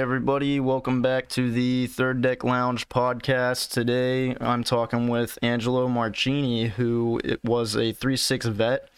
everybody. 0.00 0.58
Welcome 0.58 1.02
back 1.02 1.28
to 1.28 1.50
the 1.50 1.86
Third 1.88 2.22
Deck 2.22 2.42
Lounge 2.42 2.88
podcast. 2.88 3.70
Today, 3.70 4.34
I'm 4.40 4.64
talking 4.64 5.08
with 5.08 5.38
Angelo 5.42 5.88
Marcini, 5.88 6.68
who 6.68 7.20
was 7.44 7.76
a 7.76 7.92
3 7.92 8.16
6 8.16 8.46
vet 8.46 8.88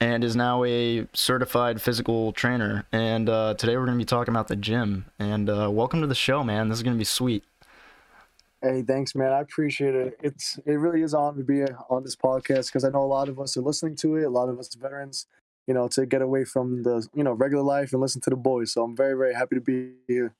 and 0.00 0.22
is 0.22 0.36
now 0.36 0.62
a 0.64 1.06
certified 1.14 1.80
physical 1.80 2.32
trainer. 2.32 2.84
And 2.92 3.30
uh, 3.30 3.54
today, 3.54 3.78
we're 3.78 3.86
going 3.86 3.96
to 3.96 4.02
be 4.02 4.06
talking 4.06 4.34
about 4.34 4.48
the 4.48 4.56
gym. 4.56 5.06
And 5.18 5.48
uh, 5.48 5.70
welcome 5.72 6.02
to 6.02 6.06
the 6.06 6.14
show, 6.14 6.44
man. 6.44 6.68
This 6.68 6.76
is 6.76 6.82
going 6.82 6.94
to 6.94 6.98
be 6.98 7.04
sweet. 7.04 7.42
Hey, 8.60 8.82
thanks, 8.82 9.14
man. 9.14 9.32
I 9.32 9.40
appreciate 9.40 9.94
it. 9.94 10.18
It's 10.22 10.58
it 10.66 10.74
really 10.74 11.00
is 11.00 11.14
on 11.14 11.38
to 11.38 11.42
be 11.42 11.62
on 11.88 12.02
this 12.02 12.16
podcast 12.16 12.66
because 12.66 12.84
I 12.84 12.90
know 12.90 13.02
a 13.02 13.06
lot 13.06 13.30
of 13.30 13.40
us 13.40 13.56
are 13.56 13.62
listening 13.62 13.96
to 13.96 14.16
it. 14.16 14.24
A 14.24 14.30
lot 14.30 14.50
of 14.50 14.58
us 14.58 14.74
veterans, 14.74 15.26
you 15.66 15.74
know, 15.74 15.88
to 15.88 16.06
get 16.06 16.22
away 16.22 16.44
from 16.44 16.82
the 16.82 17.06
you 17.14 17.24
know 17.24 17.32
regular 17.32 17.62
life 17.62 17.92
and 17.92 18.00
listen 18.00 18.20
to 18.22 18.30
the 18.30 18.36
boys. 18.36 18.72
So 18.72 18.84
I'm 18.84 18.96
very 18.96 19.14
very 19.14 19.34
happy 19.34 19.56
to 19.56 19.60
be 19.60 19.92
here. 20.06 20.34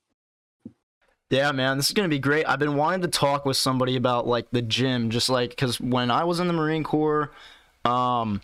Yeah, 1.30 1.53
man, 1.53 1.76
this 1.79 1.86
is 1.86 1.93
gonna 1.93 2.08
be 2.08 2.18
great. 2.18 2.46
I've 2.46 2.58
been 2.58 2.76
wanting 2.76 3.03
to 3.03 3.08
talk 3.08 3.45
with 3.45 3.57
somebody 3.57 3.96
about 3.96 4.26
like 4.26 4.50
the 4.50 4.62
gym, 4.62 5.11
just 5.11 5.29
like 5.29 5.50
because 5.50 5.81
when 5.81 6.11
I 6.11 6.25
was 6.25 6.40
in 6.40 6.46
the 6.46 6.53
Marine 6.53 6.84
Corps, 6.84 7.31
um, 7.84 8.40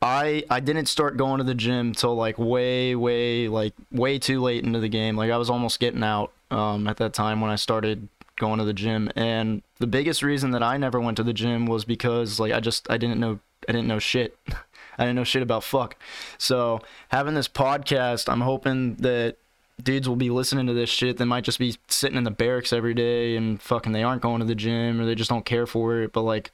I 0.00 0.44
I 0.50 0.60
didn't 0.60 0.86
start 0.86 1.16
going 1.16 1.38
to 1.38 1.44
the 1.44 1.54
gym 1.54 1.92
till 1.92 2.14
like 2.14 2.38
way 2.38 2.94
way 2.94 3.48
like 3.48 3.74
way 3.90 4.18
too 4.18 4.40
late 4.40 4.64
into 4.64 4.78
the 4.78 4.88
game. 4.88 5.16
Like 5.16 5.30
I 5.30 5.36
was 5.36 5.50
almost 5.50 5.80
getting 5.80 6.04
out 6.04 6.32
um, 6.50 6.86
at 6.86 6.98
that 6.98 7.14
time 7.14 7.40
when 7.40 7.50
I 7.50 7.56
started 7.56 8.08
going 8.36 8.58
to 8.58 8.64
the 8.64 8.74
gym 8.74 9.10
and 9.14 9.62
the 9.78 9.86
biggest 9.86 10.22
reason 10.22 10.50
that 10.50 10.62
I 10.62 10.76
never 10.76 11.00
went 11.00 11.16
to 11.18 11.22
the 11.22 11.32
gym 11.32 11.66
was 11.66 11.84
because 11.84 12.40
like 12.40 12.52
I 12.52 12.60
just 12.60 12.90
I 12.90 12.96
didn't 12.96 13.20
know 13.20 13.38
I 13.68 13.72
didn't 13.72 13.88
know 13.88 13.98
shit. 13.98 14.36
I 14.98 15.04
didn't 15.04 15.16
know 15.16 15.24
shit 15.24 15.42
about 15.42 15.64
fuck. 15.64 15.96
So, 16.38 16.80
having 17.08 17.34
this 17.34 17.48
podcast, 17.48 18.30
I'm 18.30 18.42
hoping 18.42 18.96
that 18.96 19.36
dudes 19.82 20.08
will 20.08 20.16
be 20.16 20.30
listening 20.30 20.66
to 20.66 20.72
this 20.72 20.90
shit 20.90 21.16
that 21.16 21.26
might 21.26 21.44
just 21.44 21.58
be 21.58 21.76
sitting 21.88 22.16
in 22.16 22.24
the 22.24 22.30
barracks 22.30 22.72
every 22.72 22.94
day 22.94 23.36
and 23.36 23.60
fucking 23.60 23.92
they 23.92 24.02
aren't 24.02 24.22
going 24.22 24.40
to 24.40 24.46
the 24.46 24.54
gym 24.54 25.00
or 25.00 25.04
they 25.04 25.14
just 25.14 25.30
don't 25.30 25.44
care 25.44 25.66
for 25.66 26.00
it, 26.02 26.12
but 26.12 26.22
like 26.22 26.52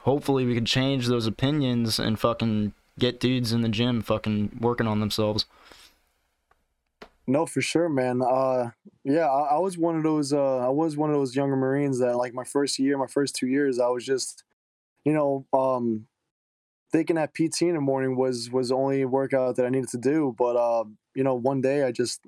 hopefully 0.00 0.46
we 0.46 0.54
can 0.54 0.64
change 0.64 1.06
those 1.06 1.26
opinions 1.26 1.98
and 1.98 2.18
fucking 2.18 2.72
get 2.98 3.20
dudes 3.20 3.52
in 3.52 3.62
the 3.62 3.68
gym 3.68 4.02
fucking 4.02 4.58
working 4.60 4.86
on 4.86 5.00
themselves. 5.00 5.46
No, 7.26 7.46
for 7.46 7.62
sure, 7.62 7.88
man. 7.88 8.20
Uh, 8.22 8.70
yeah, 9.02 9.26
I, 9.26 9.54
I, 9.54 9.58
was 9.58 9.78
one 9.78 9.96
of 9.96 10.02
those. 10.02 10.32
Uh, 10.32 10.58
I 10.58 10.68
was 10.68 10.94
one 10.94 11.08
of 11.08 11.16
those 11.16 11.34
younger 11.34 11.56
Marines 11.56 11.98
that, 12.00 12.18
like, 12.18 12.34
my 12.34 12.44
first 12.44 12.78
year, 12.78 12.98
my 12.98 13.06
first 13.06 13.34
two 13.34 13.46
years, 13.46 13.78
I 13.78 13.88
was 13.88 14.04
just, 14.04 14.44
you 15.04 15.14
know, 15.14 15.46
um, 15.54 16.06
thinking 16.94 17.16
that 17.16 17.34
PT 17.34 17.62
in 17.62 17.74
the 17.74 17.80
morning 17.80 18.14
was 18.14 18.52
was 18.52 18.68
the 18.68 18.76
only 18.76 19.04
workout 19.04 19.56
that 19.56 19.66
I 19.66 19.68
needed 19.68 19.88
to 19.90 19.98
do. 19.98 20.32
But 20.38 20.54
uh, 20.54 20.84
you 21.16 21.24
know, 21.24 21.34
one 21.34 21.60
day 21.60 21.82
I 21.82 21.90
just, 21.90 22.20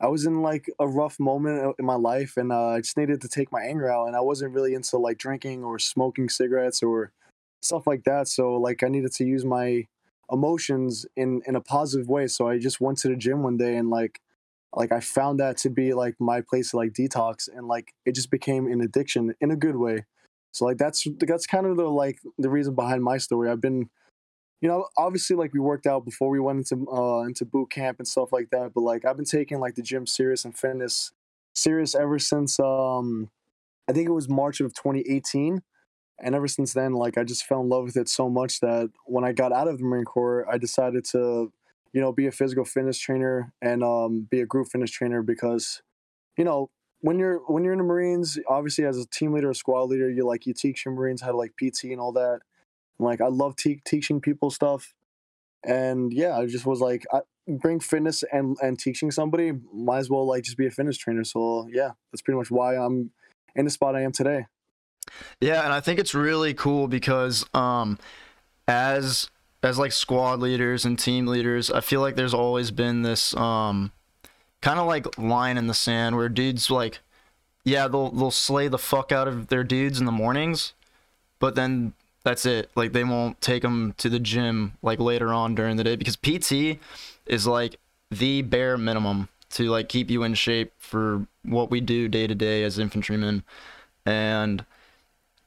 I 0.00 0.06
was 0.06 0.24
in 0.24 0.40
like 0.40 0.70
a 0.78 0.88
rough 0.88 1.20
moment 1.20 1.76
in 1.78 1.84
my 1.84 1.96
life, 1.96 2.38
and 2.38 2.50
uh, 2.50 2.68
I 2.68 2.80
just 2.80 2.96
needed 2.96 3.20
to 3.20 3.28
take 3.28 3.52
my 3.52 3.60
anger 3.62 3.90
out, 3.92 4.06
and 4.06 4.16
I 4.16 4.20
wasn't 4.20 4.54
really 4.54 4.72
into 4.72 4.96
like 4.96 5.18
drinking 5.18 5.64
or 5.64 5.78
smoking 5.78 6.30
cigarettes 6.30 6.82
or 6.82 7.12
stuff 7.60 7.86
like 7.86 8.04
that. 8.04 8.26
So 8.26 8.54
like, 8.54 8.82
I 8.82 8.88
needed 8.88 9.12
to 9.12 9.24
use 9.24 9.44
my 9.44 9.86
emotions 10.32 11.04
in 11.14 11.42
in 11.46 11.54
a 11.54 11.60
positive 11.60 12.08
way 12.08 12.26
so 12.26 12.48
i 12.48 12.58
just 12.58 12.80
went 12.80 12.96
to 12.96 13.08
the 13.08 13.14
gym 13.14 13.42
one 13.42 13.58
day 13.58 13.76
and 13.76 13.90
like 13.90 14.22
like 14.74 14.90
i 14.90 14.98
found 14.98 15.38
that 15.38 15.58
to 15.58 15.68
be 15.68 15.92
like 15.92 16.14
my 16.18 16.40
place 16.40 16.70
to 16.70 16.78
like 16.78 16.94
detox 16.94 17.46
and 17.54 17.68
like 17.68 17.92
it 18.06 18.14
just 18.14 18.30
became 18.30 18.66
an 18.66 18.80
addiction 18.80 19.34
in 19.42 19.50
a 19.50 19.56
good 19.56 19.76
way 19.76 20.06
so 20.54 20.64
like 20.64 20.78
that's 20.78 21.06
that's 21.18 21.46
kind 21.46 21.66
of 21.66 21.76
the 21.76 21.84
like 21.84 22.20
the 22.38 22.48
reason 22.48 22.74
behind 22.74 23.02
my 23.02 23.18
story. 23.18 23.50
I've 23.50 23.60
been 23.60 23.90
you 24.60 24.68
know 24.68 24.86
obviously 24.96 25.34
like 25.36 25.52
we 25.52 25.60
worked 25.60 25.86
out 25.86 26.04
before 26.04 26.30
we 26.30 26.38
went 26.38 26.58
into 26.58 26.90
uh 26.90 27.22
into 27.22 27.44
boot 27.44 27.70
camp 27.70 27.98
and 27.98 28.08
stuff 28.08 28.32
like 28.32 28.48
that 28.50 28.72
but 28.74 28.80
like 28.80 29.04
i've 29.04 29.16
been 29.16 29.24
taking 29.26 29.60
like 29.60 29.74
the 29.74 29.82
gym 29.82 30.06
serious 30.06 30.44
and 30.46 30.56
fitness 30.56 31.12
serious 31.54 31.94
ever 31.94 32.18
since 32.18 32.58
um 32.60 33.28
i 33.88 33.92
think 33.92 34.08
it 34.08 34.12
was 34.12 34.26
march 34.26 34.60
of 34.60 34.72
2018 34.72 35.60
and 36.22 36.34
ever 36.34 36.48
since 36.48 36.72
then 36.72 36.94
like 36.94 37.18
i 37.18 37.24
just 37.24 37.44
fell 37.44 37.60
in 37.60 37.68
love 37.68 37.84
with 37.84 37.96
it 37.98 38.08
so 38.08 38.30
much 38.30 38.60
that 38.60 38.88
when 39.04 39.22
i 39.22 39.32
got 39.32 39.52
out 39.52 39.68
of 39.68 39.76
the 39.76 39.84
marine 39.84 40.04
corps 40.04 40.46
i 40.50 40.56
decided 40.56 41.04
to 41.04 41.52
you 41.92 42.00
know 42.00 42.10
be 42.10 42.26
a 42.26 42.32
physical 42.32 42.64
fitness 42.64 42.98
trainer 42.98 43.52
and 43.60 43.84
um, 43.84 44.26
be 44.30 44.40
a 44.40 44.46
group 44.46 44.68
fitness 44.72 44.90
trainer 44.90 45.22
because 45.22 45.82
you 46.38 46.44
know 46.44 46.70
when 47.04 47.18
you're 47.18 47.40
when 47.48 47.62
you're 47.62 47.74
in 47.74 47.78
the 47.78 47.84
marines 47.84 48.38
obviously 48.48 48.86
as 48.86 48.96
a 48.96 49.06
team 49.08 49.34
leader 49.34 49.50
or 49.50 49.54
squad 49.54 49.84
leader 49.84 50.10
you 50.10 50.26
like 50.26 50.46
you 50.46 50.54
teach 50.54 50.86
your 50.86 50.94
marines 50.94 51.20
how 51.20 51.30
to 51.30 51.36
like 51.36 51.54
pt 51.56 51.84
and 51.84 52.00
all 52.00 52.12
that. 52.12 52.40
And, 52.98 53.06
like 53.06 53.20
i 53.20 53.26
love 53.26 53.56
te- 53.56 53.82
teaching 53.84 54.20
people 54.20 54.50
stuff. 54.50 54.94
And 55.62 56.12
yeah 56.12 56.38
i 56.38 56.46
just 56.46 56.64
was 56.64 56.80
like 56.80 57.04
I, 57.12 57.20
bring 57.46 57.78
fitness 57.78 58.24
and 58.32 58.56
and 58.62 58.78
teaching 58.78 59.10
somebody 59.10 59.52
might 59.70 59.98
as 59.98 60.08
well 60.08 60.26
like 60.26 60.44
just 60.44 60.56
be 60.56 60.66
a 60.66 60.70
fitness 60.70 60.96
trainer. 60.96 61.24
So 61.24 61.68
yeah 61.70 61.90
that's 62.10 62.22
pretty 62.22 62.38
much 62.38 62.50
why 62.50 62.76
i'm 62.76 63.10
in 63.54 63.66
the 63.66 63.70
spot 63.70 63.94
i 63.94 64.00
am 64.00 64.12
today. 64.12 64.46
Yeah, 65.40 65.62
and 65.64 65.72
I 65.72 65.80
think 65.80 66.00
it's 66.00 66.14
really 66.14 66.54
cool 66.54 66.88
because 66.88 67.44
um, 67.54 67.98
as 68.66 69.30
as 69.62 69.78
like 69.78 69.92
squad 69.92 70.40
leaders 70.40 70.84
and 70.84 70.98
team 70.98 71.26
leaders, 71.26 71.70
I 71.70 71.80
feel 71.80 72.00
like 72.00 72.16
there's 72.16 72.34
always 72.34 72.70
been 72.70 73.02
this 73.02 73.36
um, 73.36 73.92
kind 74.64 74.80
of 74.80 74.86
like 74.86 75.18
line 75.18 75.58
in 75.58 75.66
the 75.66 75.74
sand 75.74 76.16
where 76.16 76.30
dudes 76.30 76.70
like, 76.70 77.00
yeah, 77.64 77.86
they'll 77.86 78.10
they'll 78.10 78.30
slay 78.30 78.66
the 78.66 78.78
fuck 78.78 79.12
out 79.12 79.28
of 79.28 79.48
their 79.48 79.62
dudes 79.62 80.00
in 80.00 80.06
the 80.06 80.12
mornings, 80.12 80.72
but 81.38 81.54
then 81.54 81.92
that's 82.24 82.46
it. 82.46 82.70
Like 82.74 82.92
they 82.92 83.04
won't 83.04 83.40
take 83.42 83.62
them 83.62 83.94
to 83.98 84.08
the 84.08 84.18
gym 84.18 84.72
like 84.82 84.98
later 84.98 85.32
on 85.34 85.54
during 85.54 85.76
the 85.76 85.84
day 85.84 85.96
because 85.96 86.16
PT 86.16 86.80
is 87.26 87.46
like 87.46 87.78
the 88.10 88.40
bare 88.40 88.78
minimum 88.78 89.28
to 89.50 89.68
like 89.68 89.90
keep 89.90 90.10
you 90.10 90.22
in 90.22 90.32
shape 90.32 90.72
for 90.78 91.26
what 91.44 91.70
we 91.70 91.82
do 91.82 92.08
day 92.08 92.26
to 92.26 92.34
day 92.34 92.64
as 92.64 92.78
infantrymen, 92.78 93.44
and 94.06 94.64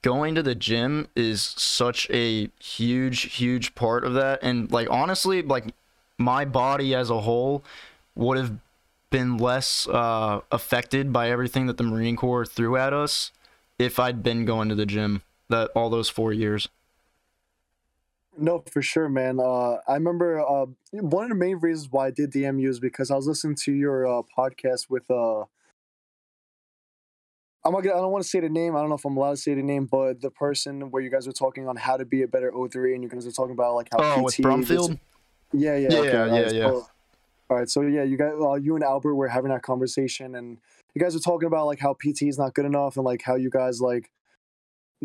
going 0.03 0.35
to 0.35 0.43
the 0.43 0.53
gym 0.53 1.07
is 1.15 1.41
such 1.41 2.07
a 2.11 2.49
huge 2.59 3.33
huge 3.33 3.73
part 3.73 4.05
of 4.05 4.13
that 4.13 4.39
and 4.43 4.71
like 4.71 4.87
honestly 4.91 5.41
like 5.41 5.65
my 6.19 6.45
body 6.45 6.93
as 6.93 7.09
a 7.09 7.21
whole 7.21 7.63
would 8.15 8.37
have 8.37 8.57
been 9.09 9.37
less 9.37 9.87
uh, 9.87 10.41
affected 10.51 11.13
by 11.13 11.29
everything 11.29 11.65
that 11.67 11.77
the 11.77 11.83
marine 11.83 12.15
corps 12.15 12.45
threw 12.45 12.75
at 12.75 12.93
us 12.93 13.31
if 13.79 13.99
i'd 13.99 14.23
been 14.23 14.45
going 14.45 14.69
to 14.69 14.75
the 14.75 14.85
gym 14.85 15.21
that 15.49 15.69
all 15.75 15.89
those 15.89 16.09
four 16.09 16.33
years 16.33 16.69
no 18.37 18.63
for 18.71 18.81
sure 18.81 19.09
man 19.09 19.39
uh, 19.39 19.77
i 19.87 19.93
remember 19.93 20.39
uh, 20.39 20.65
one 20.91 21.23
of 21.23 21.29
the 21.29 21.35
main 21.35 21.57
reasons 21.57 21.91
why 21.91 22.07
i 22.07 22.11
did 22.11 22.31
dmu 22.31 22.67
is 22.67 22.79
because 22.79 23.11
i 23.11 23.15
was 23.15 23.27
listening 23.27 23.55
to 23.55 23.71
your 23.71 24.07
uh, 24.07 24.21
podcast 24.37 24.89
with 24.89 25.09
uh, 25.09 25.43
I'm 27.67 27.73
not 27.73 27.83
gonna, 27.83 27.97
I 27.97 27.99
don't 27.99 28.13
want 28.13 28.23
to 28.23 28.29
say 28.29 28.39
the 28.39 28.47
name. 28.47 28.77
I 28.77 28.79
don't 28.79 28.87
know 28.87 28.95
if 28.95 29.03
I'm 29.03 29.17
allowed 29.17 29.31
to 29.31 29.37
say 29.37 29.53
the 29.53 29.61
name, 29.61 29.87
but 29.87 30.21
the 30.21 30.31
person 30.31 30.89
where 30.89 31.01
you 31.01 31.09
guys 31.09 31.27
were 31.27 31.33
talking 31.33 31.67
on 31.67 31.75
how 31.75 31.97
to 31.97 32.05
be 32.05 32.21
a 32.21 32.27
better 32.27 32.49
O3, 32.51 32.93
and 32.93 33.03
you 33.03 33.09
guys 33.09 33.25
were 33.25 33.31
talking 33.33 33.51
about 33.51 33.75
like 33.75 33.89
how 33.91 33.97
oh, 33.99 34.21
PT 34.21 34.23
with 34.23 34.35
Brumfield. 34.37 34.99
Yeah, 35.51 35.75
yeah, 35.75 35.89
yeah, 35.91 35.97
okay, 35.99 36.11
yeah, 36.11 36.35
yeah, 36.35 36.51
yeah. 36.51 36.81
All 37.49 37.57
right, 37.57 37.69
so 37.69 37.81
yeah, 37.81 38.03
you 38.03 38.17
guys, 38.17 38.33
uh, 38.41 38.55
you 38.55 38.75
and 38.75 38.83
Albert 38.83 39.15
were 39.15 39.29
having 39.29 39.51
that 39.51 39.61
conversation, 39.61 40.35
and 40.35 40.57
you 40.93 41.01
guys 41.01 41.13
were 41.13 41.21
talking 41.21 41.47
about 41.47 41.65
like 41.65 41.79
how 41.79 41.93
PT 41.93 42.23
is 42.23 42.37
not 42.37 42.53
good 42.53 42.65
enough, 42.65 42.97
and 42.97 43.05
like 43.05 43.21
how 43.21 43.35
you 43.35 43.49
guys 43.49 43.79
like 43.79 44.11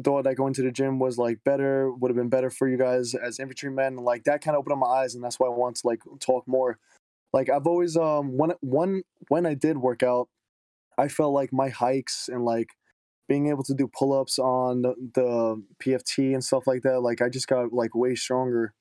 thought 0.03 0.25
that 0.25 0.37
going 0.37 0.55
to 0.55 0.63
the 0.63 0.73
gym 0.73 0.99
was 0.99 1.19
like 1.19 1.45
better, 1.45 1.93
would 1.93 2.11
have 2.11 2.17
been 2.17 2.29
better 2.29 2.51
for 2.51 2.69
you 2.69 2.77
guys 2.77 3.15
as 3.15 3.39
infantrymen, 3.39 3.97
like 3.97 4.25
that 4.25 4.43
kind 4.43 4.57
of 4.57 4.61
opened 4.61 4.73
up 4.73 4.79
my 4.79 4.87
eyes, 4.87 5.15
and 5.15 5.23
that's 5.23 5.39
why 5.39 5.47
I 5.47 5.51
want 5.51 5.77
to 5.77 5.87
like 5.87 6.01
talk 6.19 6.49
more. 6.49 6.79
Like 7.33 7.49
I've 7.49 7.67
always 7.67 7.97
um 7.97 8.37
when 8.37 8.53
when 8.61 9.03
when 9.29 9.47
I 9.47 9.55
did 9.55 9.79
work 9.79 10.03
out, 10.03 10.29
I 10.99 11.09
felt 11.09 11.33
like 11.33 11.53
my 11.53 11.69
hikes 11.69 12.29
and 12.29 12.45
like 12.45 12.71
being 13.29 13.49
able 13.49 13.63
to 13.65 13.75
do 13.75 13.89
pull 13.89 14.13
ups 14.13 14.39
on 14.39 14.83
the, 14.83 14.95
the 15.15 15.63
PFT 15.83 16.35
and 16.35 16.45
stuff 16.45 16.67
like 16.67 16.83
that, 16.83 17.01
like 17.01 17.23
I 17.23 17.29
just 17.29 17.49
got 17.49 17.73
like 17.73 17.95
way 17.95 18.15
stronger. 18.15 18.75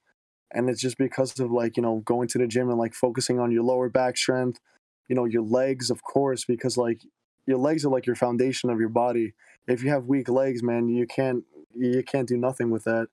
And 0.53 0.69
it's 0.69 0.81
just 0.81 0.97
because 0.97 1.39
of 1.39 1.51
like, 1.51 1.78
you 1.78 1.84
know, 1.84 2.01
going 2.06 2.28
to 2.29 2.38
the 2.38 2.47
gym 2.47 2.69
and 2.69 2.78
like 2.78 2.94
focusing 2.94 3.39
on 3.39 3.51
your 3.51 3.63
lower 3.63 3.89
back 3.89 4.17
strength, 4.17 4.59
you 5.07 5.16
know, 5.16 5.25
your 5.25 5.44
legs, 5.44 5.89
of 5.89 6.03
course, 6.03 6.45
because 6.45 6.78
like 6.78 7.01
your 7.48 7.57
legs 7.57 7.86
are 7.86 7.89
like 7.89 8.06
your 8.06 8.15
foundation 8.15 8.69
of 8.69 8.80
your 8.80 8.89
body. 8.89 9.33
If 9.68 9.83
you 9.83 9.89
have 9.89 10.06
weak 10.06 10.30
legs, 10.30 10.62
man, 10.62 10.89
you 10.89 11.07
can't 11.07 11.44
you 11.74 12.03
can't 12.03 12.27
do 12.27 12.38
nothing 12.38 12.69
with 12.69 12.83
that. 12.83 13.07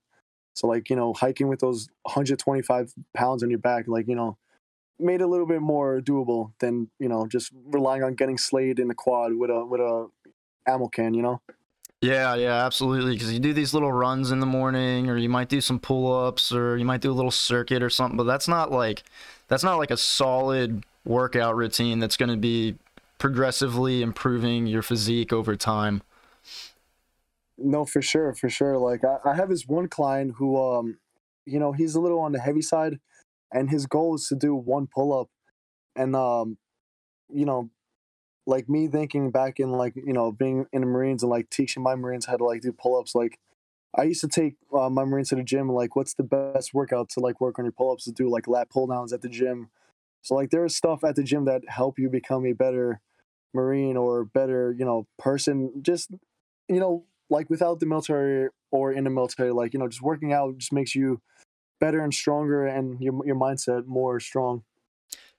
So 0.55 0.67
like, 0.67 0.89
you 0.89 0.95
know, 0.95 1.13
hiking 1.13 1.47
with 1.47 1.61
those 1.61 1.87
125 2.03 2.93
pounds 3.13 3.43
on 3.43 3.49
your 3.49 3.59
back, 3.59 3.85
like, 3.87 4.07
you 4.07 4.15
know, 4.15 4.37
made 4.99 5.21
a 5.21 5.27
little 5.27 5.45
bit 5.45 5.61
more 5.61 6.01
doable 6.01 6.51
than 6.59 6.89
you 6.99 7.07
know 7.07 7.25
just 7.25 7.51
relying 7.65 8.03
on 8.03 8.13
getting 8.15 8.37
slayed 8.37 8.79
in 8.79 8.89
the 8.89 8.93
quad 8.93 9.33
with 9.33 9.49
a 9.49 9.65
with 9.65 9.79
a 9.79 10.07
ammo 10.67 10.87
can. 10.87 11.13
You 11.13 11.21
know. 11.21 11.41
Yeah, 12.01 12.35
yeah, 12.35 12.65
absolutely. 12.65 13.13
Because 13.13 13.33
you 13.33 13.39
do 13.39 13.51
these 13.53 13.73
little 13.73 13.91
runs 13.91 14.31
in 14.31 14.39
the 14.39 14.45
morning, 14.45 15.09
or 15.09 15.17
you 15.17 15.27
might 15.29 15.49
do 15.49 15.59
some 15.59 15.79
pull-ups, 15.79 16.51
or 16.51 16.77
you 16.77 16.85
might 16.85 17.01
do 17.01 17.11
a 17.11 17.13
little 17.13 17.31
circuit 17.31 17.83
or 17.83 17.89
something. 17.89 18.15
But 18.15 18.23
that's 18.23 18.47
not 18.47 18.71
like 18.71 19.03
that's 19.47 19.63
not 19.63 19.77
like 19.77 19.91
a 19.91 19.97
solid 19.97 20.85
workout 21.05 21.55
routine 21.55 21.99
that's 21.99 22.15
going 22.15 22.29
to 22.29 22.37
be 22.37 22.75
progressively 23.17 24.01
improving 24.01 24.65
your 24.65 24.81
physique 24.81 25.33
over 25.33 25.55
time. 25.55 26.01
No, 27.57 27.83
for 27.83 28.01
sure, 28.01 28.33
for 28.33 28.49
sure. 28.49 28.77
Like 28.77 29.03
I, 29.03 29.17
I 29.31 29.35
have 29.35 29.49
this 29.49 29.67
one 29.67 29.89
client 29.89 30.35
who, 30.37 30.57
um, 30.57 30.99
you 31.45 31.59
know, 31.59 31.73
he's 31.73 31.95
a 31.95 31.99
little 31.99 32.21
on 32.21 32.31
the 32.31 32.39
heavy 32.39 32.61
side, 32.61 32.99
and 33.51 33.69
his 33.69 33.85
goal 33.85 34.15
is 34.15 34.27
to 34.27 34.35
do 34.35 34.55
one 34.55 34.87
pull 34.87 35.17
up 35.19 35.29
and 35.95 36.15
um 36.15 36.57
you 37.29 37.45
know 37.45 37.69
like 38.49 38.67
me 38.67 38.87
thinking 38.87 39.31
back 39.31 39.59
in 39.59 39.71
like 39.71 39.95
you 39.95 40.11
know 40.11 40.31
being 40.31 40.65
in 40.73 40.81
the 40.81 40.87
Marines 40.87 41.23
and 41.23 41.29
like 41.29 41.49
teaching 41.49 41.83
my 41.83 41.95
Marines 41.95 42.25
how 42.25 42.35
to 42.35 42.43
like 42.43 42.61
do 42.61 42.73
pull 42.73 42.99
ups. 42.99 43.15
Like 43.15 43.39
I 43.95 44.03
used 44.03 44.21
to 44.21 44.27
take 44.27 44.55
uh, 44.77 44.89
my 44.89 45.05
Marines 45.05 45.29
to 45.29 45.35
the 45.35 45.43
gym. 45.43 45.69
Like 45.69 45.95
what's 45.95 46.15
the 46.15 46.23
best 46.23 46.73
workout 46.73 47.09
to 47.11 47.19
like 47.19 47.39
work 47.39 47.59
on 47.59 47.65
your 47.65 47.71
pull 47.71 47.91
ups 47.91 48.05
to 48.05 48.11
do 48.11 48.29
like 48.29 48.47
lat 48.47 48.69
pull 48.69 48.87
downs 48.87 49.13
at 49.13 49.21
the 49.21 49.29
gym. 49.29 49.69
So 50.23 50.35
like 50.35 50.49
there 50.49 50.65
is 50.65 50.75
stuff 50.75 51.03
at 51.03 51.15
the 51.15 51.23
gym 51.23 51.45
that 51.45 51.61
help 51.69 51.99
you 51.99 52.09
become 52.09 52.45
a 52.45 52.53
better 52.53 53.01
Marine 53.53 53.97
or 53.97 54.25
better 54.25 54.75
you 54.77 54.85
know 54.85 55.07
person. 55.19 55.71
Just 55.81 56.11
you 56.67 56.79
know 56.79 57.05
like 57.29 57.49
without 57.49 57.79
the 57.79 57.85
military 57.85 58.49
or 58.71 58.91
in 58.91 59.03
the 59.03 59.11
military, 59.11 59.51
like 59.51 59.73
you 59.73 59.79
know 59.79 59.87
just 59.87 60.01
working 60.01 60.33
out 60.33 60.57
just 60.57 60.73
makes 60.73 60.95
you 60.95 61.21
better 61.79 62.01
and 62.01 62.13
stronger 62.13 62.65
and 62.65 62.99
your 62.99 63.13
your 63.25 63.35
mindset 63.35 63.85
more 63.85 64.19
strong. 64.19 64.63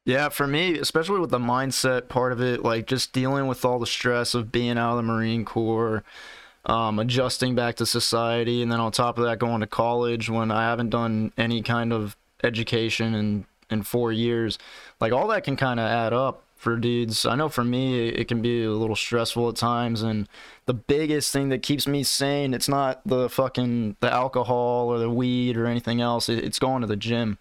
Yeah, 0.05 0.31
for 0.31 0.47
me, 0.47 0.79
especially 0.79 1.21
with 1.21 1.31
the 1.31 1.39
mindset 1.39 2.09
part 2.09 2.33
of 2.33 2.41
it, 2.41 2.63
like 2.63 2.87
just 2.87 3.13
dealing 3.13 3.47
with 3.47 3.65
all 3.65 3.79
the 3.79 3.87
stress 3.87 4.35
of 4.35 4.51
being 4.51 4.79
out 4.79 4.93
of 4.93 4.97
the 4.97 5.03
Marine 5.03 5.45
Corps, 5.45 6.03
um, 6.65 6.99
adjusting 6.99 7.55
back 7.55 7.77
to 7.77 7.87
society, 7.87 8.63
and 8.63 8.73
then 8.73 8.81
on 8.81 8.93
top 8.93 9.19
of 9.19 9.25
that, 9.25 9.39
going 9.39 9.61
to 9.61 9.67
college 9.67 10.31
when 10.31 10.51
I 10.51 10.63
haven't 10.63 10.91
done 10.91 11.33
any 11.37 11.63
kind 11.63 11.93
of 11.93 12.17
education 12.43 13.15
in 13.15 13.47
in 13.71 13.83
four 13.83 14.11
years, 14.11 14.59
like 15.01 15.13
all 15.13 15.29
that 15.29 15.45
can 15.45 15.55
kind 15.57 15.79
of 15.79 15.87
add 15.87 16.13
up 16.13 16.43
for 16.57 16.77
dudes. 16.77 17.25
I 17.25 17.37
know 17.37 17.49
for 17.49 17.63
me, 17.63 18.09
it 18.09 18.27
can 18.27 18.43
be 18.43 18.65
a 18.65 18.71
little 18.73 18.97
stressful 18.97 19.49
at 19.49 19.57
times, 19.57 20.03
and 20.03 20.29
the 20.67 20.75
biggest 20.75 21.33
thing 21.33 21.51
that 21.51 21.63
keeps 21.63 21.87
me 21.87 22.03
sane, 22.03 22.53
it's 22.53 22.69
not 22.69 23.01
the 23.07 23.29
fucking 23.29 23.97
the 24.01 24.13
alcohol 24.13 24.89
or 24.89 24.99
the 24.99 25.11
weed 25.11 25.57
or 25.57 25.67
anything 25.67 26.01
else. 26.01 26.29
It's 26.29 26.59
going 26.59 26.81
to 26.81 26.87
the 26.89 26.97
gym. 26.97 27.39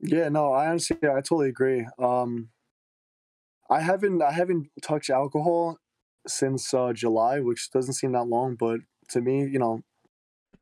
Yeah, 0.00 0.28
no, 0.28 0.52
I 0.52 0.68
honestly, 0.68 0.96
I 1.02 1.20
totally 1.20 1.48
agree. 1.48 1.86
Um, 1.98 2.50
I 3.70 3.80
haven't, 3.80 4.22
I 4.22 4.32
haven't 4.32 4.68
touched 4.82 5.10
alcohol 5.10 5.78
since 6.26 6.72
uh, 6.74 6.92
July, 6.92 7.40
which 7.40 7.70
doesn't 7.70 7.94
seem 7.94 8.12
that 8.12 8.24
long, 8.24 8.54
but 8.54 8.80
to 9.08 9.20
me, 9.20 9.46
you 9.46 9.58
know, 9.58 9.82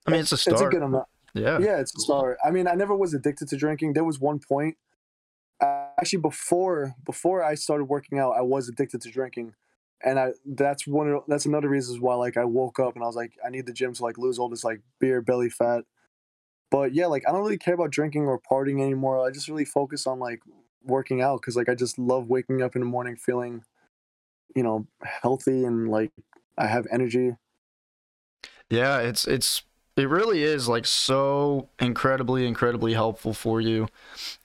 I 0.07 0.13
mean, 0.13 0.21
it's 0.21 0.33
a 0.33 0.37
start. 0.37 0.55
it's 0.55 0.63
a 0.63 0.69
good 0.69 0.83
amount. 0.83 1.07
yeah. 1.35 1.59
Yeah, 1.59 1.81
it's 1.81 1.95
a 1.97 2.01
start. 2.01 2.39
I 2.45 2.51
mean, 2.51 2.69
I 2.69 2.75
never 2.75 2.95
was 2.95 3.15
addicted 3.15 3.49
to 3.49 3.57
drinking. 3.57 3.95
There 3.95 4.05
was 4.05 4.21
one 4.21 4.39
point, 4.39 4.77
uh, 5.61 5.87
actually, 5.99 6.21
before 6.21 6.95
before 7.05 7.43
I 7.43 7.55
started 7.55 7.85
working 7.85 8.19
out, 8.19 8.33
I 8.37 8.43
was 8.43 8.69
addicted 8.69 9.01
to 9.03 9.11
drinking, 9.11 9.55
and 10.05 10.19
I 10.19 10.33
that's 10.45 10.87
one 10.87 11.09
of 11.11 11.23
that's 11.27 11.47
another 11.47 11.69
reasons 11.69 12.01
why 12.01 12.15
like 12.15 12.37
I 12.37 12.45
woke 12.45 12.79
up 12.79 12.95
and 12.95 13.03
I 13.03 13.07
was 13.07 13.17
like, 13.17 13.33
I 13.45 13.51
need 13.51 13.67
the 13.67 13.73
gym 13.73 13.95
to 13.95 14.03
like 14.03 14.19
lose 14.19 14.39
all 14.39 14.49
this 14.49 14.65
like 14.65 14.81
beer 15.01 15.23
belly 15.23 15.49
fat 15.51 15.85
but 16.75 16.93
yeah, 16.93 17.07
like 17.07 17.23
I 17.29 17.31
don't 17.31 17.43
really 17.43 17.57
care 17.57 17.75
about 17.75 17.93
drinking 17.93 18.27
or 18.27 18.41
partying 18.41 18.83
anymore. 18.83 19.25
I 19.25 19.31
just 19.31 19.47
really 19.47 19.65
focus 19.65 20.09
on 20.09 20.19
like 20.19 20.41
working 20.83 21.23
out 21.23 21.41
because 21.41 21.55
like 21.55 21.69
I 21.69 21.77
just 21.77 22.01
love 22.01 22.27
waking 22.27 22.63
up 22.63 22.75
in 22.75 22.81
the 22.81 22.87
morning 22.87 23.15
feeling, 23.15 23.63
you 24.57 24.65
know, 24.65 24.89
healthy 25.23 25.65
and 25.65 25.89
like 25.89 26.11
I 26.59 26.67
have 26.67 26.89
energy. 26.91 27.37
Yeah, 28.69 28.99
it's 28.99 29.25
it's 29.29 29.63
it 29.97 30.09
really 30.09 30.43
is 30.43 30.67
like 30.67 30.85
so 30.85 31.69
incredibly 31.79 32.45
incredibly 32.45 32.95
helpful 32.95 33.35
for 33.35 33.61
you. 33.61 33.87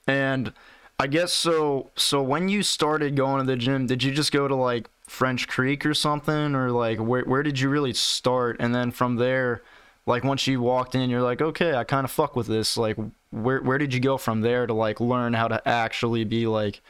And 0.06 0.54
I 1.00 1.08
guess 1.08 1.34
so 1.34 1.90
so 1.96 2.22
when 2.22 2.48
you 2.48 2.62
started 2.62 3.16
going 3.16 3.44
to 3.44 3.52
the 3.52 3.58
gym, 3.58 3.88
did 3.88 4.04
you 4.04 4.12
just 4.12 4.32
go 4.32 4.48
to 4.48 4.56
like 4.56 4.88
French 5.08 5.48
Creek 5.48 5.84
or 5.84 5.96
something 5.96 6.54
or 6.54 6.70
like 6.70 7.00
where 7.00 7.24
where 7.24 7.42
did 7.42 7.60
you 7.60 7.70
really 7.70 7.94
start 7.94 8.58
and 8.60 8.76
then 8.76 8.92
from 8.92 9.16
there 9.16 9.64
like 10.06 10.24
once 10.24 10.48
you 10.48 10.62
walked 10.62 10.96
in 10.96 11.10
you're 11.10 11.22
like 11.22 11.42
okay 11.42 11.76
i 11.76 11.84
kind 11.84 12.06
of 12.06 12.12
fuck 12.12 12.36
with 12.36 12.48
this. 12.48 12.78
Like 12.78 12.98
where 13.32 13.62
where 13.62 13.78
did 13.78 13.94
you 13.94 14.00
go 14.00 14.18
from 14.18 14.42
there 14.42 14.66
to 14.68 14.74
like 14.74 15.00
learn 15.00 15.34
how 15.34 15.48
to 15.48 15.66
actually 15.68 16.24
be 16.24 16.48
like 16.48 16.82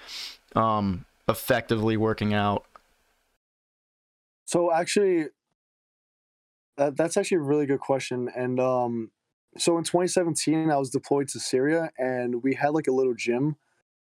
um 0.56 1.06
effectively 1.28 1.98
working 1.98 2.34
out? 2.34 2.66
So 4.46 4.74
actually 4.74 5.28
that, 6.78 6.98
that's 6.98 7.18
actually 7.18 7.38
a 7.38 7.42
really 7.42 7.66
good 7.66 7.80
question 7.80 8.30
and 8.36 8.60
um 8.60 9.12
so 9.58 9.78
in 9.78 9.84
2017 9.84 10.70
i 10.70 10.78
was 10.78 10.90
deployed 10.90 11.28
to 11.28 11.40
syria 11.40 11.90
and 11.98 12.44
we 12.44 12.54
had 12.54 12.70
like 12.70 12.88
a 12.88 12.92
little 12.92 13.14
gym. 13.14 13.56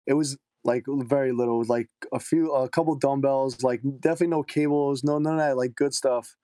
It 0.07 0.13
was 0.13 0.37
like 0.63 0.83
very 0.87 1.31
little 1.31 1.63
like 1.67 1.89
a 2.11 2.19
few 2.19 2.51
a 2.51 2.67
couple 2.67 2.95
dumbbells 2.95 3.63
like 3.63 3.81
definitely 3.99 4.27
no 4.27 4.43
cables 4.43 5.03
no 5.03 5.19
none 5.19 5.33
of 5.33 5.39
that 5.39 5.57
like 5.57 5.75
good 5.75 5.93
stuff 5.93 6.35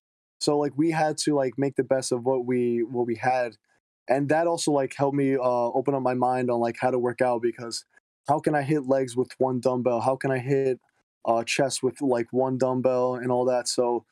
so 0.41 0.57
like 0.57 0.73
we 0.75 0.89
had 0.91 1.17
to 1.19 1.35
like 1.35 1.53
make 1.57 1.75
the 1.75 1.83
best 1.83 2.11
of 2.11 2.25
what 2.25 2.45
we 2.45 2.83
what 2.83 3.05
we 3.05 3.15
had, 3.15 3.55
and 4.09 4.27
that 4.29 4.47
also 4.47 4.71
like 4.71 4.95
helped 4.97 5.15
me 5.15 5.35
uh, 5.35 5.39
open 5.39 5.93
up 5.93 6.01
my 6.01 6.15
mind 6.15 6.49
on 6.49 6.59
like 6.59 6.77
how 6.79 6.89
to 6.89 6.99
work 6.99 7.21
out 7.21 7.43
because 7.43 7.85
how 8.27 8.39
can 8.39 8.55
I 8.55 8.63
hit 8.63 8.87
legs 8.87 9.15
with 9.15 9.29
one 9.37 9.59
dumbbell? 9.59 10.01
How 10.01 10.15
can 10.15 10.31
I 10.31 10.39
hit 10.39 10.79
uh, 11.25 11.43
chest 11.43 11.83
with 11.83 12.01
like 12.01 12.27
one 12.31 12.57
dumbbell 12.57 13.15
and 13.15 13.31
all 13.31 13.45
that? 13.45 13.67
So 13.67 14.03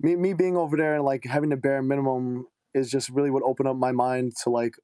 me 0.00 0.16
me 0.16 0.34
being 0.34 0.56
over 0.56 0.76
there 0.76 0.96
and 0.96 1.04
like 1.04 1.24
having 1.24 1.48
the 1.48 1.56
bare 1.56 1.82
minimum 1.82 2.46
is 2.74 2.90
just 2.90 3.08
really 3.08 3.30
what 3.30 3.42
opened 3.42 3.68
up 3.68 3.76
my 3.76 3.92
mind 3.92 4.36
to 4.44 4.50
like 4.50 4.74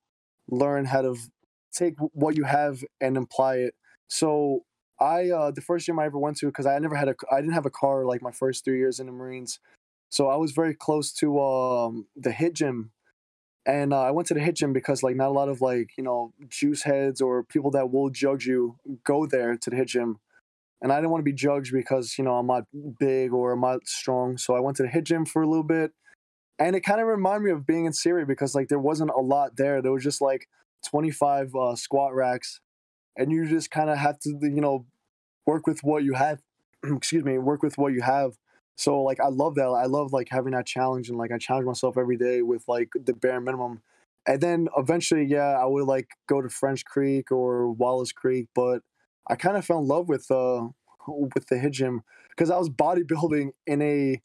learn 0.48 0.86
how 0.86 1.02
to 1.02 1.14
take 1.74 1.94
what 1.98 2.38
you 2.38 2.44
have 2.44 2.82
and 3.02 3.18
apply 3.18 3.56
it. 3.56 3.74
So 4.08 4.64
I 4.98 5.28
uh, 5.28 5.50
the 5.50 5.60
first 5.60 5.84
gym 5.84 5.98
I 5.98 6.06
ever 6.06 6.18
went 6.18 6.38
to 6.38 6.46
because 6.46 6.64
I 6.64 6.78
never 6.78 6.96
had 6.96 7.08
a 7.08 7.14
I 7.30 7.42
didn't 7.42 7.52
have 7.52 7.66
a 7.66 7.70
car 7.70 8.06
like 8.06 8.22
my 8.22 8.32
first 8.32 8.64
three 8.64 8.78
years 8.78 8.98
in 8.98 9.06
the 9.06 9.12
Marines. 9.12 9.58
So 10.08 10.28
I 10.28 10.36
was 10.36 10.52
very 10.52 10.74
close 10.74 11.12
to 11.14 11.40
um, 11.40 12.06
the 12.16 12.32
HITT 12.32 12.54
gym, 12.54 12.92
and 13.66 13.92
uh, 13.92 14.02
I 14.02 14.10
went 14.12 14.28
to 14.28 14.34
the 14.34 14.40
HITT 14.40 14.56
gym 14.56 14.72
because 14.72 15.02
like 15.02 15.16
not 15.16 15.28
a 15.28 15.32
lot 15.32 15.48
of 15.48 15.60
like 15.60 15.90
you 15.98 16.04
know 16.04 16.32
juice 16.48 16.82
heads 16.82 17.20
or 17.20 17.42
people 17.42 17.70
that 17.72 17.90
will 17.90 18.10
judge 18.10 18.46
you 18.46 18.76
go 19.04 19.26
there 19.26 19.56
to 19.56 19.70
the 19.70 19.76
HITT 19.76 19.88
gym, 19.88 20.20
and 20.80 20.92
I 20.92 20.96
didn't 20.96 21.10
want 21.10 21.20
to 21.20 21.30
be 21.30 21.32
judged 21.32 21.72
because 21.72 22.16
you 22.18 22.24
know 22.24 22.36
I'm 22.36 22.46
not 22.46 22.64
big 22.98 23.32
or 23.32 23.52
I'm 23.52 23.60
not 23.60 23.86
strong. 23.86 24.38
So 24.38 24.54
I 24.54 24.60
went 24.60 24.76
to 24.78 24.84
the 24.84 24.88
HITT 24.88 25.04
gym 25.04 25.26
for 25.26 25.42
a 25.42 25.48
little 25.48 25.64
bit, 25.64 25.92
and 26.58 26.76
it 26.76 26.80
kind 26.80 27.00
of 27.00 27.08
reminded 27.08 27.44
me 27.44 27.50
of 27.50 27.66
being 27.66 27.86
in 27.86 27.92
Syria 27.92 28.26
because 28.26 28.54
like 28.54 28.68
there 28.68 28.78
wasn't 28.78 29.10
a 29.10 29.20
lot 29.20 29.56
there. 29.56 29.82
There 29.82 29.92
was 29.92 30.04
just 30.04 30.20
like 30.20 30.48
25 30.88 31.54
uh, 31.54 31.76
squat 31.76 32.14
racks, 32.14 32.60
and 33.16 33.32
you 33.32 33.46
just 33.46 33.70
kind 33.70 33.90
of 33.90 33.98
have 33.98 34.20
to 34.20 34.38
you 34.42 34.60
know 34.60 34.86
work 35.46 35.66
with 35.66 35.80
what 35.80 36.04
you 36.04 36.14
have. 36.14 36.40
excuse 36.84 37.24
me, 37.24 37.38
work 37.38 37.62
with 37.62 37.76
what 37.76 37.92
you 37.92 38.02
have 38.02 38.36
so 38.76 39.02
like 39.02 39.20
I 39.20 39.28
love 39.28 39.54
that. 39.56 39.68
I 39.68 39.86
love 39.86 40.12
like 40.12 40.28
having 40.30 40.52
that 40.52 40.66
challenge 40.66 41.08
and 41.08 41.18
like 41.18 41.32
I 41.32 41.38
challenge 41.38 41.66
myself 41.66 41.96
every 41.96 42.16
day 42.16 42.42
with 42.42 42.62
like 42.68 42.90
the 42.94 43.14
bare 43.14 43.40
minimum. 43.40 43.82
And 44.28 44.40
then 44.40 44.68
eventually, 44.76 45.24
yeah, 45.24 45.58
I 45.58 45.64
would 45.64 45.86
like 45.86 46.08
go 46.28 46.42
to 46.42 46.48
French 46.48 46.84
Creek 46.84 47.32
or 47.32 47.70
Wallace 47.70 48.12
Creek, 48.12 48.48
but 48.54 48.82
I 49.28 49.36
kind 49.36 49.56
of 49.56 49.64
fell 49.64 49.78
in 49.78 49.86
love 49.86 50.08
with 50.08 50.30
uh 50.30 50.68
with 51.08 51.46
the 51.46 51.58
HITT 51.58 51.72
gym 51.72 52.02
because 52.30 52.50
I 52.50 52.58
was 52.58 52.68
bodybuilding 52.68 53.50
in 53.66 53.82
a 53.82 54.20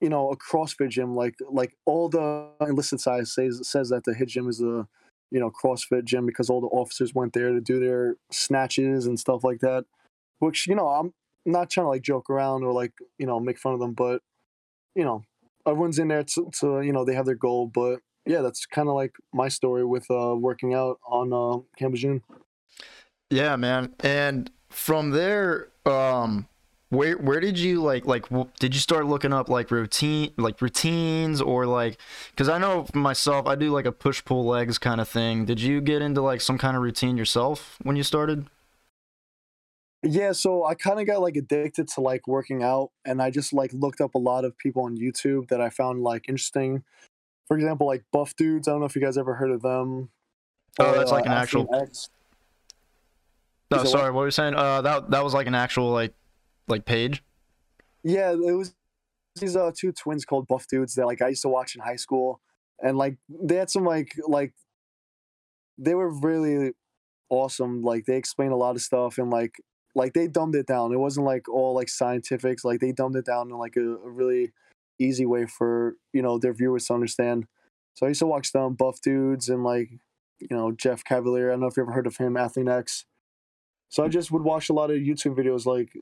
you 0.00 0.08
know 0.10 0.30
a 0.30 0.36
CrossFit 0.36 0.90
gym. 0.90 1.16
Like 1.16 1.36
like 1.50 1.74
all 1.86 2.10
the 2.10 2.50
enlisted 2.60 3.00
side 3.00 3.28
says 3.28 3.66
says 3.66 3.88
that 3.88 4.04
the 4.04 4.14
HITT 4.14 4.28
gym 4.28 4.48
is 4.48 4.60
a 4.60 4.86
you 5.30 5.40
know 5.40 5.50
CrossFit 5.50 6.04
gym 6.04 6.26
because 6.26 6.50
all 6.50 6.60
the 6.60 6.66
officers 6.66 7.14
went 7.14 7.32
there 7.32 7.52
to 7.52 7.60
do 7.62 7.80
their 7.80 8.16
snatches 8.30 9.06
and 9.06 9.18
stuff 9.18 9.42
like 9.42 9.60
that. 9.60 9.84
Which 10.40 10.66
you 10.66 10.74
know 10.74 10.88
I'm 10.88 11.14
not 11.44 11.70
trying 11.70 11.84
to 11.84 11.90
like 11.90 12.02
joke 12.02 12.30
around 12.30 12.64
or 12.64 12.72
like 12.72 12.92
you 13.18 13.26
know 13.26 13.40
make 13.40 13.58
fun 13.58 13.74
of 13.74 13.80
them, 13.80 13.92
but 13.92 14.22
you 14.94 15.04
know 15.04 15.24
everyone's 15.66 15.98
in 15.98 16.08
there 16.08 16.24
to, 16.24 16.50
to 16.60 16.80
you 16.82 16.92
know 16.92 17.04
they 17.04 17.14
have 17.14 17.26
their 17.26 17.34
goal. 17.34 17.66
But 17.66 18.00
yeah, 18.26 18.40
that's 18.40 18.66
kind 18.66 18.88
of 18.88 18.94
like 18.94 19.14
my 19.32 19.48
story 19.48 19.84
with 19.84 20.10
uh, 20.10 20.34
working 20.36 20.74
out 20.74 20.98
on 21.06 21.32
uh, 21.32 21.62
Camp 21.76 21.94
Lejeune. 21.94 22.22
Yeah, 23.30 23.56
man. 23.56 23.94
And 24.00 24.50
from 24.68 25.10
there, 25.10 25.68
um, 25.86 26.46
where 26.90 27.16
where 27.16 27.40
did 27.40 27.58
you 27.58 27.82
like 27.82 28.04
like 28.04 28.26
did 28.58 28.74
you 28.74 28.80
start 28.80 29.06
looking 29.06 29.32
up 29.32 29.48
like 29.48 29.70
routine 29.70 30.30
like 30.36 30.60
routines 30.60 31.40
or 31.40 31.64
like 31.66 31.98
because 32.30 32.50
I 32.50 32.58
know 32.58 32.86
myself 32.92 33.46
I 33.46 33.54
do 33.54 33.70
like 33.70 33.86
a 33.86 33.92
push 33.92 34.22
pull 34.24 34.44
legs 34.44 34.76
kind 34.78 35.00
of 35.00 35.08
thing. 35.08 35.46
Did 35.46 35.60
you 35.60 35.80
get 35.80 36.02
into 36.02 36.20
like 36.20 36.42
some 36.42 36.58
kind 36.58 36.76
of 36.76 36.82
routine 36.82 37.16
yourself 37.16 37.78
when 37.82 37.96
you 37.96 38.02
started? 38.02 38.46
Yeah, 40.04 40.32
so 40.32 40.64
I 40.64 40.74
kind 40.74 41.00
of 41.00 41.06
got 41.06 41.20
like 41.20 41.36
addicted 41.36 41.86
to 41.88 42.00
like 42.00 42.26
working 42.26 42.62
out, 42.62 42.90
and 43.04 43.22
I 43.22 43.30
just 43.30 43.52
like 43.52 43.72
looked 43.72 44.00
up 44.00 44.14
a 44.14 44.18
lot 44.18 44.44
of 44.44 44.58
people 44.58 44.82
on 44.82 44.96
YouTube 44.96 45.48
that 45.48 45.60
I 45.60 45.70
found 45.70 46.02
like 46.02 46.28
interesting. 46.28 46.82
For 47.46 47.56
example, 47.56 47.86
like 47.86 48.04
Buff 48.12 48.34
Dudes. 48.34 48.66
I 48.66 48.72
don't 48.72 48.80
know 48.80 48.86
if 48.86 48.96
you 48.96 49.02
guys 49.02 49.16
ever 49.16 49.34
heard 49.34 49.52
of 49.52 49.62
them. 49.62 50.10
Oh, 50.80 50.92
that's 50.92 51.12
like 51.12 51.26
uh, 51.26 51.30
an 51.30 51.32
actual. 51.32 51.72
X. 51.72 52.10
No, 53.70 53.84
sorry. 53.84 54.04
What? 54.04 54.14
what 54.14 54.20
were 54.20 54.26
you 54.26 54.32
saying? 54.32 54.54
Uh, 54.54 54.82
that 54.82 55.10
that 55.10 55.22
was 55.22 55.34
like 55.34 55.46
an 55.46 55.54
actual 55.54 55.90
like, 55.90 56.14
like 56.66 56.84
page. 56.84 57.22
Yeah, 58.02 58.32
it 58.32 58.56
was 58.56 58.74
these 59.36 59.54
uh 59.54 59.70
two 59.76 59.92
twins 59.92 60.24
called 60.24 60.48
Buff 60.48 60.66
Dudes 60.66 60.94
that 60.94 61.06
like 61.06 61.22
I 61.22 61.28
used 61.28 61.42
to 61.42 61.48
watch 61.48 61.76
in 61.76 61.80
high 61.80 61.96
school, 61.96 62.40
and 62.80 62.98
like 62.98 63.18
they 63.28 63.54
had 63.54 63.70
some 63.70 63.84
like 63.84 64.14
like 64.26 64.52
they 65.78 65.94
were 65.94 66.10
really 66.10 66.72
awesome. 67.28 67.82
Like 67.82 68.06
they 68.06 68.16
explained 68.16 68.52
a 68.52 68.56
lot 68.56 68.74
of 68.74 68.82
stuff, 68.82 69.18
and 69.18 69.30
like 69.30 69.54
like 69.94 70.14
they 70.14 70.26
dumbed 70.26 70.54
it 70.54 70.66
down. 70.66 70.92
It 70.92 70.98
wasn't 70.98 71.26
like 71.26 71.48
all 71.48 71.74
like 71.74 71.88
scientifics. 71.88 72.64
Like 72.64 72.80
they 72.80 72.92
dumbed 72.92 73.16
it 73.16 73.26
down 73.26 73.50
in 73.50 73.58
like 73.58 73.76
a, 73.76 73.96
a 73.96 74.10
really 74.10 74.52
easy 74.98 75.26
way 75.26 75.46
for 75.46 75.96
you 76.12 76.22
know 76.22 76.38
their 76.38 76.54
viewers 76.54 76.86
to 76.86 76.94
understand. 76.94 77.46
So 77.94 78.06
I 78.06 78.10
used 78.10 78.20
to 78.20 78.26
watch 78.26 78.52
them, 78.52 78.74
Buff 78.74 79.00
Dudes, 79.00 79.48
and 79.48 79.64
like 79.64 79.90
you 80.40 80.56
know 80.56 80.72
Jeff 80.72 81.04
Cavaliere. 81.04 81.48
I 81.48 81.52
don't 81.52 81.60
know 81.60 81.66
if 81.66 81.76
you 81.76 81.82
ever 81.82 81.92
heard 81.92 82.06
of 82.06 82.16
him, 82.16 82.34
Athlean-X. 82.34 83.04
So 83.88 84.02
I 84.02 84.08
just 84.08 84.30
would 84.30 84.42
watch 84.42 84.70
a 84.70 84.72
lot 84.72 84.90
of 84.90 84.96
YouTube 84.96 85.36
videos 85.36 85.66
like 85.66 85.92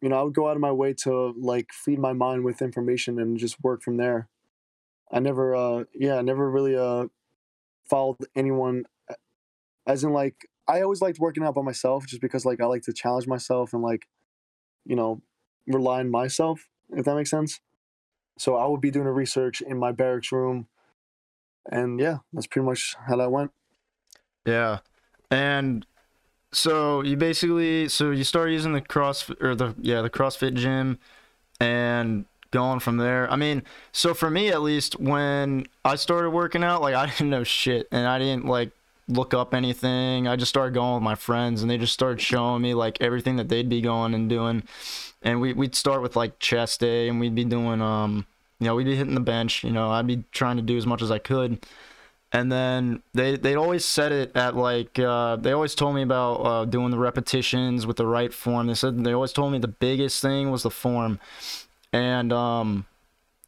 you 0.00 0.08
know, 0.08 0.18
I 0.18 0.22
would 0.22 0.34
go 0.34 0.48
out 0.48 0.56
of 0.56 0.62
my 0.62 0.72
way 0.72 0.94
to 1.04 1.34
like 1.38 1.72
feed 1.72 1.98
my 1.98 2.12
mind 2.12 2.44
with 2.44 2.62
information 2.62 3.18
and 3.18 3.36
just 3.36 3.62
work 3.62 3.82
from 3.82 3.96
there. 3.96 4.28
I 5.12 5.20
never, 5.20 5.54
uh, 5.54 5.84
yeah, 5.94 6.16
I 6.16 6.22
never 6.22 6.50
really 6.50 6.76
uh, 6.76 7.06
followed 7.88 8.16
anyone, 8.34 8.84
as 9.86 10.04
in 10.04 10.12
like 10.12 10.48
I 10.70 10.82
always 10.82 11.02
liked 11.02 11.18
working 11.18 11.42
out 11.42 11.54
by 11.54 11.62
myself, 11.62 12.06
just 12.06 12.22
because 12.22 12.44
like 12.44 12.60
I 12.60 12.66
like 12.66 12.82
to 12.82 12.92
challenge 12.92 13.26
myself 13.26 13.72
and 13.72 13.82
like, 13.82 14.06
you 14.86 14.94
know, 14.94 15.20
rely 15.66 15.98
on 16.00 16.10
myself, 16.10 16.68
if 16.90 17.04
that 17.04 17.16
makes 17.16 17.30
sense. 17.30 17.60
So 18.38 18.56
I 18.56 18.66
would 18.66 18.80
be 18.80 18.90
doing 18.90 19.06
a 19.06 19.12
research 19.12 19.60
in 19.60 19.78
my 19.78 19.92
barracks 19.92 20.30
room, 20.30 20.68
and 21.70 21.98
yeah, 21.98 22.18
that's 22.32 22.46
pretty 22.46 22.66
much 22.66 22.94
how 23.06 23.16
that 23.16 23.32
went. 23.32 23.50
Yeah, 24.46 24.78
and 25.30 25.84
so 26.52 27.02
you 27.02 27.16
basically 27.16 27.88
so 27.88 28.12
you 28.12 28.24
start 28.24 28.50
using 28.50 28.72
the 28.72 28.80
cross 28.80 29.28
or 29.40 29.54
the 29.54 29.74
yeah 29.80 30.02
the 30.02 30.10
CrossFit 30.10 30.54
gym, 30.54 30.98
and 31.58 32.24
going 32.52 32.80
from 32.80 32.96
there. 32.96 33.30
I 33.30 33.36
mean, 33.36 33.62
so 33.92 34.14
for 34.14 34.30
me 34.30 34.48
at 34.48 34.62
least, 34.62 34.98
when 35.00 35.66
I 35.84 35.96
started 35.96 36.30
working 36.30 36.62
out, 36.62 36.80
like 36.80 36.94
I 36.94 37.06
didn't 37.06 37.30
know 37.30 37.44
shit, 37.44 37.88
and 37.90 38.06
I 38.06 38.18
didn't 38.20 38.46
like 38.46 38.70
look 39.10 39.34
up 39.34 39.54
anything. 39.54 40.26
I 40.28 40.36
just 40.36 40.50
started 40.50 40.74
going 40.74 40.94
with 40.94 41.02
my 41.02 41.14
friends, 41.14 41.62
and 41.62 41.70
they 41.70 41.78
just 41.78 41.92
started 41.92 42.20
showing 42.20 42.62
me 42.62 42.74
like 42.74 43.00
everything 43.00 43.36
that 43.36 43.48
they'd 43.48 43.68
be 43.68 43.80
going 43.80 44.14
and 44.14 44.28
doing. 44.28 44.62
And 45.22 45.40
we 45.40 45.52
we'd 45.52 45.74
start 45.74 46.02
with 46.02 46.16
like 46.16 46.38
chest 46.38 46.80
day, 46.80 47.08
and 47.08 47.20
we'd 47.20 47.34
be 47.34 47.44
doing 47.44 47.82
um, 47.82 48.26
you 48.58 48.66
know, 48.66 48.74
we'd 48.74 48.84
be 48.84 48.96
hitting 48.96 49.14
the 49.14 49.20
bench. 49.20 49.64
You 49.64 49.72
know, 49.72 49.90
I'd 49.90 50.06
be 50.06 50.24
trying 50.32 50.56
to 50.56 50.62
do 50.62 50.76
as 50.76 50.86
much 50.86 51.02
as 51.02 51.10
I 51.10 51.18
could 51.18 51.58
and 52.32 52.50
then 52.50 53.02
they 53.12 53.36
they 53.36 53.54
always 53.54 53.84
said 53.84 54.12
it 54.12 54.36
at 54.36 54.56
like 54.56 54.98
uh, 54.98 55.36
they 55.36 55.52
always 55.52 55.74
told 55.74 55.94
me 55.94 56.02
about 56.02 56.34
uh, 56.36 56.64
doing 56.64 56.90
the 56.90 56.98
repetitions 56.98 57.86
with 57.86 57.96
the 57.96 58.06
right 58.06 58.32
form. 58.32 58.66
They 58.68 58.74
said 58.74 59.02
they 59.04 59.12
always 59.12 59.32
told 59.32 59.52
me 59.52 59.58
the 59.58 59.68
biggest 59.68 60.22
thing 60.22 60.50
was 60.50 60.62
the 60.62 60.70
form, 60.70 61.18
and 61.92 62.32
um, 62.32 62.86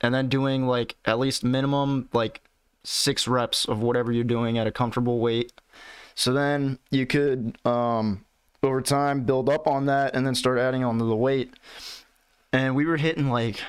and 0.01 0.13
then 0.15 0.29
doing 0.29 0.67
like 0.67 0.97
at 1.05 1.19
least 1.19 1.45
minimum 1.45 2.09
like 2.13 2.41
six 2.85 3.29
reps 3.29 3.65
of 3.65 3.81
whatever 3.81 4.13
you're 4.13 4.25
doing 4.25 4.59
at 4.59 4.67
a 4.67 4.73
comfortable 4.73 5.21
weight. 5.21 5.53
So 6.15 6.33
then 6.33 6.79
you 6.91 7.07
could 7.07 7.57
um, 7.65 8.25
over 8.63 8.83
time 8.83 9.25
build 9.25 9.49
up 9.49 9.67
on 9.67 9.87
that 9.87 10.15
and 10.15 10.27
then 10.27 10.35
start 10.35 10.59
adding 10.59 10.85
on 10.85 10.99
to 10.99 11.05
the 11.05 11.17
weight. 11.17 11.55
And 12.53 12.77
we 12.77 12.85
were 12.85 12.97
hitting 12.97 13.31
like 13.31 13.63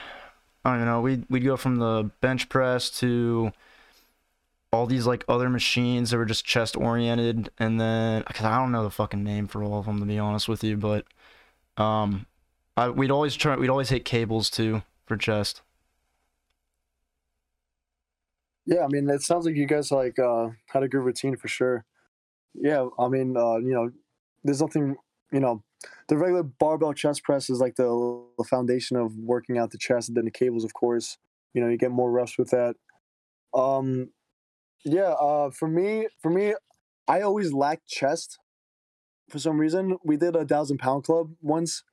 I 0.66 0.78
don't 0.78 0.86
know, 0.86 1.02
we'd 1.02 1.26
we'd 1.30 1.44
go 1.44 1.58
from 1.58 1.78
the 1.78 2.10
bench 2.22 2.50
press 2.50 2.90
to 3.00 3.52
all 4.74 4.88
these 4.88 5.06
like 5.06 5.24
other 5.30 5.50
machines 5.50 6.10
that 6.10 6.18
were 6.18 6.26
just 6.26 6.46
chest 6.46 6.76
oriented 6.76 7.52
and 7.60 7.80
then 7.80 8.24
cause 8.24 8.46
I 8.46 8.58
don't 8.58 8.72
know 8.72 8.84
the 8.84 8.90
fucking 8.90 9.24
name 9.24 9.48
for 9.48 9.64
all 9.64 9.78
of 9.78 9.86
them 9.86 10.00
to 10.00 10.06
be 10.06 10.18
honest 10.18 10.50
with 10.50 10.64
you 10.64 10.76
but 10.78 11.06
um 11.78 12.26
I, 12.76 12.90
we'd 12.90 13.12
always 13.12 13.36
try 13.36 13.56
we'd 13.56 13.70
always 13.70 13.90
hit 13.90 14.04
cables 14.04 14.50
too 14.50 14.82
for 15.06 15.16
chest 15.16 15.62
yeah 18.66 18.84
I 18.84 18.88
mean 18.88 19.10
it 19.10 19.22
sounds 19.22 19.46
like 19.46 19.56
you 19.56 19.66
guys 19.66 19.92
like 19.92 20.20
uh 20.20 20.50
had 20.68 20.84
a 20.84 20.88
good 20.88 21.04
routine 21.04 21.36
for 21.36 21.48
sure. 21.48 21.86
Yeah 22.54 22.88
I 23.00 23.08
mean 23.08 23.36
uh 23.38 23.58
you 23.58 23.74
know 23.74 23.92
there's 24.44 24.62
nothing 24.62 24.96
you 25.32 25.40
know 25.40 25.64
the 26.08 26.18
regular 26.18 26.44
barbell 26.44 26.94
chest 26.94 27.24
press 27.24 27.50
is 27.50 27.60
like 27.60 27.76
the, 27.76 28.26
the 28.38 28.44
foundation 28.46 28.96
of 28.98 29.16
working 29.18 29.58
out 29.58 29.72
the 29.72 29.78
chest 29.78 30.08
and 30.10 30.18
then 30.18 30.26
the 30.26 30.32
cables 30.32 30.64
of 30.64 30.74
course. 30.74 31.18
You 31.54 31.62
know 31.62 31.70
you 31.70 31.78
get 31.78 31.92
more 31.92 32.12
reps 32.12 32.38
with 32.38 32.50
that. 32.52 32.76
Um 33.54 34.10
yeah, 34.86 35.12
uh, 35.14 35.50
for 35.50 35.68
me, 35.68 36.08
for 36.22 36.30
me, 36.30 36.56
I 37.08 37.22
always 37.22 37.54
lacked 37.54 37.88
chest. 37.88 38.40
For 39.30 39.40
some 39.40 39.58
reason, 39.58 39.98
we 40.04 40.18
did 40.18 40.36
a 40.36 40.46
thousand 40.46 40.80
pound 40.80 41.06
club 41.06 41.32
once, 41.42 41.84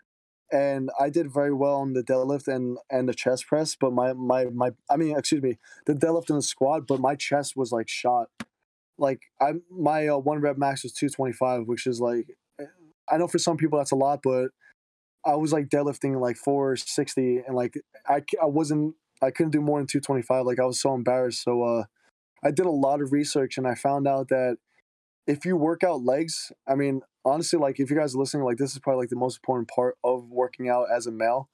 and 0.52 0.90
I 0.98 1.10
did 1.10 1.32
very 1.32 1.52
well 1.52 1.76
on 1.76 1.92
the 1.92 2.02
deadlift 2.02 2.48
and 2.48 2.78
and 2.90 3.08
the 3.08 3.14
chest 3.14 3.46
press. 3.46 3.76
But 3.76 3.92
my 3.92 4.12
my 4.12 4.46
my, 4.46 4.70
I 4.90 4.96
mean, 4.96 5.16
excuse 5.16 5.42
me, 5.42 5.58
the 5.86 5.94
deadlift 5.94 6.30
and 6.30 6.38
the 6.38 6.42
squat. 6.42 6.86
But 6.86 7.00
my 7.00 7.14
chest 7.14 7.56
was 7.56 7.72
like 7.72 7.88
shot. 7.88 8.28
Like 8.98 9.22
I, 9.40 9.54
my 9.70 10.08
uh, 10.08 10.18
one 10.18 10.40
rep 10.40 10.58
max 10.58 10.82
was 10.82 10.92
two 10.92 11.08
twenty 11.08 11.32
five, 11.32 11.66
which 11.66 11.86
is 11.86 12.00
like, 12.00 12.26
I 13.10 13.16
know 13.16 13.28
for 13.28 13.38
some 13.38 13.56
people 13.56 13.78
that's 13.78 13.92
a 13.92 13.96
lot, 13.96 14.20
but 14.22 14.48
I 15.24 15.36
was 15.36 15.52
like 15.52 15.68
deadlifting 15.68 16.20
like 16.20 16.36
four 16.36 16.76
sixty, 16.76 17.38
and 17.38 17.56
like 17.56 17.74
I 18.06 18.22
I 18.42 18.46
wasn't 18.46 18.94
I 19.22 19.30
couldn't 19.30 19.52
do 19.52 19.60
more 19.60 19.78
than 19.78 19.86
two 19.86 20.00
twenty 20.00 20.22
five. 20.22 20.46
Like 20.46 20.60
I 20.60 20.64
was 20.64 20.80
so 20.80 20.94
embarrassed. 20.94 21.42
So 21.42 21.62
uh 21.62 21.84
I 22.42 22.50
did 22.50 22.66
a 22.66 22.70
lot 22.70 23.02
of 23.02 23.12
research 23.12 23.58
and 23.58 23.66
I 23.66 23.74
found 23.74 24.08
out 24.08 24.28
that 24.28 24.56
if 25.30 25.44
you 25.44 25.56
work 25.56 25.84
out 25.84 26.02
legs, 26.02 26.50
I 26.66 26.74
mean, 26.74 27.02
honestly, 27.24 27.58
like 27.58 27.78
if 27.78 27.88
you 27.88 27.96
guys 27.96 28.16
are 28.16 28.18
listening, 28.18 28.42
like 28.42 28.56
this 28.56 28.72
is 28.72 28.80
probably 28.80 29.04
like 29.04 29.10
the 29.10 29.16
most 29.16 29.36
important 29.36 29.68
part 29.68 29.96
of 30.02 30.28
working 30.28 30.68
out 30.68 30.86
as 30.92 31.06
a 31.06 31.12
male. 31.12 31.48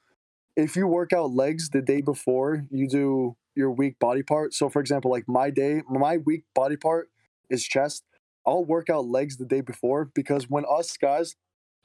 If 0.56 0.76
you 0.76 0.86
work 0.86 1.12
out 1.12 1.32
legs 1.32 1.68
the 1.68 1.82
day 1.82 2.00
before 2.00 2.64
you 2.70 2.88
do 2.88 3.36
your 3.54 3.70
weak 3.70 3.98
body 3.98 4.22
part, 4.22 4.54
so 4.54 4.70
for 4.70 4.80
example, 4.80 5.10
like 5.10 5.28
my 5.28 5.50
day, 5.50 5.82
my 5.90 6.16
weak 6.16 6.44
body 6.54 6.76
part 6.76 7.10
is 7.50 7.64
chest. 7.64 8.04
I'll 8.46 8.64
work 8.64 8.88
out 8.88 9.06
legs 9.06 9.36
the 9.36 9.44
day 9.44 9.60
before 9.60 10.06
because 10.14 10.48
when 10.48 10.64
us 10.70 10.96
guys, 10.96 11.36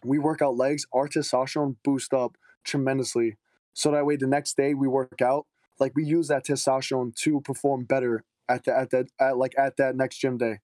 we 0.06 0.18
work 0.18 0.42
out 0.42 0.56
legs, 0.56 0.86
our 0.94 1.10
testosterone 1.10 1.76
boost 1.84 2.14
up 2.14 2.38
tremendously. 2.64 3.36
So 3.74 3.92
that 3.92 4.06
way 4.06 4.16
the 4.16 4.28
next 4.28 4.56
day 4.56 4.74
we 4.74 4.88
work 4.88 5.22
out, 5.22 5.46
like 5.78 5.92
we 5.94 6.06
use 6.06 6.30
that 6.30 6.46
testosterone 6.46 7.14
to 7.16 7.42
perform 7.42 7.84
better 7.84 8.24
at 8.48 8.64
the 8.64 8.78
at 8.78 8.92
that 8.92 9.08
at 9.20 9.38
like 9.38 9.56
at 9.58 9.76
that 9.76 9.98
next 9.98 10.20
gym 10.20 10.38
day. 10.38 10.60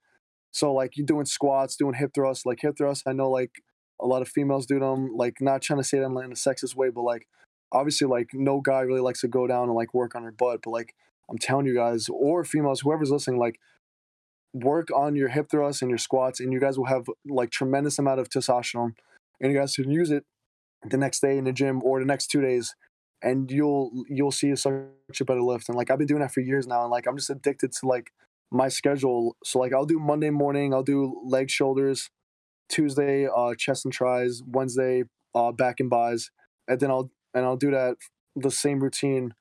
So 0.52 0.74
like 0.74 0.98
you're 0.98 1.06
doing 1.06 1.26
squats, 1.26 1.76
doing 1.76 1.94
hip 1.94 2.12
thrusts, 2.14 2.46
like 2.46 2.60
hip 2.62 2.78
thrusts. 2.78 3.04
I 3.08 3.14
know 3.14 3.30
like 3.30 3.52
a 4.02 4.06
lot 4.06 4.22
of 4.22 4.30
females 4.30 4.66
do 4.66 4.80
them. 4.80 5.16
Like 5.16 5.42
not 5.42 5.62
trying 5.62 5.80
to 5.80 5.84
say 5.84 6.00
them 6.00 6.18
in 6.18 6.32
a 6.32 6.36
sexist 6.36 6.76
way, 6.76 6.90
but 6.90 7.02
like 7.02 7.28
obviously 7.72 8.08
like 8.08 8.30
no 8.34 8.62
guy 8.62 8.82
really 8.82 9.02
likes 9.02 9.22
to 9.22 9.28
go 9.28 9.48
down 9.48 9.64
and 9.64 9.76
like 9.76 9.94
work 9.94 10.16
on 10.16 10.24
her 10.24 10.32
butt. 10.32 10.62
But 10.64 10.72
like 10.72 10.96
I'm 11.30 11.38
telling 11.38 11.66
you 11.66 11.76
guys, 11.76 12.08
or 12.10 12.44
females, 12.44 12.82
whoever's 12.82 13.12
listening, 13.12 13.40
like 13.40 13.60
work 14.54 14.88
on 14.96 15.16
your 15.16 15.30
hip 15.30 15.50
thrusts 15.52 15.82
and 15.82 15.92
your 15.92 15.98
squats, 15.98 16.40
and 16.40 16.54
you 16.54 16.60
guys 16.60 16.78
will 16.78 16.86
have 16.86 17.08
like 17.28 17.52
tremendous 17.52 18.00
amount 18.00 18.20
of 18.20 18.30
testosterone, 18.30 18.94
and 19.42 19.52
you 19.52 19.58
guys 19.58 19.76
can 19.76 19.92
use 19.92 20.10
it 20.12 20.24
the 20.84 20.98
next 20.98 21.22
day 21.22 21.38
in 21.38 21.44
the 21.44 21.52
gym 21.52 21.82
or 21.84 22.00
the 22.00 22.06
next 22.06 22.28
two 22.28 22.42
days 22.42 22.76
and 23.22 23.52
you'll 23.52 23.92
you'll 24.08 24.32
see 24.32 24.56
such 24.56 24.74
a 25.20 25.26
better 25.26 25.42
lift. 25.42 25.70
And 25.70 25.78
like 25.78 25.90
I've 25.90 25.98
been 25.98 26.08
doing 26.08 26.22
that 26.22 26.34
for 26.34 26.42
years 26.42 26.68
now, 26.68 26.82
and 26.84 26.92
like 26.92 27.08
I'm 27.08 27.18
just 27.18 27.30
addicted 27.30 27.72
to 27.74 27.88
like 27.88 28.12
my 28.52 28.68
schedule. 28.68 29.36
So 29.44 29.60
like 29.60 29.74
I'll 29.74 29.86
do 29.86 30.00
Monday 30.00 30.30
morning, 30.30 30.74
I'll 30.74 30.84
do 30.84 31.22
leg 31.26 31.50
shoulders, 31.50 32.10
Tuesday 32.70 33.28
uh, 33.28 33.56
chest 33.56 33.86
and 33.86 33.94
tries, 33.94 34.42
Wednesday 34.46 35.04
uh, 35.36 35.52
back 35.52 35.80
and 35.80 35.90
buys, 35.90 36.32
and 36.68 36.80
then 36.80 36.92
I'll 36.92 37.12
and 37.34 37.46
I'll 37.46 37.58
do 37.58 37.72
that 37.72 37.98
the 38.36 38.52
same 38.52 38.80
routine 38.80 39.34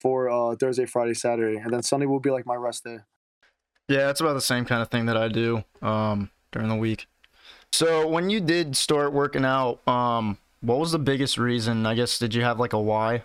for 0.00 0.30
uh, 0.30 0.56
Thursday, 0.56 0.86
Friday, 0.86 1.14
Saturday, 1.14 1.58
and 1.58 1.72
then 1.72 1.82
Sunday 1.82 2.06
will 2.06 2.20
be 2.20 2.30
like 2.30 2.46
my 2.46 2.54
rest 2.54 2.84
day. 2.84 2.98
Yeah, 3.88 4.08
it's 4.10 4.20
about 4.20 4.34
the 4.34 4.40
same 4.40 4.64
kind 4.64 4.82
of 4.82 4.88
thing 4.88 5.06
that 5.06 5.16
I 5.16 5.28
do 5.28 5.64
um, 5.82 6.30
during 6.52 6.68
the 6.68 6.76
week. 6.76 7.06
So 7.72 8.06
when 8.06 8.30
you 8.30 8.40
did 8.40 8.76
start 8.76 9.12
working 9.12 9.44
out, 9.44 9.86
um, 9.88 10.38
what 10.60 10.78
was 10.78 10.92
the 10.92 10.98
biggest 10.98 11.38
reason? 11.38 11.86
I 11.86 11.94
guess 11.94 12.18
did 12.18 12.34
you 12.34 12.42
have 12.42 12.58
like 12.58 12.72
a 12.72 12.80
why? 12.80 13.24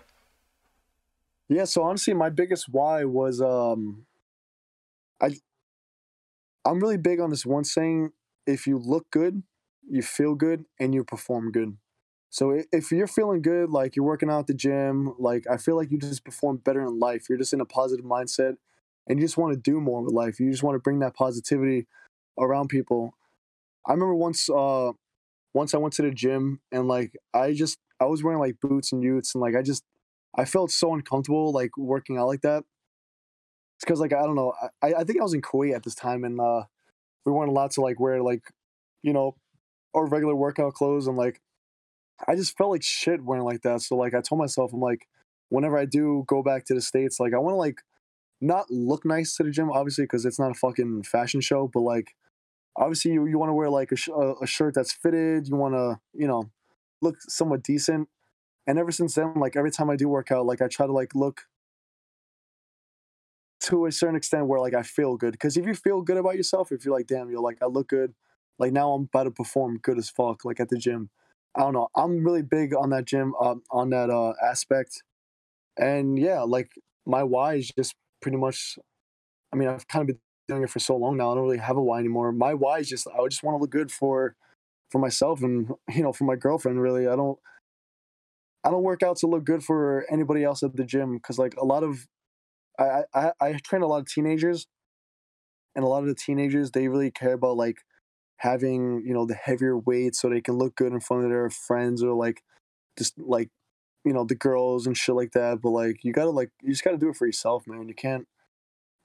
Yeah, 1.48 1.64
so 1.64 1.82
honestly, 1.82 2.14
my 2.14 2.30
biggest 2.30 2.68
why 2.68 3.04
was 3.04 3.40
um, 3.40 4.05
I 5.20 5.30
I'm 6.64 6.80
really 6.80 6.96
big 6.96 7.20
on 7.20 7.30
this 7.30 7.46
one 7.46 7.64
saying: 7.64 8.12
if 8.46 8.66
you 8.66 8.78
look 8.78 9.10
good, 9.10 9.42
you 9.88 10.02
feel 10.02 10.34
good, 10.34 10.64
and 10.80 10.94
you 10.94 11.04
perform 11.04 11.50
good. 11.52 11.76
So 12.30 12.60
if 12.72 12.90
you're 12.92 13.06
feeling 13.06 13.40
good, 13.40 13.70
like 13.70 13.96
you're 13.96 14.04
working 14.04 14.30
out 14.30 14.40
at 14.40 14.46
the 14.48 14.54
gym, 14.54 15.14
like 15.18 15.46
I 15.50 15.56
feel 15.56 15.76
like 15.76 15.90
you 15.90 15.98
just 15.98 16.24
perform 16.24 16.58
better 16.58 16.82
in 16.82 16.98
life. 16.98 17.28
You're 17.28 17.38
just 17.38 17.52
in 17.52 17.60
a 17.60 17.64
positive 17.64 18.04
mindset, 18.04 18.56
and 19.06 19.18
you 19.18 19.24
just 19.24 19.38
want 19.38 19.54
to 19.54 19.60
do 19.60 19.80
more 19.80 20.02
with 20.02 20.12
life. 20.12 20.40
You 20.40 20.50
just 20.50 20.62
want 20.62 20.74
to 20.74 20.80
bring 20.80 20.98
that 21.00 21.14
positivity 21.14 21.86
around 22.38 22.68
people. 22.68 23.14
I 23.86 23.92
remember 23.92 24.14
once 24.14 24.48
uh, 24.50 24.92
once 25.54 25.74
I 25.74 25.78
went 25.78 25.94
to 25.94 26.02
the 26.02 26.10
gym 26.10 26.60
and 26.72 26.88
like 26.88 27.16
I 27.34 27.52
just 27.54 27.78
I 28.00 28.06
was 28.06 28.22
wearing 28.22 28.40
like 28.40 28.60
boots 28.60 28.92
and 28.92 29.02
utes 29.02 29.34
and 29.34 29.42
like 29.42 29.56
I 29.56 29.62
just 29.62 29.84
I 30.36 30.44
felt 30.44 30.70
so 30.70 30.94
uncomfortable 30.94 31.52
like 31.52 31.76
working 31.78 32.18
out 32.18 32.28
like 32.28 32.42
that. 32.42 32.64
It's 33.76 33.84
because 33.84 34.00
like 34.00 34.12
I 34.12 34.22
don't 34.22 34.34
know 34.34 34.52
I 34.82 34.94
I 34.94 35.04
think 35.04 35.20
I 35.20 35.22
was 35.22 35.34
in 35.34 35.42
Kuwait 35.42 35.74
at 35.74 35.82
this 35.82 35.94
time 35.94 36.24
and 36.24 36.40
uh 36.40 36.64
we 37.24 37.32
weren't 37.32 37.50
allowed 37.50 37.72
to 37.72 37.80
like 37.80 38.00
wear 38.00 38.22
like 38.22 38.42
you 39.02 39.12
know 39.12 39.36
our 39.94 40.06
regular 40.06 40.34
workout 40.34 40.74
clothes 40.74 41.06
and 41.06 41.16
like 41.16 41.40
I 42.26 42.34
just 42.34 42.56
felt 42.56 42.70
like 42.70 42.82
shit 42.82 43.22
wearing 43.22 43.44
like 43.44 43.62
that. 43.62 43.82
So 43.82 43.96
like 43.96 44.14
I 44.14 44.20
told 44.20 44.38
myself 44.38 44.72
I'm 44.72 44.80
like 44.80 45.06
whenever 45.48 45.76
I 45.78 45.84
do 45.84 46.24
go 46.26 46.42
back 46.42 46.64
to 46.66 46.74
the 46.74 46.80
states 46.80 47.20
like 47.20 47.34
I 47.34 47.38
want 47.38 47.54
to 47.54 47.58
like 47.58 47.82
not 48.40 48.70
look 48.70 49.04
nice 49.04 49.34
to 49.36 49.42
the 49.42 49.50
gym 49.50 49.70
obviously 49.70 50.04
because 50.04 50.24
it's 50.24 50.38
not 50.38 50.50
a 50.50 50.54
fucking 50.54 51.02
fashion 51.04 51.40
show 51.40 51.70
but 51.72 51.80
like 51.80 52.14
obviously 52.76 53.12
you, 53.12 53.26
you 53.26 53.38
want 53.38 53.48
to 53.48 53.54
wear 53.54 53.70
like 53.70 53.92
a, 53.92 53.96
sh- 53.96 54.08
a 54.42 54.46
shirt 54.46 54.74
that's 54.74 54.92
fitted 54.92 55.48
you 55.48 55.56
want 55.56 55.74
to 55.74 55.98
you 56.12 56.26
know 56.26 56.50
look 57.00 57.16
somewhat 57.22 57.62
decent 57.62 58.08
and 58.66 58.78
ever 58.78 58.90
since 58.90 59.14
then 59.14 59.32
like 59.36 59.56
every 59.56 59.70
time 59.70 59.88
i 59.88 59.96
do 59.96 60.08
work 60.08 60.30
out 60.30 60.44
like 60.44 60.60
i 60.60 60.68
try 60.68 60.86
to 60.86 60.92
like 60.92 61.14
look 61.14 61.46
to 63.60 63.86
a 63.86 63.92
certain 63.92 64.16
extent 64.16 64.46
where 64.46 64.60
like 64.60 64.74
i 64.74 64.82
feel 64.82 65.16
good 65.16 65.32
because 65.32 65.56
if 65.56 65.66
you 65.66 65.74
feel 65.74 66.02
good 66.02 66.16
about 66.16 66.36
yourself 66.36 66.72
if 66.72 66.84
you're 66.84 66.94
like 66.94 67.06
damn 67.06 67.30
you're 67.30 67.40
like 67.40 67.58
i 67.62 67.66
look 67.66 67.88
good 67.88 68.14
like 68.58 68.72
now 68.72 68.92
i'm 68.92 69.02
about 69.02 69.24
to 69.24 69.30
perform 69.30 69.78
good 69.82 69.98
as 69.98 70.10
fuck 70.10 70.44
like 70.44 70.60
at 70.60 70.68
the 70.68 70.76
gym 70.76 71.10
I 71.56 71.60
don't 71.60 71.72
know. 71.72 71.88
I'm 71.96 72.22
really 72.22 72.42
big 72.42 72.74
on 72.74 72.90
that 72.90 73.06
gym, 73.06 73.34
uh, 73.40 73.54
on 73.70 73.90
that 73.90 74.10
uh, 74.10 74.34
aspect, 74.44 75.02
and 75.78 76.18
yeah, 76.18 76.42
like 76.42 76.70
my 77.06 77.22
why 77.22 77.54
is 77.54 77.72
just 77.76 77.94
pretty 78.20 78.36
much. 78.36 78.78
I 79.52 79.56
mean, 79.56 79.68
I've 79.68 79.88
kind 79.88 80.02
of 80.02 80.08
been 80.08 80.18
doing 80.48 80.62
it 80.64 80.70
for 80.70 80.80
so 80.80 80.96
long 80.96 81.16
now. 81.16 81.32
I 81.32 81.34
don't 81.34 81.44
really 81.44 81.58
have 81.58 81.78
a 81.78 81.82
why 81.82 81.98
anymore. 81.98 82.30
My 82.32 82.52
why 82.52 82.80
is 82.80 82.90
just 82.90 83.06
I 83.08 83.26
just 83.28 83.42
want 83.42 83.56
to 83.56 83.60
look 83.60 83.70
good 83.70 83.90
for, 83.90 84.36
for 84.90 84.98
myself 84.98 85.42
and 85.42 85.70
you 85.94 86.02
know 86.02 86.12
for 86.12 86.24
my 86.24 86.36
girlfriend. 86.36 86.80
Really, 86.80 87.08
I 87.08 87.16
don't. 87.16 87.38
I 88.64 88.70
don't 88.70 88.82
work 88.82 89.02
out 89.02 89.16
to 89.18 89.28
look 89.28 89.44
good 89.44 89.62
for 89.62 90.04
anybody 90.10 90.42
else 90.44 90.62
at 90.62 90.76
the 90.76 90.84
gym 90.84 91.14
because 91.14 91.38
like 91.38 91.54
a 91.56 91.64
lot 91.64 91.84
of, 91.84 92.08
I 92.78 93.02
I 93.14 93.32
I 93.40 93.52
train 93.64 93.82
a 93.82 93.86
lot 93.86 94.00
of 94.00 94.06
teenagers, 94.06 94.66
and 95.74 95.84
a 95.84 95.88
lot 95.88 96.02
of 96.02 96.08
the 96.08 96.14
teenagers 96.14 96.70
they 96.70 96.88
really 96.88 97.10
care 97.10 97.34
about 97.34 97.56
like 97.56 97.78
having 98.38 99.02
you 99.04 99.14
know 99.14 99.26
the 99.26 99.34
heavier 99.34 99.78
weights 99.78 100.20
so 100.20 100.28
they 100.28 100.40
can 100.40 100.58
look 100.58 100.76
good 100.76 100.92
in 100.92 101.00
front 101.00 101.24
of 101.24 101.30
their 101.30 101.48
friends 101.50 102.02
or 102.02 102.14
like 102.14 102.42
just 102.98 103.18
like 103.18 103.50
you 104.04 104.12
know 104.12 104.24
the 104.24 104.34
girls 104.34 104.86
and 104.86 104.96
shit 104.96 105.14
like 105.14 105.32
that 105.32 105.60
but 105.62 105.70
like 105.70 106.04
you 106.04 106.12
gotta 106.12 106.30
like 106.30 106.50
you 106.62 106.70
just 106.70 106.84
gotta 106.84 106.98
do 106.98 107.08
it 107.08 107.16
for 107.16 107.26
yourself 107.26 107.64
man. 107.66 107.88
You 107.88 107.94
can't 107.94 108.26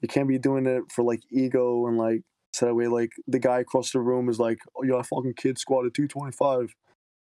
you 0.02 0.08
can't 0.08 0.28
be 0.28 0.38
doing 0.38 0.66
it 0.66 0.84
for 0.92 1.04
like 1.04 1.22
ego 1.32 1.88
and 1.88 1.98
like 1.98 2.24
so 2.54 2.66
that 2.66 2.76
way 2.76 2.88
like 2.88 3.12
the 3.28 3.40
guy 3.40 3.60
across 3.60 3.92
the 3.92 4.00
room 4.00 4.28
is 4.30 4.40
like 4.40 4.60
oh 4.78 4.84
yo 4.84 5.00
I 5.00 5.04
fucking 5.04 5.36
kid 5.36 5.58
squatted 5.58 5.94
225 5.94 6.76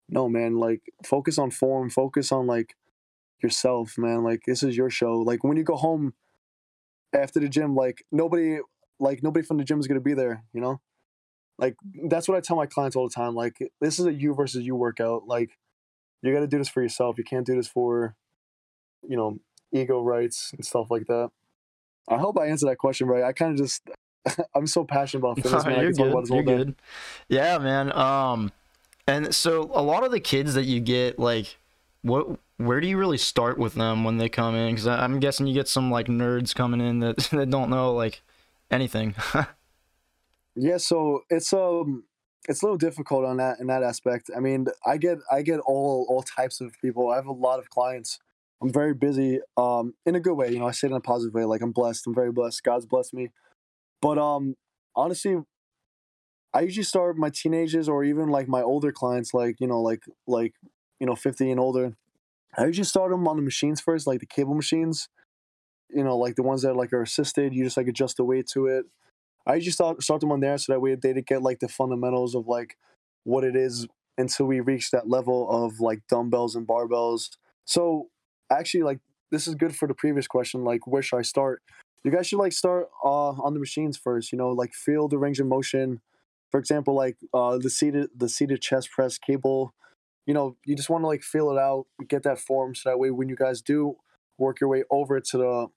no 0.07 0.29
man 0.29 0.55
like 0.55 0.81
focus 1.05 1.37
on 1.37 1.51
form 1.51 1.89
focus 1.89 2.31
on 2.31 2.47
like 2.47 2.75
yourself 3.41 3.97
man. 3.97 4.23
Like 4.23 4.41
this 4.45 4.63
is 4.63 4.77
your 4.77 4.89
show. 4.89 5.19
Like 5.19 5.43
when 5.43 5.57
you 5.57 5.63
go 5.63 5.75
home 5.75 6.13
after 7.13 7.39
the 7.39 7.49
gym 7.49 7.75
like 7.75 8.03
nobody 8.11 8.59
like 8.99 9.23
nobody 9.23 9.45
from 9.45 9.57
the 9.57 9.63
gym 9.63 9.79
is 9.79 9.87
gonna 9.87 9.99
be 9.99 10.13
there 10.13 10.43
you 10.53 10.61
know 10.61 10.79
like 11.59 11.75
that's 12.07 12.27
what 12.27 12.37
I 12.37 12.41
tell 12.41 12.55
my 12.55 12.65
clients 12.65 12.95
all 12.95 13.07
the 13.07 13.13
time. 13.13 13.35
Like 13.35 13.57
this 13.81 13.99
is 13.99 14.05
a 14.05 14.13
you 14.13 14.33
versus 14.33 14.65
you 14.65 14.75
workout. 14.75 15.27
Like 15.27 15.57
you 16.21 16.33
got 16.33 16.39
to 16.39 16.47
do 16.47 16.57
this 16.57 16.69
for 16.69 16.81
yourself. 16.81 17.17
You 17.17 17.23
can't 17.23 17.45
do 17.45 17.55
this 17.55 17.67
for, 17.67 18.15
you 19.07 19.17
know, 19.17 19.39
ego 19.73 20.01
rights 20.01 20.51
and 20.53 20.65
stuff 20.65 20.87
like 20.89 21.07
that. 21.07 21.29
I 22.07 22.17
hope 22.17 22.39
I 22.39 22.47
answered 22.47 22.69
that 22.69 22.77
question 22.77 23.07
right. 23.07 23.23
I 23.23 23.33
kind 23.33 23.51
of 23.51 23.57
just 23.57 23.83
I'm 24.55 24.67
so 24.67 24.85
passionate 24.85 25.19
about 25.19 25.35
fitness. 25.41 25.65
man. 25.65 25.81
You're 25.81 25.91
good. 25.91 26.29
You're 26.29 26.43
good. 26.43 26.75
Yeah, 27.27 27.57
man. 27.57 27.91
Um, 27.91 28.51
and 29.05 29.35
so 29.35 29.69
a 29.73 29.81
lot 29.81 30.03
of 30.03 30.11
the 30.11 30.19
kids 30.19 30.53
that 30.53 30.65
you 30.65 30.79
get, 30.79 31.19
like, 31.19 31.57
what, 32.03 32.39
where 32.59 32.81
do 32.81 32.87
you 32.87 32.97
really 32.97 33.17
start 33.17 33.57
with 33.57 33.73
them 33.75 34.03
when 34.03 34.17
they 34.17 34.29
come 34.29 34.53
in? 34.53 34.75
Because 34.75 34.85
I'm 34.85 35.19
guessing 35.19 35.47
you 35.47 35.53
get 35.53 35.67
some 35.67 35.89
like 35.89 36.07
nerds 36.07 36.53
coming 36.53 36.81
in 36.81 36.99
that 36.99 37.17
that 37.31 37.49
don't 37.49 37.69
know 37.69 37.93
like 37.93 38.21
anything. 38.69 39.15
Yeah, 40.55 40.75
so 40.77 41.23
it's 41.29 41.53
um 41.53 42.03
it's 42.49 42.61
a 42.61 42.65
little 42.65 42.77
difficult 42.77 43.23
on 43.23 43.37
that 43.37 43.59
in 43.61 43.67
that 43.67 43.81
aspect. 43.81 44.29
I 44.35 44.41
mean, 44.41 44.67
I 44.85 44.97
get 44.97 45.19
I 45.31 45.41
get 45.41 45.59
all 45.61 46.05
all 46.09 46.21
types 46.21 46.59
of 46.59 46.73
people. 46.81 47.09
I 47.09 47.15
have 47.15 47.27
a 47.27 47.31
lot 47.31 47.59
of 47.59 47.69
clients. 47.69 48.19
I'm 48.61 48.71
very 48.71 48.93
busy, 48.93 49.39
um, 49.55 49.93
in 50.05 50.15
a 50.15 50.19
good 50.19 50.33
way. 50.33 50.51
You 50.51 50.59
know, 50.59 50.67
I 50.67 50.71
say 50.71 50.87
it 50.87 50.91
in 50.91 50.97
a 50.97 50.99
positive 50.99 51.33
way. 51.33 51.45
Like 51.45 51.61
I'm 51.61 51.71
blessed. 51.71 52.05
I'm 52.07 52.13
very 52.13 52.33
blessed. 52.33 52.61
God's 52.63 52.85
blessed 52.85 53.13
me. 53.13 53.29
But 54.01 54.17
um, 54.17 54.57
honestly, 54.97 55.37
I 56.53 56.61
usually 56.61 56.83
start 56.83 57.15
with 57.15 57.21
my 57.21 57.29
teenagers 57.29 57.87
or 57.87 58.03
even 58.03 58.27
like 58.27 58.49
my 58.49 58.61
older 58.61 58.91
clients, 58.91 59.33
like 59.33 59.61
you 59.61 59.67
know, 59.67 59.81
like 59.81 60.03
like 60.27 60.55
you 60.99 61.07
know, 61.07 61.15
50 61.15 61.49
and 61.51 61.59
older. 61.59 61.95
I 62.57 62.65
usually 62.65 62.85
start 62.85 63.11
them 63.11 63.27
on 63.27 63.35
the 63.35 63.41
machines 63.41 63.81
first, 63.81 64.07
like 64.07 64.19
the 64.19 64.25
cable 64.25 64.53
machines. 64.53 65.09
You 65.89 66.03
know, 66.03 66.17
like 66.17 66.35
the 66.35 66.43
ones 66.43 66.61
that 66.63 66.75
like 66.75 66.93
are 66.93 67.01
assisted. 67.01 67.53
You 67.53 67.63
just 67.63 67.77
like 67.77 67.87
adjust 67.87 68.17
the 68.17 68.23
weight 68.23 68.47
to 68.53 68.67
it. 68.67 68.85
I 69.47 69.55
usually 69.55 69.71
start 69.71 70.03
start 70.03 70.21
them 70.21 70.31
on 70.31 70.39
there 70.41 70.57
so 70.57 70.73
that 70.73 70.81
way 70.81 70.95
they 70.95 71.13
get 71.21 71.41
like 71.41 71.59
the 71.59 71.67
fundamentals 71.67 72.35
of 72.35 72.47
like 72.47 72.77
what 73.23 73.43
it 73.43 73.55
is 73.55 73.87
until 74.17 74.45
we 74.47 74.59
reach 74.59 74.91
that 74.91 75.09
level 75.09 75.49
of 75.49 75.79
like 75.79 76.01
dumbbells 76.09 76.55
and 76.55 76.67
barbells. 76.67 77.29
So 77.65 78.09
actually, 78.51 78.83
like 78.83 78.99
this 79.31 79.47
is 79.47 79.55
good 79.55 79.75
for 79.75 79.87
the 79.87 79.93
previous 79.93 80.27
question. 80.27 80.63
Like, 80.63 80.87
where 80.87 81.01
should 81.01 81.17
I 81.17 81.23
start? 81.23 81.61
You 82.03 82.11
guys 82.11 82.27
should 82.27 82.39
like 82.39 82.53
start 82.53 82.87
uh, 83.03 83.31
on 83.31 83.53
the 83.53 83.59
machines 83.59 83.97
first. 83.97 84.31
You 84.31 84.37
know, 84.37 84.49
like 84.49 84.73
feel 84.73 85.07
the 85.07 85.17
range 85.17 85.39
of 85.39 85.47
motion. 85.47 86.01
For 86.51 86.59
example, 86.59 86.95
like 86.95 87.17
uh, 87.33 87.57
the 87.57 87.69
seated 87.69 88.09
the 88.15 88.29
seated 88.29 88.61
chest 88.61 88.91
press 88.91 89.17
cable. 89.17 89.73
You 90.25 90.33
know, 90.33 90.57
you 90.65 90.75
just 90.75 90.89
want 90.89 91.03
to 91.03 91.07
like 91.07 91.23
feel 91.23 91.49
it 91.51 91.57
out, 91.57 91.85
get 92.07 92.23
that 92.23 92.39
form, 92.39 92.75
so 92.75 92.89
that 92.89 92.99
way 92.99 93.09
when 93.09 93.29
you 93.29 93.35
guys 93.35 93.61
do 93.61 93.95
work 94.37 94.61
your 94.61 94.69
way 94.69 94.83
over 94.91 95.19
to 95.19 95.37
the 95.37 95.67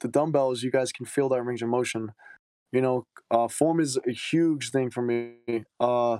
the 0.00 0.08
dumbbells, 0.08 0.62
you 0.62 0.70
guys 0.70 0.92
can 0.92 1.06
feel 1.06 1.28
that 1.30 1.42
range 1.42 1.62
of 1.62 1.68
motion. 1.68 2.12
You 2.72 2.80
know, 2.80 3.06
uh, 3.30 3.48
form 3.48 3.80
is 3.80 3.98
a 4.06 4.12
huge 4.12 4.70
thing 4.70 4.90
for 4.90 5.02
me. 5.02 5.36
Uh, 5.80 6.18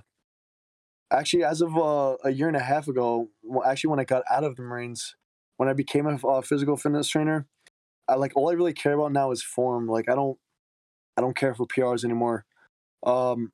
actually, 1.10 1.44
as 1.44 1.60
of 1.60 1.76
uh, 1.76 2.16
a 2.24 2.30
year 2.30 2.48
and 2.48 2.56
a 2.56 2.62
half 2.62 2.88
ago, 2.88 3.28
actually 3.64 3.90
when 3.90 4.00
I 4.00 4.04
got 4.04 4.22
out 4.30 4.44
of 4.44 4.56
the 4.56 4.62
Marines, 4.62 5.16
when 5.56 5.68
I 5.68 5.72
became 5.72 6.06
a 6.06 6.26
uh, 6.26 6.40
physical 6.40 6.76
fitness 6.76 7.08
trainer, 7.08 7.46
I 8.08 8.14
like 8.14 8.32
all 8.36 8.50
I 8.50 8.54
really 8.54 8.72
care 8.72 8.94
about 8.94 9.12
now 9.12 9.30
is 9.30 9.42
form. 9.42 9.86
Like 9.88 10.08
I 10.08 10.14
don't, 10.14 10.38
I 11.16 11.20
don't 11.20 11.36
care 11.36 11.54
for 11.54 11.66
PRs 11.66 12.04
anymore. 12.04 12.44
Um, 13.04 13.52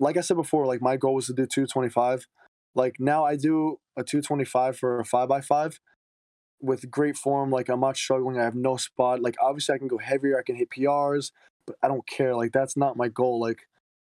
like 0.00 0.16
I 0.16 0.20
said 0.20 0.36
before, 0.36 0.66
like 0.66 0.80
my 0.80 0.96
goal 0.96 1.14
was 1.14 1.26
to 1.26 1.32
do 1.32 1.46
225. 1.46 2.26
Like 2.74 2.96
now 2.98 3.24
I 3.24 3.36
do 3.36 3.80
a 3.96 4.04
225 4.04 4.78
for 4.78 5.00
a 5.00 5.04
five 5.04 5.28
by 5.28 5.40
five 5.40 5.80
with 6.60 6.90
great 6.90 7.16
form. 7.16 7.50
Like 7.50 7.68
I'm 7.68 7.80
not 7.80 7.96
struggling. 7.96 8.38
I 8.38 8.44
have 8.44 8.54
no 8.54 8.76
spot. 8.76 9.20
Like 9.20 9.36
obviously 9.42 9.74
I 9.74 9.78
can 9.78 9.88
go 9.88 9.98
heavier. 9.98 10.38
I 10.38 10.42
can 10.42 10.56
hit 10.56 10.70
PRs 10.70 11.30
but 11.68 11.76
I 11.82 11.88
don't 11.88 12.06
care. 12.06 12.34
Like 12.34 12.52
that's 12.52 12.76
not 12.76 12.96
my 12.96 13.08
goal. 13.08 13.38
Like 13.38 13.68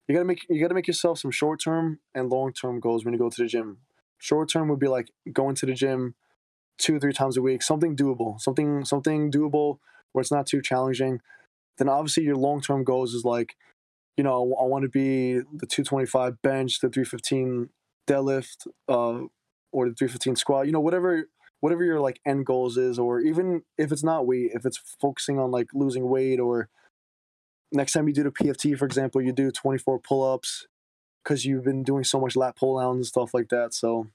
you 0.08 0.14
gotta 0.14 0.26
make 0.26 0.46
you 0.50 0.62
gotta 0.62 0.76
make 0.76 0.88
yourself 0.88 1.18
some 1.18 1.32
short 1.32 1.62
term 1.64 2.00
and 2.14 2.30
long 2.30 2.52
term 2.54 2.80
goals 2.80 3.04
when 3.04 3.14
you 3.14 3.20
go 3.20 3.30
to 3.30 3.42
the 3.42 3.48
gym. 3.48 3.78
Short 4.20 4.50
term 4.50 4.68
would 4.68 4.80
be 4.80 4.90
like 4.90 5.10
going 5.32 5.56
to 5.56 5.66
the 5.66 5.74
gym 5.74 6.16
two 6.78 6.98
or 6.98 7.00
three 7.00 7.14
times 7.14 7.38
a 7.38 7.42
week, 7.42 7.64
something 7.64 7.96
doable, 7.96 8.40
something 8.40 8.84
something 8.84 9.32
doable 9.32 9.80
where 10.12 10.22
it's 10.22 10.32
not 10.32 10.46
too 10.46 10.62
challenging. 10.62 11.22
Then 11.78 11.90
obviously 11.90 12.24
your 12.24 12.36
long 12.36 12.62
term 12.62 12.84
goals 12.84 13.14
is 13.14 13.24
like, 13.24 13.56
you 14.18 14.24
know, 14.24 14.56
I 14.60 14.66
want 14.66 14.84
to 14.84 14.90
be 14.90 15.36
the 15.36 15.66
225 15.66 16.42
bench, 16.42 16.82
the 16.82 16.90
315 16.90 17.70
deadlift, 18.08 18.68
uh, 18.88 19.26
or 19.72 19.90
the 19.90 19.96
315 19.96 20.36
squat. 20.36 20.66
You 20.66 20.72
know, 20.72 20.80
whatever 20.80 21.26
whatever 21.60 21.84
your 21.84 22.00
like 22.00 22.20
end 22.26 22.46
goals 22.46 22.78
is, 22.78 23.00
or 23.00 23.20
even 23.20 23.64
if 23.78 23.92
it's 23.92 24.04
not 24.04 24.28
weight, 24.28 24.52
if 24.54 24.66
it's 24.66 24.78
focusing 25.02 25.40
on 25.40 25.52
like 25.52 25.68
losing 25.74 26.08
weight 26.08 26.40
or 26.40 26.70
next 27.72 27.94
time 27.94 28.08
you 28.08 28.14
do 28.14 28.24
the 28.24 28.32
PFT, 28.32 28.78
for 28.78 28.86
example, 28.86 29.22
you 29.22 29.32
do 29.32 29.52
24 29.52 30.00
pull 30.00 30.34
ups 30.34 30.68
because 31.24 31.46
you've 31.46 31.64
been 31.64 31.84
doing 31.84 32.04
so 32.04 32.20
much 32.20 32.36
lat 32.36 32.56
pull 32.56 32.80
downs 32.80 32.98
and 32.98 33.06
stuff 33.06 33.34
like 33.34 33.50
that. 33.50 33.74
So, 33.74 34.08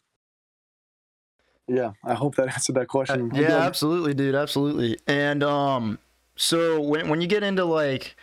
yeah, 1.68 1.92
I 2.04 2.14
hope 2.14 2.36
that 2.36 2.48
answered 2.54 2.76
that 2.76 2.88
question. 2.88 3.30
Uh, 3.34 3.40
yeah, 3.40 3.58
absolutely, 3.58 4.14
dude. 4.14 4.34
Absolutely. 4.34 4.98
And, 5.06 5.42
um, 5.42 5.98
so 6.36 6.80
when, 6.80 7.08
when 7.08 7.20
you 7.20 7.26
get 7.26 7.42
into 7.42 7.64
like, 7.64 8.16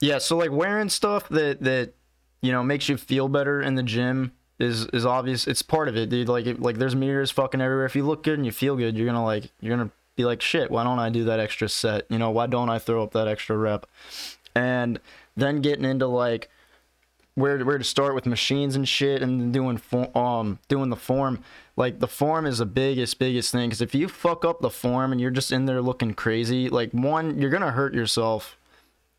yeah, 0.00 0.18
so 0.18 0.36
like 0.36 0.52
wearing 0.52 0.88
stuff 0.88 1.28
that, 1.30 1.62
that, 1.62 1.94
you 2.40 2.52
know, 2.52 2.62
makes 2.62 2.88
you 2.88 2.96
feel 2.96 3.28
better 3.28 3.60
in 3.60 3.74
the 3.74 3.82
gym 3.82 4.32
is, 4.58 4.86
is 4.86 5.04
obvious. 5.04 5.46
It's 5.46 5.62
part 5.62 5.88
of 5.88 5.96
it, 5.96 6.08
dude. 6.08 6.28
Like, 6.28 6.46
it, 6.46 6.60
like 6.60 6.78
there's 6.78 6.96
mirrors 6.96 7.30
fucking 7.30 7.60
everywhere. 7.60 7.86
If 7.86 7.96
you 7.96 8.04
look 8.04 8.22
good 8.22 8.38
and 8.38 8.46
you 8.46 8.52
feel 8.52 8.76
good, 8.76 8.96
you're 8.96 9.12
to 9.12 9.20
like, 9.20 9.50
you're 9.60 9.76
to 9.76 9.90
be 10.16 10.24
like, 10.24 10.40
shit, 10.40 10.70
why 10.70 10.82
don't 10.82 10.98
I 10.98 11.10
do 11.10 11.24
that 11.24 11.38
extra 11.38 11.68
set? 11.68 12.06
You 12.08 12.18
know, 12.18 12.30
why 12.30 12.46
don't 12.46 12.70
I 12.70 12.78
throw 12.78 13.02
up 13.02 13.12
that 13.12 13.28
extra 13.28 13.56
rep? 13.56 13.86
And 14.54 14.98
then 15.36 15.60
getting 15.60 15.84
into 15.84 16.06
like 16.06 16.48
where 17.34 17.62
where 17.64 17.76
to 17.76 17.84
start 17.84 18.14
with 18.14 18.24
machines 18.24 18.74
and 18.74 18.88
shit, 18.88 19.22
and 19.22 19.52
doing 19.52 19.80
um 20.14 20.58
doing 20.68 20.88
the 20.88 20.96
form. 20.96 21.44
Like 21.76 22.00
the 22.00 22.08
form 22.08 22.46
is 22.46 22.58
the 22.58 22.66
biggest 22.66 23.18
biggest 23.18 23.52
thing 23.52 23.68
because 23.68 23.82
if 23.82 23.94
you 23.94 24.08
fuck 24.08 24.44
up 24.44 24.60
the 24.60 24.70
form 24.70 25.12
and 25.12 25.20
you're 25.20 25.30
just 25.30 25.52
in 25.52 25.66
there 25.66 25.82
looking 25.82 26.14
crazy, 26.14 26.68
like 26.70 26.90
one 26.92 27.38
you're 27.38 27.50
gonna 27.50 27.70
hurt 27.70 27.94
yourself. 27.94 28.56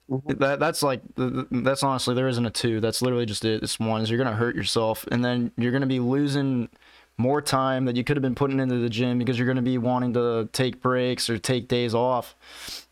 Mm-hmm. 0.09 0.39
That 0.39 0.59
that's 0.59 0.83
like 0.83 1.01
that's 1.15 1.83
honestly 1.83 2.15
there 2.15 2.27
isn't 2.29 2.45
a 2.45 2.49
two. 2.49 2.79
That's 2.79 3.01
literally 3.01 3.25
just 3.25 3.43
it. 3.43 3.61
It's 3.61 3.79
one. 3.79 4.01
Is 4.01 4.09
you're 4.09 4.17
gonna 4.17 4.35
hurt 4.35 4.55
yourself, 4.55 5.05
and 5.11 5.23
then 5.23 5.51
you're 5.57 5.73
gonna 5.73 5.85
be 5.85 5.99
losing 5.99 6.69
more 7.17 7.41
time 7.41 7.85
that 7.85 7.95
you 7.95 8.03
could 8.03 8.15
have 8.15 8.21
been 8.21 8.35
putting 8.35 8.59
into 8.59 8.77
the 8.77 8.89
gym 8.89 9.17
because 9.17 9.37
you're 9.37 9.47
going 9.47 9.55
to 9.55 9.61
be 9.63 9.77
wanting 9.77 10.13
to 10.13 10.47
take 10.53 10.79
breaks 10.81 11.29
or 11.29 11.37
take 11.37 11.67
days 11.67 11.95
off 11.95 12.35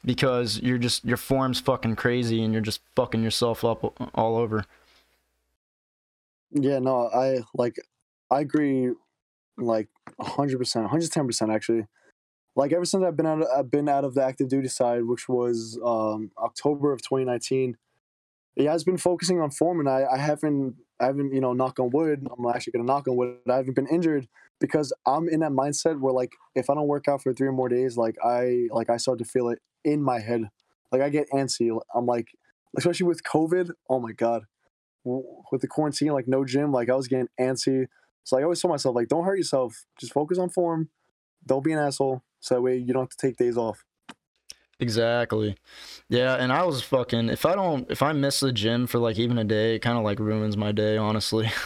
because 0.04 0.60
you're 0.62 0.80
just 0.80 1.06
your 1.06 1.18
form's 1.18 1.60
fucking 1.60 1.96
crazy 1.96 2.44
and 2.44 2.52
you're 2.52 2.62
just 2.62 2.82
fucking 2.96 3.24
yourself 3.24 3.64
up 3.64 3.84
all 4.16 4.38
over. 4.38 4.66
Yeah, 6.52 6.80
no, 6.80 7.08
I 7.08 7.42
like 7.54 7.76
I 8.32 8.40
agree 8.40 8.92
like 9.58 9.88
100%, 10.20 10.90
110% 10.90 11.54
actually. 11.54 11.86
Like 12.56 12.72
ever 12.72 12.86
since 12.86 13.04
I've 13.04 13.18
been 13.18 13.26
out 13.26 13.42
of, 13.42 13.48
I've 13.56 13.72
been 13.72 13.90
out 13.90 14.06
of 14.06 14.14
the 14.14 14.24
active 14.24 14.48
duty 14.48 14.70
side, 14.70 15.04
which 15.06 15.28
was 15.28 15.80
um 15.84 16.32
October 16.38 16.94
of 16.94 17.02
2019, 17.02 17.78
it 18.56 18.68
has 18.68 18.84
been 18.84 18.98
focusing 18.98 19.42
on 19.42 19.52
form 19.52 19.80
and 19.80 19.90
I 19.90 20.06
I 20.12 20.18
haven't 20.18 20.76
I 21.00 21.08
haven't, 21.08 21.34
you 21.34 21.42
know, 21.42 21.54
knock 21.54 21.80
on 21.80 21.90
wood. 21.90 22.26
I'm 22.38 22.46
actually 22.48 22.72
gonna 22.72 22.86
knock 22.86 23.08
on 23.08 23.18
wood. 23.18 23.38
I 23.50 23.58
haven't 23.58 23.76
been 23.76 23.88
injured 23.88 24.28
because 24.60 24.94
I'm 25.06 25.28
in 25.28 25.42
that 25.42 25.52
mindset 25.52 26.00
where 26.00 26.14
like 26.14 26.32
if 26.56 26.70
I 26.70 26.76
don't 26.76 26.88
work 26.88 27.08
out 27.08 27.22
for 27.22 27.34
three 27.34 27.48
or 27.48 27.52
more 27.52 27.70
days, 27.70 27.98
like 27.98 28.16
I 28.24 28.68
like 28.72 28.90
I 28.90 28.98
start 28.98 29.20
to 29.20 29.26
feel 29.26 29.50
it 29.50 29.60
in 29.84 30.02
my 30.02 30.20
head. 30.20 30.50
Like 30.92 31.02
I 31.02 31.10
get 31.10 31.30
antsy. 31.32 31.78
I'm 31.94 32.06
like, 32.06 32.30
especially 32.78 33.08
with 33.08 33.24
COVID. 33.24 33.72
Oh 33.90 34.00
my 34.00 34.14
god, 34.14 34.44
with 35.04 35.62
the 35.62 35.68
quarantine, 35.68 36.14
like 36.14 36.28
no 36.28 36.46
gym, 36.46 36.72
like 36.72 36.90
I 36.90 36.96
was 36.96 37.08
getting 37.08 37.28
antsy. 37.40 37.88
So 38.24 38.40
I 38.40 38.44
always 38.44 38.60
told 38.62 38.72
myself 38.72 38.96
like, 38.96 39.08
don't 39.08 39.26
hurt 39.26 39.38
yourself. 39.38 39.86
Just 40.00 40.14
focus 40.14 40.40
on 40.40 40.50
form. 40.50 40.90
Don't 41.46 41.64
be 41.64 41.74
an 41.74 41.80
asshole. 41.80 42.24
So 42.46 42.54
that 42.54 42.62
way 42.62 42.78
you 42.78 42.94
don't 42.94 43.04
have 43.04 43.10
to 43.10 43.18
take 43.18 43.38
days 43.38 43.58
off. 43.58 43.84
Exactly. 44.80 45.58
Yeah, 46.10 46.36
and 46.36 46.54
I 46.54 46.64
was 46.64 46.84
fucking 46.84 47.30
if 47.30 47.44
I 47.44 47.56
don't 47.56 47.90
if 47.90 48.04
I 48.04 48.14
miss 48.14 48.42
the 48.42 48.52
gym 48.52 48.86
for 48.86 49.00
like 49.00 49.18
even 49.18 49.40
a 49.40 49.44
day, 49.44 49.76
it 49.76 49.80
kind 49.80 49.98
of 49.98 50.04
like 50.04 50.20
ruins 50.20 50.56
my 50.56 50.72
day, 50.72 50.96
honestly. 50.98 51.52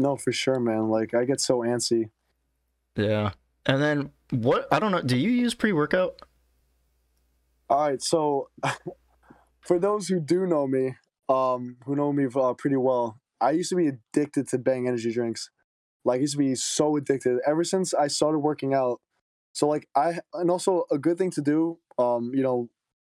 No, 0.00 0.16
for 0.16 0.30
sure, 0.30 0.60
man. 0.60 0.90
Like 0.90 1.12
I 1.12 1.24
get 1.24 1.40
so 1.40 1.58
antsy. 1.62 2.10
yeah. 2.94 3.32
And 3.66 3.82
then 3.82 4.12
what 4.30 4.68
I 4.70 4.78
don't 4.78 4.92
know, 4.92 5.02
do 5.02 5.16
you 5.16 5.30
use 5.30 5.54
pre-workout? 5.54 6.22
All 7.68 7.88
right, 7.88 8.00
so 8.00 8.48
for 9.60 9.80
those 9.80 10.06
who 10.06 10.20
do 10.20 10.46
know 10.46 10.68
me, 10.68 10.94
um, 11.28 11.78
who 11.84 11.96
know 11.96 12.12
me 12.12 12.28
uh, 12.32 12.54
pretty 12.54 12.76
well, 12.76 13.18
I 13.40 13.50
used 13.50 13.70
to 13.70 13.74
be 13.74 13.88
addicted 13.88 14.46
to 14.50 14.58
Bang 14.58 14.86
energy 14.86 15.12
drinks. 15.12 15.50
Like, 16.04 16.18
I 16.18 16.20
used 16.20 16.34
to 16.34 16.38
be 16.38 16.54
so 16.54 16.96
addicted 16.96 17.40
ever 17.44 17.64
since 17.64 17.92
I 17.92 18.06
started 18.06 18.38
working 18.38 18.74
out. 18.74 19.00
So, 19.52 19.68
like, 19.68 19.88
I 19.96 20.20
and 20.34 20.50
also 20.50 20.84
a 20.90 20.98
good 20.98 21.18
thing 21.18 21.30
to 21.32 21.42
do, 21.42 21.78
um, 21.98 22.32
you 22.34 22.42
know, 22.42 22.68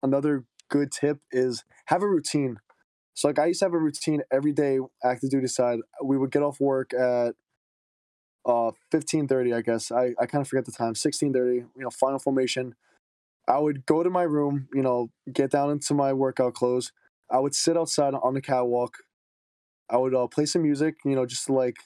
another 0.02 0.44
good 0.70 0.92
tip 0.92 1.18
is 1.32 1.64
have 1.86 2.02
a 2.02 2.08
routine. 2.08 2.58
So, 3.14 3.28
like, 3.28 3.38
I 3.38 3.46
used 3.46 3.60
to 3.60 3.66
have 3.66 3.74
a 3.74 3.78
routine 3.78 4.22
every 4.32 4.52
day, 4.52 4.78
active 5.04 5.30
duty 5.30 5.48
side. 5.48 5.80
We 6.04 6.18
would 6.18 6.32
get 6.32 6.42
off 6.42 6.60
work 6.60 6.94
at 6.94 7.34
uh 8.46 8.70
15:30, 8.90 9.52
I 9.52 9.60
guess. 9.62 9.90
I 9.90 10.14
I 10.18 10.26
kind 10.26 10.42
of 10.42 10.48
forget 10.48 10.64
the 10.64 10.72
time. 10.72 10.94
16:30, 10.94 11.56
you 11.56 11.82
know, 11.82 11.90
final 11.90 12.18
formation. 12.18 12.74
I 13.48 13.58
would 13.58 13.86
go 13.86 14.02
to 14.02 14.10
my 14.10 14.24
room, 14.24 14.68
you 14.74 14.82
know, 14.82 15.10
get 15.32 15.50
down 15.52 15.70
into 15.70 15.94
my 15.94 16.12
workout 16.12 16.54
clothes. 16.54 16.92
I 17.30 17.40
would 17.40 17.54
sit 17.54 17.76
outside 17.76 18.14
on 18.14 18.34
the 18.34 18.42
catwalk. 18.42 18.98
I 19.90 19.98
would 19.98 20.14
uh, 20.14 20.26
play 20.28 20.46
some 20.46 20.62
music, 20.62 20.96
you 21.04 21.14
know, 21.16 21.26
just 21.26 21.46
to 21.46 21.52
like 21.54 21.76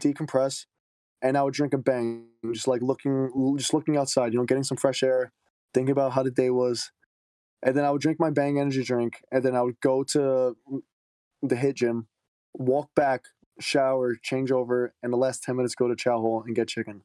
decompress, 0.00 0.66
and 1.22 1.36
I 1.36 1.42
would 1.42 1.54
drink 1.54 1.74
a 1.74 1.78
bang, 1.78 2.26
just 2.52 2.68
like 2.68 2.82
looking, 2.82 3.54
just 3.58 3.74
looking 3.74 3.96
outside, 3.96 4.32
you 4.32 4.38
know, 4.38 4.44
getting 4.44 4.64
some 4.64 4.76
fresh 4.76 5.02
air, 5.02 5.32
thinking 5.74 5.92
about 5.92 6.12
how 6.12 6.22
the 6.22 6.30
day 6.30 6.50
was, 6.50 6.92
and 7.62 7.76
then 7.76 7.84
I 7.84 7.90
would 7.90 8.02
drink 8.02 8.20
my 8.20 8.30
bang 8.30 8.58
energy 8.60 8.82
drink, 8.84 9.22
and 9.32 9.42
then 9.42 9.56
I 9.56 9.62
would 9.62 9.80
go 9.80 10.04
to 10.04 10.56
the 11.42 11.56
HITT 11.56 11.76
gym, 11.76 12.08
walk 12.54 12.90
back, 12.94 13.24
shower, 13.60 14.14
change 14.22 14.52
over, 14.52 14.94
and 15.02 15.12
the 15.12 15.16
last 15.16 15.42
ten 15.42 15.56
minutes 15.56 15.74
go 15.74 15.88
to 15.88 15.96
chow 15.96 16.20
hall 16.20 16.42
and 16.46 16.54
get 16.54 16.68
chicken. 16.68 17.02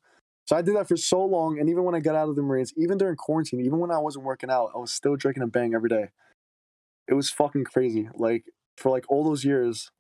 So 0.48 0.56
I 0.56 0.62
did 0.62 0.76
that 0.76 0.88
for 0.88 0.98
so 0.98 1.24
long, 1.24 1.60
and 1.60 1.70
even 1.70 1.84
when 1.84 1.96
I 1.96 2.00
got 2.00 2.16
out 2.16 2.28
of 2.28 2.36
the 2.36 2.42
Marines, 2.42 2.74
even 2.76 2.98
during 2.98 3.16
quarantine, 3.16 3.62
even 3.62 3.80
when 3.80 3.92
I 3.92 4.00
wasn't 4.00 4.26
working 4.26 4.50
out, 4.50 4.72
I 4.76 4.80
was 4.80 4.92
still 4.92 5.16
drinking 5.16 5.44
a 5.44 5.48
bang 5.48 5.74
every 5.74 5.90
day. 5.90 6.10
It 7.08 7.14
was 7.14 7.30
fucking 7.30 7.66
crazy. 7.66 8.10
Like 8.14 8.46
for 8.78 8.92
like 8.92 9.06
all 9.10 9.24
those 9.24 9.46
years, 9.46 9.92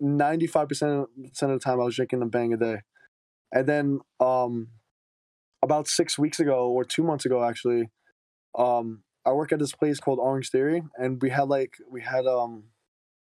ninety 0.00 0.46
five 0.46 0.68
percent 0.68 0.92
of 0.92 1.08
the 1.16 1.58
time 1.58 1.80
I 1.80 1.84
was 1.84 1.96
drinking 1.96 2.22
a 2.22 2.26
bang 2.26 2.52
a 2.52 2.56
day, 2.56 2.82
and 3.52 3.66
then 3.66 4.00
um, 4.20 4.68
about 5.62 5.88
six 5.88 6.18
weeks 6.18 6.40
ago 6.40 6.70
or 6.70 6.84
two 6.84 7.02
months 7.02 7.24
ago 7.24 7.44
actually, 7.44 7.90
um, 8.56 9.02
I 9.24 9.32
work 9.32 9.52
at 9.52 9.58
this 9.58 9.72
place 9.72 10.00
called 10.00 10.18
Orangetheory, 10.18 10.88
and 10.96 11.20
we 11.20 11.30
had 11.30 11.48
like 11.48 11.76
we 11.90 12.00
had 12.00 12.26
um 12.26 12.64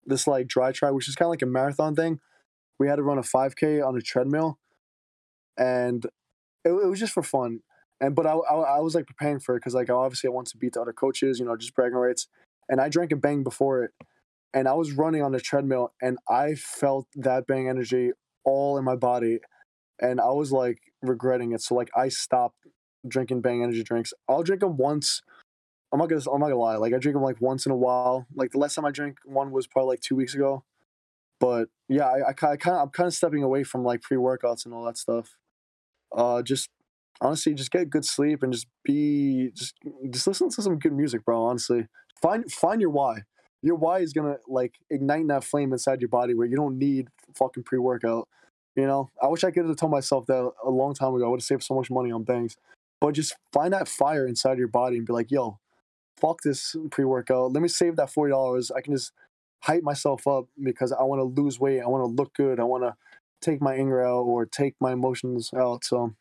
this 0.07 0.27
like 0.27 0.47
DRI-TRI, 0.49 0.91
which 0.91 1.09
is 1.09 1.15
kind 1.15 1.27
of 1.27 1.31
like 1.31 1.43
a 1.43 1.47
marathon 1.47 1.95
thing. 1.95 2.21
We 2.79 2.89
had 2.89 2.97
to 2.97 3.03
run 3.03 3.19
a 3.19 3.23
five 3.23 3.57
k 3.57 3.81
on 3.81 3.97
a 3.97 4.01
treadmill, 4.01 4.59
and 5.57 6.05
it, 6.65 6.71
it 6.71 6.87
was 6.87 7.01
just 7.01 7.13
for 7.13 7.23
fun. 7.23 7.61
And 8.01 8.15
but 8.15 8.27
I, 8.27 8.35
I, 8.35 8.55
I 8.55 8.81
was 8.81 8.95
like 8.95 9.07
preparing 9.07 9.41
for 9.41 9.57
it 9.57 9.61
because 9.61 9.75
like 9.75 9.91
obviously 9.91 10.29
I 10.29 10.33
want 10.33 10.47
to 10.49 10.57
beat 10.57 10.75
the 10.75 10.81
other 10.81 10.93
coaches, 10.93 11.41
you 11.41 11.45
know, 11.45 11.57
just 11.57 11.75
bragging 11.75 11.99
rights. 11.99 12.29
And 12.69 12.81
I 12.81 12.89
drank 12.89 13.13
a 13.13 13.17
bang 13.17 13.43
before 13.43 13.83
it, 13.83 13.91
and 14.55 14.69
I 14.69 14.75
was 14.75 14.93
running 14.93 15.23
on 15.23 15.33
the 15.33 15.41
treadmill, 15.41 15.93
and 16.01 16.19
I 16.29 16.55
felt 16.55 17.07
that 17.17 17.47
bang 17.47 17.69
energy 17.69 18.13
all 18.45 18.79
in 18.79 18.85
my 18.85 18.95
body, 18.95 19.41
and 20.01 20.21
I 20.21 20.31
was 20.31 20.53
like 20.53 20.79
regretting 21.03 21.53
it. 21.53 21.63
So 21.63 21.75
like 21.75 21.91
I 21.97 22.09
stopped 22.09 22.67
drinking 23.07 23.41
bang 23.41 23.63
energy 23.63 23.83
drinks. 23.83 24.13
I'll 24.29 24.43
drink 24.43 24.61
them 24.61 24.77
once. 24.77 25.23
I'm 25.93 25.99
not 25.99 26.09
gonna 26.09 26.23
I'm 26.33 26.41
not 26.41 26.49
gonna 26.49 26.57
lie. 26.61 26.77
Like 26.77 26.95
I 26.95 26.99
drink 26.99 27.15
them 27.15 27.23
like 27.23 27.41
once 27.41 27.67
in 27.67 27.73
a 27.73 27.77
while. 27.77 28.27
Like 28.35 28.53
the 28.53 28.59
last 28.59 28.75
time 28.75 28.85
I 28.85 28.91
drank 28.91 29.19
one 29.25 29.51
was 29.53 29.67
probably 29.67 29.91
like 29.91 30.01
two 30.01 30.17
weeks 30.17 30.35
ago. 30.35 30.65
But 31.41 31.69
yeah, 31.89 32.07
I, 32.07 32.31
I 32.31 32.33
kind 32.33 32.59
of 32.67 32.83
I'm 32.83 32.89
kind 32.91 33.07
of 33.07 33.15
stepping 33.15 33.43
away 33.43 33.65
from 33.65 33.85
like 33.85 34.03
pre 34.03 34.17
workouts 34.17 34.65
and 34.65 34.75
all 34.75 34.85
that 34.85 34.99
stuff 34.99 35.37
uh 36.17 36.43
just 36.43 36.71
honestly 37.21 37.55
just 37.55 37.71
get 37.71 37.91
good 37.91 38.05
sleep 38.05 38.43
and 38.43 38.53
just 38.53 38.67
be 38.85 39.51
just 39.55 39.75
just 40.11 40.27
listen 40.27 40.49
to 40.49 40.63
some 40.63 40.79
good 40.79 40.93
music 40.93 41.25
bro 41.25 41.43
honestly 41.43 41.87
find 42.21 42.51
find 42.51 42.81
your 42.81 42.91
why 42.91 43.23
your 43.63 43.75
why 43.75 43.99
is 43.99 44.13
gonna 44.13 44.37
like 44.47 44.75
ignite 44.91 45.27
that 45.29 45.45
flame 45.45 45.73
inside 45.73 46.01
your 46.01 46.09
body 46.09 46.35
where 46.35 46.47
you 46.47 46.57
don't 46.57 46.79
need 46.79 47.09
fucking 47.35 47.65
pre-workout 47.65 48.29
you 48.79 48.87
know? 48.87 49.11
I 49.23 49.27
wish 49.27 49.45
i 49.45 49.51
could 49.51 49.67
have 49.67 49.77
told 49.77 49.93
myself 49.93 50.27
that 50.27 50.51
a 50.65 50.71
long 50.71 50.95
time 50.95 51.15
ago. 51.15 51.27
I 51.27 51.29
would 51.29 51.41
have 51.41 51.45
saved 51.45 51.65
so 51.65 51.75
much 51.75 51.91
money 51.91 52.13
on 52.13 52.23
bangs 52.23 52.57
but 53.01 53.13
just 53.13 53.37
find 53.53 53.73
that 53.73 53.87
fire 53.87 54.27
inside 54.27 54.59
your 54.59 54.69
body 54.69 54.97
and 54.97 55.07
be 55.07 55.13
like 55.13 55.31
yo 55.31 55.59
fuck 56.21 56.41
this 56.43 56.75
pre-workout. 56.91 57.53
Let 57.53 57.63
me 57.63 57.69
save 57.69 57.97
that 57.97 58.09
$40 58.09 58.71
i 58.77 58.81
can 58.81 58.95
just 58.95 59.13
hype 59.61 59.83
myself 59.83 60.27
up 60.27 60.47
because 60.63 60.93
i 60.93 61.03
want 61.03 61.21
to 61.21 61.43
lose 61.43 61.59
weight. 61.59 61.81
I 61.81 61.87
want 61.87 62.03
to 62.03 62.15
look 62.23 62.35
good. 62.35 62.61
I 62.61 62.65
want 62.65 62.85
to 62.85 62.95
take 63.41 63.61
my 63.61 63.75
anger 63.75 64.05
out 64.05 64.23
or 64.23 64.47
take 64.47 64.75
my 64.81 64.93
emotions 64.93 65.51
out. 65.57 65.85
So, 65.85 66.15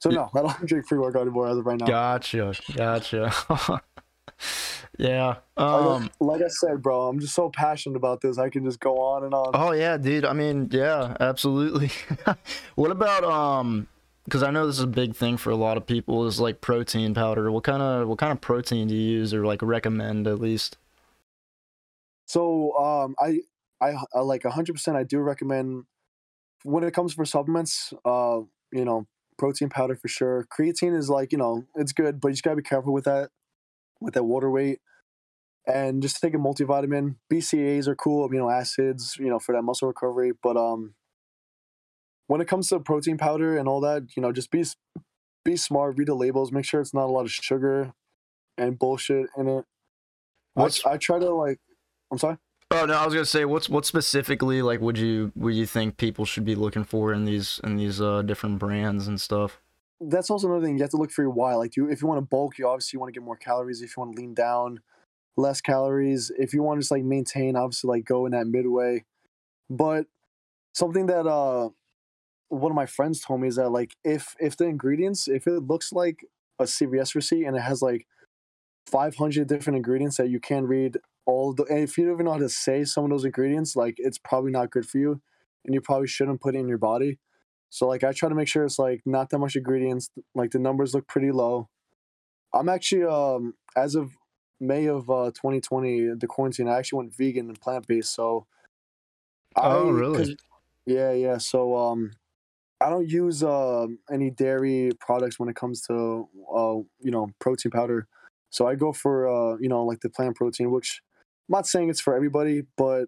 so 0.00 0.10
no, 0.10 0.30
I 0.34 0.42
don't 0.42 0.66
drink 0.66 0.86
pre 0.86 0.98
workout 0.98 1.22
anymore 1.22 1.48
as 1.48 1.58
of 1.58 1.66
right 1.66 1.78
now. 1.78 1.86
Gotcha, 1.86 2.54
gotcha. 2.74 3.82
yeah. 4.98 5.26
Like 5.26 5.38
I- 5.58 5.62
Um. 5.96 6.10
like 6.20 6.42
I 6.42 6.48
said, 6.48 6.82
bro, 6.82 7.08
I'm 7.08 7.20
just 7.20 7.34
so 7.34 7.50
passionate 7.50 7.96
about 7.96 8.20
this. 8.20 8.38
I 8.38 8.48
can 8.48 8.64
just 8.64 8.80
go 8.80 9.00
on 9.00 9.24
and 9.24 9.34
on. 9.34 9.50
Oh 9.54 9.72
yeah, 9.72 9.96
dude. 9.96 10.24
I 10.24 10.32
mean, 10.32 10.68
yeah, 10.70 11.16
absolutely. 11.20 11.90
what 12.74 12.90
about 12.90 13.24
um? 13.24 13.88
Because 14.24 14.44
I 14.44 14.50
know 14.52 14.66
this 14.66 14.76
is 14.78 14.84
a 14.84 14.86
big 14.86 15.16
thing 15.16 15.36
for 15.36 15.50
a 15.50 15.56
lot 15.56 15.76
of 15.76 15.84
people 15.86 16.26
is 16.26 16.38
like 16.38 16.60
protein 16.60 17.12
powder. 17.12 17.50
What 17.50 17.64
kind 17.64 17.82
of 17.82 18.06
what 18.08 18.18
kind 18.18 18.30
of 18.32 18.40
protein 18.40 18.86
do 18.88 18.94
you 18.94 19.18
use 19.18 19.34
or 19.34 19.44
like 19.44 19.62
recommend 19.62 20.26
at 20.28 20.38
least? 20.38 20.76
So, 22.26 22.72
um, 22.78 23.14
I, 23.20 23.40
I, 23.80 23.94
I 24.14 24.20
like 24.20 24.42
100%. 24.42 24.96
I 24.96 25.02
do 25.02 25.18
recommend 25.18 25.84
when 26.62 26.84
it 26.84 26.94
comes 26.94 27.12
for 27.12 27.24
supplements. 27.24 27.92
Uh, 28.04 28.40
you 28.72 28.84
know, 28.84 29.06
protein 29.38 29.68
powder 29.68 29.96
for 29.96 30.08
sure. 30.08 30.46
Creatine 30.56 30.96
is 30.96 31.10
like 31.10 31.32
you 31.32 31.38
know 31.38 31.64
it's 31.74 31.92
good, 31.92 32.20
but 32.20 32.28
you 32.28 32.34
just 32.34 32.44
gotta 32.44 32.56
be 32.56 32.62
careful 32.62 32.92
with 32.92 33.04
that, 33.04 33.30
with 34.02 34.14
that 34.14 34.24
water 34.24 34.50
weight. 34.50 34.80
And 35.66 36.02
just 36.02 36.20
take 36.20 36.34
a 36.34 36.38
multivitamin. 36.38 37.16
BCAAs 37.32 37.86
are 37.86 37.94
cool, 37.94 38.28
amino 38.28 38.52
acids, 38.52 39.16
you 39.18 39.28
know, 39.28 39.38
for 39.38 39.54
that 39.54 39.62
muscle 39.62 39.86
recovery. 39.86 40.32
But 40.42 40.56
um, 40.56 40.94
when 42.26 42.40
it 42.40 42.48
comes 42.48 42.68
to 42.68 42.80
protein 42.80 43.16
powder 43.16 43.56
and 43.56 43.68
all 43.68 43.80
that, 43.82 44.02
you 44.16 44.22
know, 44.22 44.32
just 44.32 44.50
be 44.50 44.64
be 45.44 45.56
smart, 45.56 45.96
read 45.96 46.08
the 46.08 46.14
labels, 46.14 46.52
make 46.52 46.64
sure 46.64 46.80
it's 46.80 46.94
not 46.94 47.06
a 47.06 47.12
lot 47.12 47.24
of 47.24 47.30
sugar 47.30 47.92
and 48.56 48.78
bullshit 48.78 49.26
in 49.36 49.48
it. 49.48 49.64
I, 50.56 50.70
I 50.86 50.96
try 50.98 51.18
to 51.18 51.34
like, 51.34 51.58
I'm 52.10 52.18
sorry. 52.18 52.36
oh 52.70 52.84
no, 52.86 52.94
I 52.94 53.04
was 53.04 53.14
gonna 53.14 53.24
say 53.24 53.44
what's 53.44 53.68
what 53.68 53.86
specifically 53.86 54.62
like 54.62 54.80
would 54.80 54.98
you 54.98 55.32
would 55.34 55.54
you 55.54 55.66
think 55.66 55.96
people 55.96 56.24
should 56.24 56.44
be 56.44 56.54
looking 56.54 56.84
for 56.84 57.12
in 57.12 57.24
these 57.24 57.60
in 57.64 57.76
these 57.76 58.00
uh 58.00 58.22
different 58.22 58.58
brands 58.58 59.06
and 59.06 59.20
stuff? 59.20 59.60
That's 60.04 60.30
also 60.30 60.48
another 60.48 60.66
thing. 60.66 60.76
You 60.76 60.82
have 60.82 60.90
to 60.90 60.96
look 60.96 61.12
for 61.12 61.22
your 61.22 61.30
why. 61.30 61.54
Like, 61.54 61.76
you, 61.76 61.88
if 61.88 62.02
you 62.02 62.08
want 62.08 62.18
to 62.18 62.26
bulk, 62.26 62.58
you 62.58 62.66
obviously 62.66 62.98
want 62.98 63.12
to 63.12 63.18
get 63.18 63.24
more 63.24 63.36
calories. 63.36 63.82
If 63.82 63.96
you 63.96 64.00
want 64.02 64.16
to 64.16 64.20
lean 64.20 64.34
down, 64.34 64.80
less 65.36 65.60
calories. 65.60 66.30
If 66.38 66.52
you 66.52 66.62
want 66.62 66.78
to 66.78 66.82
just 66.82 66.90
like 66.90 67.04
maintain, 67.04 67.56
obviously 67.56 67.88
like 67.88 68.04
go 68.04 68.26
in 68.26 68.32
that 68.32 68.46
midway. 68.46 69.04
But 69.70 70.06
something 70.74 71.06
that 71.06 71.26
uh 71.26 71.70
one 72.48 72.70
of 72.70 72.76
my 72.76 72.86
friends 72.86 73.20
told 73.20 73.40
me 73.40 73.48
is 73.48 73.56
that 73.56 73.70
like 73.70 73.96
if 74.04 74.34
if 74.38 74.56
the 74.56 74.64
ingredients 74.64 75.28
if 75.28 75.46
it 75.46 75.60
looks 75.60 75.92
like 75.92 76.24
a 76.58 76.64
CVS 76.64 77.14
receipt 77.14 77.44
and 77.44 77.56
it 77.56 77.62
has 77.62 77.80
like 77.82 78.06
500 78.90 79.46
different 79.48 79.76
ingredients 79.76 80.16
that 80.18 80.28
you 80.28 80.40
can't 80.40 80.66
read 80.66 80.98
all 81.24 81.54
the 81.54 81.64
and 81.64 81.78
if 81.78 81.96
you 81.96 82.04
don't 82.04 82.14
even 82.14 82.26
know 82.26 82.32
how 82.32 82.38
to 82.38 82.48
say 82.48 82.84
some 82.84 83.04
of 83.04 83.10
those 83.10 83.24
ingredients 83.24 83.76
like 83.76 83.94
it's 83.98 84.18
probably 84.18 84.50
not 84.50 84.70
good 84.70 84.86
for 84.86 84.98
you 84.98 85.20
and 85.64 85.72
you 85.72 85.80
probably 85.80 86.08
shouldn't 86.08 86.40
put 86.40 86.54
it 86.54 86.58
in 86.58 86.68
your 86.68 86.78
body 86.78 87.18
so 87.72 87.88
like 87.88 88.04
i 88.04 88.12
try 88.12 88.28
to 88.30 88.36
make 88.36 88.48
sure 88.48 88.64
it's 88.64 88.78
like 88.78 89.02
not 89.06 89.30
that 89.30 89.40
much 89.40 89.56
ingredients 89.56 90.10
like 90.36 90.52
the 90.52 90.60
numbers 90.60 90.94
look 90.94 91.08
pretty 91.08 91.32
low 91.32 91.68
i'm 92.54 92.68
actually 92.68 93.04
um 93.04 93.54
as 93.76 93.94
of 93.94 94.12
may 94.60 94.86
of 94.86 95.10
uh 95.10 95.30
2020 95.32 96.14
the 96.18 96.28
quarantine 96.28 96.68
i 96.68 96.78
actually 96.78 96.98
went 96.98 97.16
vegan 97.16 97.48
and 97.48 97.60
plant-based 97.60 98.14
so 98.14 98.46
Oh, 99.62 99.90
I- 99.90 99.90
really? 99.90 100.36
yeah 100.86 101.12
yeah 101.12 101.38
so 101.38 101.76
um 101.76 102.12
i 102.80 102.90
don't 102.90 103.08
use 103.08 103.42
uh, 103.44 103.86
any 104.10 104.30
dairy 104.30 104.90
products 105.00 105.38
when 105.38 105.48
it 105.48 105.56
comes 105.56 105.82
to 105.82 106.28
uh 106.54 106.76
you 107.00 107.10
know 107.12 107.28
protein 107.40 107.70
powder 107.72 108.08
so 108.50 108.66
i 108.68 108.74
go 108.76 108.92
for 108.92 109.28
uh 109.28 109.56
you 109.60 109.68
know 109.68 109.84
like 109.84 110.00
the 110.00 110.10
plant 110.10 110.36
protein 110.36 110.70
which 110.72 111.02
i'm 111.48 111.54
not 111.54 111.66
saying 111.66 111.90
it's 111.90 112.00
for 112.00 112.14
everybody 112.16 112.64
but 112.76 113.06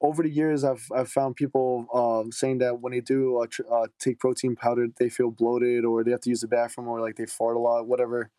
over 0.00 0.22
the 0.22 0.30
years 0.30 0.64
i've 0.64 0.86
i've 0.94 1.08
found 1.08 1.36
people 1.36 1.86
uh, 1.92 2.30
saying 2.30 2.58
that 2.58 2.80
when 2.80 2.92
they 2.92 3.00
do 3.00 3.38
uh, 3.38 3.46
tr- 3.48 3.62
uh, 3.70 3.86
take 3.98 4.18
protein 4.18 4.54
powder 4.54 4.86
they 4.98 5.08
feel 5.08 5.30
bloated 5.30 5.84
or 5.84 6.04
they 6.04 6.10
have 6.10 6.20
to 6.20 6.30
use 6.30 6.40
the 6.40 6.48
bathroom 6.48 6.88
or 6.88 7.00
like 7.00 7.16
they 7.16 7.26
fart 7.26 7.56
a 7.56 7.58
lot 7.58 7.86
whatever 7.86 8.30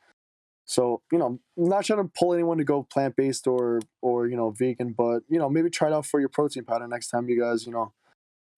so 0.66 1.02
you 1.12 1.18
know 1.18 1.26
I'm 1.28 1.40
not 1.58 1.86
trying 1.86 2.04
to 2.04 2.12
pull 2.18 2.34
anyone 2.34 2.58
to 2.58 2.64
go 2.64 2.84
plant-based 2.84 3.48
or 3.48 3.80
or 4.02 4.28
you 4.28 4.36
know 4.36 4.52
vegan 4.52 4.94
but 4.94 5.22
you 5.30 5.40
know 5.40 5.50
maybe 5.50 5.70
try 5.70 5.88
it 5.88 5.94
out 5.94 6.06
for 6.06 6.20
your 6.20 6.30
protein 6.30 6.64
powder 6.64 6.88
next 6.88 7.08
time 7.08 7.30
you 7.30 7.40
guys 7.40 7.66
you 7.66 7.72
know 7.72 7.94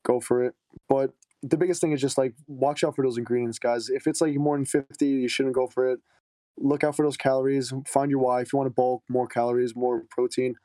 go 0.03 0.19
for 0.19 0.43
it. 0.43 0.55
But 0.87 1.13
the 1.41 1.57
biggest 1.57 1.81
thing 1.81 1.91
is 1.91 2.01
just 2.01 2.17
like 2.17 2.33
watch 2.47 2.83
out 2.83 2.95
for 2.95 3.03
those 3.03 3.17
ingredients, 3.17 3.59
guys. 3.59 3.89
If 3.89 4.07
it's 4.07 4.21
like 4.21 4.35
more 4.35 4.57
than 4.57 4.65
50, 4.65 5.05
you 5.05 5.27
shouldn't 5.27 5.55
go 5.55 5.67
for 5.67 5.89
it. 5.91 5.99
Look 6.57 6.83
out 6.83 6.95
for 6.95 7.05
those 7.05 7.17
calories. 7.17 7.73
Find 7.87 8.11
your 8.11 8.19
why. 8.19 8.41
If 8.41 8.51
you 8.51 8.57
want 8.57 8.67
to 8.67 8.73
bulk, 8.73 9.03
more 9.07 9.27
calories, 9.27 9.75
more 9.75 10.03
protein. 10.09 10.55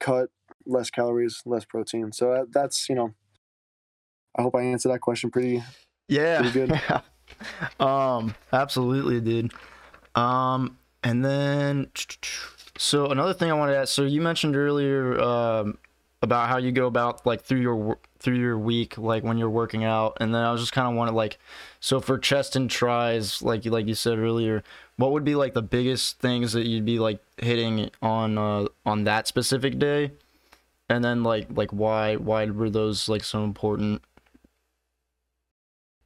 Cut, 0.00 0.30
less 0.66 0.90
calories, 0.90 1.42
less 1.44 1.64
protein. 1.64 2.12
So 2.12 2.32
that, 2.32 2.52
that's, 2.52 2.88
you 2.88 2.94
know, 2.94 3.14
I 4.36 4.42
hope 4.42 4.54
I 4.54 4.62
answered 4.62 4.90
that 4.90 5.00
question 5.00 5.30
pretty 5.30 5.62
Yeah. 6.08 6.40
Pretty 6.40 6.52
good. 6.66 6.80
Yeah. 6.90 7.00
um, 7.78 8.34
absolutely, 8.52 9.20
dude. 9.20 9.52
Um, 10.14 10.78
and 11.04 11.24
then 11.24 11.90
so 12.76 13.06
another 13.10 13.34
thing 13.34 13.50
I 13.50 13.54
wanted 13.54 13.72
to 13.74 13.78
ask. 13.80 13.92
So 13.92 14.04
you 14.04 14.20
mentioned 14.20 14.56
earlier 14.56 15.20
um 15.20 15.78
about 16.22 16.48
how 16.48 16.56
you 16.56 16.72
go 16.72 16.86
about 16.86 17.24
like 17.24 17.42
through 17.42 17.60
your 17.60 17.98
through 18.18 18.38
your 18.38 18.58
week, 18.58 18.98
like 18.98 19.22
when 19.22 19.38
you're 19.38 19.50
working 19.50 19.84
out, 19.84 20.16
and 20.20 20.34
then 20.34 20.42
I 20.42 20.50
was 20.50 20.60
just 20.60 20.72
kind 20.72 20.88
of 20.88 20.94
wanted 20.94 21.12
like, 21.12 21.38
so 21.80 22.00
for 22.00 22.18
chest 22.18 22.56
and 22.56 22.68
tries, 22.70 23.42
like 23.42 23.64
you 23.64 23.70
like 23.70 23.86
you 23.86 23.94
said 23.94 24.18
earlier, 24.18 24.62
what 24.96 25.12
would 25.12 25.24
be 25.24 25.34
like 25.34 25.54
the 25.54 25.62
biggest 25.62 26.18
things 26.18 26.52
that 26.52 26.66
you'd 26.66 26.84
be 26.84 26.98
like 26.98 27.20
hitting 27.38 27.90
on 28.02 28.38
uh 28.38 28.66
on 28.84 29.04
that 29.04 29.28
specific 29.28 29.78
day, 29.78 30.12
and 30.88 31.04
then 31.04 31.22
like 31.22 31.46
like 31.50 31.70
why 31.70 32.16
why 32.16 32.46
were 32.46 32.70
those 32.70 33.08
like 33.08 33.24
so 33.24 33.44
important? 33.44 34.02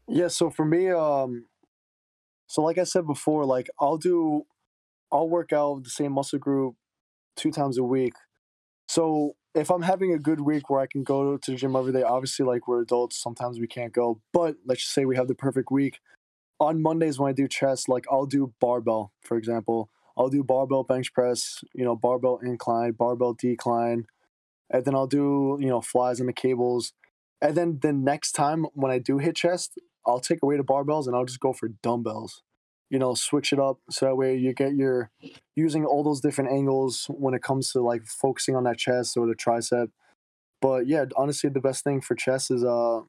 Yeah, 0.08 0.28
so 0.28 0.50
for 0.50 0.64
me, 0.64 0.90
um, 0.90 1.46
so 2.46 2.62
like 2.62 2.76
I 2.76 2.84
said 2.84 3.06
before, 3.06 3.46
like 3.46 3.70
I'll 3.80 3.96
do, 3.96 4.42
I'll 5.10 5.28
work 5.28 5.52
out 5.52 5.84
the 5.84 5.90
same 5.90 6.12
muscle 6.12 6.38
group 6.38 6.76
two 7.36 7.50
times 7.50 7.78
a 7.78 7.84
week. 7.84 8.12
So 8.88 9.36
if 9.54 9.70
I'm 9.70 9.82
having 9.82 10.12
a 10.12 10.18
good 10.18 10.40
week 10.40 10.70
where 10.70 10.80
I 10.80 10.86
can 10.86 11.04
go 11.04 11.36
to 11.36 11.50
the 11.50 11.56
gym 11.56 11.76
every 11.76 11.92
day, 11.92 12.02
obviously 12.02 12.46
like 12.46 12.66
we're 12.66 12.82
adults, 12.82 13.20
sometimes 13.20 13.60
we 13.60 13.66
can't 13.66 13.92
go. 13.92 14.20
But 14.32 14.56
let's 14.64 14.82
just 14.82 14.94
say 14.94 15.04
we 15.04 15.16
have 15.16 15.28
the 15.28 15.34
perfect 15.34 15.70
week. 15.70 16.00
On 16.58 16.80
Mondays 16.80 17.18
when 17.18 17.28
I 17.28 17.32
do 17.32 17.48
chest, 17.48 17.88
like 17.88 18.06
I'll 18.10 18.26
do 18.26 18.54
barbell, 18.60 19.12
for 19.20 19.36
example. 19.36 19.90
I'll 20.16 20.28
do 20.28 20.44
barbell 20.44 20.84
bench 20.84 21.12
press, 21.12 21.60
you 21.74 21.84
know, 21.84 21.96
barbell 21.96 22.38
incline, 22.42 22.92
barbell 22.92 23.34
decline, 23.34 24.06
and 24.70 24.84
then 24.84 24.94
I'll 24.94 25.06
do, 25.06 25.58
you 25.60 25.68
know, 25.68 25.80
flies 25.80 26.20
on 26.20 26.26
the 26.26 26.32
cables. 26.32 26.92
And 27.40 27.56
then 27.56 27.78
the 27.82 27.92
next 27.92 28.32
time 28.32 28.66
when 28.74 28.92
I 28.92 28.98
do 28.98 29.18
hit 29.18 29.36
chest, 29.36 29.78
I'll 30.06 30.20
take 30.20 30.38
away 30.42 30.56
the 30.56 30.64
barbells 30.64 31.06
and 31.06 31.16
I'll 31.16 31.24
just 31.24 31.40
go 31.40 31.52
for 31.52 31.68
dumbbells. 31.68 32.42
You 32.92 32.98
know, 32.98 33.14
switch 33.14 33.52
it 33.52 33.58
up 33.58 33.78
so 33.90 34.06
that 34.06 34.16
way 34.16 34.36
you 34.36 34.52
get 34.52 34.74
your 34.74 35.10
using 35.56 35.84
all 35.84 36.04
those 36.04 36.20
different 36.20 36.50
angles 36.50 37.06
when 37.08 37.34
it 37.34 37.42
comes 37.42 37.72
to 37.72 37.80
like 37.80 38.04
focusing 38.04 38.54
on 38.54 38.64
that 38.64 38.78
chest 38.78 39.16
or 39.16 39.26
the 39.26 39.34
tricep. 39.34 39.88
But 40.60 40.86
yeah, 40.86 41.06
honestly, 41.16 41.50
the 41.50 41.60
best 41.60 41.82
thing 41.82 42.00
for 42.00 42.14
chest 42.14 42.50
is 42.50 42.62
uh, 42.62 43.00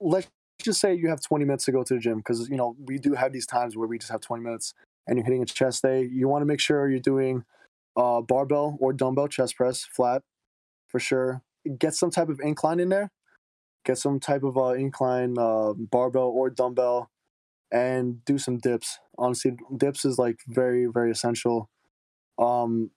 let's 0.00 0.28
just 0.60 0.80
say 0.80 0.92
you 0.92 1.08
have 1.08 1.22
20 1.22 1.44
minutes 1.44 1.64
to 1.66 1.72
go 1.72 1.84
to 1.84 1.94
the 1.94 2.00
gym 2.00 2.18
because 2.18 2.50
you 2.50 2.56
know 2.56 2.76
we 2.84 2.98
do 2.98 3.14
have 3.14 3.32
these 3.32 3.46
times 3.46 3.76
where 3.76 3.88
we 3.88 3.96
just 3.96 4.12
have 4.12 4.20
20 4.20 4.42
minutes 4.42 4.74
and 5.06 5.16
you're 5.16 5.24
hitting 5.24 5.42
a 5.42 5.46
chest 5.46 5.82
day. 5.82 6.02
You 6.02 6.28
want 6.28 6.42
to 6.42 6.46
make 6.46 6.60
sure 6.60 6.90
you're 6.90 6.98
doing 6.98 7.44
uh, 7.96 8.20
barbell 8.20 8.76
or 8.80 8.92
dumbbell 8.92 9.28
chest 9.28 9.56
press 9.56 9.84
flat 9.84 10.22
for 10.88 10.98
sure. 10.98 11.42
Get 11.78 11.94
some 11.94 12.10
type 12.10 12.28
of 12.28 12.40
incline 12.42 12.80
in 12.80 12.88
there 12.88 13.10
get 13.88 13.98
some 13.98 14.20
type 14.20 14.42
of 14.42 14.56
uh, 14.56 14.74
incline 14.74 15.36
uh, 15.38 15.72
barbell 15.72 16.30
or 16.34 16.50
dumbbell 16.50 17.10
and 17.70 18.24
do 18.24 18.38
some 18.38 18.58
dips. 18.58 18.98
Honestly 19.18 19.56
dips 19.76 20.04
is 20.04 20.18
like 20.18 20.40
very 20.46 20.86
very 20.86 21.10
essential. 21.10 21.68
Um 22.38 22.90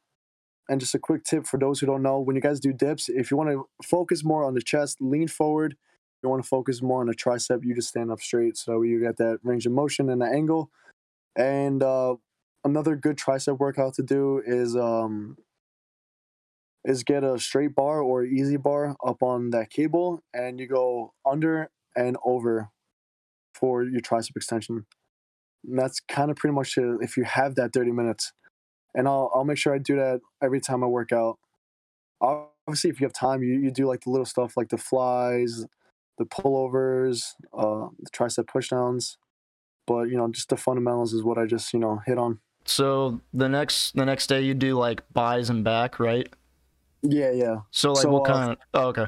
and 0.69 0.79
just 0.79 0.95
a 0.95 0.99
quick 0.99 1.23
tip 1.23 1.45
for 1.45 1.57
those 1.59 1.79
who 1.79 1.85
don't 1.85 2.03
know 2.03 2.19
when 2.19 2.35
you 2.35 2.41
guys 2.41 2.59
do 2.59 2.71
dips 2.71 3.09
if 3.09 3.31
you 3.31 3.37
want 3.37 3.49
to 3.49 3.67
focus 3.83 4.23
more 4.23 4.45
on 4.45 4.53
the 4.53 4.61
chest 4.61 4.97
lean 5.01 5.27
forward. 5.27 5.75
You 6.23 6.29
want 6.29 6.43
to 6.43 6.47
focus 6.47 6.81
more 6.81 7.01
on 7.01 7.07
the 7.07 7.15
tricep 7.15 7.65
you 7.65 7.73
just 7.73 7.89
stand 7.89 8.11
up 8.11 8.21
straight 8.21 8.55
so 8.55 8.83
you 8.83 8.99
get 9.01 9.17
that 9.17 9.39
range 9.43 9.65
of 9.65 9.71
motion 9.71 10.09
and 10.09 10.21
the 10.21 10.27
angle. 10.27 10.69
And 11.35 11.81
uh 11.83 12.15
another 12.63 12.95
good 12.95 13.17
tricep 13.17 13.57
workout 13.57 13.95
to 13.95 14.03
do 14.03 14.41
is 14.45 14.75
um 14.75 15.37
is 16.83 17.03
get 17.03 17.23
a 17.23 17.37
straight 17.39 17.75
bar 17.75 18.01
or 18.01 18.23
EZ 18.23 18.57
bar 18.57 18.95
up 19.05 19.21
on 19.21 19.51
that 19.51 19.69
cable 19.69 20.23
and 20.33 20.59
you 20.59 20.67
go 20.67 21.13
under 21.29 21.69
and 21.95 22.17
over 22.25 22.69
for 23.61 23.83
your 23.83 24.01
tricep 24.01 24.35
extension. 24.35 24.85
And 25.65 25.79
that's 25.79 26.01
kind 26.01 26.29
of 26.29 26.35
pretty 26.35 26.55
much 26.55 26.77
it 26.77 26.97
if 27.01 27.15
you 27.15 27.23
have 27.23 27.55
that 27.55 27.71
30 27.71 27.91
minutes. 27.91 28.33
And 28.93 29.07
I'll 29.07 29.31
I'll 29.33 29.45
make 29.45 29.57
sure 29.57 29.73
I 29.73 29.77
do 29.77 29.95
that 29.95 30.19
every 30.43 30.59
time 30.59 30.83
I 30.83 30.87
work 30.87 31.13
out. 31.13 31.37
Obviously, 32.19 32.89
if 32.89 32.99
you 32.99 33.05
have 33.05 33.13
time, 33.13 33.41
you, 33.41 33.53
you 33.59 33.71
do 33.71 33.87
like 33.87 34.01
the 34.01 34.09
little 34.09 34.25
stuff 34.25 34.57
like 34.57 34.69
the 34.69 34.77
flies, 34.77 35.65
the 36.17 36.25
pullovers, 36.25 37.33
uh, 37.53 37.87
the 37.99 38.09
tricep 38.11 38.45
pushdowns. 38.45 39.15
But 39.87 40.09
you 40.09 40.17
know, 40.17 40.27
just 40.29 40.49
the 40.49 40.57
fundamentals 40.57 41.13
is 41.13 41.23
what 41.23 41.37
I 41.37 41.45
just 41.45 41.71
you 41.73 41.79
know 41.79 42.01
hit 42.05 42.17
on. 42.17 42.39
So 42.65 43.21
the 43.33 43.47
next 43.47 43.95
the 43.95 44.05
next 44.05 44.27
day 44.27 44.41
you 44.41 44.53
do 44.53 44.77
like 44.77 45.03
buys 45.13 45.49
and 45.49 45.63
back, 45.63 45.99
right? 45.99 46.27
Yeah, 47.01 47.31
yeah. 47.31 47.55
So 47.71 47.93
like 47.93 48.03
So, 48.03 48.11
what 48.11 48.29
uh, 48.29 48.33
kind 48.33 48.51
of 48.51 48.57
oh, 48.73 48.87
okay. 48.87 49.07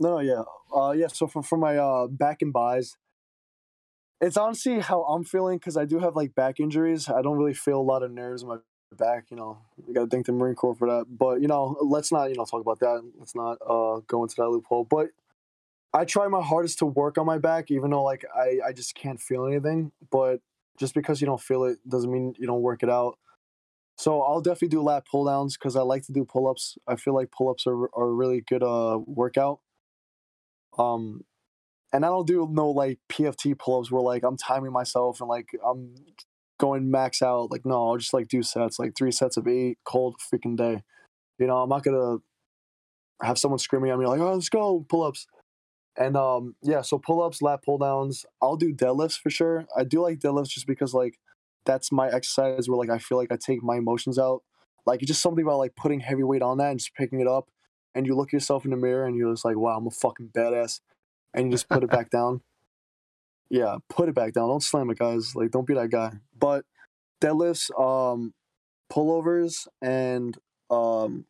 No, 0.00 0.20
yeah, 0.20 0.42
uh, 0.74 0.92
yeah. 0.92 1.08
So 1.08 1.26
for 1.26 1.42
for 1.42 1.58
my 1.58 1.76
uh 1.76 2.06
back 2.06 2.40
and 2.40 2.52
buys, 2.52 2.96
it's 4.24 4.38
honestly 4.38 4.80
how 4.80 5.02
I'm 5.02 5.22
feeling 5.22 5.58
because 5.58 5.76
I 5.76 5.84
do 5.84 5.98
have 5.98 6.16
like 6.16 6.34
back 6.34 6.58
injuries. 6.58 7.10
I 7.10 7.20
don't 7.20 7.36
really 7.36 7.52
feel 7.52 7.78
a 7.78 7.82
lot 7.82 8.02
of 8.02 8.10
nerves 8.10 8.42
in 8.42 8.48
my 8.48 8.56
back. 8.96 9.26
You 9.30 9.36
know, 9.36 9.58
you 9.86 9.92
got 9.92 10.04
to 10.04 10.06
thank 10.06 10.24
the 10.24 10.32
Marine 10.32 10.54
Corps 10.54 10.74
for 10.74 10.88
that. 10.88 11.06
But 11.18 11.42
you 11.42 11.48
know, 11.48 11.76
let's 11.82 12.10
not 12.10 12.30
you 12.30 12.36
know 12.36 12.46
talk 12.46 12.62
about 12.62 12.80
that. 12.80 13.02
Let's 13.18 13.34
not 13.34 13.58
uh 13.68 14.00
go 14.06 14.22
into 14.22 14.36
that 14.38 14.48
loophole. 14.48 14.84
But 14.84 15.08
I 15.92 16.06
try 16.06 16.26
my 16.28 16.42
hardest 16.42 16.78
to 16.78 16.86
work 16.86 17.18
on 17.18 17.26
my 17.26 17.36
back, 17.36 17.70
even 17.70 17.90
though 17.90 18.02
like 18.02 18.24
I 18.34 18.60
I 18.66 18.72
just 18.72 18.94
can't 18.94 19.20
feel 19.20 19.46
anything. 19.46 19.92
But 20.10 20.40
just 20.78 20.94
because 20.94 21.20
you 21.20 21.26
don't 21.26 21.40
feel 21.40 21.64
it 21.64 21.78
doesn't 21.86 22.10
mean 22.10 22.34
you 22.38 22.46
don't 22.46 22.62
work 22.62 22.82
it 22.82 22.90
out. 22.90 23.18
So 23.96 24.22
I'll 24.22 24.40
definitely 24.40 24.68
do 24.68 24.82
lat 24.82 25.06
pull 25.06 25.26
downs 25.26 25.56
because 25.56 25.76
I 25.76 25.82
like 25.82 26.02
to 26.06 26.12
do 26.12 26.24
pull 26.24 26.48
ups. 26.48 26.78
I 26.88 26.96
feel 26.96 27.14
like 27.14 27.30
pull 27.30 27.50
ups 27.50 27.66
are 27.66 27.90
are 27.94 28.08
a 28.08 28.12
really 28.12 28.40
good 28.40 28.62
uh 28.62 29.00
workout. 29.06 29.60
Um, 30.78 31.24
and 31.94 32.04
I 32.04 32.08
don't 32.08 32.26
do 32.26 32.48
no 32.50 32.70
like 32.70 32.98
PFT 33.08 33.56
pull 33.56 33.78
ups 33.78 33.90
where 33.90 34.02
like 34.02 34.24
I'm 34.24 34.36
timing 34.36 34.72
myself 34.72 35.20
and 35.20 35.28
like 35.28 35.48
I'm 35.64 35.94
going 36.58 36.90
max 36.90 37.22
out. 37.22 37.52
Like 37.52 37.64
no, 37.64 37.88
I'll 37.88 37.96
just 37.96 38.12
like 38.12 38.26
do 38.26 38.42
sets, 38.42 38.80
like 38.80 38.94
three 38.98 39.12
sets 39.12 39.36
of 39.36 39.46
eight, 39.46 39.78
cold 39.84 40.16
freaking 40.18 40.56
day. 40.56 40.82
You 41.38 41.46
know, 41.46 41.58
I'm 41.58 41.68
not 41.68 41.84
gonna 41.84 42.16
have 43.22 43.38
someone 43.38 43.60
screaming 43.60 43.90
at 43.92 43.98
me 43.98 44.06
like, 44.06 44.20
"Oh, 44.20 44.34
let's 44.34 44.48
go 44.48 44.84
pull 44.88 45.04
ups." 45.04 45.28
And 45.96 46.16
um, 46.16 46.56
yeah, 46.64 46.82
so 46.82 46.98
pull 46.98 47.22
ups, 47.22 47.40
lat 47.40 47.62
pull 47.64 47.78
downs. 47.78 48.26
I'll 48.42 48.56
do 48.56 48.74
deadlifts 48.74 49.16
for 49.16 49.30
sure. 49.30 49.64
I 49.76 49.84
do 49.84 50.02
like 50.02 50.18
deadlifts 50.18 50.48
just 50.48 50.66
because 50.66 50.94
like 50.94 51.20
that's 51.64 51.92
my 51.92 52.08
exercise 52.08 52.68
where 52.68 52.76
like 52.76 52.90
I 52.90 52.98
feel 52.98 53.18
like 53.18 53.30
I 53.30 53.36
take 53.36 53.62
my 53.62 53.76
emotions 53.76 54.18
out. 54.18 54.42
Like 54.84 55.00
it's 55.00 55.08
just 55.08 55.22
something 55.22 55.44
about 55.44 55.58
like 55.58 55.76
putting 55.76 56.00
heavy 56.00 56.24
weight 56.24 56.42
on 56.42 56.58
that 56.58 56.70
and 56.70 56.80
just 56.80 56.94
picking 56.96 57.20
it 57.20 57.28
up, 57.28 57.50
and 57.94 58.04
you 58.04 58.16
look 58.16 58.32
yourself 58.32 58.64
in 58.64 58.72
the 58.72 58.76
mirror 58.76 59.06
and 59.06 59.16
you're 59.16 59.32
just 59.32 59.44
like, 59.44 59.56
"Wow, 59.56 59.76
I'm 59.76 59.86
a 59.86 59.90
fucking 59.92 60.30
badass," 60.36 60.80
and 61.34 61.46
you 61.46 61.50
just 61.52 61.68
put 61.68 61.82
it 61.82 61.90
back 61.90 62.10
down. 62.18 62.40
Yeah, 63.50 63.76
put 63.88 64.08
it 64.08 64.14
back 64.14 64.32
down. 64.32 64.48
Don't 64.48 64.62
slam 64.62 64.90
it, 64.90 64.98
guys. 64.98 65.36
Like, 65.36 65.50
don't 65.50 65.66
be 65.66 65.74
that 65.74 65.90
guy. 65.90 66.12
But 66.38 66.64
deadlifts, 67.20 67.70
um, 67.78 68.32
pullovers, 68.90 69.66
and 69.82 70.36
um, 70.70 71.26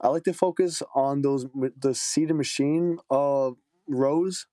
I 0.00 0.08
like 0.08 0.24
to 0.24 0.32
focus 0.32 0.82
on 0.94 1.22
those 1.22 1.46
the 1.80 1.94
seated 1.94 2.34
machine 2.34 2.98
uh 3.10 3.50
rows, 3.88 4.46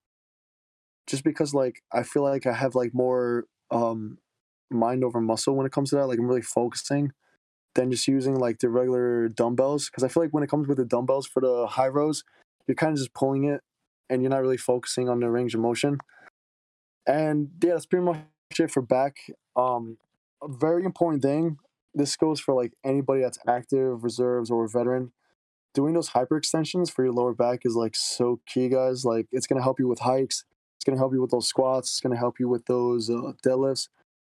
just 1.08 1.24
because 1.24 1.54
like 1.54 1.82
I 1.92 2.04
feel 2.04 2.24
like 2.24 2.46
I 2.46 2.54
have 2.54 2.76
like 2.76 2.94
more 2.94 3.46
um 3.70 4.18
mind 4.70 5.04
over 5.04 5.22
muscle 5.22 5.56
when 5.56 5.66
it 5.66 5.72
comes 5.72 5.90
to 5.92 5.98
that. 5.98 6.08
Like 6.08 6.20
I'm 6.20 6.28
really 6.28 6.42
focusing 6.42 7.12
than 7.76 7.92
just 7.92 8.08
using 8.08 8.36
like 8.36 8.60
the 8.60 8.70
regular 8.70 9.30
dumbbells. 9.30 9.90
Because 9.90 10.04
I 10.04 10.08
feel 10.08 10.24
like 10.24 10.34
when 10.34 10.44
it 10.44 10.50
comes 10.50 10.68
with 10.68 10.78
the 10.78 10.86
dumbbells 10.86 11.28
for 11.28 11.42
the 11.42 11.68
high 11.68 11.88
rows, 11.88 12.24
you're 12.68 12.76
kind 12.76 12.94
of 12.94 12.98
just 12.98 13.14
pulling 13.14 13.46
it, 13.46 13.62
and 14.12 14.22
you're 14.22 14.30
not 14.30 14.42
really 14.42 14.58
focusing 14.58 15.10
on 15.10 15.22
the 15.22 15.30
range 15.30 15.56
of 15.56 15.62
motion. 15.62 15.98
And 17.08 17.50
yeah, 17.64 17.72
that's 17.72 17.86
pretty 17.86 18.06
much 18.06 18.20
it 18.60 18.70
for 18.70 18.82
back. 18.82 19.16
Um, 19.56 19.98
a 20.44 20.48
very 20.50 20.84
important 20.84 21.24
thing. 21.24 21.58
This 21.94 22.16
goes 22.18 22.40
for 22.40 22.54
like 22.54 22.74
anybody 22.86 23.22
that's 23.22 23.40
active, 23.48 24.04
reserves, 24.04 24.52
or 24.52 24.68
veteran. 24.68 25.14
Doing 25.74 25.94
those 25.94 26.10
hyperextensions 26.10 26.92
for 26.92 27.06
your 27.06 27.14
lower 27.14 27.34
back 27.34 27.62
is 27.64 27.76
like 27.76 27.96
so 27.96 28.42
key, 28.46 28.68
guys. 28.68 29.06
Like 29.06 29.28
it's 29.32 29.48
gonna 29.48 29.64
help 29.64 29.80
you 29.80 29.88
with 29.88 30.00
hikes. 30.00 30.44
It's 30.76 30.84
gonna 30.84 30.98
help 30.98 31.14
you 31.14 31.22
with 31.22 31.32
those 31.32 31.48
squats. 31.48 31.92
It's 31.92 32.02
gonna 32.02 32.18
help 32.18 32.40
you 32.40 32.50
with 32.50 32.66
those 32.66 33.10
uh, 33.10 33.32
deadlifts. 33.46 33.88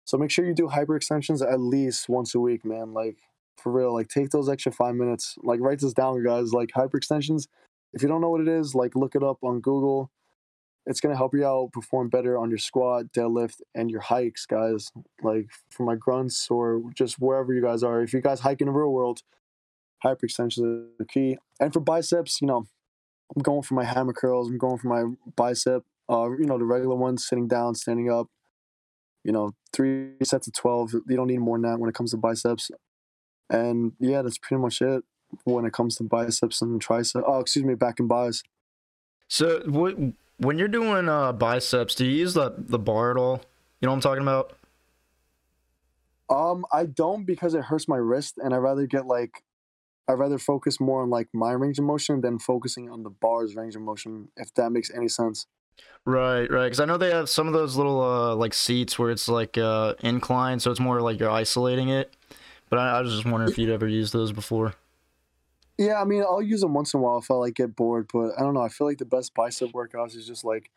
So 0.04 0.18
make 0.18 0.32
sure 0.32 0.46
you 0.46 0.54
do 0.54 0.68
hyperextensions 0.68 1.42
at 1.42 1.62
least 1.62 2.10
once 2.10 2.36
a 2.36 2.40
week, 2.40 2.66
man. 2.66 2.94
Like 2.94 3.18
for 3.56 3.72
real. 3.72 3.94
Like 3.94 4.10
take 4.10 4.32
those 4.32 4.50
extra 4.50 4.74
five 4.74 4.96
minutes. 4.96 5.38
Like 5.42 5.62
write 5.62 5.80
this 5.80 5.94
down, 5.94 6.22
guys. 6.24 6.52
Like 6.52 6.72
hyperextensions. 6.76 7.48
If 7.94 8.02
you 8.02 8.08
don't 8.08 8.22
know 8.22 8.30
what 8.30 8.42
it 8.42 8.48
is, 8.48 8.74
like 8.76 8.96
look 8.96 9.16
it 9.16 9.24
up 9.24 9.38
on 9.44 9.60
Google. 9.60 10.12
It's 10.86 11.00
gonna 11.00 11.18
help 11.18 11.34
you 11.34 11.46
out 11.46 11.72
perform 11.74 12.10
better 12.10 12.38
on 12.38 12.50
your 12.50 12.58
squat, 12.58 13.06
deadlift, 13.16 13.62
and 13.76 13.92
your 13.92 14.02
hikes, 14.02 14.46
guys. 14.46 14.92
Like 15.22 15.48
for 15.70 15.86
my 15.86 15.96
grunts 15.96 16.48
or 16.50 16.82
just 16.96 17.20
wherever 17.20 17.54
you 17.54 17.62
guys 17.62 17.84
are. 17.84 18.02
If 18.02 18.14
you 18.14 18.22
guys 18.22 18.40
hike 18.40 18.62
in 18.62 18.68
the 18.68 18.74
real 18.74 18.92
world, 18.92 19.22
hyperextensions 20.04 20.88
are 21.00 21.06
key. 21.06 21.38
And 21.60 21.72
for 21.72 21.80
biceps, 21.80 22.42
you 22.42 22.48
know, 22.48 22.66
I'm 23.36 23.42
going 23.44 23.62
for 23.62 23.76
my 23.76 23.84
hammer 23.84 24.14
curls. 24.14 24.50
I'm 24.50 24.58
going 24.58 24.78
for 24.78 24.88
my 24.88 25.16
bicep. 25.36 25.84
Uh, 26.10 26.30
you 26.32 26.46
know, 26.46 26.58
the 26.58 26.66
regular 26.66 26.96
ones, 26.96 27.26
sitting 27.28 27.48
down, 27.48 27.76
standing 27.76 28.10
up. 28.10 28.28
You 29.24 29.32
know, 29.32 29.52
three 29.72 30.14
sets 30.24 30.48
of 30.48 30.54
twelve. 30.54 30.94
You 30.94 31.16
don't 31.16 31.28
need 31.28 31.40
more 31.40 31.58
than 31.58 31.70
that 31.70 31.80
when 31.80 31.90
it 31.90 31.96
comes 31.96 32.12
to 32.12 32.18
biceps. 32.18 32.72
And 33.50 33.92
yeah, 34.00 34.22
that's 34.22 34.40
pretty 34.40 34.62
much 34.62 34.82
it 34.82 35.04
when 35.44 35.66
it 35.66 35.74
comes 35.74 35.96
to 35.98 36.04
biceps 36.04 36.62
and 36.62 36.82
triceps. 36.82 37.26
Oh, 37.28 37.40
excuse 37.40 37.66
me, 37.66 37.76
back 37.76 38.00
and 38.00 38.10
bis. 38.10 38.44
So 39.28 39.62
what, 39.66 39.96
when 40.38 40.58
you're 40.58 40.68
doing 40.68 41.08
uh, 41.08 41.32
biceps, 41.34 41.96
do 41.96 42.06
you 42.06 42.12
use 42.12 42.34
the 42.34 42.54
the 42.58 42.80
bar 42.80 43.12
at 43.12 43.18
all? 43.18 43.42
You 43.80 43.88
know 43.88 43.92
what 43.92 43.98
I'm 43.98 44.02
talking 44.02 44.24
about? 44.24 44.58
Um, 46.30 46.66
I 46.72 46.86
don't 46.86 47.26
because 47.26 47.54
it 47.54 47.64
hurts 47.64 47.88
my 47.88 47.98
wrist, 47.98 48.38
and 48.38 48.54
I 48.54 48.58
rather 48.58 48.86
get 48.88 49.06
like, 49.06 49.44
I 50.08 50.14
rather 50.14 50.38
focus 50.38 50.80
more 50.80 51.02
on 51.02 51.10
like 51.10 51.28
my 51.34 51.52
range 51.52 51.78
of 51.78 51.86
motion 51.86 52.22
than 52.22 52.40
focusing 52.40 52.90
on 52.90 53.04
the 53.04 53.10
bar's 53.10 53.56
range 53.56 53.76
of 53.76 53.82
motion. 53.82 54.30
If 54.38 54.54
that 54.56 54.72
makes 54.72 54.92
any 54.92 55.10
sense. 55.10 55.48
Right, 56.06 56.50
right. 56.50 56.66
Because 56.66 56.80
I 56.80 56.86
know 56.86 56.98
they 56.98 57.12
have 57.12 57.30
some 57.30 57.48
of 57.48 57.54
those 57.54 57.76
little 57.76 58.02
uh, 58.02 58.36
like 58.36 58.54
seats 58.54 58.98
where 58.98 59.12
it's 59.12 59.28
like 59.28 59.58
uh, 59.58 59.96
incline, 60.02 60.60
so 60.60 60.72
it's 60.72 60.80
more 60.80 61.02
like 61.02 61.20
you're 61.20 61.30
isolating 61.30 61.90
it. 61.90 62.14
But 62.70 62.80
I, 62.80 62.98
I 62.98 63.02
was 63.02 63.12
just 63.12 63.26
wondering 63.26 63.52
if 63.52 63.58
you'd 63.58 63.70
ever 63.70 63.88
used 63.88 64.14
those 64.14 64.32
before. 64.32 64.74
Yeah, 65.82 66.00
I 66.00 66.06
mean, 66.06 66.22
I'll 66.22 66.44
use 66.44 66.62
them 66.62 66.76
once 66.76 66.94
in 66.94 67.00
a 67.00 67.02
while 67.02 67.18
if 67.18 67.32
I 67.32 67.34
like 67.34 67.56
get 67.56 67.76
bored, 67.76 68.08
but 68.14 68.34
I 68.38 68.42
don't 68.42 68.54
know. 68.54 68.62
I 68.62 68.70
feel 68.70 68.86
like 68.86 69.00
the 69.00 69.06
best 69.06 69.34
bicep 69.34 69.72
workouts 69.72 70.16
is 70.16 70.28
just 70.28 70.46
like, 70.46 70.70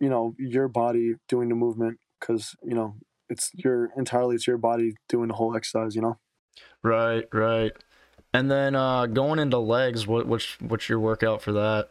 you 0.00 0.08
know, 0.08 0.34
your 0.36 0.66
body 0.66 1.14
doing 1.28 1.48
the 1.48 1.54
movement 1.54 2.00
because 2.18 2.56
you 2.64 2.74
know 2.74 2.96
it's 3.28 3.52
your 3.54 3.92
entirely 3.96 4.34
it's 4.34 4.48
your 4.48 4.58
body 4.58 4.96
doing 5.08 5.28
the 5.28 5.34
whole 5.34 5.56
exercise. 5.56 5.94
You 5.94 6.02
know. 6.02 6.18
Right, 6.82 7.28
right. 7.32 7.70
And 8.32 8.50
then 8.50 8.74
uh, 8.74 9.06
going 9.06 9.38
into 9.38 9.58
legs, 9.58 10.08
what 10.08 10.26
what's 10.26 10.60
what's 10.60 10.88
your 10.88 10.98
workout 10.98 11.40
for 11.40 11.52
that? 11.52 11.90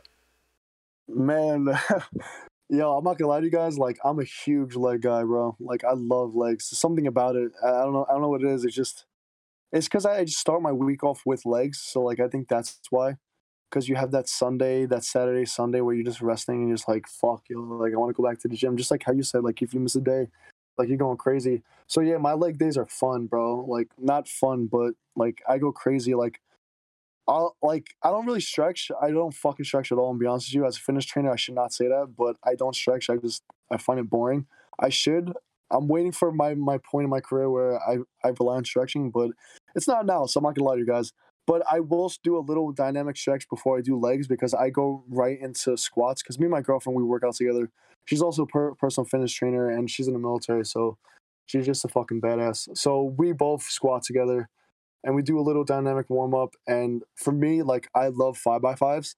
Man, 1.08 1.70
yo, 2.70 2.98
I'm 2.98 3.06
not 3.06 3.18
gonna 3.18 3.30
lie 3.30 3.39
to 3.39 3.46
you 3.46 3.52
guys. 3.52 3.78
Like, 3.78 3.98
I'm 4.04 4.20
a 4.20 4.26
huge 4.26 4.76
leg 4.76 5.04
guy, 5.04 5.24
bro. 5.24 5.56
Like, 5.62 5.86
I 5.86 5.94
love 5.94 6.36
legs. 6.36 6.66
Something 6.66 7.08
about 7.08 7.38
it. 7.38 7.54
I 7.63 7.70
don't 7.70 7.94
know. 7.94 8.06
I 8.10 8.12
don't 8.12 8.24
know 8.24 8.30
what 8.30 8.44
it 8.44 8.50
is. 8.50 8.66
It's 8.66 8.76
just, 8.76 9.06
it's 9.73 9.88
because 9.88 10.05
I 10.05 10.23
just 10.23 10.39
start 10.39 10.62
my 10.62 10.71
week 10.71 11.03
off 11.03 11.23
with 11.25 11.45
legs. 11.45 11.81
So 11.81 12.01
like, 12.01 12.19
I 12.19 12.27
think 12.27 12.47
that's 12.47 12.79
why. 12.91 13.17
Because 13.69 13.89
you 13.89 13.95
have 13.95 14.12
that 14.12 14.29
Sunday, 14.29 14.86
that 14.86 15.03
Saturday, 15.03 15.45
Sunday 15.45 15.81
where 15.81 15.95
you're 15.95 16.05
just 16.05 16.21
resting 16.21 16.59
and 16.59 16.67
you're 16.67 16.77
just 16.77 16.88
like, 16.88 17.07
fuck, 17.07 17.41
yo, 17.49 17.59
like 17.59 17.91
I 17.91 17.97
want 17.97 18.15
to 18.15 18.21
go 18.21 18.27
back 18.27 18.39
to 18.41 18.47
the 18.47 18.55
gym. 18.55 18.77
Just 18.77 18.91
like 18.91 19.01
how 19.03 19.13
you 19.13 19.23
said, 19.23 19.43
like 19.43 19.63
if 19.63 19.73
you 19.73 19.79
miss 19.79 19.95
a 19.95 20.01
day, 20.01 20.27
like 20.77 20.89
you're 20.89 20.97
going 20.97 21.17
crazy. 21.17 21.63
So 21.88 22.01
yeah, 22.01 22.17
my 22.17 22.33
leg 22.33 22.59
days 22.59 22.77
are 22.77 22.86
fun, 22.86 23.25
bro. 23.25 23.65
Like 23.67 23.88
not 23.97 24.27
fun, 24.27 24.67
but 24.67 24.93
like 25.15 25.41
I 25.49 25.57
go 25.57 25.71
crazy. 25.71 26.13
Like 26.13 26.39
I'll 27.27 27.55
like 27.63 27.95
I 28.03 28.12
don't 28.12 28.27
really 28.27 28.41
stretch. 28.41 28.91
I 29.01 29.09
don't 29.09 29.33
fucking 29.33 29.65
stretch 29.65 29.91
at 29.91 29.97
all. 29.97 30.12
And 30.12 30.19
be 30.19 30.27
honest 30.27 30.49
with 30.49 30.55
you, 30.55 30.65
as 30.67 30.77
a 30.77 30.79
fitness 30.79 31.05
trainer, 31.05 31.31
I 31.31 31.36
should 31.36 31.55
not 31.55 31.73
say 31.73 31.88
that, 31.88 32.13
but 32.15 32.36
I 32.43 32.53
don't 32.53 32.75
stretch. 32.75 33.09
I 33.09 33.17
just 33.17 33.41
I 33.71 33.77
find 33.77 33.99
it 33.99 34.09
boring. 34.09 34.45
I 34.79 34.89
should. 34.89 35.33
I'm 35.71 35.88
waiting 35.88 36.12
for 36.12 36.31
my 36.31 36.53
my 36.53 36.77
point 36.77 37.05
in 37.05 37.09
my 37.09 37.21
career 37.21 37.49
where 37.49 37.81
I 37.81 37.97
I 38.23 38.33
rely 38.39 38.57
on 38.57 38.65
stretching, 38.65 39.09
but 39.09 39.31
it's 39.75 39.88
not 39.88 40.05
now. 40.05 40.25
So 40.25 40.39
I'm 40.39 40.43
not 40.43 40.55
gonna 40.55 40.67
lie 40.67 40.75
to 40.75 40.79
you 40.79 40.88
guys. 40.88 41.12
But 41.45 41.62
I 41.69 41.81
will 41.81 42.12
do 42.23 42.38
a 42.38 42.39
little 42.39 42.71
dynamic 42.71 43.17
stretch 43.17 43.49
before 43.49 43.77
I 43.77 43.81
do 43.81 43.99
legs 43.99 44.27
because 44.27 44.53
I 44.53 44.69
go 44.69 45.03
right 45.09 45.39
into 45.41 45.75
squats. 45.75 46.23
Because 46.23 46.39
me 46.39 46.45
and 46.45 46.51
my 46.51 46.62
girlfriend 46.62 46.95
we 46.95 47.03
work 47.03 47.23
out 47.25 47.36
together. 47.36 47.69
She's 48.05 48.21
also 48.21 48.43
a 48.43 48.47
per- 48.47 48.75
personal 48.75 49.05
fitness 49.05 49.33
trainer 49.33 49.69
and 49.69 49.89
she's 49.89 50.07
in 50.07 50.13
the 50.13 50.19
military, 50.19 50.65
so 50.65 50.97
she's 51.45 51.65
just 51.65 51.86
a 51.86 51.88
fucking 51.88 52.21
badass. 52.21 52.77
So 52.77 53.15
we 53.17 53.31
both 53.31 53.63
squat 53.63 54.03
together 54.03 54.49
and 55.03 55.15
we 55.15 55.21
do 55.21 55.39
a 55.39 55.41
little 55.41 55.63
dynamic 55.63 56.09
warm 56.09 56.33
up. 56.33 56.55
And 56.67 57.03
for 57.15 57.31
me, 57.31 57.62
like 57.62 57.89
I 57.93 58.07
love 58.07 58.38
five 58.38 58.62
by 58.62 58.75
fives. 58.75 59.15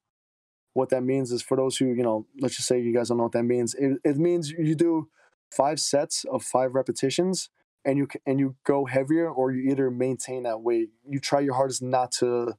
What 0.74 0.90
that 0.90 1.04
means 1.04 1.32
is 1.32 1.42
for 1.42 1.56
those 1.56 1.78
who, 1.78 1.86
you 1.94 2.04
know, 2.04 2.26
let's 2.42 2.56
just 2.56 2.68
say 2.68 2.80
you 2.80 2.94
guys 2.94 3.10
don't 3.10 3.18
know 3.18 3.24
what 3.24 3.32
that 3.32 3.44
means. 3.44 3.76
It, 3.76 3.98
it 4.04 4.18
means 4.18 4.52
you 4.52 4.76
do 4.76 5.10
five 5.52 5.80
sets 5.80 6.26
of 6.32 6.44
five 6.44 6.74
repetitions 6.76 7.50
and 7.86 7.98
you 7.98 8.08
and 8.26 8.40
you 8.40 8.56
go 8.66 8.86
heavier 8.86 9.30
or 9.30 9.52
you 9.52 9.72
either 9.72 9.92
maintain 9.92 10.44
that 10.44 10.62
weight. 10.62 10.90
You 11.08 11.20
try 11.20 11.40
your 11.40 11.54
hardest 11.54 11.82
not 11.82 12.12
to 12.14 12.54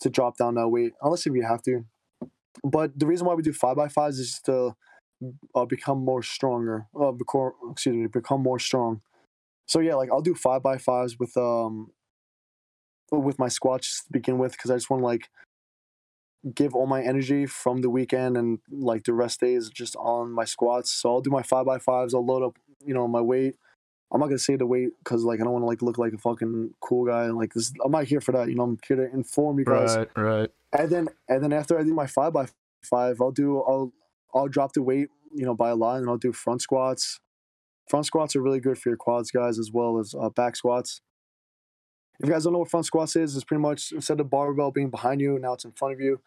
to 0.00 0.10
drop 0.10 0.36
down 0.36 0.54
that 0.56 0.68
weight 0.68 0.94
unless 1.02 1.26
if 1.26 1.34
you 1.34 1.42
have 1.42 1.62
to. 1.62 1.84
But 2.64 2.98
the 2.98 3.06
reason 3.06 3.26
why 3.26 3.34
we 3.34 3.42
do 3.42 3.52
five 3.52 3.76
by 3.76 3.88
fives 3.88 4.18
is 4.18 4.40
to 4.46 4.74
uh, 5.54 5.64
become 5.64 6.04
more 6.04 6.22
stronger. 6.22 6.86
Uh, 6.98 7.12
excuse 7.70 7.96
me, 7.96 8.06
become 8.06 8.42
more 8.42 8.58
strong. 8.58 9.00
So 9.66 9.80
yeah, 9.80 9.94
like 9.94 10.10
I'll 10.10 10.22
do 10.22 10.34
five 10.34 10.62
by 10.62 10.78
fives 10.78 11.18
with 11.18 11.36
um 11.36 11.92
with 13.10 13.38
my 13.38 13.48
squats 13.48 14.04
to 14.04 14.12
begin 14.12 14.38
with 14.38 14.52
because 14.52 14.70
I 14.70 14.76
just 14.76 14.90
want 14.90 15.02
to 15.02 15.06
like 15.06 15.28
give 16.54 16.74
all 16.74 16.86
my 16.86 17.02
energy 17.02 17.46
from 17.46 17.82
the 17.82 17.90
weekend 17.90 18.36
and 18.36 18.58
like 18.70 19.04
the 19.04 19.12
rest 19.12 19.40
days 19.40 19.70
just 19.70 19.94
on 19.96 20.32
my 20.32 20.44
squats. 20.44 20.90
So 20.90 21.10
I'll 21.10 21.20
do 21.20 21.30
my 21.30 21.42
five 21.42 21.66
by 21.66 21.78
fives. 21.78 22.14
I'll 22.14 22.26
load 22.26 22.44
up, 22.44 22.58
you 22.84 22.94
know, 22.94 23.06
my 23.06 23.20
weight. 23.20 23.56
I'm 24.12 24.20
not 24.20 24.26
gonna 24.26 24.38
say 24.38 24.56
the 24.56 24.66
weight 24.66 24.90
because 25.02 25.24
like 25.24 25.40
I 25.40 25.44
don't 25.44 25.54
want 25.54 25.62
to 25.62 25.66
like 25.66 25.80
look 25.80 25.96
like 25.96 26.12
a 26.12 26.18
fucking 26.18 26.74
cool 26.80 27.06
guy. 27.06 27.30
Like 27.30 27.54
this, 27.54 27.72
I'm 27.82 27.92
not 27.92 28.04
here 28.04 28.20
for 28.20 28.32
that. 28.32 28.48
You 28.48 28.54
know, 28.54 28.64
I'm 28.64 28.78
here 28.86 28.96
to 28.96 29.10
inform 29.10 29.58
you 29.58 29.64
guys. 29.64 29.96
Right, 29.96 30.08
right. 30.16 30.50
And 30.78 30.90
then 30.90 31.08
and 31.28 31.42
then 31.42 31.52
after 31.52 31.78
I 31.78 31.82
do 31.82 31.94
my 31.94 32.06
five 32.06 32.34
by 32.34 32.46
five, 32.82 33.22
I'll 33.22 33.30
do 33.32 33.58
I'll 33.62 33.92
I'll 34.34 34.48
drop 34.48 34.74
the 34.74 34.82
weight, 34.82 35.08
you 35.34 35.46
know, 35.46 35.54
by 35.54 35.70
a 35.70 35.74
lot, 35.74 36.00
and 36.00 36.10
I'll 36.10 36.18
do 36.18 36.32
front 36.32 36.60
squats. 36.60 37.20
Front 37.88 38.06
squats 38.06 38.36
are 38.36 38.42
really 38.42 38.60
good 38.60 38.78
for 38.78 38.90
your 38.90 38.96
quads, 38.96 39.30
guys, 39.30 39.58
as 39.58 39.70
well 39.72 39.98
as 39.98 40.14
uh, 40.14 40.28
back 40.28 40.56
squats. 40.56 41.00
If 42.20 42.28
you 42.28 42.32
guys 42.32 42.44
don't 42.44 42.52
know 42.52 42.60
what 42.60 42.70
front 42.70 42.86
squats 42.86 43.16
is, 43.16 43.34
it's 43.34 43.44
pretty 43.44 43.62
much 43.62 43.92
instead 43.92 44.20
of 44.20 44.30
barbell 44.30 44.70
being 44.70 44.90
behind 44.90 45.20
you, 45.20 45.38
now 45.38 45.54
it's 45.54 45.64
in 45.64 45.72
front 45.72 45.94
of 45.94 46.00
you. 46.00 46.20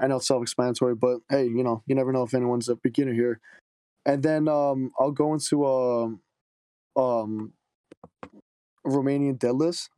I 0.00 0.06
know 0.06 0.16
it's 0.16 0.26
self-explanatory, 0.26 0.94
but 0.94 1.18
hey, 1.28 1.44
you 1.44 1.62
know, 1.62 1.82
you 1.86 1.94
never 1.94 2.12
know 2.12 2.22
if 2.22 2.34
anyone's 2.34 2.68
a 2.68 2.76
beginner 2.76 3.12
here. 3.12 3.40
And 4.06 4.22
then 4.22 4.48
um, 4.48 4.92
I'll 4.98 5.12
go 5.12 5.32
into 5.34 5.64
a 5.64 6.04
um, 6.04 6.20
um, 6.96 7.52
Romanian 8.86 9.38
deadlifts, 9.38 9.88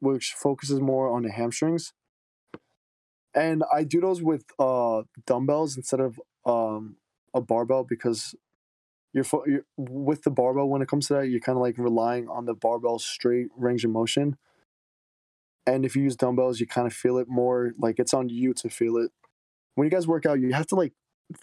which 0.00 0.34
focuses 0.36 0.80
more 0.80 1.10
on 1.10 1.22
the 1.22 1.30
hamstrings. 1.30 1.92
And 3.34 3.62
I 3.72 3.84
do 3.84 4.00
those 4.00 4.22
with 4.22 4.44
uh, 4.58 5.02
dumbbells 5.26 5.76
instead 5.76 6.00
of 6.00 6.20
um, 6.44 6.96
a 7.34 7.40
barbell 7.40 7.84
because 7.84 8.34
you're, 9.12 9.24
fo- 9.24 9.44
you're 9.46 9.64
with 9.76 10.22
the 10.22 10.30
barbell 10.30 10.68
when 10.68 10.82
it 10.82 10.88
comes 10.88 11.08
to 11.08 11.14
that, 11.14 11.28
you're 11.28 11.40
kind 11.40 11.56
of 11.56 11.62
like 11.62 11.78
relying 11.78 12.28
on 12.28 12.46
the 12.46 12.54
barbell 12.54 12.98
straight 12.98 13.48
range 13.56 13.84
of 13.84 13.90
motion 13.90 14.36
and 15.68 15.84
if 15.84 15.94
you 15.94 16.02
use 16.02 16.16
dumbbells, 16.16 16.60
you 16.60 16.66
kind 16.66 16.86
of 16.86 16.94
feel 16.94 17.18
it 17.18 17.28
more. 17.28 17.72
Like 17.78 17.98
it's 17.98 18.14
on 18.14 18.30
you 18.30 18.54
to 18.54 18.70
feel 18.70 18.96
it. 18.96 19.10
When 19.74 19.84
you 19.84 19.90
guys 19.90 20.08
work 20.08 20.24
out, 20.24 20.40
you 20.40 20.52
have 20.54 20.66
to 20.68 20.74
like 20.74 20.94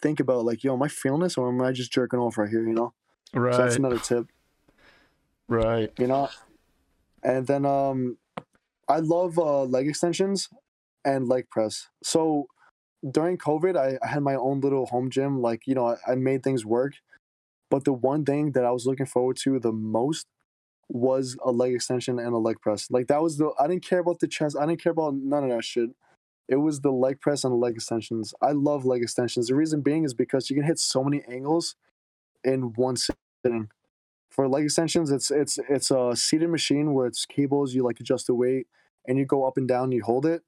think 0.01 0.19
about 0.19 0.45
like, 0.45 0.63
yo, 0.63 0.73
am 0.73 0.81
I 0.81 0.87
feeling 0.87 1.21
this 1.21 1.37
or 1.37 1.47
am 1.47 1.61
I 1.61 1.71
just 1.71 1.91
jerking 1.91 2.19
off 2.19 2.37
right 2.37 2.49
here? 2.49 2.67
You 2.67 2.73
know. 2.73 2.93
Right. 3.33 3.53
So 3.53 3.61
that's 3.61 3.75
another 3.75 3.99
tip. 3.99 4.25
Right. 5.47 5.91
You 5.97 6.07
know. 6.07 6.29
And 7.23 7.47
then 7.47 7.65
um, 7.65 8.17
I 8.87 8.99
love 8.99 9.39
uh, 9.39 9.63
leg 9.63 9.87
extensions 9.87 10.49
and 11.03 11.27
leg 11.27 11.49
press. 11.49 11.87
So 12.03 12.47
during 13.09 13.37
COVID, 13.37 13.77
I, 13.77 13.97
I 14.03 14.07
had 14.07 14.23
my 14.23 14.35
own 14.35 14.61
little 14.61 14.85
home 14.85 15.09
gym. 15.09 15.41
Like 15.41 15.67
you 15.67 15.75
know, 15.75 15.87
I, 15.87 16.11
I 16.11 16.15
made 16.15 16.43
things 16.43 16.65
work. 16.65 16.93
But 17.69 17.83
the 17.83 17.93
one 17.93 18.25
thing 18.25 18.51
that 18.51 18.63
I 18.63 18.71
was 18.71 18.85
looking 18.85 19.05
forward 19.05 19.37
to 19.43 19.59
the 19.59 19.71
most 19.71 20.27
was 20.87 21.35
a 21.43 21.51
leg 21.51 21.73
extension 21.73 22.19
and 22.19 22.33
a 22.33 22.37
leg 22.37 22.61
press. 22.61 22.89
Like 22.91 23.07
that 23.07 23.21
was 23.21 23.37
the 23.37 23.51
I 23.59 23.67
didn't 23.67 23.85
care 23.85 23.99
about 23.99 24.19
the 24.19 24.27
chest. 24.27 24.55
I 24.59 24.65
didn't 24.65 24.81
care 24.81 24.91
about 24.91 25.15
none 25.15 25.43
of 25.43 25.49
that 25.49 25.63
shit. 25.63 25.89
It 26.47 26.57
was 26.57 26.81
the 26.81 26.91
leg 26.91 27.19
press 27.21 27.43
and 27.43 27.51
the 27.51 27.57
leg 27.57 27.75
extensions. 27.75 28.33
I 28.41 28.51
love 28.51 28.85
leg 28.85 29.01
extensions. 29.01 29.47
The 29.47 29.55
reason 29.55 29.81
being 29.81 30.03
is 30.03 30.13
because 30.13 30.49
you 30.49 30.55
can 30.55 30.65
hit 30.65 30.77
so 30.77 31.03
many 31.03 31.23
angles 31.27 31.75
in 32.43 32.73
one 32.75 32.97
sitting. 32.97 33.69
For 34.35 34.49
leg 34.49 34.65
extensions, 34.65 35.11
it's 35.11 35.31
it's 35.31 35.57
it's 35.69 35.91
a 35.91 36.13
seated 36.13 36.49
machine 36.49 36.93
where 36.93 37.07
it's 37.07 37.25
cables. 37.25 37.73
You 37.73 37.83
like 37.83 38.01
adjust 38.01 38.27
the 38.27 38.35
weight 38.35 38.67
and 39.07 39.17
you 39.17 39.25
go 39.25 39.45
up 39.45 39.55
and 39.55 39.67
down. 39.67 39.93
You 39.93 40.03
hold 40.03 40.25
it. 40.25 40.41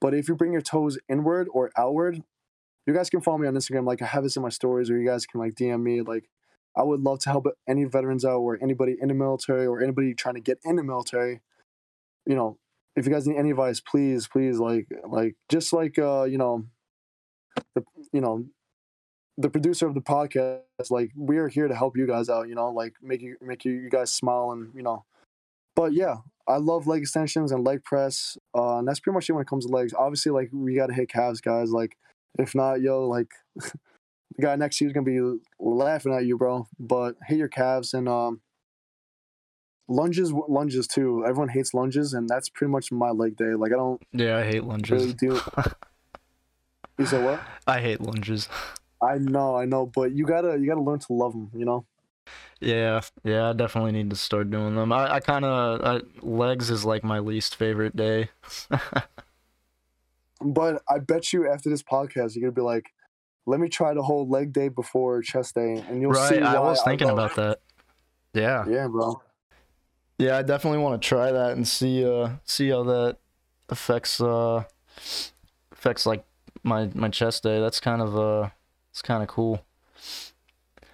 But 0.00 0.14
if 0.14 0.28
you 0.28 0.36
bring 0.36 0.52
your 0.52 0.62
toes 0.62 0.96
inward 1.08 1.48
or 1.52 1.72
outward, 1.76 2.22
you 2.86 2.94
guys 2.94 3.10
can 3.10 3.20
follow 3.20 3.38
me 3.38 3.48
on 3.48 3.54
Instagram. 3.54 3.84
Like 3.84 4.00
I 4.00 4.06
have 4.06 4.22
this 4.22 4.36
in 4.36 4.42
my 4.42 4.48
stories, 4.48 4.90
or 4.90 4.98
you 4.98 5.06
guys 5.06 5.26
can 5.26 5.40
like 5.40 5.54
DM 5.54 5.82
me. 5.82 6.02
Like 6.02 6.28
I 6.76 6.84
would 6.84 7.00
love 7.00 7.18
to 7.20 7.30
help 7.30 7.46
any 7.68 7.84
veterans 7.84 8.24
out 8.24 8.38
or 8.38 8.58
anybody 8.62 8.96
in 9.00 9.08
the 9.08 9.14
military 9.14 9.66
or 9.66 9.82
anybody 9.82 10.14
trying 10.14 10.36
to 10.36 10.40
get 10.40 10.58
in 10.64 10.76
the 10.76 10.84
military. 10.84 11.40
You 12.26 12.36
know, 12.36 12.58
if 12.96 13.06
you 13.06 13.12
guys 13.12 13.26
need 13.26 13.38
any 13.38 13.50
advice, 13.50 13.80
please, 13.80 14.28
please, 14.28 14.58
like, 14.58 14.86
like, 15.08 15.34
just 15.48 15.72
like, 15.72 15.98
uh, 15.98 16.24
you 16.24 16.38
know, 16.38 16.66
the, 17.74 17.82
you 18.12 18.20
know, 18.20 18.46
the 19.38 19.50
producer 19.50 19.86
of 19.86 19.94
the 19.94 20.00
podcast, 20.00 20.60
like, 20.90 21.10
we 21.16 21.38
are 21.38 21.48
here 21.48 21.68
to 21.68 21.74
help 21.74 21.96
you 21.96 22.06
guys 22.06 22.28
out. 22.28 22.48
You 22.48 22.54
know, 22.54 22.70
like, 22.70 22.94
make 23.02 23.22
you, 23.22 23.36
make 23.40 23.64
you, 23.64 23.72
you 23.72 23.90
guys 23.90 24.12
smile 24.12 24.52
and 24.52 24.74
you 24.74 24.82
know. 24.82 25.04
But 25.74 25.94
yeah, 25.94 26.16
I 26.46 26.56
love 26.56 26.86
leg 26.86 27.02
extensions 27.02 27.50
and 27.50 27.64
leg 27.64 27.82
press, 27.84 28.36
uh, 28.54 28.78
and 28.78 28.86
that's 28.86 29.00
pretty 29.00 29.14
much 29.14 29.28
it 29.28 29.32
when 29.32 29.42
it 29.42 29.48
comes 29.48 29.66
to 29.66 29.72
legs. 29.72 29.94
Obviously, 29.94 30.32
like, 30.32 30.50
we 30.52 30.74
gotta 30.74 30.94
hit 30.94 31.08
calves, 31.08 31.40
guys. 31.40 31.70
Like, 31.70 31.96
if 32.38 32.54
not, 32.54 32.80
yo, 32.80 33.06
like. 33.08 33.28
the 34.36 34.42
guy 34.42 34.56
next 34.56 34.78
to 34.78 34.84
you 34.84 34.88
is 34.88 34.94
gonna 34.94 35.04
be 35.04 35.20
laughing 35.58 36.12
at 36.12 36.24
you, 36.24 36.36
bro. 36.36 36.66
But 36.78 37.16
hit 37.26 37.38
your 37.38 37.48
calves 37.48 37.94
and 37.94 38.08
um, 38.08 38.40
lunges, 39.88 40.32
lunges 40.32 40.86
too. 40.86 41.24
Everyone 41.26 41.48
hates 41.48 41.74
lunges, 41.74 42.14
and 42.14 42.28
that's 42.28 42.48
pretty 42.48 42.70
much 42.70 42.90
my 42.90 43.10
leg 43.10 43.36
day. 43.36 43.54
Like 43.54 43.72
I 43.72 43.76
don't. 43.76 44.02
Yeah, 44.12 44.38
I 44.38 44.44
hate 44.44 44.64
lunges. 44.64 44.90
Really 44.90 45.14
do. 45.14 45.40
You 46.98 47.06
said 47.06 47.24
what? 47.24 47.40
I 47.66 47.80
hate 47.80 48.00
lunges. 48.00 48.48
I 49.02 49.18
know, 49.18 49.56
I 49.56 49.64
know, 49.64 49.86
but 49.86 50.12
you 50.12 50.24
gotta 50.24 50.58
you 50.58 50.66
gotta 50.66 50.82
learn 50.82 51.00
to 51.00 51.12
love 51.12 51.32
them. 51.32 51.50
You 51.54 51.64
know. 51.64 51.86
Yeah, 52.60 53.00
yeah, 53.24 53.50
I 53.50 53.52
definitely 53.54 53.90
need 53.90 54.10
to 54.10 54.16
start 54.16 54.50
doing 54.50 54.76
them. 54.76 54.92
I, 54.92 55.14
I 55.14 55.20
kind 55.20 55.44
of 55.44 56.02
legs 56.22 56.70
is 56.70 56.84
like 56.84 57.02
my 57.02 57.18
least 57.18 57.56
favorite 57.56 57.96
day. 57.96 58.30
but 60.40 60.82
I 60.88 60.98
bet 61.00 61.32
you 61.32 61.50
after 61.50 61.68
this 61.68 61.82
podcast, 61.82 62.36
you're 62.36 62.42
gonna 62.42 62.52
be 62.52 62.62
like, 62.62 62.92
"Let 63.46 63.58
me 63.58 63.68
try 63.68 63.94
the 63.94 64.02
whole 64.02 64.28
leg 64.28 64.52
day 64.52 64.68
before 64.68 65.22
chest 65.22 65.56
day," 65.56 65.82
and 65.88 66.00
you'll 66.00 66.12
right, 66.12 66.28
see. 66.28 66.40
I 66.40 66.60
was 66.60 66.80
thinking 66.84 67.08
love 67.08 67.18
about 67.18 67.34
that. 67.34 67.58
Yeah. 68.34 68.64
Yeah, 68.68 68.86
bro. 68.86 69.20
yeah, 70.18 70.38
I 70.38 70.42
definitely 70.42 70.78
want 70.78 71.02
to 71.02 71.06
try 71.06 71.32
that 71.32 71.52
and 71.52 71.66
see 71.66 72.04
uh 72.04 72.30
see 72.44 72.68
how 72.70 72.84
that 72.84 73.16
affects 73.68 74.20
uh 74.20 74.64
affects 75.72 76.06
like 76.06 76.24
my 76.62 76.90
my 76.94 77.08
chest 77.08 77.42
day. 77.42 77.60
That's 77.60 77.80
kind 77.80 78.00
of 78.00 78.16
uh 78.16 78.50
it's 78.92 79.02
kind 79.02 79.22
of 79.22 79.28
cool. 79.28 79.64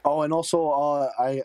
Oh, 0.05 0.23
and 0.23 0.33
also, 0.33 0.69
uh, 0.71 1.11
I 1.19 1.43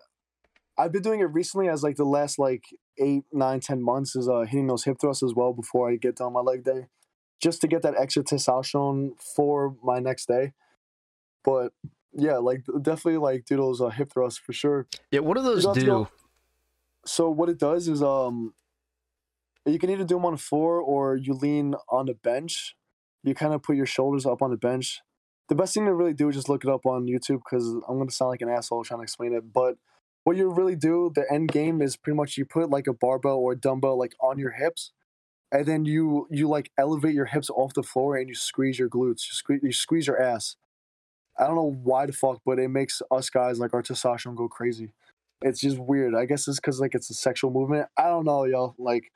I've 0.77 0.91
been 0.91 1.01
doing 1.01 1.19
it 1.19 1.25
recently 1.25 1.67
as 1.67 1.83
like 1.83 1.97
the 1.97 2.05
last 2.05 2.39
like 2.39 2.63
eight, 2.97 3.23
nine, 3.31 3.59
ten 3.59 3.81
months 3.81 4.15
is 4.15 4.29
uh 4.29 4.41
hitting 4.41 4.67
those 4.67 4.85
hip 4.85 4.97
thrusts 5.01 5.23
as 5.23 5.33
well 5.35 5.51
before 5.53 5.89
I 5.91 5.95
get 5.97 6.15
done 6.15 6.33
my 6.33 6.39
leg 6.39 6.63
day, 6.63 6.87
just 7.41 7.59
to 7.61 7.67
get 7.67 7.81
that 7.81 7.95
extra 7.99 8.23
testosterone 8.23 9.19
for 9.35 9.75
my 9.83 9.99
next 9.99 10.27
day. 10.27 10.53
But 11.43 11.73
yeah, 12.13 12.37
like 12.37 12.63
definitely 12.81 13.17
like 13.17 13.45
do 13.45 13.57
those 13.57 13.81
uh, 13.81 13.89
hip 13.89 14.11
thrusts 14.13 14.39
for 14.39 14.53
sure. 14.53 14.87
Yeah, 15.11 15.19
what 15.21 15.35
do 15.35 15.43
those 15.43 15.63
don't 15.63 15.75
have 15.75 15.81
to 15.83 15.85
do? 15.85 15.91
go- 15.91 16.09
So 17.05 17.29
what 17.29 17.49
it 17.49 17.57
does 17.59 17.87
is 17.87 18.01
um, 18.01 18.53
you 19.65 19.79
can 19.79 19.89
either 19.89 20.03
do 20.05 20.15
them 20.15 20.25
on 20.25 20.33
the 20.33 20.37
floor 20.39 20.79
or 20.79 21.15
you 21.15 21.33
lean 21.33 21.75
on 21.89 22.05
the 22.05 22.13
bench. 22.13 22.75
You 23.23 23.33
kind 23.33 23.53
of 23.53 23.63
put 23.63 23.75
your 23.75 23.85
shoulders 23.85 24.25
up 24.25 24.41
on 24.41 24.51
the 24.51 24.57
bench. 24.57 25.01
The 25.53 25.61
best 25.61 25.75
thing 25.75 25.85
to 25.85 25.93
really 25.93 26.15
do 26.15 26.29
is 26.29 26.35
just 26.35 26.49
look 26.49 26.63
it 26.63 26.69
up 26.71 26.83
on 26.87 27.05
YouTube 27.05 27.43
because 27.47 27.67
I'm 27.87 27.99
gonna 27.99 28.09
sound 28.09 28.29
like 28.29 28.41
an 28.41 28.49
asshole 28.49 28.83
trying 28.83 29.01
to 29.01 29.03
explain 29.03 29.35
it. 29.35 29.53
But 29.53 29.75
what 30.23 30.35
you 30.35 30.49
really 30.49 30.75
do, 30.75 31.11
the 31.13 31.31
end 31.31 31.51
game 31.51 31.79
is 31.79 31.95
pretty 31.95 32.17
much 32.17 32.37
you 32.37 32.45
put 32.45 32.71
like 32.71 32.87
a 32.87 32.93
barbell 32.93 33.37
or 33.37 33.51
a 33.51 33.55
dumbbell 33.55 33.99
like 33.99 34.15
on 34.19 34.39
your 34.39 34.49
hips, 34.49 34.93
and 35.51 35.67
then 35.67 35.85
you 35.85 36.25
you 36.31 36.49
like 36.49 36.71
elevate 36.75 37.13
your 37.13 37.27
hips 37.27 37.51
off 37.51 37.75
the 37.75 37.83
floor 37.83 38.17
and 38.17 38.29
you 38.29 38.33
squeeze 38.33 38.79
your 38.79 38.89
glutes. 38.89 39.27
You 39.27 39.33
squeeze, 39.33 39.59
you 39.61 39.71
squeeze 39.73 40.07
your 40.07 40.19
ass. 40.19 40.55
I 41.37 41.45
don't 41.45 41.55
know 41.55 41.77
why 41.83 42.07
the 42.07 42.13
fuck, 42.13 42.41
but 42.43 42.57
it 42.57 42.69
makes 42.69 43.03
us 43.11 43.29
guys 43.29 43.59
like 43.59 43.75
our 43.75 43.83
testosterone 43.83 44.35
go 44.35 44.47
crazy. 44.47 44.91
It's 45.43 45.61
just 45.61 45.77
weird. 45.77 46.15
I 46.15 46.25
guess 46.25 46.47
it's 46.47 46.59
because 46.59 46.79
like 46.79 46.95
it's 46.95 47.11
a 47.11 47.13
sexual 47.13 47.51
movement. 47.51 47.89
I 47.95 48.05
don't 48.05 48.25
know, 48.25 48.45
y'all. 48.45 48.73
Like, 48.79 49.11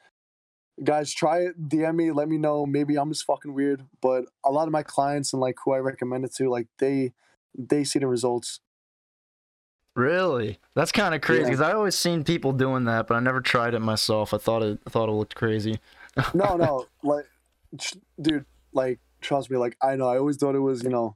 guys, 0.83 1.13
try 1.13 1.39
it. 1.39 1.69
DM 1.69 1.95
me. 1.95 2.11
Let 2.11 2.29
me 2.29 2.37
know. 2.37 2.65
Maybe 2.65 2.97
I'm 2.97 3.11
just 3.11 3.25
fucking 3.25 3.53
weird, 3.53 3.83
but 4.01 4.25
a 4.45 4.51
lot 4.51 4.67
of 4.67 4.71
my 4.71 4.83
clients 4.83 5.33
and 5.33 5.39
like 5.41 5.55
who 5.63 5.73
I 5.73 5.79
recommend 5.79 6.25
it 6.25 6.33
to, 6.35 6.49
like 6.49 6.67
they 6.79 7.13
they 7.57 7.83
see 7.83 7.99
the 7.99 8.07
results. 8.07 8.59
Really? 9.95 10.59
That's 10.75 10.91
kind 10.91 11.15
of 11.15 11.21
crazy 11.21 11.41
Yeah. 11.41 11.47
because 11.47 11.61
I 11.61 11.73
always 11.73 11.95
seen 11.95 12.23
people 12.23 12.51
doing 12.51 12.85
that, 12.85 13.07
but 13.07 13.15
I 13.15 13.19
never 13.19 13.41
tried 13.41 13.73
it 13.73 13.79
myself. 13.79 14.33
I 14.33 14.37
thought 14.37 14.61
it 14.61 14.79
I 14.85 14.89
thought 14.89 15.09
it 15.09 15.13
looked 15.13 15.35
crazy. 15.35 15.79
No, 16.33 16.55
no, 16.57 16.85
like, 17.03 17.25
tr- 17.79 17.97
dude, 18.21 18.45
like 18.73 18.99
trust 19.21 19.49
me. 19.49 19.57
Like 19.57 19.75
I 19.81 19.95
know. 19.95 20.07
I 20.07 20.17
always 20.17 20.37
thought 20.37 20.55
it 20.55 20.59
was, 20.59 20.83
you 20.83 20.89
know, 20.89 21.15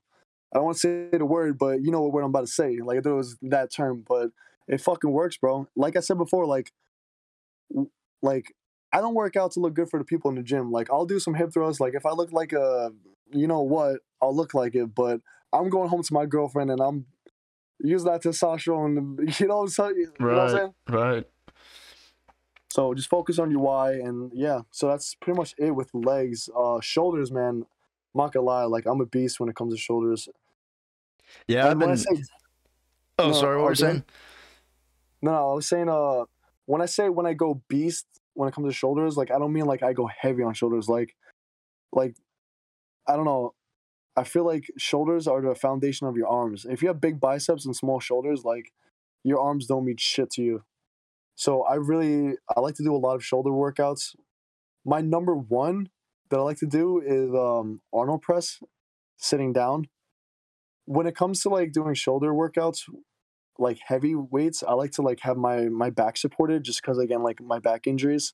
I 0.53 0.57
don't 0.57 0.66
want 0.66 0.78
to 0.78 0.82
say 1.12 1.18
the 1.18 1.26
word, 1.26 1.57
but 1.59 1.84
you 1.84 1.91
know 1.91 2.01
what 2.01 2.12
word 2.14 2.22
I'm 2.24 2.30
about 2.30 2.41
to 2.41 2.47
say. 2.47 2.80
Like 2.80 2.97
I 2.97 3.01
thought 3.01 3.12
it 3.12 3.16
was 3.18 3.38
that 3.43 3.72
term, 3.72 4.03
but 4.07 4.32
it 4.68 4.82
fucking 4.82 5.12
works, 5.12 5.38
bro. 5.38 5.68
Like 5.76 5.95
I 5.95 5.99
said 5.99 6.18
before, 6.18 6.45
like, 6.45 6.72
like 8.22 8.55
I 8.94 9.00
don't 9.00 9.14
work 9.14 9.36
out 9.36 9.52
to 9.54 9.60
look 9.60 9.74
good 9.74 9.89
for 9.89 10.00
the 10.00 10.06
people 10.06 10.30
in 10.30 10.36
the 10.36 10.44
gym. 10.44 10.72
Like 10.72 10.89
I'll 10.92 11.06
do 11.06 11.20
some 11.20 11.34
hip 11.34 11.54
throws. 11.54 11.80
Like 11.80 11.94
if 11.94 12.06
I 12.06 12.12
look 12.12 12.32
like 12.32 12.54
a, 12.54 12.92
you 13.32 13.48
know 13.48 13.62
what, 13.62 14.02
I'll 14.22 14.36
look 14.36 14.54
like 14.54 14.76
it. 14.76 14.94
But 14.94 15.22
I'm 15.54 15.70
going 15.70 15.89
home 15.89 16.04
to 16.04 16.14
my 16.14 16.26
girlfriend 16.26 16.72
and 16.72 16.82
I'm 16.82 17.06
use 17.80 18.04
that 18.04 18.24
testosterone. 18.24 19.39
You 19.39 19.48
know 19.48 19.62
I'm? 19.64 19.96
You 19.96 20.10
know 20.20 20.28
what 20.28 20.39
I'm 20.39 20.50
saying? 20.50 20.74
Right. 20.89 21.26
So 22.70 22.94
just 22.94 23.10
focus 23.10 23.38
on 23.38 23.52
your 23.52 23.60
why, 23.60 23.94
and 23.94 24.32
yeah. 24.34 24.62
So 24.72 24.88
that's 24.88 25.14
pretty 25.16 25.38
much 25.38 25.54
it 25.58 25.72
with 25.72 25.89
legs. 25.94 26.50
Uh, 26.56 26.80
shoulders, 26.80 27.30
man. 27.32 27.66
I'm 28.14 28.18
not 28.18 28.32
gonna 28.32 28.46
lie, 28.46 28.64
like 28.64 28.86
I'm 28.86 29.02
a 29.02 29.06
beast 29.06 29.39
when 29.39 29.50
it 29.50 29.56
comes 29.56 29.74
to 29.74 29.80
shoulders. 29.80 30.30
Yeah, 31.48 31.68
I've 31.68 31.78
when 31.78 31.89
I 31.89 31.94
been. 31.94 31.98
say 31.98 32.24
Oh, 33.20 33.28
no, 33.28 33.34
sorry. 33.34 33.58
What 33.58 33.62
oh, 33.62 33.66
were 33.66 33.72
you 33.72 33.76
saying? 33.76 34.04
no, 35.22 35.32
no, 35.32 35.52
I 35.52 35.56
was 35.56 35.68
saying 35.68 35.89
uh, 35.89 36.24
when 36.66 36.82
I 36.82 36.86
say 36.86 37.10
when 37.10 37.26
I 37.26 37.34
go 37.34 37.62
beast 37.68 38.06
when 38.34 38.50
it 38.50 38.56
comes 38.56 38.68
to 38.68 38.74
shoulders, 38.74 39.18
like 39.18 39.32
I 39.32 39.40
don't 39.40 39.54
mean 39.54 39.66
like 39.66 39.84
I 39.84 39.94
go 39.94 40.08
heavy 40.08 40.44
on 40.44 40.54
shoulders. 40.54 40.88
Like, 40.88 41.16
like 41.92 42.16
I 43.08 43.16
don't 43.16 43.26
know. 43.26 43.54
I 44.16 44.24
feel 44.24 44.46
like 44.46 44.66
shoulders 44.78 45.28
are 45.28 45.42
the 45.42 45.56
foundation 45.56 46.08
of 46.08 46.18
your 46.18 46.28
arms. 46.28 46.66
If 46.70 46.82
you 46.82 46.90
have 46.90 47.00
big 47.00 47.20
biceps 47.20 47.66
and 47.66 47.76
small 47.76 48.00
shoulders, 48.00 48.44
like 48.44 48.72
your 49.24 49.40
arms 49.40 49.68
don't 49.68 49.86
mean 49.86 49.98
shit 49.98 50.30
to 50.32 50.42
you. 50.42 50.64
So 51.36 51.64
I 51.64 51.76
really 51.76 52.36
I 52.56 52.60
like 52.60 52.76
to 52.76 52.84
do 52.84 52.96
a 52.96 52.98
lot 52.98 53.16
of 53.16 53.24
shoulder 53.24 53.52
workouts. 53.52 54.16
My 54.86 55.02
number 55.02 55.36
one 55.36 55.90
that 56.30 56.38
I 56.38 56.42
like 56.42 56.58
to 56.58 56.66
do 56.66 57.00
is 57.00 57.34
um, 57.34 57.82
Arnold 57.94 58.22
press, 58.22 58.60
sitting 59.18 59.54
down. 59.54 59.86
When 60.86 61.08
it 61.08 61.16
comes 61.16 61.42
to 61.42 61.50
like 61.50 61.72
doing 61.72 61.94
shoulder 61.94 62.34
workouts, 62.34 62.82
like 63.62 63.80
heavy 63.86 64.16
weights, 64.16 64.64
I 64.68 64.74
like 64.74 64.91
to 64.93 65.01
like 65.01 65.20
have 65.22 65.38
my 65.38 65.70
my 65.70 65.89
back 65.89 66.18
supported 66.18 66.64
just 66.64 66.82
because 66.82 66.97
again 66.97 67.24
like 67.24 67.41
my 67.41 67.59
back 67.59 67.88
injuries. 67.88 68.34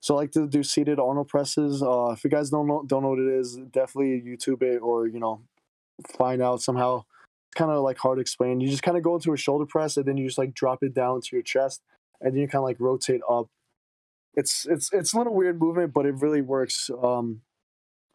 So 0.00 0.14
I 0.14 0.18
like 0.18 0.32
to 0.32 0.46
do 0.46 0.62
seated 0.62 0.98
Arnold 0.98 1.28
presses. 1.28 1.82
Uh, 1.82 2.10
if 2.10 2.24
you 2.24 2.30
guys 2.30 2.50
don't 2.50 2.66
know 2.66 2.84
don't 2.86 3.02
know 3.02 3.10
what 3.10 3.18
it 3.18 3.32
is, 3.32 3.56
definitely 3.70 4.22
YouTube 4.22 4.62
it 4.62 4.78
or 4.78 5.06
you 5.06 5.18
know 5.18 5.42
find 6.16 6.42
out 6.42 6.62
somehow. 6.62 7.04
It's 7.48 7.58
kind 7.58 7.70
of 7.70 7.82
like 7.82 7.98
hard 7.98 8.18
to 8.18 8.20
explain. 8.20 8.60
You 8.60 8.68
just 8.68 8.82
kind 8.82 8.96
of 8.96 9.02
go 9.02 9.16
into 9.16 9.32
a 9.32 9.36
shoulder 9.36 9.66
press 9.66 9.96
and 9.96 10.06
then 10.06 10.16
you 10.16 10.26
just 10.26 10.38
like 10.38 10.54
drop 10.54 10.82
it 10.82 10.94
down 10.94 11.20
to 11.20 11.28
your 11.32 11.42
chest 11.42 11.82
and 12.20 12.32
then 12.32 12.40
you 12.40 12.46
kind 12.46 12.60
of 12.60 12.64
like 12.64 12.78
rotate 12.78 13.22
up. 13.28 13.48
It's 14.34 14.66
it's 14.66 14.90
it's 14.92 15.12
a 15.12 15.18
little 15.18 15.34
weird 15.34 15.60
movement, 15.60 15.92
but 15.92 16.06
it 16.06 16.14
really 16.20 16.42
works. 16.42 16.90
Um, 17.02 17.42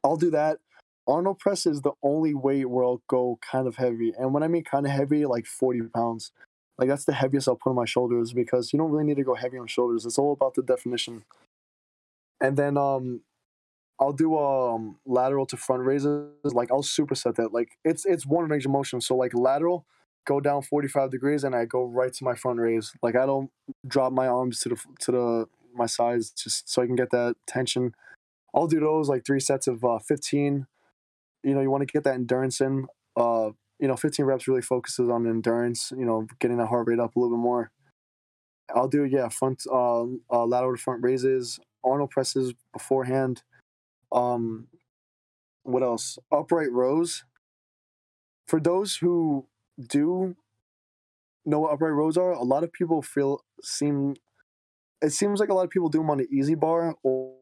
I'll 0.04 0.16
do 0.18 0.32
that. 0.32 0.60
Arnold 1.08 1.40
press 1.40 1.66
is 1.66 1.82
the 1.82 1.92
only 2.02 2.34
weight 2.34 2.66
where 2.66 2.84
I'll 2.84 3.02
go 3.08 3.40
kind 3.42 3.68
of 3.68 3.76
heavy, 3.76 4.14
and 4.18 4.34
when 4.34 4.44
I 4.44 4.48
mean 4.48 4.64
kind 4.64 4.86
of 4.86 4.92
heavy, 4.92 5.26
like 5.26 5.46
forty 5.46 5.82
pounds. 5.82 6.32
Like 6.78 6.90
that's 6.90 7.06
the 7.06 7.14
heaviest 7.14 7.48
I'll 7.48 7.56
put 7.56 7.70
on 7.70 7.76
my 7.76 7.86
shoulders 7.86 8.34
because 8.34 8.74
you 8.74 8.80
don't 8.80 8.92
really 8.92 9.06
need 9.06 9.16
to 9.16 9.24
go 9.24 9.36
heavy 9.36 9.58
on 9.58 9.68
shoulders. 9.68 10.06
It's 10.06 10.18
all 10.18 10.34
about 10.34 10.56
the 10.56 10.62
definition. 10.62 11.24
And 12.42 12.58
then 12.58 12.78
um, 12.78 13.22
I'll 14.00 14.12
do 14.12 14.38
um 14.38 14.98
lateral 15.06 15.46
to 15.48 15.58
front 15.58 15.84
raises. 15.84 16.28
Like 16.44 16.72
I'll 16.72 16.84
superset 16.84 17.36
that. 17.36 17.54
Like 17.54 17.78
it's 17.84 18.06
it's 18.06 18.26
one 18.26 18.50
range 18.50 18.66
of 18.66 18.72
motion. 18.72 19.00
So 19.00 19.16
like 19.16 19.34
lateral, 19.34 19.86
go 20.26 20.40
down 20.42 20.64
forty 20.64 20.88
five 20.88 21.12
degrees, 21.12 21.44
and 21.44 21.56
I 21.56 21.66
go 21.66 21.86
right 21.86 22.12
to 22.14 22.24
my 22.24 22.36
front 22.36 22.60
raise. 22.60 22.92
Like 23.02 23.16
I 23.16 23.26
don't 23.26 23.52
drop 23.88 24.12
my 24.12 24.28
arms 24.28 24.60
to 24.62 24.70
the 24.70 24.82
to 25.02 25.12
the 25.12 25.46
my 25.74 25.86
sides 25.86 26.32
just 26.32 26.70
so 26.70 26.82
I 26.82 26.88
can 26.88 26.96
get 26.96 27.12
that 27.12 27.36
tension. 27.48 27.94
I'll 28.54 28.68
do 28.68 28.80
those 28.80 29.08
like 29.08 29.26
three 29.26 29.40
sets 29.40 29.68
of 29.68 29.84
uh, 29.86 30.00
fifteen. 30.00 30.68
You 31.46 31.54
know, 31.54 31.62
you 31.62 31.70
want 31.70 31.82
to 31.82 31.92
get 31.92 32.04
that 32.04 32.16
endurance 32.16 32.60
in. 32.60 32.88
Uh, 33.16 33.52
you 33.80 33.88
know, 33.88 33.96
fifteen 33.96 34.26
reps 34.26 34.48
really 34.48 34.62
focuses 34.62 35.10
on 35.10 35.28
endurance. 35.28 35.92
You 35.96 36.06
know, 36.06 36.28
getting 36.40 36.58
that 36.58 36.68
heart 36.68 36.88
rate 36.88 37.00
up 37.00 37.16
a 37.16 37.20
little 37.20 37.38
bit 37.38 37.42
more. 37.42 37.72
I'll 38.74 38.88
do 38.88 39.06
yeah 39.06 39.30
front 39.30 39.64
uh, 39.72 40.04
uh 40.32 40.46
lateral 40.46 40.76
to 40.76 40.82
front 40.82 41.04
raises, 41.04 41.60
Arnold 41.84 42.10
presses 42.10 42.54
beforehand. 42.74 43.44
Um, 44.12 44.68
what 45.64 45.84
else? 45.84 46.18
Upright 46.32 46.72
rows. 46.72 47.24
For 48.48 48.60
those 48.60 48.98
who 48.98 49.48
do 49.80 50.36
know 51.46 51.60
what 51.60 51.74
upright 51.74 51.94
rows 51.94 52.18
are, 52.18 52.32
a 52.32 52.44
lot 52.44 52.64
of 52.64 52.74
people 52.74 53.02
feel 53.02 53.42
seem. 53.62 54.16
It 55.02 55.12
seems 55.12 55.40
like 55.40 55.50
a 55.50 55.54
lot 55.54 55.66
of 55.66 55.70
people 55.70 55.90
do 55.90 56.00
them 56.00 56.10
on 56.10 56.18
the 56.18 56.28
EZ 56.36 56.56
bar 56.56 56.96
or, 57.04 57.36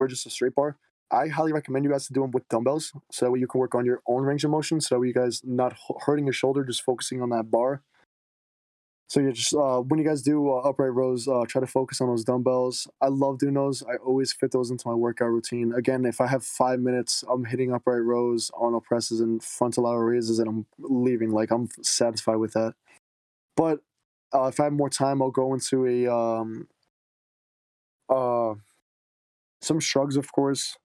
or 0.00 0.08
just 0.08 0.26
a 0.26 0.30
straight 0.30 0.54
bar. 0.54 0.76
I 1.14 1.28
highly 1.28 1.52
recommend 1.52 1.84
you 1.84 1.90
guys 1.90 2.06
to 2.06 2.12
do 2.12 2.20
them 2.22 2.32
with 2.32 2.48
dumbbells, 2.48 2.92
so 3.10 3.24
that 3.24 3.30
way 3.30 3.38
you 3.38 3.46
can 3.46 3.60
work 3.60 3.74
on 3.74 3.86
your 3.86 4.00
own 4.06 4.22
range 4.24 4.44
of 4.44 4.50
motion. 4.50 4.80
So 4.80 4.94
that 4.94 5.00
way 5.00 5.08
you 5.08 5.14
guys 5.14 5.42
not 5.44 5.76
hurting 6.00 6.26
your 6.26 6.32
shoulder, 6.32 6.64
just 6.64 6.82
focusing 6.82 7.22
on 7.22 7.30
that 7.30 7.50
bar. 7.50 7.82
So 9.08 9.20
you 9.20 9.32
just 9.32 9.54
uh, 9.54 9.80
when 9.80 10.00
you 10.00 10.06
guys 10.06 10.22
do 10.22 10.50
uh, 10.50 10.56
upright 10.60 10.92
rows, 10.92 11.28
uh, 11.28 11.44
try 11.46 11.60
to 11.60 11.66
focus 11.66 12.00
on 12.00 12.08
those 12.08 12.24
dumbbells. 12.24 12.88
I 13.00 13.08
love 13.08 13.38
doing 13.38 13.54
those. 13.54 13.82
I 13.82 13.96
always 13.96 14.32
fit 14.32 14.50
those 14.50 14.70
into 14.70 14.88
my 14.88 14.94
workout 14.94 15.30
routine. 15.30 15.72
Again, 15.72 16.04
if 16.04 16.20
I 16.20 16.26
have 16.26 16.44
five 16.44 16.80
minutes, 16.80 17.22
I'm 17.30 17.44
hitting 17.44 17.72
upright 17.72 18.02
rows, 18.02 18.50
Arnold 18.54 18.84
presses, 18.84 19.20
and 19.20 19.42
frontal 19.42 19.84
lateral 19.84 20.02
raises, 20.02 20.38
and 20.38 20.48
I'm 20.48 20.66
leaving. 20.78 21.30
Like 21.30 21.50
I'm 21.50 21.68
satisfied 21.82 22.36
with 22.36 22.54
that. 22.54 22.74
But 23.56 23.80
uh, 24.34 24.46
if 24.46 24.58
I 24.58 24.64
have 24.64 24.72
more 24.72 24.90
time, 24.90 25.22
I'll 25.22 25.30
go 25.30 25.54
into 25.54 25.86
a 25.86 26.12
um, 26.12 26.66
uh, 28.08 28.54
some 29.60 29.80
shrugs, 29.80 30.16
of 30.16 30.32
course. 30.32 30.76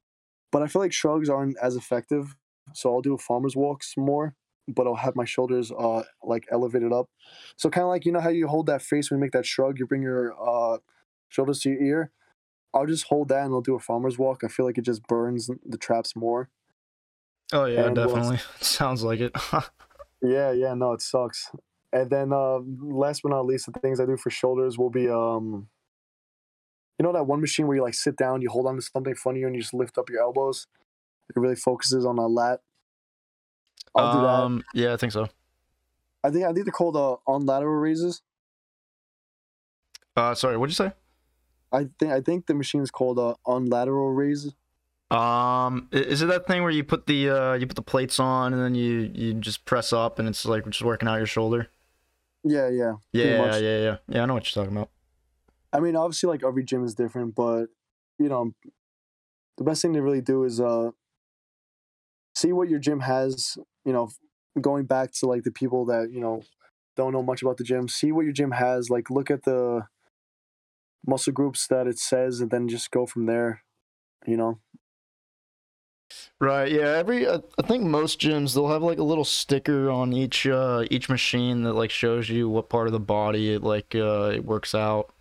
But 0.52 0.64
I 0.64 0.68
feel 0.68 0.82
like 0.82 0.94
shrugs 0.94 1.30
aren't 1.30 1.58
as 1.62 1.76
effective, 1.76 2.36
so 2.74 2.94
I'll 2.94 3.02
do 3.02 3.18
farmer's 3.18 3.56
walks 3.56 3.94
more 3.98 4.36
but 4.72 4.86
I'll 4.86 4.94
have 4.96 5.16
my 5.16 5.26
shoulders 5.26 5.72
uh 5.72 6.04
like 6.24 6.46
elevated 6.52 6.94
up. 6.94 7.10
So 7.58 7.72
kind 7.72 7.84
of 7.86 7.90
like 7.90 8.06
you 8.06 8.12
know 8.12 8.20
how 8.20 8.30
you 8.30 8.48
hold 8.48 8.68
that 8.68 8.84
face 8.84 9.10
when 9.10 9.18
you 9.18 9.22
make 9.22 9.32
that 9.32 9.46
shrug, 9.46 9.80
you 9.80 9.88
bring 9.88 10.04
your 10.04 10.34
uh 10.40 10.78
shoulders 11.30 11.60
to 11.62 11.70
your 11.72 11.82
ear. 11.82 12.12
I'll 12.74 12.86
just 12.86 13.06
hold 13.06 13.30
that 13.30 13.46
and 13.46 13.54
I'll 13.54 13.62
do 13.62 13.76
a 13.76 13.80
farmer's 13.80 14.20
walk. 14.20 14.44
I 14.44 14.48
feel 14.48 14.66
like 14.66 14.78
it 14.78 14.84
just 14.84 15.08
burns 15.08 15.50
the 15.66 15.78
traps 15.78 16.16
more. 16.16 16.50
Oh 17.52 17.66
yeah, 17.66 17.88
And 17.88 17.96
definitely. 17.96 18.38
Sounds 18.62 19.04
like 19.04 19.20
it. 19.20 19.36
Yeah, 20.22 20.52
yeah, 20.52 20.74
no, 20.74 20.94
it 20.94 21.02
sucks. 21.02 21.52
And 21.92 22.10
then 22.10 22.34
uh, 22.34 22.60
last 22.82 23.22
but 23.24 23.30
not 23.30 23.46
least, 23.46 23.72
the 23.72 23.80
things 23.80 24.00
I 24.00 24.06
do 24.06 24.18
for 24.18 24.30
shoulders 24.30 24.78
will 24.78 24.90
be 24.90 25.10
um, 25.10 25.70
you 27.00 27.04
know 27.04 27.14
that 27.14 27.24
one 27.24 27.42
machine 27.42 27.66
where 27.66 27.78
you 27.78 27.84
like 27.84 27.94
sit 27.94 28.18
down, 28.18 28.42
you 28.42 28.50
hold 28.50 28.68
on 28.68 28.76
to 28.76 28.82
something 28.82 29.12
in 29.12 29.16
front 29.16 29.38
of 29.38 29.40
you, 29.40 29.48
and 29.48 29.56
you 29.56 29.62
just 29.62 29.74
lift 29.74 29.98
up 29.98 30.10
your 30.10 30.22
elbows. 30.22 30.68
It 31.30 31.40
really 31.40 31.56
focuses 31.56 32.06
on 32.06 32.18
a 32.18 32.28
lat. 32.28 32.60
I'll 33.96 34.12
do 34.12 34.22
that. 34.22 34.28
um, 34.28 34.64
yeah, 34.74 34.94
I 34.94 34.98
think 34.98 35.14
so. 35.14 35.30
I 36.24 36.30
think 36.30 36.46
I 36.46 36.54
think 36.54 36.66
they're 36.66 36.74
called 36.74 36.98
uh, 36.98 37.16
on 37.26 37.46
lateral 37.46 37.76
raises. 37.76 38.22
Uh, 40.16 40.36
sorry, 40.36 40.58
what'd 40.58 40.72
you 40.72 40.76
say? 40.76 40.92
I 41.72 41.88
think 42.00 42.12
I 42.12 42.22
think 42.22 42.48
the 42.48 42.54
machine 42.54 42.82
is 42.82 42.92
called 42.92 43.20
uh, 43.20 43.36
on 43.46 43.66
lateral 43.68 44.12
raise. 44.12 44.54
Um, 45.12 45.88
is 45.92 46.22
it 46.22 46.28
that 46.28 46.46
thing 46.46 46.62
where 46.62 46.72
you 46.72 46.84
put 46.84 47.08
the 47.08 47.30
uh 47.30 47.54
you 47.54 47.66
put 47.66 47.76
the 47.76 47.82
plates 47.82 48.20
on 48.20 48.54
and 48.54 48.62
then 48.62 48.76
you 48.76 49.12
you 49.14 49.34
just 49.36 49.66
press 49.66 49.92
up 49.92 50.20
and 50.20 50.28
it's 50.28 50.46
like 50.46 50.66
just 50.66 50.84
working 50.84 51.08
out 51.08 51.18
your 51.18 51.26
shoulder? 51.26 51.68
Yeah, 52.44 52.70
yeah. 52.70 52.94
pretty 53.12 53.30
Yeah, 53.30 53.58
yeah, 53.58 53.78
yeah. 53.78 53.98
Yeah, 54.08 54.24
I 54.24 54.26
know 54.26 54.36
what 54.36 54.46
you're 54.46 54.64
talking 54.64 54.78
about. 54.78 54.90
I 55.72 55.80
mean, 55.80 55.96
obviously, 55.96 56.28
like 56.28 56.44
every 56.44 56.64
gym 56.64 56.84
is 56.84 56.96
different, 56.96 57.36
but 57.36 57.68
you 58.18 58.30
know, 58.30 58.54
the 59.58 59.64
best 59.64 59.82
thing 59.82 59.94
to 59.94 60.02
really 60.02 60.22
do 60.22 60.44
is 60.44 60.60
uh, 60.60 60.92
see 62.36 62.54
what 62.54 62.70
your 62.70 62.80
gym 62.80 63.02
has. 63.02 63.58
You 63.86 63.94
know, 63.94 64.10
going 64.60 64.86
back 64.86 65.12
to 65.14 65.28
like 65.28 65.44
the 65.44 65.52
people 65.52 65.86
that 65.86 66.12
you 66.12 66.22
know 66.22 66.42
don't 66.96 67.14
know 67.14 67.24
much 67.24 67.42
about 67.42 67.58
the 67.58 67.64
gym. 67.64 67.88
See 67.88 68.12
what 68.12 68.26
your 68.26 68.34
gym 68.34 68.52
has. 68.52 68.90
Like, 68.90 69.10
look 69.10 69.30
at 69.32 69.44
the 69.44 69.88
muscle 71.06 71.34
groups 71.34 71.68
that 71.68 71.88
it 71.88 72.00
says, 72.00 72.42
and 72.42 72.50
then 72.52 72.68
just 72.68 72.92
go 72.92 73.06
from 73.06 73.26
there. 73.26 73.64
You 74.26 74.38
know. 74.38 74.60
Right. 76.40 76.72
Yeah. 76.72 76.98
Every 76.98 77.28
I 77.30 77.40
think 77.66 77.84
most 77.84 78.20
gyms 78.20 78.56
they'll 78.56 78.70
have 78.70 78.82
like 78.82 78.98
a 78.98 79.04
little 79.04 79.26
sticker 79.26 79.92
on 79.92 80.12
each 80.14 80.48
uh 80.48 80.86
each 80.90 81.08
machine 81.10 81.64
that 81.64 81.74
like 81.74 81.92
shows 81.92 82.30
you 82.30 82.50
what 82.50 82.70
part 82.70 82.88
of 82.88 82.94
the 82.94 83.00
body 83.00 83.54
it 83.54 83.62
like 83.64 83.94
uh 83.94 84.32
it 84.34 84.44
works 84.44 84.74
out. 84.74 85.14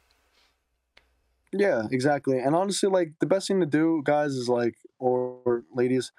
Yeah, 1.53 1.84
exactly. 1.90 2.38
And 2.38 2.55
honestly, 2.55 2.90
like 2.90 3.12
the 3.20 3.26
best 3.26 3.49
thing 3.49 3.61
to 3.61 3.66
do, 3.66 4.03
guys, 4.05 4.32
is 4.32 4.49
like, 4.49 4.74
or, 4.99 5.40
or 5.44 5.64
ladies, 5.74 6.12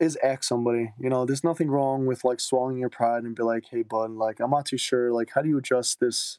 is 0.00 0.18
ask 0.22 0.44
somebody. 0.44 0.92
You 1.00 1.10
know, 1.10 1.26
there's 1.26 1.44
nothing 1.44 1.70
wrong 1.70 2.06
with 2.06 2.24
like 2.24 2.40
swallowing 2.40 2.78
your 2.78 2.90
pride 2.90 3.24
and 3.24 3.36
be 3.36 3.42
like, 3.42 3.66
hey, 3.70 3.82
bud, 3.82 4.12
like 4.12 4.40
I'm 4.40 4.50
not 4.50 4.66
too 4.66 4.78
sure. 4.78 5.12
Like, 5.12 5.30
how 5.34 5.42
do 5.42 5.48
you 5.48 5.58
adjust 5.58 6.00
this? 6.00 6.38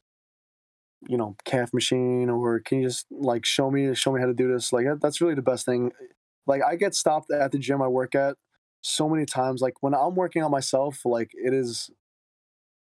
You 1.08 1.16
know, 1.18 1.36
calf 1.46 1.74
machine, 1.74 2.30
or 2.30 2.60
can 2.60 2.80
you 2.82 2.88
just 2.88 3.06
like 3.12 3.46
show 3.46 3.70
me 3.70 3.94
show 3.94 4.12
me 4.12 4.20
how 4.20 4.26
to 4.26 4.34
do 4.34 4.52
this? 4.52 4.74
Like 4.74 4.86
that's 5.00 5.22
really 5.22 5.36
the 5.36 5.44
best 5.44 5.64
thing. 5.66 5.92
Like 6.48 6.62
I 6.64 6.76
get 6.76 6.96
stopped 6.96 7.32
at 7.32 7.52
the 7.52 7.60
gym 7.60 7.82
I 7.84 7.88
work 7.88 8.16
at 8.16 8.36
so 8.82 9.08
many 9.08 9.26
times. 9.26 9.62
Like 9.62 9.76
when 9.82 9.94
I'm 9.94 10.16
working 10.16 10.44
on 10.44 10.50
myself, 10.52 11.02
like 11.06 11.32
it 11.36 11.54
is 11.54 11.92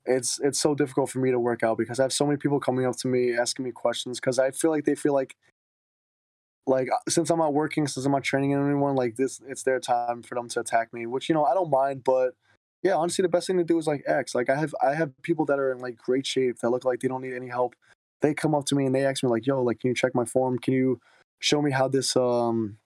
it's 0.05 0.39
it's 0.39 0.59
so 0.59 0.75
difficult 0.75 1.09
for 1.09 1.19
me 1.19 1.31
to 1.31 1.39
work 1.39 1.63
out 1.63 1.77
because 1.77 1.99
I 1.99 2.03
have 2.03 2.13
so 2.13 2.25
many 2.25 2.37
people 2.37 2.59
coming 2.59 2.85
up 2.85 2.95
to 2.97 3.07
me 3.07 3.35
asking 3.35 3.65
me 3.65 3.71
questions 3.71 4.19
because 4.19 4.39
I 4.39 4.51
feel 4.51 4.71
like 4.71 4.85
they 4.85 4.95
feel 4.95 5.13
like 5.13 5.35
like 6.67 6.89
uh, 6.91 6.97
since 7.09 7.29
I'm 7.29 7.39
not 7.39 7.53
working, 7.53 7.87
since 7.87 8.05
I'm 8.05 8.11
not 8.11 8.23
training 8.23 8.53
anyone, 8.53 8.95
like 8.95 9.15
this, 9.15 9.41
it's 9.47 9.63
their 9.63 9.79
time 9.79 10.23
for 10.23 10.35
them 10.35 10.47
to 10.49 10.59
attack 10.59 10.93
me, 10.93 11.05
which 11.05 11.29
you 11.29 11.35
know 11.35 11.45
I 11.45 11.53
don't 11.53 11.69
mind, 11.69 12.03
but 12.03 12.33
yeah, 12.83 12.95
honestly, 12.95 13.23
the 13.23 13.29
best 13.29 13.47
thing 13.47 13.57
to 13.57 13.63
do 13.63 13.77
is 13.77 13.87
like 13.87 14.03
X. 14.05 14.35
Like 14.35 14.49
I 14.49 14.55
have 14.55 14.75
I 14.83 14.93
have 14.93 15.11
people 15.23 15.45
that 15.45 15.59
are 15.59 15.71
in 15.71 15.79
like 15.79 15.97
great 15.97 16.25
shape 16.25 16.59
that 16.59 16.69
look 16.69 16.85
like 16.85 16.99
they 16.99 17.07
don't 17.07 17.21
need 17.21 17.33
any 17.33 17.47
help. 17.47 17.75
They 18.21 18.33
come 18.33 18.55
up 18.55 18.65
to 18.65 18.75
me 18.75 18.85
and 18.85 18.93
they 18.93 19.05
ask 19.05 19.23
me 19.23 19.29
like, 19.29 19.47
"Yo, 19.47 19.61
like, 19.63 19.79
can 19.79 19.89
you 19.89 19.95
check 19.95 20.13
my 20.15 20.25
form? 20.25 20.59
Can 20.59 20.73
you 20.73 20.99
show 21.39 21.61
me 21.61 21.71
how 21.71 21.87
this 21.87 22.15
um 22.15 22.77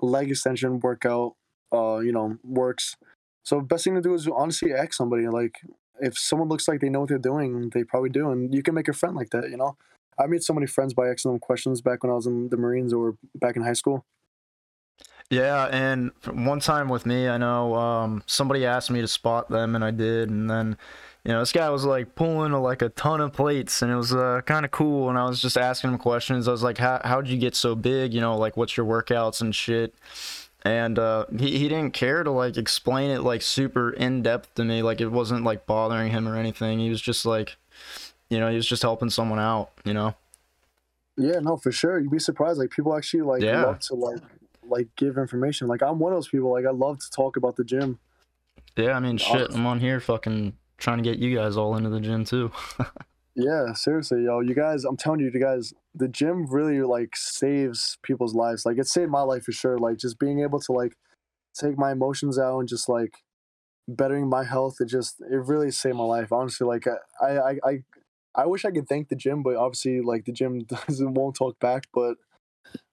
leg 0.00 0.30
extension 0.30 0.80
workout 0.80 1.34
uh 1.72 1.98
you 1.98 2.12
know 2.12 2.38
works?" 2.44 2.96
So 3.44 3.60
best 3.60 3.84
thing 3.84 3.96
to 3.96 4.00
do 4.00 4.14
is 4.14 4.28
honestly 4.28 4.72
ask 4.72 4.94
somebody 4.94 5.26
like 5.28 5.60
if 6.02 6.18
someone 6.18 6.48
looks 6.48 6.68
like 6.68 6.80
they 6.80 6.88
know 6.88 7.00
what 7.00 7.08
they're 7.08 7.18
doing, 7.18 7.70
they 7.70 7.84
probably 7.84 8.10
do, 8.10 8.30
and 8.30 8.54
you 8.54 8.62
can 8.62 8.74
make 8.74 8.88
a 8.88 8.92
friend 8.92 9.16
like 9.16 9.30
that. 9.30 9.48
You 9.48 9.56
know, 9.56 9.76
I 10.18 10.26
made 10.26 10.42
so 10.42 10.52
many 10.52 10.66
friends 10.66 10.92
by 10.92 11.08
asking 11.08 11.30
them 11.30 11.38
questions 11.40 11.80
back 11.80 12.02
when 12.02 12.12
I 12.12 12.14
was 12.16 12.26
in 12.26 12.48
the 12.48 12.56
Marines 12.56 12.92
or 12.92 13.16
back 13.34 13.56
in 13.56 13.62
high 13.62 13.72
school. 13.72 14.04
Yeah, 15.30 15.68
and 15.72 16.10
one 16.30 16.60
time 16.60 16.90
with 16.90 17.06
me, 17.06 17.28
I 17.28 17.38
know 17.38 17.74
um 17.74 18.22
somebody 18.26 18.66
asked 18.66 18.90
me 18.90 19.00
to 19.00 19.08
spot 19.08 19.48
them 19.48 19.74
and 19.74 19.82
I 19.82 19.90
did 19.90 20.28
and 20.28 20.50
then 20.50 20.76
you 21.24 21.30
know, 21.32 21.38
this 21.38 21.52
guy 21.52 21.70
was 21.70 21.84
like 21.84 22.16
pulling 22.16 22.52
like 22.52 22.82
a 22.82 22.88
ton 22.90 23.20
of 23.20 23.32
plates 23.32 23.80
and 23.80 23.92
it 23.92 23.96
was 23.96 24.12
uh, 24.12 24.40
kind 24.44 24.64
of 24.64 24.72
cool 24.72 25.08
and 25.08 25.16
I 25.16 25.24
was 25.24 25.40
just 25.40 25.56
asking 25.56 25.90
him 25.90 25.98
questions. 25.98 26.48
I 26.48 26.50
was 26.50 26.64
like, 26.64 26.78
"How 26.78 27.00
how'd 27.04 27.28
you 27.28 27.38
get 27.38 27.54
so 27.54 27.76
big? 27.76 28.12
You 28.12 28.20
know, 28.20 28.36
like 28.36 28.56
what's 28.56 28.76
your 28.76 28.86
workouts 28.86 29.40
and 29.40 29.54
shit?" 29.54 29.94
And 30.64 30.98
uh, 30.98 31.26
he 31.38 31.58
he 31.58 31.68
didn't 31.68 31.92
care 31.92 32.22
to 32.22 32.30
like 32.30 32.56
explain 32.56 33.10
it 33.10 33.22
like 33.22 33.42
super 33.42 33.90
in 33.90 34.22
depth 34.22 34.54
to 34.54 34.64
me. 34.64 34.82
Like 34.82 35.00
it 35.00 35.08
wasn't 35.08 35.44
like 35.44 35.66
bothering 35.66 36.10
him 36.12 36.28
or 36.28 36.36
anything. 36.36 36.78
He 36.78 36.88
was 36.88 37.00
just 37.02 37.26
like, 37.26 37.56
you 38.30 38.38
know, 38.38 38.48
he 38.48 38.54
was 38.56 38.66
just 38.66 38.82
helping 38.82 39.10
someone 39.10 39.40
out. 39.40 39.70
You 39.84 39.94
know. 39.94 40.14
Yeah, 41.16 41.40
no, 41.40 41.56
for 41.56 41.72
sure. 41.72 41.98
You'd 41.98 42.10
be 42.12 42.18
surprised. 42.18 42.58
Like 42.58 42.70
people 42.70 42.96
actually 42.96 43.22
like 43.22 43.42
Yeah. 43.42 43.64
love 43.64 43.80
to 43.80 43.94
like 43.94 44.20
like 44.64 44.88
give 44.96 45.18
information. 45.18 45.66
Like 45.66 45.82
I'm 45.82 45.98
one 45.98 46.12
of 46.12 46.16
those 46.16 46.28
people. 46.28 46.52
Like 46.52 46.64
I 46.64 46.70
love 46.70 47.00
to 47.00 47.10
talk 47.10 47.36
about 47.36 47.56
the 47.56 47.64
gym. 47.64 47.98
Yeah, 48.76 48.92
I 48.92 49.00
mean, 49.00 49.18
shit. 49.18 49.52
I'm 49.52 49.66
on 49.66 49.80
here 49.80 50.00
fucking 50.00 50.54
trying 50.78 50.98
to 50.98 51.04
get 51.04 51.18
you 51.18 51.36
guys 51.36 51.56
all 51.56 51.76
into 51.76 51.90
the 51.90 52.00
gym 52.00 52.24
too. 52.24 52.52
Yeah, 53.34 53.72
seriously, 53.72 54.24
yo, 54.24 54.40
you 54.40 54.54
guys. 54.54 54.84
I'm 54.84 54.96
telling 54.96 55.20
you, 55.20 55.30
you 55.32 55.40
guys, 55.40 55.72
the 55.94 56.08
gym 56.08 56.46
really 56.50 56.82
like 56.82 57.16
saves 57.16 57.96
people's 58.02 58.34
lives. 58.34 58.66
Like 58.66 58.78
it 58.78 58.86
saved 58.86 59.10
my 59.10 59.22
life 59.22 59.44
for 59.44 59.52
sure. 59.52 59.78
Like 59.78 59.96
just 59.98 60.18
being 60.18 60.40
able 60.40 60.60
to 60.60 60.72
like 60.72 60.96
take 61.58 61.78
my 61.78 61.92
emotions 61.92 62.38
out 62.38 62.60
and 62.60 62.68
just 62.68 62.88
like 62.88 63.14
bettering 63.88 64.28
my 64.28 64.44
health. 64.44 64.76
It 64.80 64.88
just 64.88 65.20
it 65.22 65.36
really 65.46 65.70
saved 65.70 65.96
my 65.96 66.04
life. 66.04 66.32
Honestly, 66.32 66.66
like 66.66 66.86
I 67.22 67.26
I 67.38 67.50
I 67.64 67.78
I 68.36 68.46
wish 68.46 68.64
I 68.64 68.72
could 68.72 68.88
thank 68.88 69.08
the 69.08 69.16
gym, 69.16 69.42
but 69.42 69.56
obviously 69.56 70.00
like 70.02 70.26
the 70.26 70.32
gym 70.32 70.60
doesn't 70.88 71.14
won't 71.14 71.36
talk 71.36 71.58
back. 71.60 71.84
But 71.94 72.16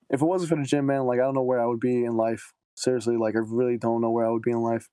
if 0.10 0.22
it 0.22 0.26
wasn't 0.26 0.50
for 0.50 0.58
the 0.58 0.64
gym, 0.64 0.88
man, 0.88 1.04
like 1.06 1.20
I 1.20 1.24
don't 1.24 1.36
know 1.36 1.44
where 1.44 1.62
I 1.62 1.66
would 1.66 1.80
be 1.82 2.06
in 2.06 2.18
life. 2.18 2.54
Seriously, 2.76 3.18
like 3.18 3.36
I 3.36 3.40
really 3.40 3.78
don't 3.78 4.02
know 4.02 4.12
where 4.12 4.26
I 4.26 4.32
would 4.32 4.44
be 4.44 4.52
in 4.52 4.62
life. 4.62 4.90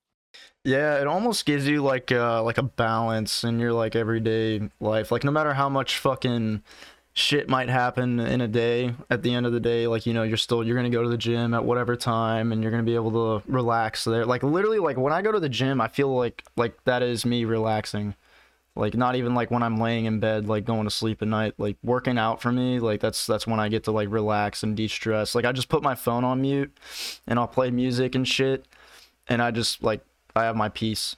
Yeah, 0.63 0.99
it 0.99 1.07
almost 1.07 1.45
gives 1.45 1.65
you 1.67 1.81
like 1.81 2.11
uh 2.11 2.43
like 2.43 2.57
a 2.57 2.63
balance 2.63 3.43
in 3.43 3.59
your 3.59 3.71
like 3.73 3.95
everyday 3.95 4.69
life. 4.79 5.11
Like 5.11 5.23
no 5.23 5.31
matter 5.31 5.53
how 5.53 5.69
much 5.69 5.97
fucking 5.97 6.61
shit 7.13 7.49
might 7.49 7.69
happen 7.69 8.19
in 8.19 8.41
a 8.41 8.47
day, 8.47 8.93
at 9.09 9.23
the 9.23 9.33
end 9.33 9.45
of 9.45 9.53
the 9.53 9.59
day, 9.61 9.87
like 9.87 10.05
you 10.05 10.13
know, 10.13 10.23
you're 10.23 10.35
still 10.37 10.63
you're 10.63 10.75
gonna 10.75 10.89
go 10.89 11.03
to 11.03 11.09
the 11.09 11.17
gym 11.17 11.53
at 11.53 11.63
whatever 11.63 11.95
time 11.95 12.51
and 12.51 12.61
you're 12.61 12.71
gonna 12.71 12.83
be 12.83 12.95
able 12.95 13.11
to 13.41 13.49
relax 13.51 14.03
there. 14.03 14.25
Like 14.25 14.43
literally 14.43 14.79
like 14.79 14.97
when 14.97 15.13
I 15.13 15.21
go 15.21 15.31
to 15.31 15.39
the 15.39 15.49
gym 15.49 15.79
I 15.79 15.87
feel 15.87 16.13
like 16.13 16.43
like 16.57 16.83
that 16.83 17.01
is 17.01 17.25
me 17.25 17.45
relaxing. 17.45 18.15
Like 18.75 18.93
not 18.95 19.15
even 19.15 19.33
like 19.35 19.49
when 19.49 19.63
I'm 19.63 19.79
laying 19.79 20.05
in 20.05 20.19
bed, 20.19 20.47
like 20.47 20.65
going 20.65 20.83
to 20.83 20.91
sleep 20.91 21.21
at 21.21 21.27
night, 21.29 21.53
like 21.57 21.77
working 21.81 22.17
out 22.17 22.41
for 22.41 22.51
me, 22.51 22.79
like 22.79 22.99
that's 22.99 23.25
that's 23.25 23.47
when 23.47 23.59
I 23.59 23.69
get 23.69 23.85
to 23.85 23.91
like 23.91 24.09
relax 24.11 24.63
and 24.63 24.75
de-stress. 24.75 25.33
Like 25.33 25.45
I 25.45 25.51
just 25.53 25.69
put 25.69 25.81
my 25.81 25.95
phone 25.95 26.23
on 26.25 26.41
mute 26.41 26.77
and 27.25 27.39
I'll 27.39 27.47
play 27.47 27.71
music 27.71 28.15
and 28.15 28.27
shit 28.27 28.65
and 29.27 29.41
I 29.41 29.51
just 29.51 29.81
like 29.83 30.01
I 30.37 30.43
have 30.45 30.55
my 30.55 30.69
piece. 30.69 31.15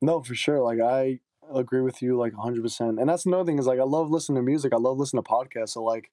No, 0.00 0.22
for 0.22 0.34
sure. 0.34 0.60
Like 0.60 0.80
I 0.80 1.20
agree 1.52 1.80
with 1.80 2.02
you 2.02 2.16
like 2.16 2.32
100%. 2.34 3.00
And 3.00 3.08
that's 3.08 3.26
another 3.26 3.44
thing 3.44 3.58
is 3.58 3.66
like 3.66 3.80
I 3.80 3.84
love 3.84 4.10
listening 4.10 4.36
to 4.36 4.42
music. 4.42 4.72
I 4.72 4.76
love 4.76 4.98
listening 4.98 5.22
to 5.22 5.30
podcasts. 5.30 5.70
So 5.70 5.82
like 5.82 6.10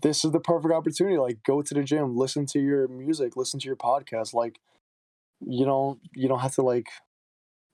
this 0.00 0.24
is 0.24 0.30
the 0.30 0.40
perfect 0.40 0.72
opportunity. 0.72 1.18
Like 1.18 1.42
go 1.42 1.62
to 1.62 1.74
the 1.74 1.82
gym, 1.82 2.16
listen 2.16 2.46
to 2.46 2.60
your 2.60 2.88
music, 2.88 3.36
listen 3.36 3.58
to 3.60 3.66
your 3.66 3.76
podcast. 3.76 4.34
Like 4.34 4.60
you 5.40 5.64
don't 5.64 6.00
you 6.14 6.28
don't 6.28 6.40
have 6.40 6.54
to 6.54 6.62
like 6.62 6.88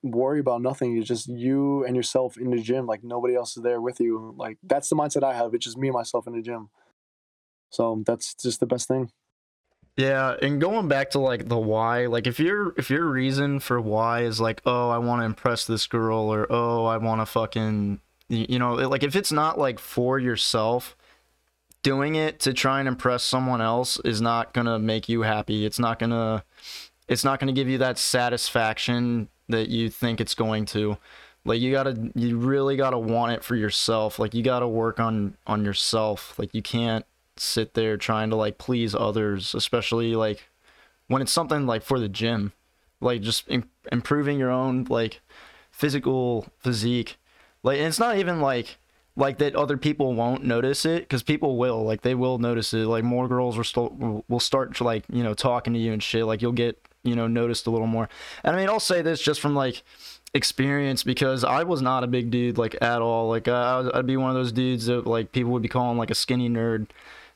worry 0.01 0.39
about 0.39 0.61
nothing. 0.61 0.97
It's 0.97 1.07
just 1.07 1.27
you 1.27 1.83
and 1.85 1.95
yourself 1.95 2.37
in 2.37 2.51
the 2.51 2.61
gym. 2.61 2.85
Like 2.87 3.03
nobody 3.03 3.35
else 3.35 3.55
is 3.57 3.63
there 3.63 3.81
with 3.81 3.99
you. 3.99 4.33
Like 4.37 4.57
that's 4.63 4.89
the 4.89 4.95
mindset 4.95 5.23
I 5.23 5.35
have. 5.35 5.53
It's 5.53 5.65
just 5.65 5.77
me 5.77 5.89
and 5.89 5.95
myself 5.95 6.27
in 6.27 6.33
the 6.33 6.41
gym. 6.41 6.69
So 7.69 8.03
that's 8.05 8.33
just 8.35 8.59
the 8.59 8.65
best 8.65 8.87
thing. 8.87 9.11
Yeah, 9.97 10.35
and 10.41 10.59
going 10.59 10.89
back 10.89 11.11
to 11.11 11.19
like 11.19 11.47
the 11.47 11.57
why, 11.57 12.07
like 12.07 12.27
if 12.27 12.39
your 12.39 12.73
if 12.77 12.89
your 12.89 13.05
reason 13.05 13.61
for 13.61 13.79
why 13.79 14.23
is 14.23 14.41
like, 14.41 14.61
oh, 14.65 14.89
I 14.89 14.97
want 14.97 15.21
to 15.21 15.25
impress 15.25 15.65
this 15.65 15.87
girl 15.87 16.33
or 16.33 16.47
oh, 16.49 16.85
I 16.85 16.97
want 16.97 17.21
to 17.21 17.25
fucking 17.25 18.01
you 18.27 18.59
know, 18.59 18.73
like 18.73 19.03
if 19.03 19.15
it's 19.15 19.31
not 19.31 19.57
like 19.57 19.79
for 19.79 20.19
yourself, 20.19 20.97
doing 21.83 22.15
it 22.15 22.39
to 22.41 22.51
try 22.53 22.79
and 22.79 22.87
impress 22.87 23.23
someone 23.23 23.61
else 23.61 23.99
is 24.03 24.19
not 24.19 24.53
to 24.55 24.79
make 24.79 25.07
you 25.07 25.21
happy. 25.21 25.65
It's 25.65 25.79
not 25.79 25.99
to 25.99 26.43
it's 27.07 27.23
not 27.23 27.39
to 27.39 27.51
give 27.51 27.69
you 27.69 27.77
that 27.77 27.97
satisfaction 27.97 29.29
that 29.49 29.69
you 29.69 29.89
think 29.89 30.19
it's 30.19 30.35
going 30.35 30.65
to. 30.65 30.97
Like 31.45 31.61
you 31.61 31.71
got 31.71 31.83
to 31.83 32.11
you 32.15 32.37
really 32.37 32.75
got 32.75 32.89
to 32.89 32.97
want 32.97 33.33
it 33.33 33.43
for 33.43 33.55
yourself. 33.55 34.17
Like 34.19 34.33
you 34.33 34.43
got 34.43 34.59
to 34.59 34.67
work 34.67 34.99
on 34.99 35.37
on 35.45 35.63
yourself. 35.63 36.37
Like 36.39 36.53
you 36.53 36.63
can't 36.63 37.05
sit 37.37 37.73
there 37.73 37.97
trying 37.97 38.29
to 38.29 38.35
like 38.35 38.57
please 38.57 38.95
others, 38.95 39.53
especially 39.53 40.15
like 40.15 40.49
when 41.07 41.21
it's 41.21 41.31
something 41.31 41.65
like 41.65 41.83
for 41.83 41.99
the 41.99 42.09
gym, 42.09 42.53
like 43.01 43.21
just 43.21 43.49
Im- 43.49 43.69
improving 43.91 44.39
your 44.39 44.51
own 44.51 44.85
like 44.89 45.21
physical 45.71 46.47
physique. 46.59 47.17
Like 47.63 47.79
it's 47.79 47.99
not 47.99 48.17
even 48.17 48.41
like 48.41 48.77
like 49.17 49.37
that 49.37 49.55
other 49.55 49.77
people 49.77 50.13
won't 50.13 50.43
notice 50.43 50.85
it 50.85 51.03
because 51.03 51.23
people 51.23 51.57
will 51.57 51.83
like 51.83 52.01
they 52.01 52.15
will 52.15 52.37
notice 52.37 52.73
it. 52.73 52.85
Like 52.85 53.03
more 53.03 53.27
girls 53.27 53.57
will 53.57 53.63
start 53.63 53.93
will 54.27 54.39
start 54.39 54.79
like 54.81 55.03
you 55.11 55.23
know 55.23 55.33
talking 55.33 55.73
to 55.73 55.79
you 55.79 55.93
and 55.93 56.03
shit. 56.03 56.25
Like 56.25 56.41
you'll 56.41 56.51
get 56.51 56.79
you 57.03 57.15
know 57.15 57.27
noticed 57.27 57.67
a 57.67 57.71
little 57.71 57.87
more. 57.87 58.09
And 58.43 58.55
I 58.55 58.59
mean, 58.59 58.69
I'll 58.69 58.79
say 58.79 59.01
this 59.01 59.21
just 59.21 59.39
from 59.39 59.55
like 59.55 59.83
experience 60.33 61.03
because 61.03 61.45
I 61.45 61.63
was 61.63 61.81
not 61.81 62.03
a 62.03 62.07
big 62.07 62.29
dude 62.29 62.57
like 62.57 62.75
at 62.81 63.01
all. 63.01 63.29
Like 63.29 63.47
I, 63.47 63.89
I'd 63.93 64.05
be 64.05 64.17
one 64.17 64.29
of 64.29 64.35
those 64.35 64.51
dudes 64.51 64.87
that 64.87 65.07
like 65.07 65.31
people 65.31 65.51
would 65.51 65.61
be 65.61 65.69
calling 65.69 65.97
like 65.97 66.11
a 66.11 66.15
skinny 66.15 66.49
nerd. 66.49 66.87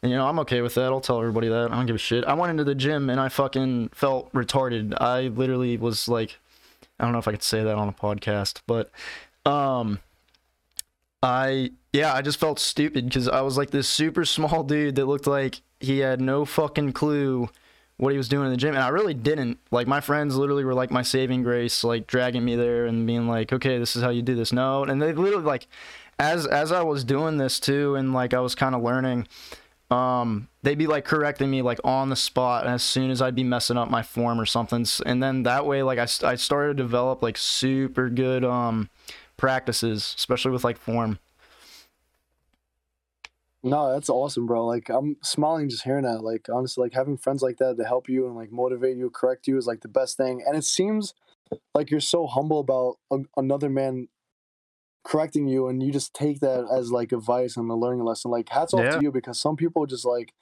And 0.02 0.12
you 0.12 0.18
know, 0.18 0.28
I'm 0.28 0.40
okay 0.40 0.62
with 0.62 0.76
that. 0.76 0.86
I'll 0.86 1.02
tell 1.02 1.20
everybody 1.20 1.50
that. 1.50 1.72
I 1.72 1.76
don't 1.76 1.86
give 1.86 1.96
a 1.96 2.00
shit. 2.00 2.24
I 2.26 2.34
went 2.34 2.52
into 2.52 2.64
the 2.64 2.76
gym 2.76 3.10
and 3.10 3.20
I 3.20 3.30
fucking 3.30 3.90
felt 3.90 4.32
retarded. 4.34 5.00
I 5.00 5.28
literally 5.28 5.78
was 5.78 6.08
like 6.08 6.38
I 7.00 7.04
don't 7.04 7.14
know 7.14 7.20
if 7.20 7.28
I 7.28 7.32
could 7.32 7.44
say 7.44 7.64
that 7.64 7.76
on 7.76 7.88
a 7.88 7.94
podcast, 7.94 8.62
but 8.68 8.92
um 9.46 10.00
I 11.22 11.72
yeah, 11.92 12.14
I 12.14 12.22
just 12.22 12.40
felt 12.40 12.60
stupid 12.60 13.06
because 13.06 13.28
I 13.28 13.42
was 13.42 13.58
like 13.58 13.72
this 13.72 13.90
super 13.90 14.26
small 14.26 14.64
dude 14.64 14.96
that 14.96 15.06
looked 15.06 15.28
like 15.28 15.62
he 15.80 16.00
had 16.00 16.22
no 16.22 16.46
fucking 16.46 16.94
clue 16.94 17.50
what 17.98 18.14
he 18.14 18.18
was 18.18 18.30
doing 18.30 18.46
in 18.46 18.52
the 18.52 18.58
gym, 18.58 18.76
and 18.76 18.84
I 18.84 18.90
really 18.90 19.14
didn't. 19.14 19.60
Like 19.72 19.86
my 19.86 20.00
friends 20.00 20.36
literally 20.38 20.64
were 20.64 20.74
like 20.74 20.92
my 20.92 21.02
saving 21.02 21.44
grace, 21.44 21.84
like 21.84 22.08
dragging 22.08 22.46
me 22.46 22.56
there 22.56 22.86
and 22.86 23.06
being 23.06 23.28
like, 23.28 23.52
"Okay, 23.52 23.78
this 23.78 23.96
is 23.96 24.04
how 24.04 24.10
you 24.10 24.22
do 24.22 24.36
this." 24.36 24.54
No, 24.54 24.84
and 24.86 25.02
they 25.02 25.12
literally 25.12 25.44
like, 25.44 25.68
as 26.18 26.46
as 26.46 26.72
I 26.72 26.82
was 26.82 27.04
doing 27.04 27.38
this 27.38 27.60
too, 27.60 27.96
and 27.96 28.14
like 28.14 28.34
I 28.34 28.40
was 28.40 28.56
kind 28.56 28.74
of 28.74 28.82
learning, 28.82 29.28
um, 29.92 30.48
they'd 30.62 30.78
be 30.78 30.88
like 30.88 31.06
correcting 31.06 31.50
me 31.50 31.62
like 31.62 31.80
on 31.84 32.10
the 32.10 32.16
spot 32.16 32.68
as 32.68 32.84
soon 32.84 33.10
as 33.10 33.22
I'd 33.22 33.36
be 33.36 33.44
messing 33.44 33.78
up 33.78 33.90
my 33.90 34.04
form 34.04 34.40
or 34.40 34.46
something, 34.46 34.86
and 35.06 35.22
then 35.22 35.44
that 35.44 35.66
way 35.66 35.84
like 35.84 36.00
I 36.00 36.08
I 36.28 36.36
started 36.36 36.78
to 36.78 36.84
develop 36.84 37.24
like 37.24 37.38
super 37.38 38.10
good 38.10 38.44
um 38.46 38.90
practices, 39.38 40.14
especially 40.18 40.52
with 40.52 40.64
like 40.64 40.78
form. 40.78 41.20
No, 43.62 43.92
that's 43.92 44.10
awesome, 44.10 44.46
bro. 44.46 44.66
Like 44.66 44.90
I'm 44.90 45.18
smiling 45.22 45.70
just 45.70 45.84
hearing 45.84 46.06
that. 46.06 46.24
Like 46.24 46.48
honestly, 46.50 46.84
like 46.84 46.94
having 46.94 47.18
friends 47.18 47.42
like 47.42 47.58
that 47.58 47.78
to 47.78 47.84
help 47.84 48.08
you 48.08 48.26
and 48.26 48.36
like 48.36 48.52
motivate 48.52 48.98
you, 48.98 49.10
correct 49.10 49.48
you 49.48 49.58
is 49.58 49.68
like 49.68 49.82
the 49.82 49.88
best 49.90 50.16
thing. 50.16 50.44
And 50.46 50.56
it 50.56 50.64
seems 50.64 51.14
like 51.74 51.92
you're 51.92 52.00
so 52.00 52.28
humble 52.28 52.60
about 52.60 52.98
a, 53.12 53.18
another 53.36 53.70
man 53.70 54.08
correcting 55.04 55.48
you, 55.48 55.68
and 55.68 55.82
you 55.82 55.92
just 55.92 56.14
take 56.14 56.40
that 56.42 56.66
as 56.72 56.92
like 56.92 57.12
advice 57.12 57.58
and 57.58 57.70
a 57.70 57.76
learning 57.76 58.04
lesson. 58.04 58.32
Like 58.32 58.50
hats 58.50 58.74
off 58.74 58.82
Yeah. 58.82 58.92
to 58.98 59.02
you 59.02 59.12
because 59.12 59.40
some 59.40 59.56
people 59.56 59.86
just 59.86 60.06
like 60.06 60.34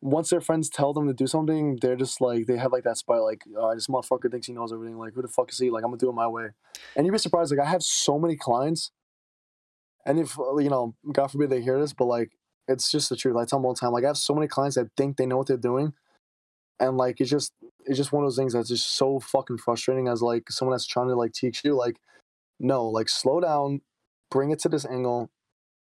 once 0.00 0.30
their 0.30 0.40
friends 0.40 0.68
tell 0.68 0.92
them 0.92 1.08
to 1.08 1.12
do 1.12 1.26
something, 1.26 1.76
they're 1.82 1.96
just 1.96 2.20
like 2.20 2.46
they 2.46 2.56
have 2.56 2.72
like 2.72 2.84
that 2.84 2.96
spot. 2.98 3.22
Like 3.22 3.42
oh, 3.56 3.74
this 3.74 3.88
motherfucker 3.88 4.30
thinks 4.30 4.46
he 4.46 4.52
knows 4.52 4.72
everything. 4.72 4.96
Like 4.98 5.14
who 5.14 5.22
the 5.22 5.28
fuck 5.28 5.50
is 5.50 5.58
he? 5.58 5.70
Like 5.70 5.84
I'm 5.84 5.90
gonna 5.90 5.98
do 5.98 6.08
it 6.08 6.14
my 6.14 6.28
way. 6.28 6.48
And 6.96 7.04
you'd 7.06 7.12
be 7.12 7.18
surprised. 7.18 7.50
Like 7.50 7.66
I 7.66 7.70
have 7.70 7.82
so 7.82 8.18
many 8.18 8.36
clients 8.36 8.90
and 10.06 10.18
if 10.18 10.38
uh, 10.38 10.56
you 10.58 10.70
know, 10.70 10.94
God 11.12 11.28
forbid 11.28 11.50
they 11.50 11.60
hear 11.60 11.78
this, 11.80 11.92
but 11.92 12.06
like 12.06 12.32
it's 12.68 12.90
just 12.90 13.08
the 13.10 13.16
truth. 13.16 13.36
I 13.36 13.44
tell 13.44 13.58
them 13.58 13.66
all 13.66 13.74
the 13.74 13.80
time. 13.80 13.92
Like 13.92 14.04
I 14.04 14.08
have 14.08 14.16
so 14.16 14.34
many 14.34 14.46
clients 14.46 14.76
that 14.76 14.88
think 14.96 15.16
they 15.16 15.26
know 15.26 15.36
what 15.36 15.46
they're 15.48 15.56
doing, 15.56 15.92
and 16.80 16.96
like 16.96 17.20
it's 17.20 17.30
just 17.30 17.52
it's 17.84 17.96
just 17.98 18.12
one 18.12 18.22
of 18.24 18.26
those 18.28 18.36
things 18.36 18.52
that's 18.52 18.68
just 18.68 18.96
so 18.96 19.20
fucking 19.20 19.58
frustrating. 19.58 20.06
As 20.08 20.22
like 20.22 20.50
someone 20.50 20.74
that's 20.74 20.86
trying 20.86 21.08
to 21.08 21.16
like 21.16 21.32
teach 21.32 21.62
you, 21.64 21.74
like 21.74 21.98
no, 22.60 22.86
like 22.86 23.08
slow 23.08 23.40
down, 23.40 23.80
bring 24.30 24.50
it 24.50 24.58
to 24.60 24.68
this 24.68 24.84
angle. 24.86 25.30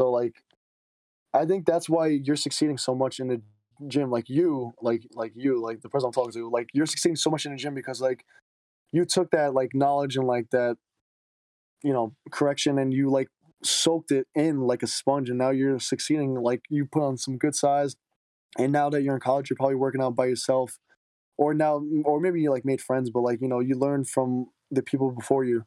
So 0.00 0.10
like, 0.10 0.36
I 1.34 1.44
think 1.46 1.66
that's 1.66 1.88
why 1.88 2.08
you're 2.08 2.36
succeeding 2.36 2.78
so 2.78 2.94
much 2.94 3.20
in 3.20 3.28
the 3.28 3.42
gym. 3.88 4.10
Like 4.10 4.28
you, 4.28 4.72
like 4.80 5.02
like 5.14 5.32
you, 5.34 5.60
like 5.62 5.80
the 5.82 5.88
person 5.88 6.06
I'm 6.06 6.12
talking 6.12 6.32
to, 6.32 6.50
like 6.50 6.68
you're 6.72 6.86
succeeding 6.86 7.16
so 7.16 7.30
much 7.30 7.46
in 7.46 7.52
the 7.52 7.58
gym 7.58 7.74
because 7.74 8.00
like 8.00 8.24
you 8.92 9.04
took 9.04 9.30
that 9.32 9.54
like 9.54 9.70
knowledge 9.74 10.16
and 10.16 10.26
like 10.26 10.50
that 10.50 10.76
you 11.82 11.92
know 11.92 12.14
correction 12.30 12.78
and 12.78 12.92
you 12.92 13.10
like 13.10 13.28
soaked 13.62 14.10
it 14.10 14.26
in 14.34 14.60
like 14.60 14.82
a 14.82 14.86
sponge 14.86 15.28
and 15.28 15.38
now 15.38 15.50
you're 15.50 15.78
succeeding 15.78 16.34
like 16.34 16.62
you 16.68 16.86
put 16.86 17.02
on 17.02 17.16
some 17.16 17.38
good 17.38 17.54
size 17.54 17.96
and 18.58 18.72
now 18.72 18.88
that 18.90 19.02
you're 19.02 19.14
in 19.14 19.20
college 19.20 19.50
you're 19.50 19.56
probably 19.56 19.74
working 19.74 20.02
out 20.02 20.14
by 20.14 20.26
yourself 20.26 20.78
or 21.38 21.54
now 21.54 21.82
or 22.04 22.20
maybe 22.20 22.40
you 22.40 22.50
like 22.50 22.64
made 22.64 22.80
friends 22.80 23.10
but 23.10 23.20
like 23.20 23.40
you 23.40 23.48
know 23.48 23.60
you 23.60 23.76
learned 23.76 24.08
from 24.08 24.46
the 24.70 24.82
people 24.82 25.10
before 25.10 25.44
you 25.44 25.64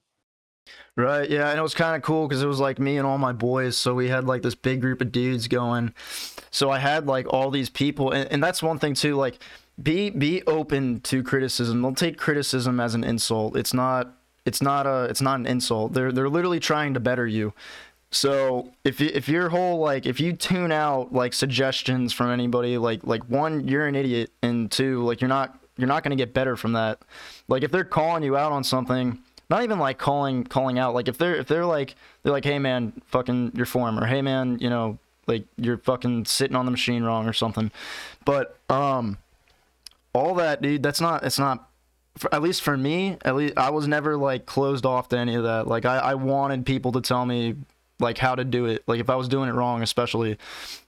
Right, 0.95 1.29
yeah, 1.29 1.49
and 1.49 1.57
it 1.57 1.61
was 1.61 1.73
kind 1.73 1.95
of 1.95 2.01
cool 2.01 2.27
because 2.27 2.43
it 2.43 2.47
was 2.47 2.59
like 2.59 2.77
me 2.77 2.97
and 2.97 3.07
all 3.07 3.17
my 3.17 3.31
boys, 3.31 3.77
so 3.77 3.93
we 3.93 4.09
had 4.09 4.25
like 4.25 4.41
this 4.41 4.55
big 4.55 4.81
group 4.81 4.99
of 4.99 5.13
dudes 5.13 5.47
going. 5.47 5.93
So 6.51 6.69
I 6.69 6.79
had 6.79 7.07
like 7.07 7.31
all 7.31 7.51
these 7.51 7.69
people, 7.69 8.11
and, 8.11 8.29
and 8.29 8.43
that's 8.43 8.61
one 8.61 8.79
thing 8.79 8.95
too. 8.95 9.15
Like, 9.15 9.39
be 9.81 10.09
be 10.09 10.43
open 10.43 10.99
to 11.01 11.23
criticism. 11.23 11.81
Don't 11.81 11.97
take 11.97 12.17
criticism 12.17 12.81
as 12.81 12.95
an 12.95 13.05
insult. 13.05 13.55
It's 13.55 13.73
not. 13.73 14.13
It's 14.45 14.61
not 14.61 14.87
a. 14.87 15.03
It's 15.05 15.21
not 15.21 15.39
an 15.39 15.45
insult. 15.45 15.93
They're 15.93 16.11
they're 16.11 16.27
literally 16.27 16.59
trying 16.59 16.93
to 16.95 16.99
better 16.99 17.25
you. 17.25 17.53
So 18.11 18.71
if 18.83 18.99
you, 18.99 19.09
if 19.13 19.29
your 19.29 19.49
whole 19.49 19.79
like 19.79 20.05
if 20.05 20.19
you 20.19 20.33
tune 20.33 20.71
out 20.71 21.13
like 21.13 21.33
suggestions 21.33 22.11
from 22.11 22.31
anybody, 22.31 22.77
like 22.77 23.05
like 23.05 23.23
one 23.25 23.67
you're 23.67 23.85
an 23.85 23.95
idiot, 23.95 24.31
and 24.41 24.71
two 24.71 25.03
like 25.03 25.21
you're 25.21 25.29
not 25.29 25.59
you're 25.77 25.87
not 25.87 26.03
gonna 26.03 26.15
get 26.15 26.33
better 26.33 26.55
from 26.55 26.73
that. 26.73 26.99
Like 27.47 27.63
if 27.63 27.71
they're 27.71 27.83
calling 27.83 28.23
you 28.23 28.35
out 28.35 28.51
on 28.51 28.63
something 28.63 29.19
not 29.49 29.63
even 29.63 29.79
like 29.79 29.97
calling 29.97 30.43
calling 30.43 30.77
out 30.77 30.93
like 30.93 31.07
if 31.07 31.17
they're 31.17 31.35
if 31.35 31.47
they're 31.47 31.65
like 31.65 31.95
they're 32.23 32.31
like 32.31 32.45
hey 32.45 32.59
man 32.59 32.93
fucking 33.05 33.51
your 33.55 33.65
form 33.65 33.99
or 33.99 34.05
hey 34.05 34.21
man 34.21 34.57
you 34.59 34.69
know 34.69 34.97
like 35.27 35.45
you're 35.57 35.77
fucking 35.77 36.25
sitting 36.25 36.55
on 36.55 36.65
the 36.65 36.71
machine 36.71 37.03
wrong 37.03 37.27
or 37.27 37.33
something. 37.33 37.71
But 38.25 38.57
um 38.69 39.17
all 40.13 40.35
that 40.35 40.61
dude 40.61 40.83
that's 40.83 40.99
not 40.99 41.23
it's 41.23 41.39
not 41.39 41.69
for, 42.17 42.33
at 42.33 42.41
least 42.41 42.63
for 42.63 42.75
me 42.75 43.15
at 43.23 43.35
least 43.35 43.55
i 43.55 43.69
was 43.69 43.87
never 43.87 44.17
like 44.17 44.47
closed 44.47 44.85
off 44.85 45.09
to 45.09 45.17
any 45.17 45.35
of 45.35 45.43
that. 45.43 45.67
Like 45.67 45.85
i 45.85 45.97
i 45.97 46.15
wanted 46.15 46.65
people 46.65 46.91
to 46.93 47.01
tell 47.01 47.25
me 47.25 47.55
like 47.99 48.17
how 48.17 48.33
to 48.33 48.45
do 48.45 48.65
it 48.65 48.81
like 48.87 48.99
if 48.99 49.09
i 49.09 49.15
was 49.15 49.27
doing 49.27 49.49
it 49.49 49.53
wrong 49.53 49.81
especially 49.81 50.37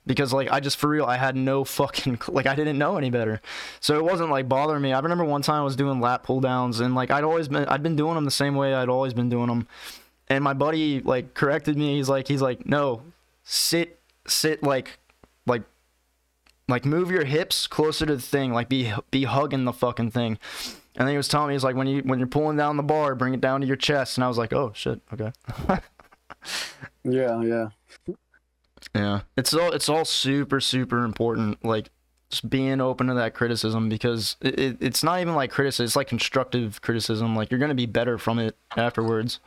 because 0.05 0.31
like 0.31 0.49
i 0.49 0.59
just 0.59 0.77
for 0.77 0.87
real 0.87 1.05
i 1.05 1.17
had 1.17 1.35
no 1.35 1.63
fucking 1.79 2.19
like 2.29 2.47
i 2.47 2.55
didn't 2.55 2.77
know 2.77 2.97
any 2.97 3.09
better. 3.09 3.41
So 3.79 3.97
it 3.97 4.03
wasn't 4.03 4.29
like 4.29 4.47
bothering 4.47 4.81
me. 4.81 4.93
I 4.93 4.99
remember 4.99 5.25
one 5.25 5.41
time 5.41 5.61
i 5.61 5.63
was 5.63 5.75
doing 5.75 5.99
lat 5.99 6.23
pull 6.23 6.39
downs 6.39 6.79
and 6.79 6.95
like 6.95 7.11
i'd 7.11 7.23
always 7.23 7.47
been 7.47 7.65
i'd 7.65 7.83
been 7.83 7.95
doing 7.95 8.15
them 8.15 8.25
the 8.25 8.31
same 8.31 8.55
way 8.55 8.73
i'd 8.73 8.89
always 8.89 9.13
been 9.13 9.29
doing 9.29 9.47
them 9.47 9.67
and 10.31 10.43
my 10.43 10.53
buddy 10.53 11.01
like 11.01 11.33
corrected 11.33 11.77
me. 11.77 11.97
He's 11.97 12.07
like 12.07 12.27
he's 12.27 12.41
like 12.41 12.65
no 12.65 13.01
sit 13.43 13.99
sit 14.25 14.63
like 14.63 14.97
like 15.45 15.63
like 16.69 16.85
move 16.85 17.11
your 17.11 17.25
hips 17.25 17.67
closer 17.67 18.05
to 18.05 18.15
the 18.15 18.21
thing. 18.21 18.53
Like 18.53 18.69
be 18.69 18.93
be 19.11 19.25
hugging 19.25 19.65
the 19.65 19.73
fucking 19.73 20.11
thing. 20.11 20.39
And 20.95 21.07
then 21.07 21.13
he 21.13 21.17
was 21.17 21.27
telling 21.27 21.49
me 21.49 21.55
he's 21.55 21.65
like 21.65 21.75
when 21.75 21.87
you 21.87 22.01
when 22.03 22.17
you're 22.17 22.29
pulling 22.29 22.55
down 22.55 22.77
the 22.77 22.83
bar 22.83 23.13
bring 23.13 23.33
it 23.33 23.41
down 23.41 23.59
to 23.59 23.67
your 23.67 23.75
chest. 23.75 24.17
And 24.17 24.23
i 24.23 24.29
was 24.29 24.37
like 24.37 24.53
oh 24.53 24.71
shit. 24.73 25.01
Okay 25.13 25.33
yeah 27.03 27.41
yeah 27.41 27.67
Yeah, 28.95 29.21
it's 29.37 29.53
all 29.53 29.71
it's 29.71 29.89
all 29.89 30.05
super 30.05 30.59
super 30.59 31.03
important. 31.03 31.63
Like 31.63 31.89
just 32.29 32.49
being 32.49 32.79
open 32.81 33.07
to 33.07 33.13
that 33.15 33.33
criticism 33.33 33.89
because 33.89 34.37
it, 34.41 34.59
it, 34.59 34.77
it's 34.79 35.03
not 35.03 35.19
even 35.21 35.35
like 35.35 35.51
criticism; 35.51 35.85
it's 35.85 35.95
like 35.95 36.07
constructive 36.07 36.81
criticism. 36.81 37.35
Like 37.35 37.51
you're 37.51 37.59
gonna 37.59 37.75
be 37.75 37.85
better 37.85 38.17
from 38.17 38.39
it 38.39 38.55
afterwards. 38.77 39.39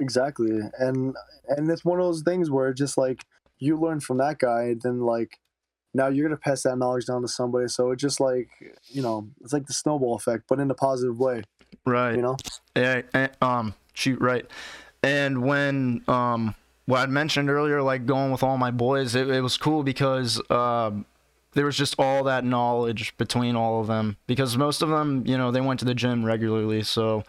exactly 0.00 0.58
and 0.78 1.14
and 1.48 1.70
it's 1.70 1.84
one 1.84 2.00
of 2.00 2.04
those 2.06 2.22
things 2.22 2.50
where 2.50 2.72
just 2.72 2.98
like 2.98 3.24
you 3.58 3.78
learn 3.78 4.00
from 4.00 4.18
that 4.18 4.38
guy 4.38 4.74
then 4.82 5.00
like 5.00 5.38
now 5.94 6.08
you're 6.08 6.26
gonna 6.26 6.36
pass 6.36 6.62
that 6.64 6.76
knowledge 6.76 7.06
down 7.06 7.22
to 7.22 7.28
somebody 7.28 7.68
so 7.68 7.92
it 7.92 7.96
just 7.96 8.18
like 8.18 8.48
you 8.88 9.00
know 9.00 9.28
it's 9.40 9.52
like 9.52 9.66
the 9.66 9.72
snowball 9.72 10.16
effect 10.16 10.44
but 10.48 10.58
in 10.58 10.68
a 10.70 10.74
positive 10.74 11.18
way 11.20 11.42
Right. 11.86 12.16
you 12.16 12.22
know 12.22 12.36
Yeah. 12.76 13.02
and, 13.12 13.30
um. 13.40 13.74
Shoot. 13.96 14.20
Right. 14.20 14.44
And 15.04 15.42
when 15.44 16.02
um 16.08 16.54
what 16.86 17.00
I 17.00 17.06
mentioned 17.06 17.48
earlier, 17.50 17.80
like 17.82 18.06
going 18.06 18.30
with 18.32 18.42
all 18.42 18.58
my 18.58 18.70
boys, 18.70 19.14
it, 19.14 19.28
it 19.28 19.40
was 19.40 19.56
cool 19.56 19.82
because 19.82 20.40
um. 20.50 21.06
There 21.56 21.66
was 21.66 21.76
just 21.76 21.94
all 22.00 22.24
that 22.24 22.44
knowledge 22.44 23.16
between 23.16 23.54
all 23.54 23.80
of 23.80 23.86
them 23.86 24.16
because 24.26 24.56
most 24.56 24.82
of 24.82 24.88
them, 24.88 25.22
you 25.24 25.38
know, 25.38 25.52
they 25.52 25.60
went 25.60 25.78
to 25.78 25.86
the 25.86 25.94
gym 25.94 26.24
regularly. 26.24 26.82
So 26.82 27.22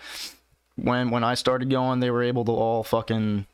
when 0.78 1.12
when 1.12 1.24
I 1.24 1.36
started 1.36 1.70
going, 1.70 2.00
they 2.00 2.10
were 2.10 2.24
able 2.24 2.44
to 2.46 2.52
all 2.52 2.84
fucking, 2.84 3.46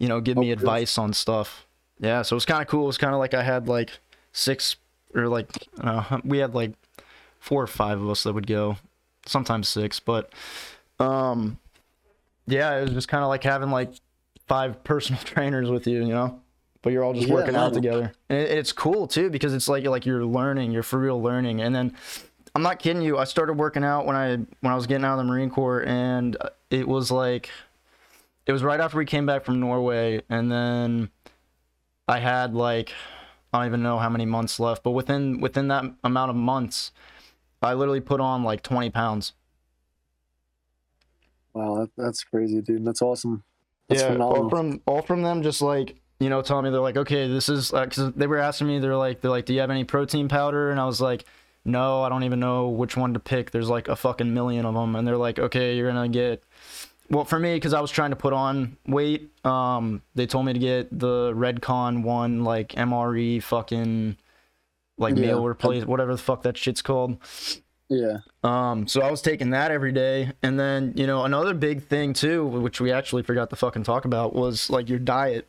you 0.00 0.08
know, 0.08 0.20
give 0.20 0.36
me 0.36 0.50
Oh, 0.50 0.56
good. 0.56 0.62
advice 0.62 0.98
on 0.98 1.12
stuff. 1.12 1.64
Yeah, 2.00 2.22
so 2.22 2.34
it 2.34 2.38
was 2.38 2.44
kind 2.44 2.60
of 2.60 2.66
cool. 2.66 2.82
It 2.82 2.86
was 2.88 2.98
kind 2.98 3.14
of 3.14 3.20
like 3.20 3.34
I 3.34 3.44
had 3.44 3.68
like 3.68 4.00
six 4.32 4.74
or 5.14 5.28
like 5.28 5.48
uh, 5.80 6.18
we 6.24 6.38
had 6.38 6.56
like 6.56 6.72
four 7.38 7.62
or 7.62 7.68
five 7.68 8.02
of 8.02 8.10
us 8.10 8.24
that 8.24 8.32
would 8.32 8.48
go, 8.48 8.78
sometimes 9.26 9.68
six, 9.68 10.00
but 10.00 10.32
um, 10.98 11.58
yeah, 12.46 12.78
it 12.78 12.82
was 12.82 12.92
just 12.92 13.08
kind 13.08 13.22
of 13.22 13.28
like 13.28 13.42
having 13.44 13.70
like 13.70 13.92
five 14.46 14.82
personal 14.84 15.20
trainers 15.22 15.70
with 15.70 15.86
you, 15.86 15.98
you 16.00 16.12
know. 16.12 16.40
But 16.82 16.92
you're 16.94 17.04
all 17.04 17.12
just 17.12 17.28
Yeah, 17.28 17.34
working 17.34 17.56
out 17.56 17.74
together, 17.74 18.12
and 18.30 18.38
it, 18.38 18.50
it's 18.52 18.72
cool 18.72 19.06
too 19.06 19.28
because 19.28 19.52
it's 19.52 19.68
like 19.68 19.84
like 19.84 20.06
you're 20.06 20.24
learning, 20.24 20.72
you're 20.72 20.82
for 20.82 20.98
real 20.98 21.20
learning, 21.20 21.60
and 21.60 21.74
then 21.74 21.94
I'm 22.54 22.62
not 22.62 22.78
kidding 22.78 23.02
you. 23.02 23.18
I 23.18 23.24
started 23.24 23.54
working 23.54 23.84
out 23.84 24.06
when 24.06 24.16
I 24.16 24.36
when 24.36 24.72
I 24.72 24.74
was 24.74 24.86
getting 24.86 25.04
out 25.04 25.12
of 25.12 25.18
the 25.18 25.24
Marine 25.30 25.50
Corps, 25.50 25.84
and 25.86 26.36
uh, 26.40 26.48
it 26.70 26.88
was 26.88 27.10
like 27.10 27.50
it 28.46 28.52
was 28.52 28.62
right 28.62 28.80
after 28.80 28.96
we 28.96 29.04
came 29.04 29.26
back 29.26 29.44
from 29.44 29.60
Norway, 29.60 30.22
and 30.30 30.50
then 30.50 31.10
I 32.08 32.18
had 32.18 32.54
like 32.54 32.92
I 33.52 33.58
don't 33.58 33.66
even 33.66 33.82
know 33.82 33.98
how 33.98 34.08
many 34.08 34.24
months 34.26 34.58
left, 34.58 34.82
but 34.82 34.92
within 34.92 35.40
within 35.40 35.68
that 35.68 35.84
amount 36.02 36.30
of 36.30 36.36
months, 36.36 36.92
I 37.62 37.74
literally 37.74 38.00
put 38.00 38.20
on 38.20 38.42
like 38.42 38.62
20 38.62 38.90
pounds. 38.90 39.32
Wow 41.54 41.76
that, 41.76 41.90
that's 41.96 42.24
crazy 42.24 42.60
dude 42.60 42.84
that's 42.84 43.02
awesome 43.02 43.42
that's 43.88 44.02
yeah, 44.02 44.08
phenomenal 44.08 44.44
all 44.44 44.50
from 44.50 44.80
all 44.86 45.02
from 45.02 45.22
them 45.22 45.42
just 45.42 45.62
like 45.62 45.96
you 46.20 46.28
know 46.28 46.42
telling 46.42 46.64
me 46.64 46.70
they're 46.70 46.80
like 46.80 46.96
okay 46.96 47.26
this 47.28 47.48
is 47.48 47.70
because 47.70 48.12
they 48.14 48.26
were 48.26 48.38
asking 48.38 48.66
me 48.66 48.78
they're 48.78 48.96
like 48.96 49.20
they're 49.20 49.30
like 49.30 49.46
do 49.46 49.54
you 49.54 49.60
have 49.60 49.70
any 49.70 49.84
protein 49.84 50.28
powder 50.28 50.70
and 50.70 50.78
I 50.78 50.84
was 50.84 51.00
like 51.00 51.24
no, 51.64 52.02
I 52.02 52.08
don't 52.08 52.24
even 52.24 52.40
know 52.40 52.68
which 52.68 52.96
one 52.96 53.14
to 53.14 53.20
pick. 53.20 53.50
There's 53.50 53.68
like 53.68 53.88
a 53.88 53.96
fucking 53.96 54.32
million 54.32 54.64
of 54.64 54.74
them, 54.74 54.96
and 54.96 55.06
they're 55.06 55.16
like, 55.16 55.38
okay, 55.38 55.76
you're 55.76 55.90
gonna 55.92 56.08
get. 56.08 56.42
Well, 57.10 57.24
for 57.24 57.38
me, 57.38 57.54
because 57.54 57.74
I 57.74 57.80
was 57.80 57.90
trying 57.90 58.10
to 58.10 58.16
put 58.16 58.32
on 58.32 58.76
weight, 58.86 59.30
um, 59.44 60.00
they 60.14 60.26
told 60.26 60.46
me 60.46 60.52
to 60.52 60.58
get 60.58 60.96
the 60.96 61.32
Redcon1, 61.32 62.44
like 62.44 62.68
MRE, 62.70 63.42
fucking, 63.42 64.16
like 64.96 65.16
Yeah. 65.16 65.20
meal 65.20 65.44
replace, 65.44 65.84
whatever 65.84 66.12
the 66.12 66.18
fuck 66.22 66.42
that 66.42 66.56
shit's 66.56 66.82
called. 66.82 67.18
Yeah. 67.90 68.18
Um, 68.44 68.86
so 68.86 69.02
I 69.02 69.10
was 69.10 69.20
taking 69.20 69.50
that 69.50 69.72
every 69.72 69.90
day, 69.90 70.30
and 70.44 70.58
then 70.58 70.92
you 70.96 71.06
know 71.08 71.24
another 71.24 71.52
big 71.52 71.82
thing 71.82 72.12
too, 72.12 72.46
which 72.46 72.80
we 72.80 72.92
actually 72.92 73.24
forgot 73.24 73.50
to 73.50 73.56
fucking 73.56 73.82
talk 73.82 74.04
about, 74.04 74.32
was 74.32 74.70
like 74.70 74.88
your 74.88 75.00
diet. 75.00 75.48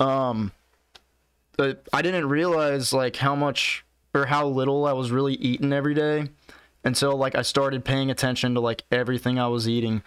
Um, 0.00 0.52
I 1.58 2.02
didn't 2.02 2.28
realize 2.28 2.92
like 2.92 3.16
how 3.16 3.36
much 3.36 3.84
or 4.12 4.26
how 4.26 4.46
little 4.46 4.86
I 4.86 4.92
was 4.92 5.12
really 5.12 5.34
eating 5.34 5.72
every 5.72 5.94
day 5.94 6.28
until 6.84 7.16
like 7.16 7.36
I 7.36 7.42
started 7.42 7.84
paying 7.84 8.10
attention 8.10 8.54
to 8.54 8.60
like 8.60 8.82
everything 8.90 9.38
I 9.38 9.46
was 9.46 9.68
eating. 9.68 10.02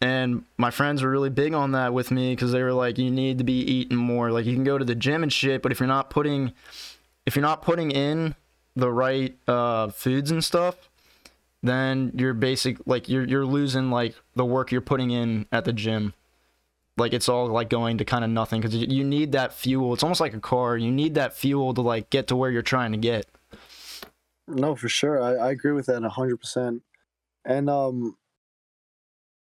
And 0.00 0.44
my 0.56 0.70
friends 0.70 1.02
were 1.02 1.10
really 1.10 1.30
big 1.30 1.52
on 1.54 1.72
that 1.72 1.92
with 1.92 2.10
me 2.10 2.34
because 2.34 2.52
they 2.52 2.62
were 2.62 2.72
like, 2.72 2.98
you 2.98 3.10
need 3.10 3.38
to 3.38 3.44
be 3.44 3.60
eating 3.60 3.96
more. 3.96 4.32
Like 4.32 4.46
you 4.46 4.54
can 4.54 4.64
go 4.64 4.78
to 4.78 4.84
the 4.84 4.94
gym 4.94 5.22
and 5.22 5.32
shit, 5.32 5.62
but 5.62 5.72
if 5.72 5.78
you're 5.78 5.86
not 5.86 6.10
putting, 6.10 6.52
if 7.26 7.36
you're 7.36 7.42
not 7.42 7.62
putting 7.62 7.90
in 7.90 8.34
the 8.74 8.90
right 8.90 9.36
uh, 9.46 9.88
foods 9.88 10.30
and 10.30 10.42
stuff, 10.42 10.88
then 11.62 12.12
you're 12.14 12.34
basic 12.34 12.78
like 12.86 13.08
you're 13.08 13.24
you're 13.24 13.46
losing 13.46 13.90
like 13.90 14.14
the 14.34 14.44
work 14.44 14.72
you're 14.72 14.80
putting 14.80 15.10
in 15.10 15.46
at 15.52 15.64
the 15.64 15.72
gym. 15.72 16.12
Like 16.96 17.12
it's 17.12 17.28
all 17.28 17.46
like 17.46 17.70
going 17.70 17.98
to 17.98 18.04
kind 18.04 18.24
of 18.24 18.30
nothing 18.30 18.60
because 18.60 18.76
you, 18.76 19.02
need 19.02 19.32
that 19.32 19.54
fuel. 19.54 19.94
It's 19.94 20.02
almost 20.02 20.20
like 20.20 20.34
a 20.34 20.40
car. 20.40 20.76
You 20.76 20.90
need 20.90 21.14
that 21.14 21.32
fuel 21.32 21.72
to 21.72 21.80
like 21.80 22.10
get 22.10 22.26
to 22.28 22.36
where 22.36 22.50
you're 22.50 22.60
trying 22.60 22.92
to 22.92 22.98
get. 22.98 23.26
No, 24.46 24.76
for 24.76 24.90
sure. 24.90 25.22
I, 25.22 25.46
I 25.46 25.50
agree 25.52 25.72
with 25.72 25.86
that 25.86 26.02
hundred 26.02 26.38
percent. 26.38 26.82
And 27.46 27.70
um, 27.70 28.16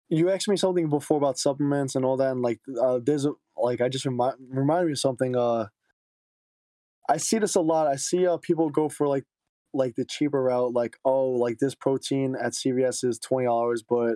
you 0.07 0.29
asked 0.29 0.47
me 0.47 0.55
something 0.55 0.87
before 0.87 1.17
about 1.17 1.39
supplements 1.39 1.95
and 1.95 2.05
all 2.05 2.17
that, 2.17 2.31
and 2.31 2.41
like 2.41 2.59
uh, 2.79 2.99
there's 3.01 3.25
a 3.25 3.31
like 3.57 3.81
I 3.81 3.89
just 3.89 4.05
remind 4.05 4.35
remind 4.49 4.85
me 4.85 4.91
of 4.91 4.99
something. 4.99 5.35
Uh, 5.35 5.67
I 7.09 7.17
see 7.17 7.39
this 7.39 7.55
a 7.55 7.61
lot. 7.61 7.87
I 7.87 7.95
see 7.95 8.27
uh 8.27 8.37
people 8.37 8.69
go 8.69 8.87
for 8.87 9.07
like 9.07 9.23
like 9.73 9.95
the 9.95 10.05
cheaper 10.05 10.43
route, 10.43 10.73
like 10.73 10.97
oh 11.05 11.29
like 11.29 11.59
this 11.59 11.75
protein 11.75 12.35
at 12.35 12.53
CVS 12.53 13.03
is 13.03 13.19
twenty 13.19 13.45
dollars, 13.45 13.83
but 13.87 14.15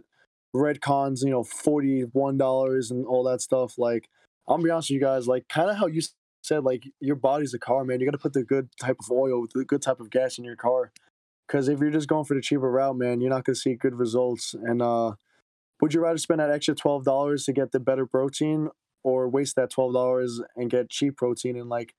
Redcon's, 0.54 1.24
you 1.24 1.32
know 1.32 1.44
forty 1.44 2.02
one 2.02 2.38
dollars 2.38 2.92
and 2.92 3.06
all 3.06 3.24
that 3.24 3.42
stuff. 3.42 3.78
Like 3.78 4.10
I'm 4.48 4.58
gonna 4.58 4.64
be 4.64 4.70
honest 4.72 4.90
with 4.90 4.96
you 4.96 5.02
guys, 5.02 5.28
like 5.28 5.48
kind 5.48 5.70
of 5.70 5.78
how 5.78 5.88
you 5.88 6.02
said 6.44 6.64
like 6.64 6.84
your 7.00 7.16
body's 7.16 7.54
a 7.54 7.60
car, 7.60 7.84
man. 7.84 8.00
You 8.00 8.06
got 8.06 8.12
to 8.12 8.18
put 8.18 8.34
the 8.34 8.44
good 8.44 8.70
type 8.80 8.98
of 9.00 9.12
oil, 9.12 9.46
the 9.54 9.66
good 9.66 9.82
type 9.82 10.00
of 10.00 10.10
gas 10.10 10.38
in 10.38 10.44
your 10.44 10.56
car. 10.56 10.92
Because 11.48 11.68
if 11.68 11.80
you're 11.80 11.92
just 11.92 12.08
going 12.08 12.26
for 12.26 12.34
the 12.34 12.42
cheaper 12.42 12.70
route, 12.72 12.98
man, 12.98 13.22
you're 13.22 13.30
not 13.30 13.44
gonna 13.46 13.56
see 13.56 13.76
good 13.76 13.96
results. 13.96 14.54
And 14.54 14.82
uh, 14.82 15.14
would 15.82 15.94
you 15.94 16.02
rather 16.02 16.18
spend 16.18 16.40
that 16.40 16.52
extra 16.52 16.76
twelve 16.76 17.04
dollars 17.04 17.46
to 17.46 17.54
get 17.54 17.72
the 17.72 17.80
better 17.80 18.06
protein, 18.06 18.70
or 19.04 19.30
waste 19.30 19.56
that 19.56 19.70
twelve 19.70 19.94
dollars 19.94 20.42
and 20.56 20.70
get 20.70 20.90
cheap 20.90 21.18
protein 21.18 21.58
and 21.58 21.70
like 21.70 21.94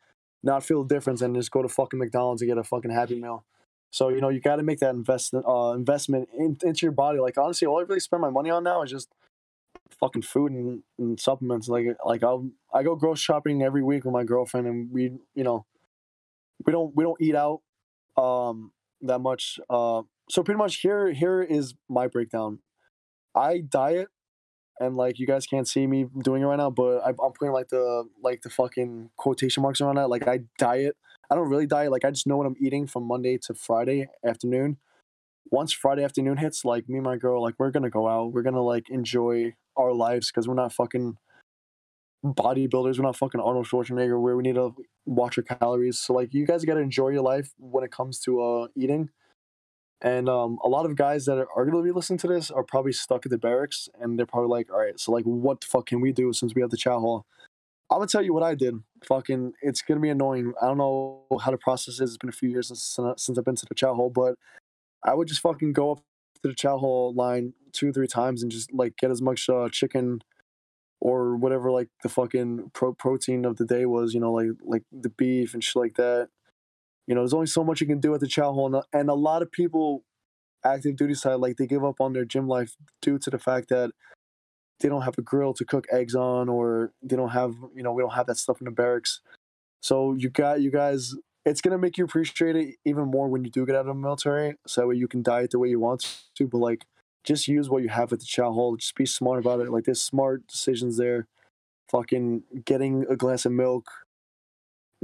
not 0.47 0.65
feel 0.65 0.83
the 0.83 0.95
difference 0.95 1.21
and 1.21 1.35
just 1.35 1.51
go 1.51 1.63
to 1.63 1.69
fucking 1.69 1.99
McDonald's 1.99 2.41
and 2.41 2.49
get 2.49 2.59
a 2.59 2.65
fucking 2.65 2.91
Happy 2.91 3.21
Meal? 3.21 3.45
So 3.91 4.09
you 4.09 4.21
know 4.21 4.29
you 4.29 4.41
got 4.41 4.57
to 4.57 4.63
make 4.63 4.81
that 4.81 4.95
investment 4.95 5.45
uh, 5.47 5.73
investment 5.73 6.29
in, 6.37 6.57
into 6.63 6.87
your 6.87 6.93
body. 6.93 7.19
Like 7.19 7.39
honestly, 7.39 7.67
all 7.67 7.79
I 7.79 7.83
really 7.83 8.01
spend 8.01 8.21
my 8.21 8.31
money 8.31 8.51
on 8.51 8.65
now 8.65 8.83
is 8.83 8.91
just 8.91 9.09
fucking 10.01 10.23
food 10.23 10.53
and, 10.53 10.83
and 10.99 11.21
supplements. 11.21 11.69
Like 11.69 11.87
like 12.05 12.23
I 12.23 12.37
I 12.73 12.83
go 12.83 12.97
grocery 12.97 13.21
shopping 13.21 13.63
every 13.63 13.83
week 13.83 14.05
with 14.05 14.13
my 14.13 14.25
girlfriend, 14.25 14.67
and 14.67 14.91
we 14.91 15.13
you 15.35 15.45
know 15.45 15.67
we 16.65 16.73
don't 16.73 16.95
we 16.95 17.05
don't 17.05 17.21
eat 17.21 17.35
out 17.35 17.61
um 18.17 18.73
that 19.03 19.21
much. 19.21 19.59
Uh, 19.69 20.03
so 20.29 20.43
pretty 20.43 20.59
much 20.59 20.77
here 20.77 21.13
here 21.13 21.43
is 21.43 21.75
my 21.89 22.07
breakdown. 22.07 22.59
I 23.35 23.59
diet, 23.61 24.09
and 24.81 24.97
like 24.97 25.19
you 25.19 25.27
guys 25.27 25.47
can't 25.47 25.67
see 25.67 25.87
me 25.87 26.07
doing 26.23 26.43
it 26.43 26.47
right 26.47 26.57
now, 26.57 26.71
but 26.71 26.99
I, 26.99 27.11
I'm 27.11 27.33
putting 27.33 27.53
like 27.53 27.69
the 27.69 28.05
like 28.23 28.43
the 28.43 28.51
fucking 28.51 29.11
quotation 29.17 29.63
marks 29.63 29.81
around 29.81 29.97
that. 29.97 30.11
Like 30.11 30.27
I 30.29 30.41
diet. 30.59 30.97
I 31.31 31.35
don't 31.35 31.49
really 31.49 31.67
diet. 31.67 31.91
Like 31.91 32.05
I 32.05 32.11
just 32.11 32.27
know 32.27 32.37
what 32.37 32.47
I'm 32.47 32.57
eating 32.61 32.87
from 32.87 33.05
Monday 33.05 33.39
to 33.39 33.55
Friday 33.55 34.09
afternoon. 34.25 34.79
Once 35.51 35.73
Friday 35.73 36.05
afternoon 36.05 36.37
hits, 36.37 36.65
like 36.65 36.89
me 36.89 36.97
and 36.97 37.05
my 37.05 37.17
girl, 37.17 37.43
like 37.43 37.55
we're 37.59 37.71
gonna 37.71 37.91
go 37.91 38.09
out. 38.09 38.33
We're 38.33 38.43
gonna 38.43 38.63
like 38.63 38.91
enjoy 38.91 39.55
our 39.77 39.93
lives 39.93 40.31
because 40.31 40.49
we're 40.49 40.55
not 40.55 40.73
fucking 40.73 41.17
bodybuilders. 42.25 42.99
We're 42.99 43.05
not 43.05 43.17
fucking 43.17 43.41
Arnold 43.41 43.67
Schwarzenegger 43.67 44.21
where 44.21 44.37
we 44.37 44.43
need 44.43 44.57
to 44.57 44.75
watch 45.05 45.39
our 45.39 45.45
calories. 45.45 45.99
So 45.99 46.13
like 46.13 46.35
you 46.35 46.47
guys 46.47 46.65
got 46.65 46.75
to 46.75 46.81
enjoy 46.81 47.11
your 47.11 47.23
life 47.23 47.53
when 47.59 47.85
it 47.85 47.93
comes 47.93 48.21
to 48.21 48.43
uh 48.43 48.67
eating. 48.77 49.11
And 50.03 50.29
um, 50.29 50.59
a 50.63 50.69
lot 50.69 50.85
of 50.85 50.95
guys 50.95 51.25
that 51.25 51.39
are, 51.39 51.49
are 51.57 51.65
going 51.65 51.77
to 51.77 51.83
be 51.83 51.93
listening 51.93 52.19
to 52.19 52.29
this 52.29 52.51
are 52.51 52.63
probably 52.63 52.93
stuck 52.93 53.25
at 53.25 53.31
the 53.31 53.39
barracks, 53.39 53.89
and 53.99 54.19
they're 54.19 54.27
probably 54.27 54.51
like, 54.51 54.71
"All 54.71 54.79
right, 54.79 54.99
so 55.01 55.13
like, 55.13 55.25
what 55.25 55.61
the 55.63 55.67
fuck 55.67 55.87
can 55.87 56.01
we 56.01 56.13
do 56.13 56.33
since 56.33 56.55
we 56.55 56.61
have 56.61 56.71
the 56.71 56.77
chow 56.77 57.01
hall?" 57.01 57.25
I'm 57.91 57.99
gonna 57.99 58.09
tell 58.09 58.23
you 58.23 58.35
what 58.35 58.43
I 58.43 58.55
did. 58.55 58.75
Fucking, 59.05 59.55
it's 59.63 59.81
gonna 59.81 60.01
be 60.01 60.11
annoying. 60.11 60.53
I 60.61 60.67
don't 60.67 60.79
know 60.79 61.25
how 61.41 61.51
to 61.51 61.57
process 61.57 62.01
it. 62.01 62.05
It's 62.05 62.17
been 62.17 62.29
a 62.29 62.33
few 62.33 62.51
years 62.51 62.69
since 62.69 62.99
since 63.17 63.39
I've 63.39 63.45
been 63.45 63.57
to 63.57 63.67
the 63.67 63.75
chow 63.75 63.95
hall, 63.95 64.11
but 64.11 64.35
I 65.05 65.15
would 65.15 65.29
just 65.29 65.41
fucking 65.41 65.73
go 65.73 65.93
up 65.93 65.99
to 66.43 66.49
the 66.49 66.55
chow 66.55 66.79
hall 66.79 67.15
line 67.15 67.55
two, 67.73 67.89
or 67.91 67.93
three 67.93 68.09
times 68.09 68.43
and 68.43 68.51
just 68.51 68.73
like 68.73 68.97
get 68.97 69.11
as 69.11 69.23
much 69.23 69.49
uh, 69.49 69.69
chicken 69.71 70.23
or 71.01 71.37
whatever 71.37 71.71
like 71.71 71.89
the 72.03 72.09
fucking 72.09 72.71
pro- 72.75 72.95
protein 72.95 73.45
of 73.45 73.57
the 73.57 73.65
day 73.65 73.87
was. 73.87 74.15
You 74.15 74.21
know, 74.21 74.33
like 74.33 74.49
like 74.63 74.83
the 74.93 75.11
beef 75.11 75.55
and 75.55 75.63
shit 75.63 75.77
like 75.77 75.95
that. 75.97 76.29
You 77.07 77.15
know, 77.15 77.21
there's 77.21 77.35
only 77.35 77.47
so 77.47 77.63
much 77.65 77.81
you 77.81 77.87
can 77.87 78.01
do 78.01 78.15
at 78.15 78.21
the 78.21 78.27
chow 78.27 78.53
hall, 78.53 78.67
and 78.67 78.77
a, 78.77 78.85
and 78.93 79.09
a 79.09 79.15
lot 79.15 79.43
of 79.43 79.53
people, 79.53 80.03
active 80.65 80.97
duty 80.97 81.15
side, 81.15 81.37
like 81.37 81.57
they 81.57 81.67
give 81.67 81.85
up 81.85 82.01
on 82.01 82.13
their 82.13 82.25
gym 82.25 82.49
life 82.49 82.75
due 83.01 83.19
to 83.19 83.31
the 83.31 83.39
fact 83.39 83.69
that 83.69 83.91
they 84.81 84.89
don't 84.89 85.03
have 85.03 85.17
a 85.19 85.23
grill 85.23 85.55
to 85.55 85.65
cook 85.65 85.87
eggs 85.93 86.15
on, 86.15 86.49
or 86.49 86.93
they 87.03 87.17
don't 87.17 87.31
have, 87.31 87.55
you 87.75 87.83
know, 87.83 87.93
we 87.93 88.03
don't 88.03 88.15
have 88.15 88.27
that 88.27 88.37
stuff 88.37 88.61
in 88.61 88.67
the 88.67 88.71
barracks. 88.71 89.21
So 89.81 90.15
you 90.15 90.31
got 90.31 90.61
you 90.61 90.71
guys. 90.71 91.15
It's 91.45 91.61
gonna 91.61 91.79
make 91.79 91.97
you 91.97 92.05
appreciate 92.05 92.57
it 92.57 92.75
even 92.85 93.05
more 93.05 93.29
when 93.29 93.45
you 93.45 93.51
do 93.51 93.65
get 93.65 93.77
out 93.77 93.83
of 93.83 93.87
the 93.87 93.95
military. 93.95 94.57
So 94.67 94.81
that 94.81 94.89
way 94.89 94.97
you 94.97 95.07
can 95.07 95.23
diet 95.23 95.53
the 95.53 95.61
way 95.61 95.69
you 95.69 95.79
want 95.79 96.25
to, 96.35 96.49
but 96.49 96.59
like 96.59 96.87
just 97.23 97.49
use 97.49 97.69
what 97.71 97.83
you 97.83 97.89
have 97.89 98.13
at 98.13 98.21
the 98.21 98.25
chow 98.25 98.53
hall. 98.53 98.77
Just 98.77 98.97
be 98.97 99.07
smart 99.07 99.39
about 99.39 99.61
it. 99.61 99.71
Like 99.71 99.85
there's 99.85 100.03
smart 100.03 100.47
decisions 100.49 100.97
there. 100.97 101.29
Fucking 101.89 102.43
getting 102.65 103.07
a 103.09 103.17
glass 103.17 103.45
of 103.45 103.53
milk, 103.53 103.87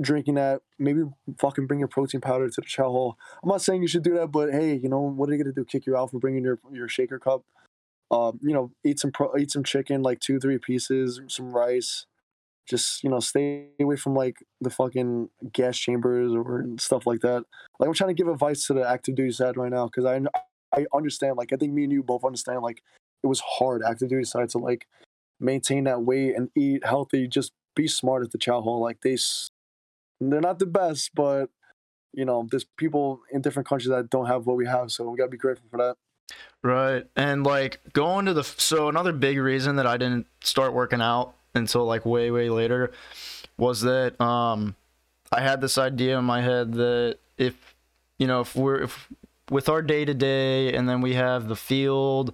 drinking 0.00 0.34
that. 0.34 0.62
Maybe 0.78 1.02
fucking 1.38 1.66
bring 1.66 1.78
your 1.78 1.88
protein 1.88 2.20
powder 2.20 2.48
to 2.48 2.60
the 2.60 2.66
chow 2.66 2.90
hall. 2.90 3.16
I'm 3.42 3.48
not 3.48 3.62
saying 3.62 3.82
you 3.82 3.88
should 3.88 4.02
do 4.02 4.14
that, 4.14 4.28
but 4.28 4.52
hey, 4.52 4.74
you 4.74 4.88
know 4.88 5.00
what 5.00 5.28
are 5.28 5.32
you 5.32 5.42
gonna 5.42 5.54
do? 5.54 5.64
Kick 5.64 5.86
you 5.86 5.96
out 5.96 6.10
for 6.10 6.18
bringing 6.18 6.44
your 6.44 6.58
your 6.72 6.88
shaker 6.88 7.18
cup? 7.18 7.44
Uh, 8.10 8.32
you 8.42 8.52
know, 8.52 8.70
eat 8.84 9.00
some 9.00 9.12
pro- 9.12 9.36
eat 9.36 9.50
some 9.50 9.64
chicken, 9.64 10.02
like 10.02 10.20
two 10.20 10.38
three 10.38 10.58
pieces, 10.58 11.20
some 11.28 11.52
rice. 11.52 12.06
Just 12.68 13.02
you 13.02 13.10
know, 13.10 13.20
stay 13.20 13.68
away 13.80 13.96
from 13.96 14.14
like 14.14 14.36
the 14.60 14.70
fucking 14.70 15.28
gas 15.52 15.76
chambers 15.76 16.32
or 16.32 16.64
stuff 16.78 17.06
like 17.06 17.20
that. 17.20 17.44
Like 17.78 17.88
I'm 17.88 17.94
trying 17.94 18.14
to 18.14 18.14
give 18.14 18.28
advice 18.28 18.66
to 18.66 18.74
the 18.74 18.88
active 18.88 19.16
duty 19.16 19.32
side 19.32 19.56
right 19.56 19.70
now 19.70 19.86
because 19.86 20.04
I 20.04 20.20
I 20.76 20.86
understand. 20.94 21.36
Like 21.36 21.52
I 21.52 21.56
think 21.56 21.72
me 21.72 21.84
and 21.84 21.92
you 21.92 22.02
both 22.02 22.24
understand. 22.24 22.62
Like 22.62 22.82
it 23.22 23.26
was 23.26 23.40
hard 23.40 23.82
active 23.86 24.08
duty 24.08 24.24
side 24.24 24.48
to 24.50 24.58
like 24.58 24.86
maintain 25.40 25.84
that 25.84 26.02
weight 26.02 26.36
and 26.36 26.50
eat 26.56 26.84
healthy. 26.84 27.26
Just 27.26 27.52
be 27.74 27.88
smart 27.88 28.24
at 28.24 28.32
the 28.32 28.38
chow 28.38 28.60
hall. 28.60 28.80
Like 28.80 29.00
they, 29.02 29.16
they're 30.30 30.40
not 30.40 30.58
the 30.58 30.66
best, 30.66 31.14
but 31.14 31.48
you 32.12 32.24
know, 32.26 32.46
there's 32.50 32.66
people 32.76 33.20
in 33.32 33.40
different 33.40 33.66
countries 33.66 33.88
that 33.88 34.10
don't 34.10 34.26
have 34.26 34.46
what 34.46 34.56
we 34.56 34.66
have, 34.66 34.92
so 34.92 35.08
we 35.08 35.16
gotta 35.16 35.30
be 35.30 35.38
grateful 35.38 35.66
for 35.70 35.78
that. 35.78 35.96
Right. 36.62 37.06
And 37.16 37.44
like 37.44 37.80
going 37.92 38.26
to 38.26 38.34
the 38.34 38.44
so 38.44 38.88
another 38.88 39.12
big 39.12 39.38
reason 39.38 39.76
that 39.76 39.86
I 39.86 39.96
didn't 39.96 40.26
start 40.42 40.72
working 40.72 41.00
out 41.00 41.34
until 41.54 41.84
like 41.84 42.06
way 42.06 42.30
way 42.30 42.50
later 42.50 42.92
was 43.56 43.80
that 43.82 44.20
um 44.20 44.76
I 45.32 45.40
had 45.40 45.60
this 45.60 45.78
idea 45.78 46.18
in 46.18 46.24
my 46.24 46.40
head 46.40 46.74
that 46.74 47.18
if 47.36 47.74
you 48.18 48.26
know 48.26 48.40
if 48.40 48.54
we're 48.54 48.82
if 48.82 49.08
with 49.50 49.68
our 49.68 49.82
day 49.82 50.04
to 50.04 50.14
day 50.14 50.72
and 50.72 50.88
then 50.88 51.00
we 51.00 51.14
have 51.14 51.48
the 51.48 51.56
field 51.56 52.32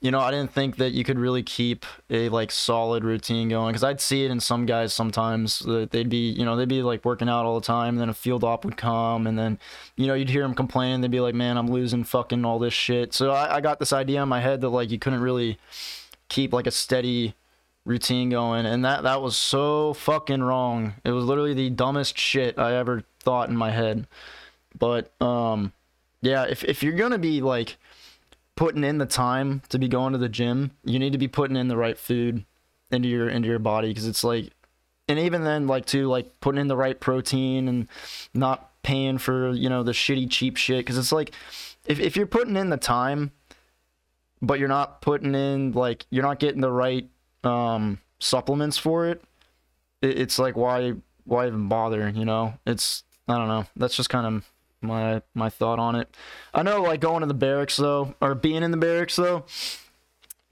you 0.00 0.10
know 0.10 0.20
I 0.20 0.30
didn't 0.30 0.52
think 0.52 0.76
that 0.76 0.92
you 0.92 1.04
could 1.04 1.18
really 1.18 1.42
keep 1.42 1.84
a 2.10 2.28
like 2.28 2.50
solid 2.50 3.04
routine 3.04 3.48
going 3.48 3.74
cuz 3.74 3.82
I'd 3.82 4.00
see 4.00 4.24
it 4.24 4.30
in 4.30 4.40
some 4.40 4.66
guys 4.66 4.92
sometimes 4.92 5.60
that 5.60 5.90
they'd 5.90 6.08
be 6.08 6.30
you 6.30 6.44
know 6.44 6.56
they'd 6.56 6.68
be 6.68 6.82
like 6.82 7.04
working 7.04 7.28
out 7.28 7.44
all 7.44 7.58
the 7.58 7.66
time 7.66 7.94
and 7.94 8.00
then 8.00 8.08
a 8.08 8.14
field 8.14 8.44
op 8.44 8.64
would 8.64 8.76
come 8.76 9.26
and 9.26 9.38
then 9.38 9.58
you 9.98 10.06
know, 10.06 10.14
you'd 10.14 10.30
hear 10.30 10.42
them 10.42 10.54
complaining. 10.54 11.00
They'd 11.00 11.10
be 11.10 11.20
like, 11.20 11.34
"Man, 11.34 11.58
I'm 11.58 11.68
losing 11.68 12.04
fucking 12.04 12.44
all 12.44 12.58
this 12.58 12.72
shit." 12.72 13.12
So 13.12 13.32
I, 13.32 13.56
I 13.56 13.60
got 13.60 13.80
this 13.80 13.92
idea 13.92 14.22
in 14.22 14.28
my 14.28 14.40
head 14.40 14.60
that 14.60 14.68
like 14.68 14.90
you 14.90 14.98
couldn't 14.98 15.20
really 15.20 15.58
keep 16.28 16.52
like 16.52 16.68
a 16.68 16.70
steady 16.70 17.34
routine 17.84 18.30
going, 18.30 18.64
and 18.64 18.84
that 18.84 19.02
that 19.02 19.20
was 19.20 19.36
so 19.36 19.92
fucking 19.94 20.42
wrong. 20.42 20.94
It 21.04 21.10
was 21.10 21.24
literally 21.24 21.52
the 21.52 21.68
dumbest 21.70 22.16
shit 22.16 22.58
I 22.58 22.76
ever 22.76 23.02
thought 23.20 23.48
in 23.48 23.56
my 23.56 23.72
head. 23.72 24.06
But 24.78 25.10
um, 25.20 25.72
yeah, 26.22 26.44
if 26.44 26.62
if 26.64 26.82
you're 26.82 26.92
gonna 26.92 27.18
be 27.18 27.40
like 27.40 27.76
putting 28.58 28.82
in 28.82 28.98
the 28.98 29.06
time 29.06 29.62
to 29.68 29.78
be 29.78 29.86
going 29.86 30.12
to 30.12 30.18
the 30.18 30.28
gym, 30.28 30.72
you 30.82 30.98
need 30.98 31.12
to 31.12 31.18
be 31.18 31.28
putting 31.28 31.56
in 31.56 31.68
the 31.68 31.76
right 31.76 31.96
food 31.96 32.44
into 32.90 33.06
your 33.06 33.28
into 33.28 33.46
your 33.46 33.60
body 33.60 33.86
because 33.86 34.04
it's 34.04 34.24
like 34.24 34.50
and 35.06 35.16
even 35.16 35.44
then 35.44 35.68
like 35.68 35.86
to 35.86 36.08
like 36.08 36.40
putting 36.40 36.60
in 36.60 36.66
the 36.66 36.76
right 36.76 36.98
protein 36.98 37.68
and 37.68 37.86
not 38.34 38.72
paying 38.82 39.16
for 39.16 39.52
you 39.52 39.68
know 39.68 39.84
the 39.84 39.92
shitty 39.92 40.28
cheap 40.28 40.56
shit 40.56 40.78
because 40.78 40.98
it's 40.98 41.12
like 41.12 41.30
if 41.86 42.00
if 42.00 42.16
you're 42.16 42.26
putting 42.26 42.56
in 42.56 42.68
the 42.68 42.76
time, 42.76 43.30
but 44.42 44.58
you're 44.58 44.66
not 44.66 45.02
putting 45.02 45.36
in 45.36 45.70
like 45.70 46.04
you're 46.10 46.24
not 46.24 46.40
getting 46.40 46.60
the 46.60 46.72
right 46.72 47.08
um 47.44 48.00
supplements 48.18 48.76
for 48.76 49.06
it, 49.06 49.22
it 50.02 50.18
it's 50.18 50.36
like 50.36 50.56
why 50.56 50.94
why 51.22 51.46
even 51.46 51.68
bother? 51.68 52.08
You 52.08 52.24
know, 52.24 52.54
it's 52.66 53.04
I 53.28 53.38
don't 53.38 53.46
know. 53.46 53.66
That's 53.76 53.94
just 53.94 54.10
kind 54.10 54.26
of 54.26 54.44
my 54.80 55.22
my 55.34 55.48
thought 55.50 55.78
on 55.78 55.94
it. 55.94 56.14
I 56.54 56.62
know 56.62 56.82
like 56.82 57.00
going 57.00 57.20
to 57.20 57.26
the 57.26 57.34
barracks 57.34 57.76
though, 57.76 58.14
or 58.20 58.34
being 58.34 58.62
in 58.62 58.70
the 58.70 58.76
barracks 58.76 59.16
though, 59.16 59.44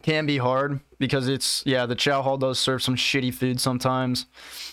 can 0.02 0.26
be 0.26 0.38
hard 0.38 0.80
because 0.98 1.28
it's 1.28 1.62
yeah 1.66 1.86
the 1.86 1.94
chow 1.94 2.22
hall 2.22 2.36
does 2.36 2.58
serve 2.58 2.82
some 2.82 2.96
shitty 2.96 3.32
food 3.32 3.60
sometimes. 3.60 4.26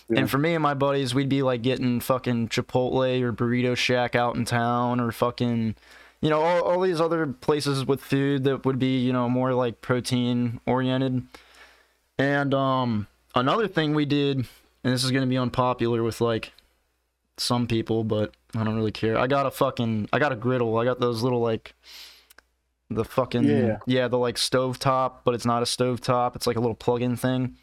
Yeah. 0.10 0.22
And 0.22 0.30
for 0.30 0.38
me 0.38 0.54
and 0.54 0.64
my 0.64 0.74
buddies, 0.74 1.16
we'd 1.16 1.30
be 1.30 1.44
like 1.44 1.62
getting 1.62 2.00
fucking 2.00 2.50
Chipotle 2.50 3.22
or 3.22 3.34
Burrito 3.34 3.76
Shack 3.76 4.16
out 4.16 4.36
in 4.36 4.46
town 4.46 5.00
or 5.00 5.12
fucking 5.12 5.76
you 6.22 6.30
know 6.30 6.42
all, 6.42 6.62
all 6.62 6.80
these 6.82 7.02
other 7.02 7.28
places 7.28 7.86
with 7.86 8.02
food 8.02 8.44
that 8.46 8.66
would 8.66 8.80
be 8.80 9.00
you 9.00 9.14
know 9.14 9.30
more 9.30 9.54
like 9.54 9.82
protein 9.82 10.60
oriented. 10.66 11.26
And 12.18 12.54
um 12.54 13.08
another 13.36 13.68
thing 13.68 13.94
we 13.94 14.06
did, 14.06 14.38
and 14.38 14.94
this 14.94 15.04
is 15.04 15.12
gonna 15.12 15.28
be 15.28 15.38
unpopular 15.38 16.04
with 16.04 16.22
like 16.22 16.54
some 17.38 17.68
people, 17.68 18.04
but 18.04 18.36
I 18.56 18.64
don't 18.64 18.76
really 18.76 18.92
care. 18.92 19.18
I 19.18 19.28
got 19.28 19.46
a 19.46 19.52
fucking 19.52 20.10
I 20.14 20.20
got 20.20 20.32
a 20.32 20.36
griddle. 20.36 20.78
I 20.78 20.86
got 20.86 21.00
those 21.00 21.24
little 21.24 21.40
like 21.42 21.76
the 22.90 23.04
fucking 23.04 23.44
Yeah. 23.44 23.78
yeah, 23.88 24.08
the 24.08 24.18
like 24.18 24.38
stove 24.38 24.78
top, 24.80 25.24
but 25.26 25.34
it's 25.34 25.46
not 25.46 25.64
a 25.64 25.66
stove 25.66 26.02
top. 26.02 26.36
It's 26.36 26.46
like 26.46 26.58
a 26.58 26.60
little 26.60 26.76
plug-in 26.76 27.16
thing. 27.16 27.58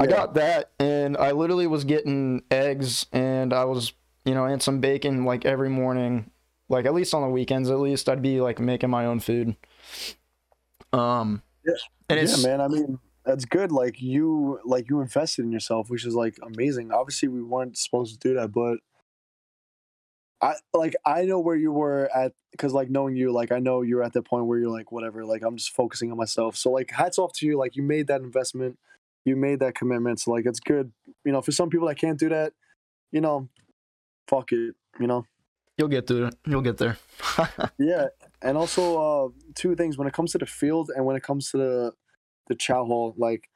I 0.00 0.06
got 0.06 0.34
that 0.34 0.70
and 0.80 1.16
I 1.16 1.30
literally 1.32 1.66
was 1.68 1.84
getting 1.84 2.42
eggs 2.50 3.06
and 3.12 3.52
I 3.52 3.64
was, 3.64 3.92
you 4.24 4.34
know, 4.34 4.44
and 4.44 4.60
some 4.60 4.80
bacon 4.80 5.24
like 5.24 5.44
every 5.44 5.68
morning. 5.68 6.30
Like 6.68 6.86
at 6.86 6.94
least 6.94 7.14
on 7.14 7.22
the 7.22 7.28
weekends 7.28 7.70
at 7.70 7.78
least 7.78 8.08
I'd 8.08 8.22
be 8.22 8.40
like 8.40 8.58
making 8.58 8.90
my 8.90 9.06
own 9.06 9.20
food. 9.20 9.54
Um 10.92 11.42
Yeah. 11.64 11.74
and 12.08 12.18
it's 12.20 12.42
yeah, 12.42 12.48
man. 12.48 12.60
I 12.60 12.68
mean, 12.68 12.98
that's 13.24 13.44
good. 13.44 13.70
Like 13.72 14.00
you, 14.00 14.60
like 14.64 14.88
you 14.90 15.00
invested 15.00 15.44
in 15.44 15.52
yourself, 15.52 15.90
which 15.90 16.04
is 16.06 16.14
like 16.14 16.38
amazing. 16.42 16.92
Obviously, 16.92 17.28
we 17.28 17.42
weren't 17.42 17.76
supposed 17.76 18.20
to 18.20 18.28
do 18.28 18.34
that, 18.34 18.48
but 18.52 18.78
I 20.40 20.54
like 20.72 20.94
I 21.04 21.24
know 21.24 21.40
where 21.40 21.56
you 21.56 21.72
were 21.72 22.10
at 22.14 22.32
because 22.50 22.72
like 22.72 22.90
knowing 22.90 23.16
you, 23.16 23.32
like 23.32 23.52
I 23.52 23.58
know 23.58 23.82
you're 23.82 24.02
at 24.02 24.12
the 24.12 24.22
point 24.22 24.46
where 24.46 24.58
you're 24.58 24.70
like 24.70 24.92
whatever. 24.92 25.24
Like 25.24 25.42
I'm 25.42 25.56
just 25.56 25.70
focusing 25.70 26.10
on 26.10 26.16
myself. 26.16 26.56
So 26.56 26.70
like 26.70 26.90
hats 26.90 27.18
off 27.18 27.32
to 27.34 27.46
you. 27.46 27.58
Like 27.58 27.76
you 27.76 27.82
made 27.82 28.08
that 28.08 28.20
investment, 28.20 28.78
you 29.24 29.36
made 29.36 29.60
that 29.60 29.74
commitment. 29.74 30.20
So 30.20 30.32
like 30.32 30.46
it's 30.46 30.60
good. 30.60 30.92
You 31.24 31.32
know, 31.32 31.40
for 31.40 31.52
some 31.52 31.70
people 31.70 31.88
that 31.88 31.96
can't 31.96 32.18
do 32.18 32.28
that, 32.28 32.52
you 33.10 33.20
know, 33.20 33.48
fuck 34.28 34.52
it. 34.52 34.74
You 35.00 35.06
know. 35.06 35.26
you'll 35.78 35.88
get 35.88 36.06
through 36.06 36.26
it. 36.26 36.36
You'll 36.46 36.62
get 36.62 36.78
there. 36.78 36.98
Yeah, 37.78 38.06
and 38.42 38.56
also 38.56 38.82
uh, 39.00 39.28
two 39.54 39.74
things 39.74 39.98
when 39.98 40.06
it 40.06 40.14
comes 40.14 40.32
to 40.32 40.38
the 40.38 40.46
field 40.46 40.90
and 40.94 41.04
when 41.04 41.16
it 41.16 41.22
comes 41.22 41.50
to 41.50 41.56
the 41.56 41.92
the 42.48 42.54
chow 42.54 42.84
hall, 42.84 43.14
like 43.16 43.48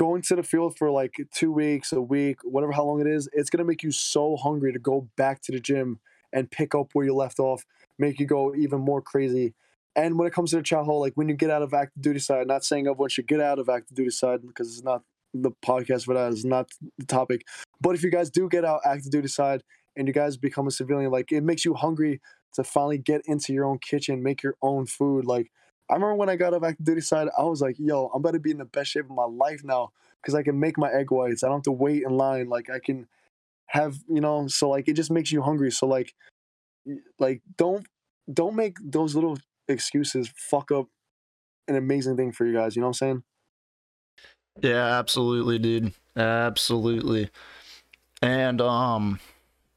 going 0.00 0.22
to 0.22 0.34
the 0.34 0.42
field 0.42 0.78
for 0.78 0.90
like 0.90 1.14
two 1.30 1.52
weeks, 1.52 1.92
a 1.92 2.00
week, 2.00 2.38
whatever 2.42 2.72
how 2.72 2.84
long 2.84 3.02
it 3.02 3.06
is, 3.06 3.28
it's 3.34 3.50
gonna 3.50 3.66
make 3.66 3.82
you 3.82 3.92
so 3.92 4.34
hungry 4.34 4.72
to 4.72 4.78
go 4.78 5.06
back 5.14 5.42
to 5.42 5.52
the 5.52 5.60
gym 5.60 5.98
and 6.32 6.50
pick 6.50 6.74
up 6.74 6.88
where 6.94 7.04
you 7.04 7.14
left 7.14 7.38
off, 7.38 7.66
make 7.98 8.18
you 8.18 8.24
go 8.24 8.54
even 8.54 8.80
more 8.80 9.02
crazy. 9.02 9.52
And 9.94 10.18
when 10.18 10.26
it 10.26 10.32
comes 10.32 10.52
to 10.52 10.56
the 10.56 10.62
chow 10.62 10.84
hall, 10.84 11.00
like 11.00 11.12
when 11.16 11.28
you 11.28 11.34
get 11.34 11.50
out 11.50 11.60
of 11.60 11.74
active 11.74 12.00
duty 12.00 12.18
side, 12.18 12.46
not 12.46 12.64
saying 12.64 12.86
everyone 12.86 13.10
you 13.14 13.24
get 13.24 13.42
out 13.42 13.58
of 13.58 13.68
active 13.68 13.94
duty 13.94 14.10
side 14.10 14.40
because 14.40 14.68
it's 14.68 14.82
not 14.82 15.02
the 15.34 15.50
podcast 15.62 16.06
for 16.06 16.14
that 16.14 16.32
is 16.32 16.46
not 16.46 16.70
the 16.96 17.04
topic. 17.04 17.46
But 17.82 17.94
if 17.94 18.02
you 18.02 18.10
guys 18.10 18.30
do 18.30 18.48
get 18.48 18.64
out 18.64 18.80
active 18.86 19.10
duty 19.10 19.28
side 19.28 19.62
and 19.96 20.08
you 20.08 20.14
guys 20.14 20.38
become 20.38 20.66
a 20.66 20.70
civilian, 20.70 21.10
like 21.10 21.30
it 21.30 21.42
makes 21.42 21.66
you 21.66 21.74
hungry 21.74 22.22
to 22.54 22.64
finally 22.64 22.96
get 22.96 23.20
into 23.26 23.52
your 23.52 23.66
own 23.66 23.78
kitchen, 23.78 24.22
make 24.22 24.42
your 24.42 24.54
own 24.62 24.86
food. 24.86 25.26
Like 25.26 25.50
I 25.90 25.94
remember 25.94 26.14
when 26.14 26.28
I 26.28 26.36
got 26.36 26.54
off 26.54 26.62
active 26.62 26.86
duty 26.86 27.00
side, 27.00 27.28
I 27.36 27.42
was 27.42 27.60
like, 27.60 27.76
yo, 27.78 28.06
I'm 28.14 28.20
about 28.20 28.32
to 28.32 28.38
be 28.38 28.50
in 28.50 28.58
the 28.58 28.64
best 28.64 28.90
shape 28.90 29.04
of 29.04 29.10
my 29.10 29.24
life 29.24 29.62
now 29.64 29.90
because 30.20 30.34
I 30.34 30.42
can 30.42 30.58
make 30.58 30.78
my 30.78 30.90
egg 30.92 31.10
whites. 31.10 31.42
I 31.42 31.48
don't 31.48 31.58
have 31.58 31.64
to 31.64 31.72
wait 31.72 32.04
in 32.04 32.16
line. 32.16 32.48
Like 32.48 32.70
I 32.70 32.78
can 32.78 33.08
have, 33.66 33.96
you 34.08 34.20
know, 34.20 34.46
so 34.48 34.70
like 34.70 34.88
it 34.88 34.94
just 34.94 35.10
makes 35.10 35.32
you 35.32 35.42
hungry. 35.42 35.70
So 35.70 35.86
like 35.86 36.14
like 37.18 37.42
don't 37.56 37.86
don't 38.32 38.54
make 38.54 38.76
those 38.82 39.14
little 39.14 39.38
excuses 39.68 40.30
fuck 40.36 40.70
up 40.70 40.86
an 41.68 41.76
amazing 41.76 42.16
thing 42.16 42.32
for 42.32 42.46
you 42.46 42.52
guys. 42.52 42.76
You 42.76 42.80
know 42.80 42.88
what 42.88 43.02
I'm 43.02 43.22
saying? 43.22 43.22
Yeah, 44.60 44.98
absolutely, 44.98 45.58
dude. 45.58 45.92
Absolutely. 46.16 47.30
And 48.22 48.60
um 48.60 49.20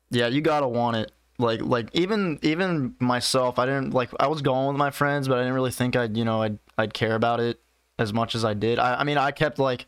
yeah, 0.10 0.28
you 0.28 0.42
got 0.42 0.60
to 0.60 0.68
want 0.68 0.96
it. 0.98 1.12
Like 1.38 1.62
like 1.62 1.90
even 1.94 2.40
even 2.42 2.96
myself, 3.00 3.58
I 3.58 3.66
didn't 3.66 3.94
like 3.94 4.10
I 4.20 4.28
was 4.28 4.42
going 4.42 4.68
with 4.68 4.78
my 4.78 4.92
friends, 4.92 5.28
but 5.28 5.38
I 5.38 5.42
didn't 5.42 5.56
really 5.56 5.72
think 5.72 5.96
I'd, 5.96 6.16
you 6.16 6.26
know, 6.26 6.42
I'd 6.42 6.60
I'd 6.78 6.94
care 6.94 7.16
about 7.16 7.40
it 7.40 7.60
as 8.00 8.12
much 8.12 8.34
as 8.36 8.44
I 8.44 8.54
did. 8.54 8.80
I, 8.80 8.96
I 8.96 9.04
mean, 9.04 9.18
I 9.18 9.32
kept 9.32 9.60
like 9.60 9.86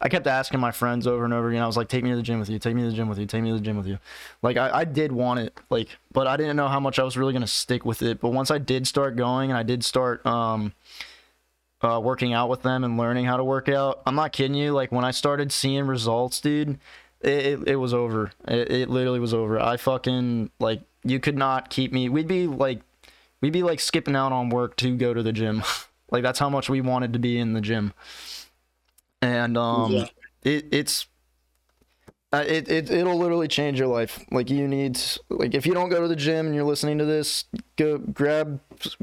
I 0.00 0.08
kept 0.08 0.26
asking 0.26 0.60
my 0.60 0.70
friends 0.70 1.06
over 1.06 1.24
and 1.24 1.34
over 1.34 1.48
again. 1.48 1.62
I 1.62 1.66
was 1.66 1.76
like, 1.76 1.88
"Take 1.88 2.04
me 2.04 2.10
to 2.10 2.16
the 2.16 2.22
gym 2.22 2.38
with 2.38 2.48
you. 2.48 2.58
Take 2.58 2.74
me 2.74 2.82
to 2.82 2.90
the 2.90 2.96
gym 2.96 3.08
with 3.08 3.18
you. 3.18 3.26
Take 3.26 3.42
me 3.42 3.50
to 3.50 3.56
the 3.56 3.60
gym 3.60 3.76
with 3.76 3.86
you." 3.86 3.98
Like 4.42 4.56
I, 4.56 4.70
I 4.70 4.84
did 4.84 5.12
want 5.12 5.40
it, 5.40 5.58
like, 5.70 5.88
but 6.12 6.26
I 6.26 6.36
didn't 6.36 6.56
know 6.56 6.68
how 6.68 6.80
much 6.80 6.98
I 6.98 7.02
was 7.02 7.16
really 7.16 7.32
gonna 7.32 7.46
stick 7.46 7.84
with 7.84 8.02
it. 8.02 8.20
But 8.20 8.30
once 8.30 8.50
I 8.50 8.58
did 8.58 8.86
start 8.86 9.16
going, 9.16 9.50
and 9.50 9.58
I 9.58 9.62
did 9.62 9.84
start 9.84 10.24
um 10.26 10.74
uh, 11.84 12.00
working 12.00 12.32
out 12.32 12.48
with 12.48 12.62
them 12.62 12.82
and 12.82 12.96
learning 12.96 13.26
how 13.26 13.36
to 13.36 13.44
work 13.44 13.68
out. 13.68 14.02
I'm 14.06 14.14
not 14.14 14.32
kidding 14.32 14.54
you. 14.54 14.72
Like 14.72 14.90
when 14.90 15.04
I 15.04 15.10
started 15.10 15.52
seeing 15.52 15.86
results, 15.86 16.40
dude, 16.40 16.78
it, 17.24 17.46
it, 17.60 17.68
it 17.68 17.76
was 17.76 17.94
over. 17.94 18.30
It, 18.46 18.70
it 18.70 18.90
literally 18.90 19.20
was 19.20 19.34
over. 19.34 19.60
I 19.60 19.76
fucking 19.76 20.50
like 20.60 20.82
you 21.04 21.20
could 21.20 21.36
not 21.36 21.70
keep 21.70 21.92
me. 21.92 22.08
We'd 22.08 22.28
be 22.28 22.46
like, 22.46 22.80
we'd 23.40 23.52
be 23.52 23.62
like 23.62 23.80
skipping 23.80 24.16
out 24.16 24.32
on 24.32 24.48
work 24.50 24.76
to 24.76 24.96
go 24.96 25.12
to 25.14 25.22
the 25.22 25.32
gym. 25.32 25.62
like 26.10 26.22
that's 26.22 26.38
how 26.38 26.48
much 26.50 26.68
we 26.68 26.80
wanted 26.80 27.12
to 27.14 27.18
be 27.18 27.38
in 27.38 27.52
the 27.54 27.60
gym. 27.60 27.92
And 29.22 29.56
um, 29.56 29.92
Yeah. 29.92 30.06
it 30.42 30.66
it's. 30.72 31.06
Uh, 32.34 32.42
it, 32.48 32.68
it 32.68 32.90
it'll 32.90 33.16
literally 33.16 33.46
change 33.46 33.78
your 33.78 33.86
life. 33.86 34.18
Like 34.32 34.50
you 34.50 34.66
need 34.66 34.98
like 35.30 35.54
if 35.54 35.66
you 35.66 35.72
don't 35.72 35.88
go 35.88 36.00
to 36.00 36.08
the 36.08 36.16
gym 36.16 36.46
and 36.46 36.54
you're 36.54 36.64
listening 36.64 36.98
to 36.98 37.04
this, 37.04 37.44
go 37.76 37.96
grab 37.96 38.58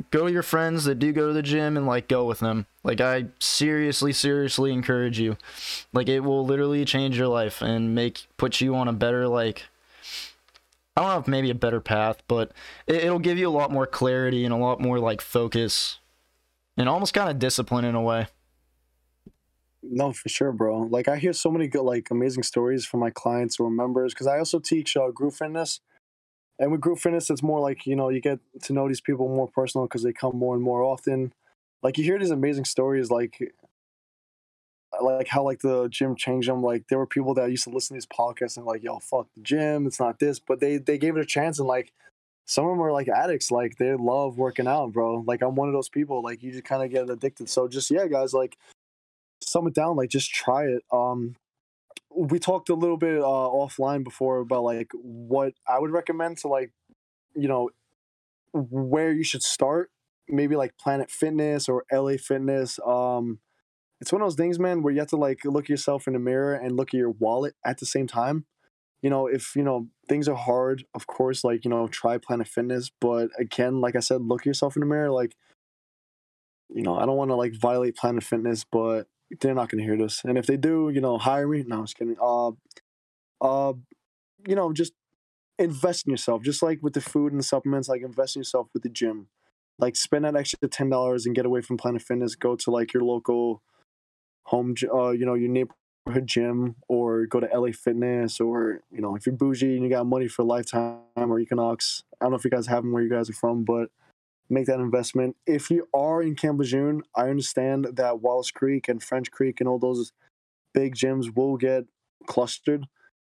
go 0.10 0.28
to 0.28 0.34
your 0.34 0.44
friends 0.44 0.84
that 0.84 0.96
do 0.96 1.14
go 1.14 1.28
to 1.28 1.34
the 1.34 1.42
gym 1.42 1.78
and 1.78 1.88
like 1.88 2.10
go 2.10 2.26
with 2.26 2.40
them. 2.40 2.66
Like 2.84 3.00
I 3.00 3.28
seriously, 3.40 4.12
seriously 4.12 4.74
encourage 4.74 5.18
you. 5.18 5.38
Like 5.94 6.10
it 6.10 6.20
will 6.26 6.46
literally 6.46 6.84
change 6.84 7.18
your 7.18 7.30
life 7.30 7.62
and 7.62 7.96
make 7.96 8.28
put 8.36 8.60
you 8.60 8.76
on 8.76 8.90
a 8.90 8.94
better 8.94 9.30
like 9.30 9.64
I 10.98 11.02
don't 11.02 11.12
know 11.12 11.20
if 11.20 11.28
maybe 11.30 11.50
a 11.50 11.56
better 11.56 11.80
path, 11.80 12.22
but 12.28 12.52
it, 12.86 13.06
it'll 13.06 13.18
give 13.18 13.38
you 13.38 13.48
a 13.48 13.50
lot 13.50 13.72
more 13.72 13.88
clarity 13.88 14.44
and 14.44 14.54
a 14.54 14.58
lot 14.58 14.82
more 14.82 15.00
like 15.00 15.22
focus 15.22 16.00
and 16.76 16.90
almost 16.90 17.14
kind 17.14 17.30
of 17.30 17.40
discipline 17.40 17.86
in 17.86 17.96
a 17.96 18.02
way. 18.02 18.28
No, 19.84 20.14
for 20.14 20.30
sure, 20.30 20.52
bro. 20.52 20.82
Like 20.82 21.08
I 21.08 21.18
hear 21.18 21.34
so 21.34 21.50
many 21.50 21.68
good, 21.68 21.82
like 21.82 22.12
amazing 22.12 22.44
stories 22.44 22.86
from 22.86 23.00
my 23.00 23.10
clients 23.10 23.60
or 23.60 23.70
members 23.70 24.14
because 24.14 24.28
I 24.28 24.38
also 24.38 24.60
teach 24.60 24.96
uh, 24.96 25.10
group 25.10 25.34
fitness, 25.34 25.80
and 26.60 26.72
with 26.72 26.82
group 26.82 27.00
fitness, 27.00 27.30
it's 27.30 27.44
more 27.44 27.60
like 27.62 27.86
you 27.88 27.96
know 27.96 28.10
you 28.10 28.22
get 28.22 28.40
to 28.64 28.74
know 28.74 28.88
these 28.88 29.02
people 29.02 29.28
more 29.30 29.48
personal 29.50 29.88
because 29.88 30.04
they 30.04 30.14
come 30.14 30.38
more 30.38 30.56
and 30.56 30.64
more 30.64 30.84
often. 30.84 31.34
Like 31.84 31.98
you 31.98 32.04
hear 32.06 32.20
these 32.20 32.32
amazing 32.32 32.66
stories, 32.66 33.12
like 33.12 33.40
like 35.02 35.28
how 35.28 35.44
like 35.44 35.60
the 35.62 35.88
gym 35.90 36.16
changed 36.16 36.50
them. 36.50 36.62
Like 36.62 36.88
there 36.88 36.98
were 36.98 37.08
people 37.08 37.34
that 37.36 37.50
used 37.50 37.64
to 37.64 37.70
listen 37.70 37.96
to 37.96 37.98
these 37.98 38.06
podcasts 38.08 38.58
and 38.58 38.66
like, 38.66 38.84
yo, 38.84 39.00
fuck 39.00 39.28
the 39.36 39.42
gym, 39.42 39.88
it's 39.88 40.00
not 40.00 40.20
this, 40.20 40.40
but 40.40 40.60
they 40.60 40.78
they 40.78 40.98
gave 40.98 41.16
it 41.18 41.22
a 41.22 41.26
chance 41.26 41.60
and 41.60 41.68
like 41.68 41.94
some 42.46 42.66
of 42.66 42.72
them 42.72 42.82
are 42.84 42.92
like 42.92 43.08
addicts, 43.10 43.52
like 43.52 43.78
they 43.78 43.94
love 43.96 44.38
working 44.38 44.68
out, 44.68 44.94
bro. 44.94 45.24
Like 45.28 45.42
I'm 45.44 45.56
one 45.56 45.70
of 45.70 45.74
those 45.74 45.90
people. 45.90 46.22
Like 46.24 46.44
you 46.44 46.52
just 46.52 46.66
kind 46.66 46.84
of 46.84 46.92
get 46.92 47.10
addicted. 47.10 47.50
So 47.50 47.68
just 47.68 47.92
yeah, 47.92 48.08
guys, 48.08 48.34
like 48.34 48.58
sum 49.44 49.68
it 49.68 49.74
down 49.74 49.96
like 49.96 50.10
just 50.10 50.32
try 50.32 50.66
it 50.66 50.84
um 50.92 51.36
we 52.16 52.40
talked 52.40 52.70
a 52.70 52.76
little 52.76 52.98
bit 52.98 53.20
uh 53.20 53.24
offline 53.24 54.04
before 54.04 54.40
about 54.40 54.64
like 54.64 54.92
what 54.94 55.54
i 55.68 55.80
would 55.80 55.92
recommend 55.92 56.38
to 56.38 56.48
like 56.48 56.72
you 57.36 57.48
know 57.48 57.70
where 58.54 59.12
you 59.12 59.24
should 59.24 59.44
start 59.44 59.90
maybe 60.28 60.56
like 60.56 60.78
planet 60.78 61.10
fitness 61.10 61.70
or 61.70 61.86
la 61.92 62.14
fitness 62.18 62.80
um 62.86 63.40
it's 64.02 64.12
one 64.12 64.22
of 64.22 64.26
those 64.26 64.36
things 64.36 64.60
man 64.60 64.82
where 64.82 64.92
you 64.92 65.00
have 65.00 65.10
to 65.10 65.16
like 65.16 65.46
look 65.46 65.70
yourself 65.70 66.08
in 66.08 66.14
the 66.14 66.20
mirror 66.20 66.54
and 66.54 66.76
look 66.76 66.90
at 66.90 66.98
your 66.98 67.12
wallet 67.12 67.54
at 67.64 67.78
the 67.78 67.86
same 67.86 68.08
time. 68.08 68.46
You 69.04 69.10
know 69.10 69.28
if 69.28 69.56
you 69.56 69.64
know 69.64 69.88
things 70.08 70.28
are 70.28 70.36
hard 70.36 70.84
of 70.94 71.08
course 71.08 71.44
like 71.44 71.66
you 71.66 71.72
know 71.72 71.88
try 71.88 72.18
planet 72.20 72.48
fitness 72.48 72.92
but 73.02 73.30
again 73.40 73.82
like 73.82 73.96
i 73.96 74.00
said 74.00 74.22
look 74.22 74.46
yourself 74.46 74.76
in 74.76 74.82
the 74.82 74.86
mirror 74.86 75.10
like 75.10 75.36
you 76.70 76.84
know 76.84 76.96
i 76.96 77.06
don't 77.06 77.18
want 77.18 77.32
to 77.32 77.36
like 77.36 77.56
violate 77.56 77.96
planet 77.96 78.24
fitness 78.24 78.64
but 78.64 79.08
they're 79.40 79.54
not 79.54 79.70
to 79.70 79.80
hear 79.80 79.98
this. 79.98 80.24
And 80.24 80.38
if 80.38 80.46
they 80.46 80.58
do, 80.58 80.90
you 80.94 81.02
know, 81.02 81.18
hire 81.18 81.48
me. 81.48 81.64
No, 81.66 81.78
I'm 81.78 81.84
just 81.86 81.98
kidding. 81.98 82.18
Uh, 82.22 82.52
uh, 83.42 83.74
you 84.48 84.56
know, 84.56 84.74
just 84.74 84.94
invest 85.58 86.08
in 86.08 86.12
yourself. 86.12 86.44
Just 86.44 86.62
like 86.62 86.80
with 86.82 86.94
the 86.94 87.02
food 87.02 87.32
and 87.32 87.40
the 87.40 87.44
supplements, 87.44 87.90
like 87.90 88.02
invest 88.02 88.36
in 88.36 88.42
yourself 88.42 88.68
with 88.74 88.84
the 88.84 88.90
gym. 88.90 89.28
Like 89.80 89.96
spend 89.96 90.26
that 90.26 90.36
extra 90.36 90.68
ten 90.68 90.90
dollars 90.90 91.26
and 91.26 91.36
get 91.36 91.46
away 91.46 91.62
from 91.62 91.78
Planet 91.78 92.02
Fitness. 92.02 92.36
Go 92.36 92.56
to 92.56 92.72
like 92.72 92.94
your 92.94 93.04
local 93.04 93.64
home, 94.44 94.76
uh, 94.94 95.10
you 95.10 95.26
know, 95.26 95.34
your 95.34 95.50
neighborhood 95.50 95.76
neighborhood 96.06 96.28
gym 96.28 96.76
or 96.88 97.26
go 97.26 97.40
to 97.40 97.48
LA 97.54 97.72
Fitness 97.72 98.40
or 98.40 98.82
you 98.92 99.02
know 99.02 99.16
if 99.16 99.26
you're 99.26 99.36
bougie 99.36 99.76
and 99.76 99.84
you 99.84 99.90
got 99.90 100.06
money 100.06 100.28
for 100.28 100.44
Lifetime 100.44 101.00
or 101.16 101.40
Equinox. 101.40 102.04
I 102.20 102.26
don't 102.26 102.32
know 102.32 102.38
if 102.38 102.46
you 102.46 102.52
guys 102.52 102.68
have 102.68 102.84
them 102.84 102.92
where 102.92 103.04
you 103.04 103.10
guys 103.10 103.30
are 103.30 103.34
from, 103.34 103.64
but 103.64 103.90
make 104.52 104.66
that 104.68 104.80
investment. 104.80 105.36
If 105.48 105.70
you 105.70 105.88
are 105.94 106.22
in 106.22 106.36
Camp 106.36 106.60
Lejeune, 106.60 107.04
I 107.16 107.30
understand 107.30 107.88
that 107.94 108.22
Wallace 108.22 108.52
Creek 108.52 108.88
and 108.88 109.02
French 109.02 109.32
Creek 109.32 109.60
and 109.60 109.68
all 109.68 109.80
those 109.80 110.12
big 110.74 110.96
gyms 110.96 111.36
will 111.36 111.58
get 111.58 111.86
clustered 112.28 112.86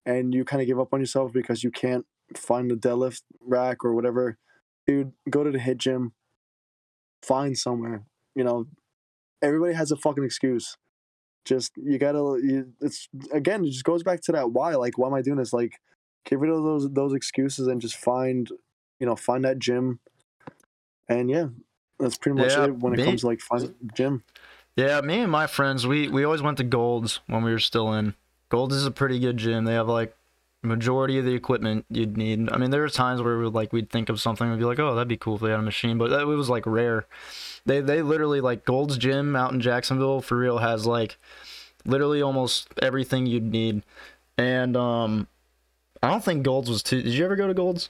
and 0.05 0.33
you 0.33 0.45
kind 0.45 0.61
of 0.61 0.67
give 0.67 0.79
up 0.79 0.93
on 0.93 1.01
yourself 1.01 1.33
because 1.33 1.63
you 1.63 1.69
can't 1.69 2.05
find 2.35 2.71
the 2.71 2.75
deadlift 2.75 3.23
rack 3.41 3.83
or 3.83 3.93
whatever. 3.93 4.37
Dude, 4.87 5.11
go 5.29 5.43
to 5.43 5.51
the 5.51 5.59
HITT 5.59 5.77
gym, 5.77 6.13
find 7.21 7.57
somewhere. 7.57 8.03
You 8.33 8.45
know, 8.45 8.67
everybody 9.41 9.73
has 9.73 9.91
a 9.91 9.97
fucking 9.97 10.23
excuse. 10.23 10.77
Just 11.45 11.73
you 11.77 11.97
gotta. 11.97 12.39
You, 12.41 12.73
it's 12.81 13.09
again. 13.33 13.63
It 13.65 13.71
just 13.71 13.83
goes 13.83 14.03
back 14.03 14.21
to 14.23 14.31
that 14.33 14.51
why. 14.51 14.75
Like, 14.75 14.97
why 14.97 15.07
am 15.07 15.13
I 15.13 15.21
doing 15.21 15.37
this? 15.37 15.53
Like, 15.53 15.79
get 16.25 16.39
rid 16.39 16.51
of 16.51 16.63
those 16.63 16.89
those 16.91 17.13
excuses 17.13 17.67
and 17.67 17.81
just 17.81 17.95
find, 17.95 18.49
you 18.99 19.05
know, 19.07 19.15
find 19.15 19.43
that 19.45 19.59
gym. 19.59 19.99
And 21.09 21.29
yeah, 21.29 21.47
that's 21.99 22.17
pretty 22.17 22.37
much 22.37 22.51
Yeah, 22.51 22.65
it 22.65 22.75
when 22.77 22.93
it 22.93 22.97
me- 22.97 23.05
comes 23.05 23.21
to 23.21 23.27
like 23.27 23.39
find 23.41 23.73
gym. 23.95 24.23
Yeah, 24.75 25.01
me 25.01 25.21
and 25.21 25.31
my 25.31 25.47
friends, 25.47 25.87
we 25.87 26.07
we 26.07 26.23
always 26.23 26.41
went 26.41 26.57
to 26.57 26.63
Gold's 26.63 27.19
when 27.27 27.43
we 27.43 27.51
were 27.51 27.59
still 27.59 27.93
in. 27.93 28.13
Gold's 28.49 28.75
is 28.75 28.85
a 28.85 28.91
pretty 28.91 29.19
good 29.19 29.37
gym. 29.37 29.65
They 29.65 29.73
have 29.73 29.87
like 29.87 30.15
majority 30.61 31.17
of 31.17 31.25
the 31.25 31.33
equipment 31.33 31.85
you'd 31.89 32.17
need. 32.17 32.49
I 32.51 32.57
mean, 32.57 32.71
there 32.71 32.81
were 32.81 32.89
times 32.89 33.21
where 33.21 33.37
we 33.37 33.45
would, 33.45 33.53
like 33.53 33.71
we'd 33.73 33.89
think 33.89 34.09
of 34.09 34.19
something 34.21 34.47
and 34.49 34.59
be 34.59 34.65
like, 34.65 34.79
"Oh, 34.79 34.93
that'd 34.95 35.07
be 35.07 35.17
cool 35.17 35.35
if 35.35 35.41
they 35.41 35.49
had 35.49 35.59
a 35.59 35.63
machine," 35.63 35.97
but 35.97 36.09
that, 36.09 36.21
it 36.21 36.25
was 36.25 36.49
like 36.49 36.65
rare. 36.65 37.05
They 37.65 37.81
they 37.81 38.01
literally 38.01 38.41
like 38.41 38.65
Gold's 38.65 38.97
gym 38.97 39.35
out 39.35 39.51
in 39.51 39.61
Jacksonville 39.61 40.21
for 40.21 40.37
real 40.37 40.59
has 40.59 40.85
like 40.85 41.17
literally 41.85 42.21
almost 42.21 42.69
everything 42.81 43.25
you'd 43.25 43.51
need. 43.51 43.81
And 44.37 44.77
um 44.77 45.27
I 46.03 46.09
don't 46.09 46.23
think 46.23 46.43
Gold's 46.43 46.69
was 46.69 46.83
too 46.83 47.01
Did 47.01 47.13
you 47.13 47.25
ever 47.25 47.35
go 47.35 47.47
to 47.47 47.53
Gold's? 47.55 47.89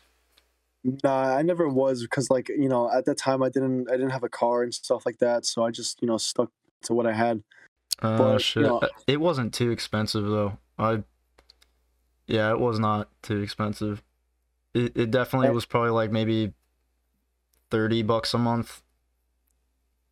Nah, 1.03 1.35
I 1.35 1.41
never 1.41 1.67
was 1.67 2.01
because 2.03 2.29
like 2.29 2.47
you 2.49 2.69
know 2.69 2.89
at 2.91 3.03
that 3.05 3.17
time 3.17 3.43
I 3.43 3.49
didn't 3.49 3.89
I 3.89 3.93
didn't 3.93 4.11
have 4.11 4.23
a 4.23 4.29
car 4.29 4.63
and 4.63 4.73
stuff 4.73 5.05
like 5.05 5.17
that, 5.19 5.45
so 5.45 5.63
I 5.65 5.71
just 5.71 6.01
you 6.01 6.07
know 6.07 6.17
stuck 6.17 6.49
to 6.83 6.93
what 6.93 7.05
I 7.05 7.13
had. 7.13 7.43
Oh 8.01 8.33
you 8.33 8.39
shit. 8.39 8.63
know- 8.63 8.77
Uh, 8.79 8.87
It 9.05 9.19
wasn't 9.19 9.53
too 9.53 9.69
expensive 9.71 10.25
though. 10.25 10.57
I 10.79 11.03
Yeah, 12.27 12.51
it 12.51 12.59
was 12.59 12.79
not 12.79 13.09
too 13.21 13.41
expensive. 13.41 14.01
It 14.73 14.95
it 14.95 15.11
definitely 15.11 15.47
Yeah. 15.47 15.53
was 15.53 15.65
probably 15.65 15.89
like 15.91 16.11
maybe 16.11 16.53
30 17.69 18.03
bucks 18.03 18.33
a 18.33 18.37
month. 18.37 18.81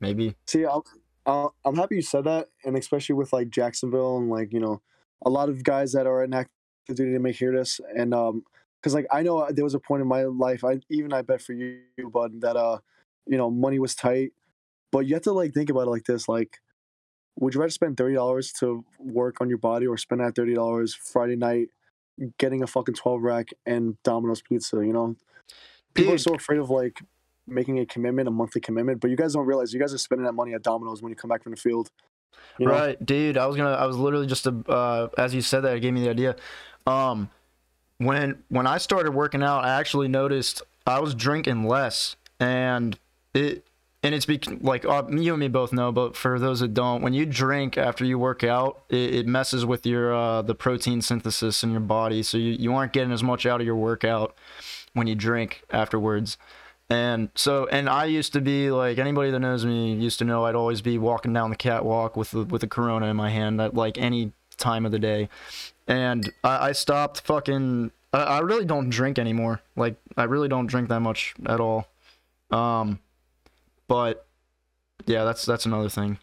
Maybe. 0.01 0.35
See, 0.45 0.65
I'm, 0.65 0.81
uh, 1.25 1.47
I'm 1.63 1.75
happy 1.75 1.95
you 1.95 2.01
said 2.01 2.25
that, 2.25 2.49
and 2.65 2.75
especially 2.75 3.15
with 3.15 3.31
like 3.31 3.49
Jacksonville 3.49 4.17
and 4.17 4.29
like 4.29 4.51
you 4.51 4.59
know, 4.59 4.81
a 5.25 5.29
lot 5.29 5.47
of 5.47 5.63
guys 5.63 5.93
that 5.93 6.05
are 6.05 6.21
in 6.23 6.33
active 6.33 6.51
duty 6.95 7.13
they 7.13 7.17
may 7.17 7.31
hear 7.31 7.53
this, 7.53 7.79
and 7.95 8.13
um, 8.13 8.43
because 8.85 8.93
like 8.93 9.07
I 9.11 9.23
know 9.23 9.47
there 9.49 9.63
was 9.63 9.73
a 9.73 9.79
point 9.79 10.03
in 10.03 10.07
my 10.07 10.25
life, 10.25 10.63
I 10.63 10.79
even 10.91 11.11
I 11.11 11.23
bet 11.23 11.41
for 11.41 11.53
you, 11.53 11.79
bud, 12.13 12.41
that 12.41 12.55
uh, 12.55 12.77
you 13.25 13.35
know, 13.35 13.49
money 13.49 13.79
was 13.79 13.95
tight, 13.95 14.33
but 14.91 15.07
you 15.07 15.15
have 15.15 15.23
to 15.23 15.31
like 15.31 15.55
think 15.55 15.71
about 15.71 15.87
it 15.87 15.89
like 15.89 16.05
this, 16.05 16.29
like, 16.29 16.59
would 17.39 17.55
you 17.55 17.59
rather 17.59 17.71
spend 17.71 17.97
thirty 17.97 18.13
dollars 18.13 18.53
to 18.59 18.85
work 18.99 19.41
on 19.41 19.49
your 19.49 19.57
body 19.57 19.87
or 19.87 19.97
spend 19.97 20.21
that 20.21 20.35
thirty 20.35 20.53
dollars 20.53 20.93
Friday 20.93 21.35
night 21.35 21.69
getting 22.37 22.61
a 22.61 22.67
fucking 22.67 22.93
twelve 22.93 23.23
rack 23.23 23.47
and 23.65 23.97
Domino's 24.03 24.43
pizza? 24.43 24.75
You 24.77 24.93
know, 24.93 25.15
people 25.95 26.13
are 26.13 26.19
so 26.19 26.35
afraid 26.35 26.59
of 26.59 26.69
like 26.69 27.01
making 27.47 27.79
a 27.79 27.87
commitment, 27.87 28.27
a 28.27 28.31
monthly 28.31 28.61
commitment, 28.61 28.99
but 28.99 29.09
you 29.09 29.17
guys 29.17 29.33
don't 29.33 29.47
realize 29.47 29.73
you 29.73 29.79
guys 29.79 29.95
are 29.95 29.97
spending 29.97 30.25
that 30.25 30.33
money 30.33 30.53
at 30.53 30.61
Domino's 30.61 31.01
when 31.01 31.09
you 31.09 31.15
come 31.15 31.29
back 31.29 31.41
from 31.41 31.53
the 31.53 31.57
field. 31.57 31.89
You 32.59 32.67
know? 32.67 32.71
Right, 32.71 33.03
dude. 33.03 33.35
I 33.35 33.47
was 33.47 33.55
gonna. 33.55 33.71
I 33.71 33.87
was 33.87 33.97
literally 33.97 34.27
just 34.27 34.45
a. 34.45 34.51
Uh, 34.69 35.07
as 35.17 35.33
you 35.33 35.41
said 35.41 35.61
that, 35.61 35.75
it 35.75 35.79
gave 35.79 35.91
me 35.91 36.03
the 36.03 36.11
idea. 36.11 36.35
Um, 36.85 37.31
when 37.97 38.43
when 38.49 38.67
I 38.67 38.77
started 38.77 39.11
working 39.11 39.43
out, 39.43 39.63
I 39.63 39.79
actually 39.79 40.07
noticed 40.07 40.61
I 40.85 40.99
was 40.99 41.15
drinking 41.15 41.65
less, 41.65 42.15
and 42.39 42.97
it 43.33 43.65
and 44.03 44.13
it's 44.13 44.25
bec- 44.25 44.61
like 44.61 44.85
uh, 44.85 45.03
you 45.09 45.33
and 45.33 45.39
me 45.39 45.47
both 45.47 45.73
know, 45.73 45.91
but 45.91 46.15
for 46.15 46.37
those 46.37 46.59
that 46.59 46.73
don't, 46.73 47.01
when 47.01 47.13
you 47.13 47.25
drink 47.25 47.77
after 47.77 48.05
you 48.05 48.19
work 48.19 48.43
out, 48.43 48.83
it, 48.89 49.15
it 49.15 49.27
messes 49.27 49.65
with 49.65 49.85
your 49.85 50.13
uh, 50.13 50.41
the 50.41 50.55
protein 50.55 51.01
synthesis 51.01 51.63
in 51.63 51.71
your 51.71 51.79
body, 51.79 52.21
so 52.21 52.37
you, 52.37 52.51
you 52.51 52.73
aren't 52.73 52.93
getting 52.93 53.11
as 53.11 53.23
much 53.23 53.45
out 53.45 53.61
of 53.61 53.65
your 53.65 53.75
workout 53.75 54.35
when 54.93 55.07
you 55.07 55.15
drink 55.15 55.63
afterwards. 55.71 56.37
And 56.87 57.29
so, 57.33 57.65
and 57.71 57.89
I 57.89 58.05
used 58.05 58.31
to 58.33 58.41
be 58.41 58.69
like 58.69 58.99
anybody 58.99 59.31
that 59.31 59.39
knows 59.39 59.65
me 59.65 59.95
used 59.95 60.19
to 60.19 60.25
know 60.25 60.45
I'd 60.45 60.53
always 60.53 60.81
be 60.81 60.99
walking 60.99 61.33
down 61.33 61.49
the 61.49 61.55
catwalk 61.55 62.15
with 62.15 62.29
the, 62.29 62.43
with 62.43 62.61
a 62.61 62.67
Corona 62.67 63.07
in 63.07 63.15
my 63.15 63.31
hand 63.31 63.59
at 63.59 63.73
like 63.73 63.97
any 63.97 64.33
time 64.57 64.85
of 64.85 64.91
the 64.91 64.99
day. 64.99 65.29
And 65.87 66.31
I, 66.43 66.69
I 66.69 66.71
stopped 66.71 67.21
fucking. 67.21 67.91
I, 68.13 68.23
I 68.23 68.39
really 68.39 68.65
don't 68.65 68.89
drink 68.89 69.19
anymore. 69.19 69.61
Like 69.75 69.95
I 70.17 70.23
really 70.23 70.47
don't 70.47 70.67
drink 70.67 70.89
that 70.89 71.01
much 71.01 71.35
at 71.45 71.59
all. 71.59 71.87
Um, 72.51 72.99
but 73.87 74.25
yeah, 75.05 75.23
that's 75.23 75.45
that's 75.45 75.65
another 75.65 75.89
thing. 75.89 76.19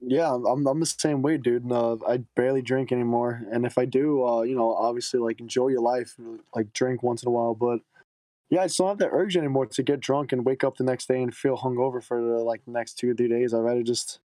Yeah, 0.00 0.34
I'm 0.34 0.66
I'm 0.66 0.80
the 0.80 0.86
same 0.86 1.22
way, 1.22 1.38
dude. 1.38 1.70
Uh, 1.70 1.96
I 2.06 2.18
barely 2.36 2.62
drink 2.62 2.92
anymore, 2.92 3.42
and 3.50 3.64
if 3.64 3.78
I 3.78 3.86
do, 3.86 4.24
uh, 4.24 4.42
you 4.42 4.54
know, 4.54 4.74
obviously, 4.74 5.18
like 5.18 5.40
enjoy 5.40 5.68
your 5.68 5.80
life, 5.80 6.14
like 6.54 6.72
drink 6.72 7.02
once 7.02 7.22
in 7.22 7.28
a 7.28 7.32
while. 7.32 7.54
But 7.54 7.80
yeah, 8.50 8.62
I 8.62 8.66
don't 8.66 8.88
have 8.88 8.98
that 8.98 9.10
urge 9.12 9.36
anymore 9.36 9.66
to 9.66 9.82
get 9.82 10.00
drunk 10.00 10.32
and 10.32 10.44
wake 10.44 10.62
up 10.62 10.76
the 10.76 10.84
next 10.84 11.08
day 11.08 11.22
and 11.22 11.34
feel 11.34 11.56
hungover 11.56 12.02
for 12.02 12.20
the 12.20 12.38
like 12.38 12.60
next 12.66 12.94
two 12.94 13.10
or 13.10 13.14
three 13.14 13.28
days. 13.28 13.54
I'd 13.54 13.60
rather 13.60 13.82
just 13.82 14.20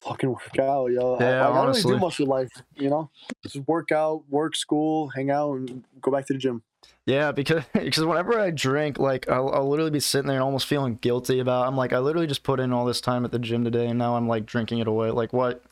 fucking 0.00 0.30
work 0.30 0.58
out, 0.58 0.86
yo. 0.90 1.14
I- 1.16 1.22
Yeah, 1.24 1.28
I, 1.30 1.30
I 1.30 1.46
don't 1.46 1.54
really 1.56 1.68
honestly. 1.68 1.94
do 1.94 1.98
much 2.00 2.18
with 2.18 2.28
life, 2.28 2.50
you 2.76 2.90
know. 2.90 3.10
Just 3.42 3.56
work 3.68 3.92
out, 3.92 4.24
work, 4.28 4.56
school, 4.56 5.08
hang 5.08 5.30
out, 5.30 5.54
and 5.56 5.84
go 6.00 6.10
back 6.10 6.26
to 6.26 6.32
the 6.32 6.38
gym. 6.38 6.62
Yeah, 7.06 7.32
because 7.32 7.64
because 7.72 8.04
whenever 8.04 8.38
I 8.38 8.50
drink, 8.50 8.98
like 8.98 9.28
I'll, 9.28 9.50
I'll 9.50 9.68
literally 9.68 9.90
be 9.90 10.00
sitting 10.00 10.26
there 10.28 10.36
and 10.36 10.44
almost 10.44 10.66
feeling 10.66 10.96
guilty 10.96 11.38
about. 11.40 11.66
I'm 11.66 11.76
like, 11.76 11.92
I 11.92 11.98
literally 11.98 12.26
just 12.26 12.42
put 12.42 12.60
in 12.60 12.72
all 12.72 12.84
this 12.84 13.00
time 13.00 13.24
at 13.24 13.32
the 13.32 13.38
gym 13.38 13.64
today, 13.64 13.86
and 13.88 13.98
now 13.98 14.16
I'm 14.16 14.28
like 14.28 14.46
drinking 14.46 14.78
it 14.78 14.88
away. 14.88 15.10
Like 15.10 15.32
what? 15.32 15.62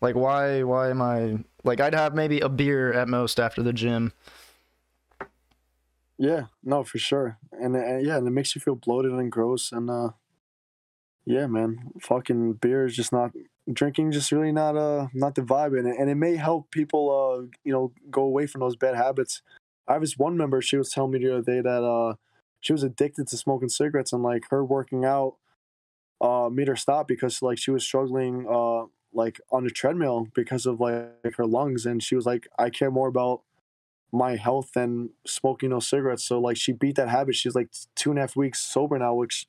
Like 0.00 0.14
why? 0.14 0.62
Why 0.62 0.90
am 0.90 1.00
I? 1.02 1.38
Like 1.64 1.80
I'd 1.80 1.94
have 1.94 2.14
maybe 2.14 2.40
a 2.40 2.48
beer 2.48 2.92
at 2.92 3.08
most 3.08 3.40
after 3.40 3.62
the 3.62 3.72
gym. 3.72 4.12
Yeah, 6.18 6.44
no, 6.64 6.82
for 6.84 6.98
sure. 6.98 7.38
And, 7.52 7.76
uh 7.76 7.98
yeah, 7.98 8.16
and 8.16 8.26
it 8.26 8.30
makes 8.30 8.54
you 8.54 8.60
feel 8.60 8.74
bloated 8.76 9.12
and 9.12 9.30
gross. 9.30 9.70
And 9.72 9.90
uh, 9.90 10.10
yeah, 11.26 11.46
man, 11.46 11.90
fucking 12.00 12.54
beer 12.54 12.86
is 12.86 12.96
just 12.96 13.12
not 13.12 13.32
drinking. 13.72 14.12
Just 14.12 14.32
really 14.32 14.52
not 14.52 14.76
uh 14.76 15.08
not 15.14 15.34
the 15.34 15.42
vibe. 15.42 15.78
in 15.78 15.86
it, 15.86 15.96
and 15.98 16.10
it 16.10 16.16
may 16.16 16.36
help 16.36 16.70
people 16.70 17.10
uh 17.10 17.46
you 17.64 17.72
know 17.72 17.92
go 18.10 18.22
away 18.22 18.46
from 18.46 18.60
those 18.60 18.76
bad 18.76 18.96
habits. 18.96 19.42
I 19.88 19.94
have 19.94 20.02
this 20.02 20.18
one 20.18 20.36
member. 20.36 20.60
She 20.60 20.76
was 20.76 20.90
telling 20.90 21.12
me 21.12 21.18
the 21.18 21.38
other 21.38 21.42
day 21.42 21.60
that 21.60 21.84
uh 21.84 22.14
she 22.60 22.72
was 22.72 22.82
addicted 22.82 23.28
to 23.28 23.36
smoking 23.36 23.68
cigarettes 23.68 24.12
and 24.12 24.22
like 24.22 24.44
her 24.50 24.64
working 24.64 25.04
out 25.04 25.36
uh 26.20 26.48
made 26.50 26.68
her 26.68 26.76
stop 26.76 27.06
because 27.06 27.42
like 27.42 27.58
she 27.58 27.70
was 27.70 27.84
struggling 27.84 28.46
uh 28.50 28.84
like 29.12 29.40
on 29.50 29.64
the 29.64 29.70
treadmill 29.70 30.28
because 30.34 30.66
of 30.66 30.80
like 30.80 31.34
her 31.36 31.46
lungs 31.46 31.86
and 31.86 32.02
she 32.02 32.14
was 32.14 32.26
like 32.26 32.48
I 32.58 32.70
care 32.70 32.90
more 32.90 33.08
about 33.08 33.42
my 34.12 34.36
health 34.36 34.72
than 34.74 35.10
smoking 35.26 35.70
those 35.70 35.88
cigarettes. 35.88 36.24
So 36.24 36.40
like 36.40 36.56
she 36.56 36.72
beat 36.72 36.96
that 36.96 37.08
habit. 37.08 37.34
She's 37.34 37.54
like 37.54 37.68
two 37.94 38.10
and 38.10 38.18
a 38.18 38.22
half 38.22 38.36
weeks 38.36 38.60
sober 38.60 38.98
now, 38.98 39.14
which 39.14 39.46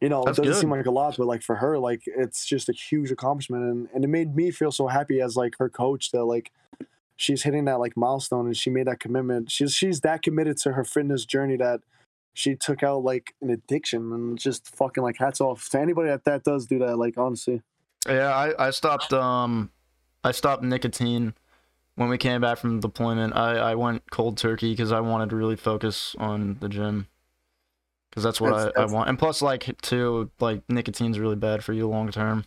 you 0.00 0.08
know 0.08 0.24
That's 0.24 0.38
it 0.38 0.42
doesn't 0.42 0.60
seem 0.62 0.70
like 0.70 0.86
a 0.86 0.90
lot, 0.90 1.16
but 1.18 1.26
like 1.26 1.42
for 1.42 1.56
her, 1.56 1.78
like 1.78 2.02
it's 2.06 2.46
just 2.46 2.68
a 2.68 2.72
huge 2.72 3.10
accomplishment, 3.10 3.64
and 3.64 3.88
and 3.94 4.04
it 4.04 4.08
made 4.08 4.34
me 4.34 4.50
feel 4.50 4.72
so 4.72 4.86
happy 4.86 5.20
as 5.20 5.36
like 5.36 5.56
her 5.58 5.68
coach 5.68 6.10
that 6.12 6.24
like 6.24 6.50
she's 7.16 7.42
hitting 7.42 7.66
that 7.66 7.78
like 7.78 7.96
milestone 7.98 8.46
and 8.46 8.56
she 8.56 8.70
made 8.70 8.86
that 8.86 8.98
commitment. 8.98 9.50
She's 9.50 9.74
she's 9.74 10.00
that 10.00 10.22
committed 10.22 10.56
to 10.58 10.72
her 10.72 10.84
fitness 10.84 11.26
journey 11.26 11.56
that 11.58 11.80
she 12.32 12.54
took 12.54 12.82
out 12.82 13.04
like 13.04 13.34
an 13.42 13.50
addiction 13.50 14.12
and 14.12 14.38
just 14.38 14.74
fucking 14.74 15.02
like 15.02 15.18
hats 15.18 15.40
off 15.40 15.68
to 15.70 15.78
anybody 15.78 16.08
that 16.08 16.24
that 16.24 16.44
does 16.44 16.66
do 16.66 16.78
that. 16.78 16.96
Like 16.96 17.18
honestly, 17.18 17.60
Yeah, 18.08 18.34
I 18.34 18.68
I 18.68 18.70
stopped 18.70 19.12
um, 19.12 19.70
I 20.24 20.32
stopped 20.32 20.62
nicotine 20.62 21.34
when 21.96 22.08
we 22.08 22.16
came 22.16 22.40
back 22.40 22.56
from 22.56 22.80
deployment. 22.80 23.36
I 23.36 23.56
I 23.56 23.74
went 23.74 24.10
cold 24.10 24.38
turkey 24.38 24.72
because 24.72 24.90
I 24.90 25.00
wanted 25.00 25.28
to 25.30 25.36
really 25.36 25.56
focus 25.56 26.16
on 26.18 26.56
the 26.60 26.70
gym. 26.70 27.06
Because 28.10 28.24
that's 28.24 28.40
what 28.40 28.50
That's- 28.56 28.72
I, 28.76 28.82
I 28.82 28.84
want, 28.86 29.08
and 29.08 29.18
plus, 29.18 29.40
like, 29.40 29.80
too, 29.82 30.30
like 30.40 30.62
nicotine's 30.68 31.18
really 31.18 31.36
bad 31.36 31.62
for 31.62 31.72
you 31.72 31.88
long 31.88 32.10
term. 32.10 32.44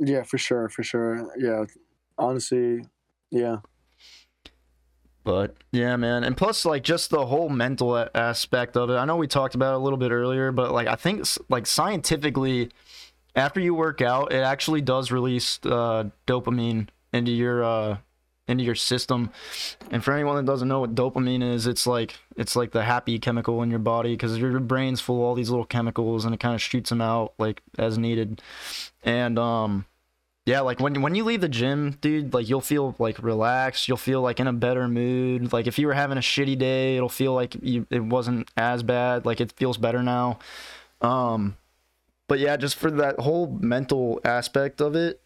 yeah, 0.00 0.22
for 0.24 0.38
sure, 0.38 0.68
for 0.68 0.82
sure, 0.82 1.30
yeah. 1.38 1.64
Honestly, 2.18 2.84
yeah. 3.30 3.58
But 5.24 5.56
yeah, 5.72 5.96
man, 5.96 6.22
and 6.22 6.36
plus 6.36 6.64
like 6.64 6.84
just 6.84 7.10
the 7.10 7.26
whole 7.26 7.48
mental 7.48 7.96
a- 7.96 8.10
aspect 8.14 8.76
of 8.76 8.90
it. 8.90 8.94
I 8.94 9.04
know 9.04 9.16
we 9.16 9.26
talked 9.26 9.54
about 9.56 9.72
it 9.74 9.76
a 9.76 9.78
little 9.78 9.96
bit 9.98 10.12
earlier, 10.12 10.52
but 10.52 10.70
like 10.72 10.86
I 10.86 10.94
think 10.94 11.26
like 11.48 11.66
scientifically, 11.66 12.70
after 13.34 13.58
you 13.60 13.74
work 13.74 14.00
out, 14.00 14.32
it 14.32 14.38
actually 14.42 14.82
does 14.82 15.10
release 15.10 15.58
uh, 15.64 16.10
dopamine 16.28 16.88
into 17.12 17.32
your 17.32 17.64
uh, 17.64 17.96
into 18.48 18.64
your 18.64 18.74
system. 18.74 19.30
And 19.90 20.02
for 20.04 20.12
anyone 20.12 20.36
that 20.36 20.50
doesn't 20.50 20.68
know 20.68 20.80
what 20.80 20.94
dopamine 20.94 21.42
is, 21.42 21.66
it's 21.66 21.86
like 21.86 22.18
it's 22.36 22.56
like 22.56 22.72
the 22.72 22.84
happy 22.84 23.18
chemical 23.18 23.62
in 23.62 23.70
your 23.70 23.78
body 23.78 24.12
because 24.12 24.38
your 24.38 24.58
brain's 24.60 25.00
full 25.00 25.16
of 25.16 25.22
all 25.22 25.34
these 25.34 25.50
little 25.50 25.64
chemicals 25.64 26.24
and 26.24 26.34
it 26.34 26.40
kind 26.40 26.54
of 26.54 26.62
shoots 26.62 26.90
them 26.90 27.00
out 27.00 27.34
like 27.38 27.62
as 27.78 27.98
needed. 27.98 28.40
And 29.02 29.38
um, 29.38 29.86
yeah, 30.46 30.60
like 30.60 30.78
when 30.78 31.02
when 31.02 31.16
you 31.16 31.24
leave 31.24 31.40
the 31.40 31.48
gym, 31.48 31.98
dude, 32.00 32.32
like 32.32 32.48
you'll 32.48 32.60
feel 32.60 32.94
like 33.00 33.20
relaxed. 33.20 33.88
You'll 33.88 33.96
feel 33.96 34.22
like 34.22 34.38
in 34.38 34.46
a 34.46 34.52
better 34.52 34.86
mood. 34.86 35.52
Like 35.52 35.66
if 35.66 35.78
you 35.78 35.88
were 35.88 35.94
having 35.94 36.18
a 36.18 36.22
shitty 36.22 36.56
day, 36.56 36.96
it'll 36.96 37.08
feel 37.08 37.34
like 37.34 37.56
you, 37.62 37.86
it 37.90 38.04
wasn't 38.04 38.48
as 38.56 38.84
bad. 38.84 39.26
Like 39.26 39.40
it 39.40 39.52
feels 39.52 39.76
better 39.76 40.02
now. 40.04 40.38
Um, 41.00 41.56
but 42.28 42.38
yeah, 42.38 42.56
just 42.56 42.76
for 42.76 42.90
that 42.92 43.20
whole 43.20 43.58
mental 43.60 44.20
aspect 44.24 44.80
of 44.80 44.94
it, 44.94 45.20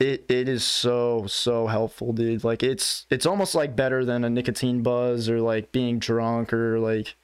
it 0.00 0.24
it 0.28 0.48
is 0.48 0.64
so 0.64 1.26
so 1.26 1.66
helpful, 1.66 2.12
dude. 2.12 2.44
Like 2.44 2.62
it's 2.62 3.06
it's 3.10 3.26
almost 3.26 3.54
like 3.54 3.74
better 3.74 4.04
than 4.04 4.24
a 4.24 4.30
nicotine 4.30 4.82
buzz 4.82 5.28
or 5.28 5.40
like 5.40 5.72
being 5.72 5.98
drunk 5.98 6.52
or 6.52 6.78
like 6.78 7.16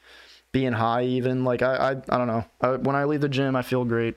being 0.52 0.72
high 0.72 1.04
even. 1.04 1.44
Like 1.44 1.62
I 1.62 1.74
I, 1.74 1.90
I 1.90 2.18
don't 2.18 2.26
know. 2.26 2.44
I, 2.60 2.70
when 2.76 2.96
I 2.96 3.04
leave 3.04 3.20
the 3.20 3.28
gym, 3.28 3.54
I 3.54 3.62
feel 3.62 3.84
great. 3.84 4.16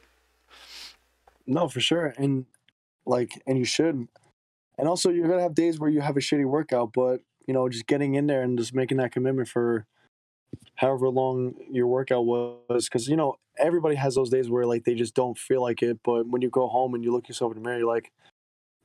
No, 1.46 1.70
for 1.70 1.80
sure, 1.80 2.14
and 2.18 2.46
like, 3.06 3.42
and 3.48 3.58
you 3.58 3.66
should. 3.66 4.08
And 4.78 4.88
also, 4.88 5.10
you're 5.10 5.28
gonna 5.28 5.42
have 5.42 5.56
days 5.56 5.80
where 5.80 5.90
you 5.90 6.02
have 6.02 6.18
a 6.18 6.20
shitty 6.20 6.46
workout, 6.46 6.94
but 6.94 7.22
you 7.48 7.54
know, 7.54 7.70
just 7.70 7.88
getting 7.88 8.16
in 8.16 8.28
there 8.28 8.42
and 8.42 8.58
just 8.58 8.76
making 8.76 8.98
that 8.98 9.12
commitment 9.12 9.48
for 9.48 9.86
however 10.76 11.10
long 11.10 11.56
your 11.72 11.88
workout 11.88 12.26
was, 12.26 12.90
because 12.90 13.08
you 13.08 13.16
know 13.16 13.36
everybody 13.58 13.96
has 13.96 14.16
those 14.16 14.30
days 14.30 14.50
where 14.50 14.66
like 14.66 14.84
they 14.84 14.94
just 14.94 15.16
don't 15.16 15.38
feel 15.38 15.62
like 15.62 15.82
it. 15.82 16.00
But 16.04 16.28
when 16.28 16.42
you 16.42 16.50
go 16.50 16.68
home 16.68 16.94
and 16.94 17.04
you 17.04 17.12
look 17.12 17.28
yourself 17.28 17.56
in 17.56 17.62
the 17.62 17.68
mirror, 17.68 17.80
you're 17.80 17.88
like, 17.88 18.12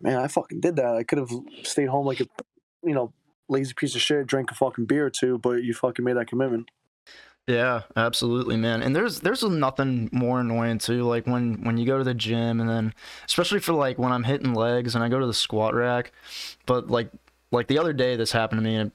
man, 0.03 0.18
I 0.18 0.28
fucking 0.28 0.61
did 0.61 0.76
that. 0.76 0.94
I 0.94 1.03
could 1.05 1.18
have 1.18 1.30
stayed 1.62 1.88
home 1.88 2.07
like 2.07 2.20
a, 2.20 2.26
you 2.82 2.94
know, 2.94 3.12
lazy 3.48 3.74
piece 3.74 3.94
of 3.94 4.00
shit, 4.00 4.26
drank 4.26 4.50
a 4.50 4.55
fucking 4.55 4.86
beer 4.86 5.07
or 5.07 5.11
two, 5.11 5.38
but 5.38 5.62
you 5.62 5.74
fucking 5.74 6.05
made 6.05 6.16
that 6.16 6.26
commitment. 6.26 6.70
Yeah, 7.46 7.82
absolutely, 7.96 8.57
man. 8.57 8.82
And 8.82 8.94
there's 8.94 9.20
there's 9.20 9.42
nothing 9.42 10.09
more 10.12 10.40
annoying 10.40 10.78
too, 10.78 11.03
like 11.03 11.26
when 11.26 11.64
when 11.64 11.76
you 11.76 11.86
go 11.86 11.98
to 11.98 12.05
the 12.05 12.14
gym 12.14 12.61
and 12.61 12.68
then 12.68 12.94
especially 13.26 13.59
for 13.59 13.72
like 13.72 13.98
when 13.98 14.12
I'm 14.12 14.22
hitting 14.22 14.55
legs 14.55 14.94
and 14.94 15.03
I 15.03 15.09
go 15.09 15.18
to 15.18 15.26
the 15.26 15.34
squat 15.34 15.74
rack, 15.74 16.12
but 16.66 16.88
like 16.88 17.11
like 17.50 17.66
the 17.66 17.78
other 17.78 17.92
day 17.92 18.14
this 18.14 18.30
happened 18.30 18.61
to 18.61 18.64
me 18.64 18.76
and 18.76 18.92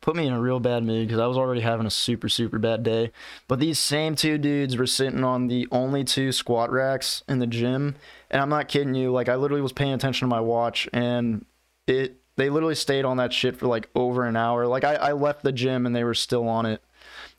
put 0.00 0.16
me 0.16 0.26
in 0.26 0.32
a 0.32 0.40
real 0.40 0.60
bad 0.60 0.84
mood 0.84 1.08
because 1.08 1.20
I 1.20 1.26
was 1.26 1.36
already 1.36 1.60
having 1.60 1.86
a 1.86 1.90
super 1.90 2.28
super 2.28 2.58
bad 2.58 2.82
day. 2.82 3.12
But 3.46 3.60
these 3.60 3.78
same 3.78 4.14
two 4.14 4.38
dudes 4.38 4.76
were 4.76 4.86
sitting 4.86 5.24
on 5.24 5.48
the 5.48 5.66
only 5.70 6.04
two 6.04 6.32
squat 6.32 6.70
racks 6.70 7.22
in 7.28 7.38
the 7.38 7.46
gym, 7.46 7.96
and 8.30 8.40
I'm 8.40 8.48
not 8.48 8.68
kidding 8.68 8.94
you. 8.94 9.10
Like 9.12 9.28
I 9.28 9.36
literally 9.36 9.62
was 9.62 9.72
paying 9.72 9.92
attention 9.92 10.28
to 10.28 10.34
my 10.34 10.40
watch 10.40 10.88
and 10.92 11.44
it 11.86 12.16
they 12.36 12.50
literally 12.50 12.76
stayed 12.76 13.04
on 13.04 13.16
that 13.16 13.32
shit 13.32 13.56
for 13.56 13.66
like 13.66 13.88
over 13.94 14.24
an 14.24 14.36
hour. 14.36 14.66
Like 14.66 14.84
I, 14.84 14.94
I 14.94 15.12
left 15.12 15.42
the 15.42 15.52
gym 15.52 15.86
and 15.86 15.94
they 15.94 16.04
were 16.04 16.14
still 16.14 16.48
on 16.48 16.66
it. 16.66 16.80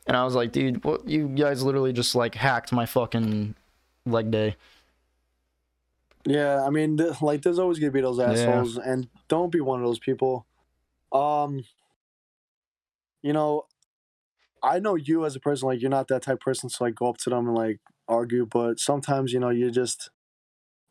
And 0.05 0.18
I 0.18 0.26
was 0.26 0.36
like, 0.36 0.51
dude, 0.51 0.84
what 0.84 1.07
you 1.07 1.28
guys 1.30 1.64
literally 1.64 1.93
just 1.93 2.16
like 2.16 2.36
hacked 2.36 2.74
my 2.74 2.86
fucking 2.86 3.55
leg 4.05 4.30
day. 4.30 4.57
Yeah, 6.26 6.66
I 6.66 6.70
mean, 6.70 6.97
th- 6.97 7.22
like 7.22 7.41
there's 7.43 7.60
always 7.60 7.80
gonna 7.80 7.91
be 7.91 8.01
those 8.01 8.20
assholes, 8.20 8.76
yeah. 8.76 8.91
and 8.91 9.07
don't 9.30 9.51
be 9.51 9.62
one 9.62 9.80
of 9.80 9.86
those 9.86 9.99
people. 9.99 10.45
Um, 11.14 11.64
you 13.22 13.34
know, 13.34 13.63
I 14.61 14.80
know 14.80 14.95
you 14.95 15.26
as 15.26 15.36
a 15.36 15.39
person, 15.39 15.67
like 15.67 15.82
you're 15.82 15.89
not 15.89 16.07
that 16.09 16.24
type 16.24 16.36
of 16.36 16.39
person 16.39 16.70
to 16.70 16.84
like 16.84 16.95
go 16.95 17.09
up 17.09 17.17
to 17.20 17.30
them 17.30 17.47
and 17.47 17.55
like 17.55 17.80
argue, 18.07 18.45
but 18.45 18.80
sometimes 18.80 19.32
you 19.34 19.39
know 19.39 19.49
you 19.49 19.72
just 19.72 20.09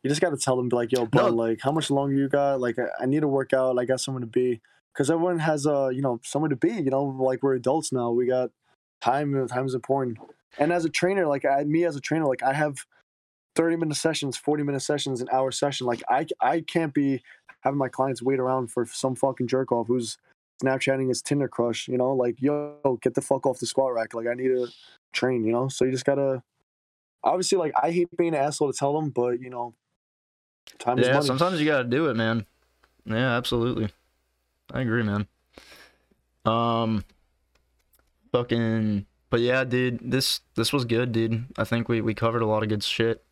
you 0.03 0.09
just 0.09 0.21
got 0.21 0.29
to 0.29 0.37
tell 0.37 0.55
them, 0.55 0.69
be 0.69 0.75
like, 0.75 0.91
yo, 0.91 1.05
bud, 1.05 1.31
no. 1.31 1.43
like 1.43 1.59
how 1.61 1.71
much 1.71 1.91
longer 1.91 2.15
you 2.15 2.29
got? 2.29 2.59
Like 2.59 2.77
I, 2.79 3.03
I 3.03 3.05
need 3.05 3.21
to 3.21 3.27
work 3.27 3.53
out. 3.53 3.77
I 3.77 3.85
got 3.85 3.99
someone 3.99 4.21
to 4.21 4.27
be, 4.27 4.61
because 4.93 5.11
everyone 5.11 5.39
has 5.39 5.67
uh 5.67 5.89
you 5.89 6.01
know 6.01 6.19
someone 6.23 6.49
to 6.49 6.55
be. 6.55 6.71
You 6.71 6.89
know, 6.89 7.03
like 7.03 7.43
we're 7.43 7.55
adults 7.55 7.91
now. 7.91 8.11
We 8.11 8.25
got 8.25 8.51
time. 9.01 9.33
And 9.33 9.49
time 9.49 9.65
is 9.65 9.73
important. 9.73 10.17
And 10.57 10.71
as 10.71 10.85
a 10.85 10.89
trainer, 10.89 11.27
like 11.27 11.45
I, 11.45 11.63
me 11.63 11.85
as 11.85 11.95
a 11.95 12.01
trainer, 12.01 12.25
like 12.25 12.43
I 12.43 12.53
have 12.53 12.85
30 13.55 13.77
minute 13.77 13.95
sessions, 13.95 14.37
40 14.37 14.63
minute 14.63 14.81
sessions, 14.81 15.21
an 15.21 15.27
hour 15.31 15.51
session. 15.51 15.87
Like 15.87 16.01
I, 16.09 16.25
I 16.41 16.61
can't 16.61 16.93
be 16.93 17.21
having 17.61 17.77
my 17.77 17.89
clients 17.89 18.21
wait 18.21 18.39
around 18.39 18.71
for 18.71 18.85
some 18.85 19.15
fucking 19.15 19.47
jerk 19.47 19.71
off 19.71 19.87
who's 19.87 20.17
Snapchatting 20.63 21.07
his 21.07 21.21
Tinder 21.21 21.47
crush, 21.47 21.87
you 21.87 21.97
know, 21.97 22.13
like, 22.13 22.41
yo, 22.41 22.99
get 23.01 23.13
the 23.13 23.21
fuck 23.21 23.45
off 23.45 23.59
the 23.59 23.65
squat 23.65 23.93
rack. 23.93 24.13
Like 24.13 24.27
I 24.27 24.33
need 24.33 24.49
to 24.49 24.67
train, 25.13 25.43
you 25.43 25.51
know? 25.51 25.69
So 25.69 25.85
you 25.85 25.91
just 25.91 26.05
gotta, 26.05 26.43
obviously, 27.23 27.57
like 27.57 27.73
I 27.81 27.91
hate 27.91 28.09
being 28.17 28.35
an 28.35 28.41
asshole 28.41 28.71
to 28.71 28.77
tell 28.77 28.99
them, 28.99 29.09
but 29.09 29.39
you 29.39 29.49
know, 29.49 29.73
time 30.77 30.99
yeah, 30.99 31.19
sometimes 31.21 31.59
you 31.59 31.65
gotta 31.65 31.85
do 31.85 32.07
it, 32.09 32.15
man. 32.15 32.45
Yeah, 33.05 33.35
absolutely. 33.37 33.89
I 34.71 34.81
agree, 34.81 35.03
man. 35.03 35.27
Um, 36.45 37.03
fucking 38.31 39.05
but 39.29 39.39
yeah 39.39 39.63
dude 39.63 39.99
this 40.11 40.41
this 40.55 40.71
was 40.71 40.85
good 40.85 41.11
dude 41.11 41.45
i 41.57 41.63
think 41.63 41.89
we 41.89 42.01
we 42.01 42.13
covered 42.13 42.41
a 42.41 42.45
lot 42.45 42.63
of 42.63 42.69
good 42.69 42.83
shit 42.83 43.23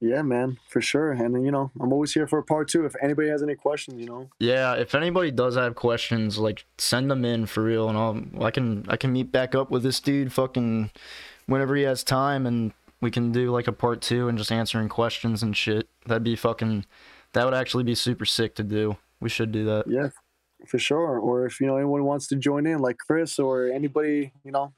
yeah 0.00 0.22
man 0.22 0.58
for 0.68 0.80
sure 0.80 1.12
and 1.12 1.44
you 1.44 1.50
know 1.50 1.70
i'm 1.80 1.92
always 1.92 2.12
here 2.12 2.26
for 2.26 2.38
a 2.38 2.42
part 2.42 2.68
two 2.68 2.84
if 2.84 2.94
anybody 3.02 3.28
has 3.28 3.42
any 3.42 3.54
questions 3.54 3.98
you 4.00 4.06
know 4.06 4.28
yeah 4.38 4.74
if 4.74 4.94
anybody 4.94 5.30
does 5.30 5.56
have 5.56 5.74
questions 5.74 6.38
like 6.38 6.66
send 6.76 7.10
them 7.10 7.24
in 7.24 7.46
for 7.46 7.62
real 7.62 7.88
and 7.88 7.96
i'll 7.96 8.44
i 8.44 8.50
can 8.50 8.84
i 8.88 8.96
can 8.96 9.12
meet 9.12 9.32
back 9.32 9.54
up 9.54 9.70
with 9.70 9.82
this 9.82 9.98
dude 10.00 10.32
fucking 10.32 10.90
whenever 11.46 11.74
he 11.74 11.82
has 11.82 12.04
time 12.04 12.46
and 12.46 12.72
we 13.00 13.10
can 13.10 13.32
do 13.32 13.50
like 13.50 13.66
a 13.66 13.72
part 13.72 14.00
two 14.02 14.28
and 14.28 14.36
just 14.36 14.52
answering 14.52 14.88
questions 14.88 15.42
and 15.42 15.56
shit 15.56 15.88
that'd 16.06 16.22
be 16.22 16.36
fucking 16.36 16.84
that 17.32 17.44
would 17.44 17.54
actually 17.54 17.84
be 17.84 17.94
super 17.94 18.24
sick 18.24 18.54
to 18.54 18.62
do 18.62 18.96
we 19.20 19.30
should 19.30 19.50
do 19.50 19.64
that 19.64 19.84
yeah 19.88 20.08
for 20.66 20.78
sure. 20.78 21.18
Or 21.18 21.46
if 21.46 21.60
you 21.60 21.66
know 21.66 21.76
anyone 21.76 22.04
wants 22.04 22.26
to 22.28 22.36
join 22.36 22.66
in, 22.66 22.78
like 22.78 22.98
Chris 22.98 23.38
or 23.38 23.68
anybody, 23.68 24.32
you 24.44 24.52
know. 24.52 24.72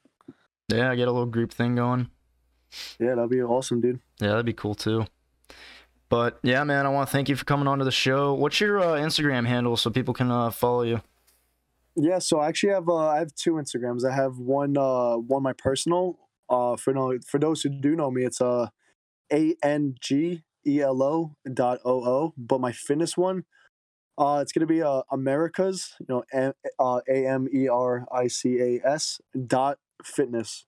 Yeah, 0.69 0.93
get 0.95 1.07
a 1.07 1.11
little 1.11 1.25
group 1.25 1.51
thing 1.51 1.75
going. 1.75 2.09
Yeah, 2.99 3.15
that'd 3.15 3.29
be 3.29 3.41
awesome, 3.41 3.81
dude. 3.81 3.99
Yeah, 4.19 4.29
that'd 4.29 4.45
be 4.45 4.53
cool 4.53 4.75
too. 4.75 5.05
But 6.09 6.39
yeah, 6.43 6.63
man, 6.63 6.85
I 6.85 6.89
want 6.89 7.07
to 7.07 7.11
thank 7.11 7.29
you 7.29 7.35
for 7.35 7.45
coming 7.45 7.67
on 7.67 7.79
to 7.79 7.85
the 7.85 7.91
show. 7.91 8.33
What's 8.33 8.59
your 8.59 8.79
uh, 8.79 8.99
Instagram 8.99 9.47
handle 9.47 9.77
so 9.77 9.89
people 9.89 10.13
can 10.13 10.31
uh, 10.31 10.49
follow 10.49 10.81
you? 10.81 11.01
Yeah, 11.95 12.19
so 12.19 12.39
I 12.39 12.47
actually 12.47 12.73
have 12.73 12.87
uh, 12.89 13.09
I 13.09 13.19
have 13.19 13.35
two 13.35 13.53
Instagrams. 13.53 14.05
I 14.05 14.15
have 14.15 14.37
one 14.37 14.77
uh 14.77 15.17
one 15.17 15.43
my 15.43 15.53
personal 15.53 16.17
uh 16.49 16.77
for 16.77 16.93
no 16.93 17.17
for 17.27 17.39
those 17.39 17.61
who 17.61 17.69
do 17.69 17.95
know 17.95 18.09
me, 18.09 18.23
it's 18.23 18.41
uh 18.41 18.67
a 19.31 19.55
n 19.61 19.95
g 19.99 20.43
e 20.65 20.81
l 20.81 21.03
o 21.03 21.35
dot 21.53 21.79
o 21.83 22.03
o. 22.05 22.33
But 22.37 22.61
my 22.61 22.71
fitness 22.71 23.17
one, 23.17 23.43
uh, 24.17 24.39
it's 24.41 24.51
going 24.51 24.67
to 24.67 24.73
be 24.73 24.81
uh, 24.81 25.03
Americas, 25.11 25.95
you 25.99 26.05
know, 26.09 26.53
uh, 26.79 26.99
A 27.07 27.27
M 27.27 27.47
E 27.53 27.67
R 27.67 28.05
I 28.11 28.27
C 28.27 28.59
A 28.59 28.81
S 28.85 29.21
dot 29.47 29.77
fitness. 30.03 30.65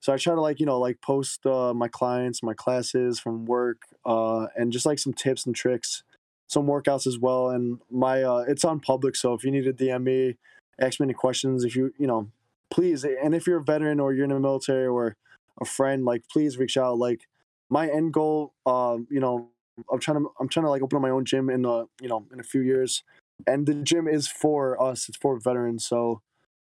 So 0.00 0.12
I 0.12 0.16
try 0.16 0.34
to 0.34 0.40
like 0.40 0.60
you 0.60 0.66
know 0.66 0.78
like 0.78 1.00
post 1.00 1.44
uh, 1.46 1.74
my 1.74 1.88
clients, 1.88 2.42
my 2.42 2.54
classes 2.54 3.18
from 3.18 3.44
work, 3.46 3.82
uh, 4.04 4.46
and 4.56 4.72
just 4.72 4.86
like 4.86 4.98
some 4.98 5.12
tips 5.12 5.46
and 5.46 5.54
tricks, 5.54 6.02
some 6.46 6.66
workouts 6.66 7.06
as 7.06 7.18
well. 7.18 7.50
And 7.50 7.80
my 7.90 8.22
uh, 8.22 8.44
it's 8.48 8.64
on 8.64 8.80
public, 8.80 9.16
so 9.16 9.34
if 9.34 9.44
you 9.44 9.50
need 9.50 9.64
to 9.64 9.72
DM 9.72 10.04
me, 10.04 10.36
ask 10.80 11.00
me 11.00 11.04
any 11.04 11.14
questions, 11.14 11.64
if 11.64 11.74
you 11.74 11.92
you 11.98 12.06
know, 12.06 12.30
please. 12.70 13.04
And 13.04 13.34
if 13.34 13.46
you're 13.46 13.58
a 13.58 13.64
veteran 13.64 14.00
or 14.00 14.12
you're 14.12 14.24
in 14.24 14.30
the 14.30 14.40
military 14.40 14.86
or 14.86 15.16
a 15.60 15.64
friend, 15.64 16.04
like 16.04 16.22
please 16.30 16.58
reach 16.58 16.76
out. 16.76 16.98
Like 16.98 17.22
my 17.68 17.88
end 17.88 18.12
goal, 18.12 18.54
uh, 18.66 18.98
you 19.10 19.20
know, 19.20 19.50
I'm 19.92 19.98
trying 20.00 20.22
to 20.22 20.30
I'm 20.40 20.48
trying 20.48 20.64
to 20.64 20.70
like 20.70 20.82
open 20.82 20.96
up 20.96 21.02
my 21.02 21.10
own 21.10 21.24
gym 21.24 21.50
in 21.50 21.62
the 21.62 21.86
you 22.00 22.08
know 22.08 22.26
in 22.32 22.40
a 22.40 22.44
few 22.44 22.60
years, 22.60 23.02
and 23.46 23.66
the 23.66 23.74
gym 23.74 24.08
is 24.08 24.28
for 24.28 24.80
us. 24.80 25.08
It's 25.08 25.18
for 25.18 25.38
veterans. 25.38 25.86
So, 25.86 26.22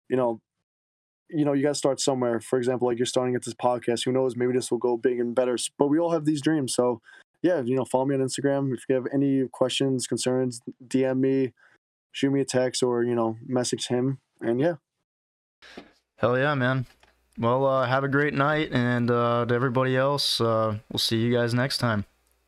you 0.09 0.17
know, 0.17 0.41
you 1.33 1.45
know 1.45 1.53
you 1.53 1.63
got 1.63 1.71
to 1.71 1.75
start 1.75 2.01
somewhere. 2.01 2.41
For 2.41 2.59
example, 2.59 2.89
like 2.89 2.99
you're 2.99 3.07
starting 3.07 3.35
at 3.35 3.45
this 3.45 3.55
podcast. 3.55 4.05
Who 4.05 4.13
knows? 4.13 4.37
Maybe 4.37 4.53
this 4.53 4.71
will 4.71 4.79
go 4.79 4.97
big 4.97 5.21
and 5.21 5.35
better. 5.35 5.57
But 5.79 5.89
we 5.89 5.99
all 5.99 6.13
have 6.13 6.25
these 6.25 6.41
dreams. 6.41 6.75
So, 6.75 7.01
yeah, 7.43 7.61
you 7.61 7.77
know, 7.77 7.85
follow 7.85 8.07
me 8.07 8.15
on 8.15 8.21
Instagram. 8.21 8.73
If 8.75 8.85
you 8.89 8.95
have 8.95 9.07
any 9.13 9.47
questions, 9.53 10.07
concerns, 10.07 10.61
DM 10.87 11.19
me, 11.19 11.53
shoot 12.13 12.31
me 12.31 12.41
a 12.41 12.45
text, 12.45 12.83
or 12.83 13.03
you 13.03 13.15
know, 13.15 13.37
message 13.47 13.89
him. 13.89 14.19
And 14.41 14.61
yeah. 14.61 14.75
Hell 16.17 16.39
yeah, 16.39 16.55
man. 16.55 16.87
Well, 17.39 17.65
uh, 17.65 17.87
have 17.87 18.05
a 18.05 18.09
great 18.09 18.35
night, 18.35 18.71
and 18.73 19.11
uh, 19.11 19.47
to 19.47 19.55
everybody 19.55 19.97
else, 19.97 20.41
uh, 20.41 20.79
we'll 20.93 20.99
see 20.99 21.17
you 21.17 21.33
guys 21.33 21.55
next 21.55 21.79
time. 21.79 22.05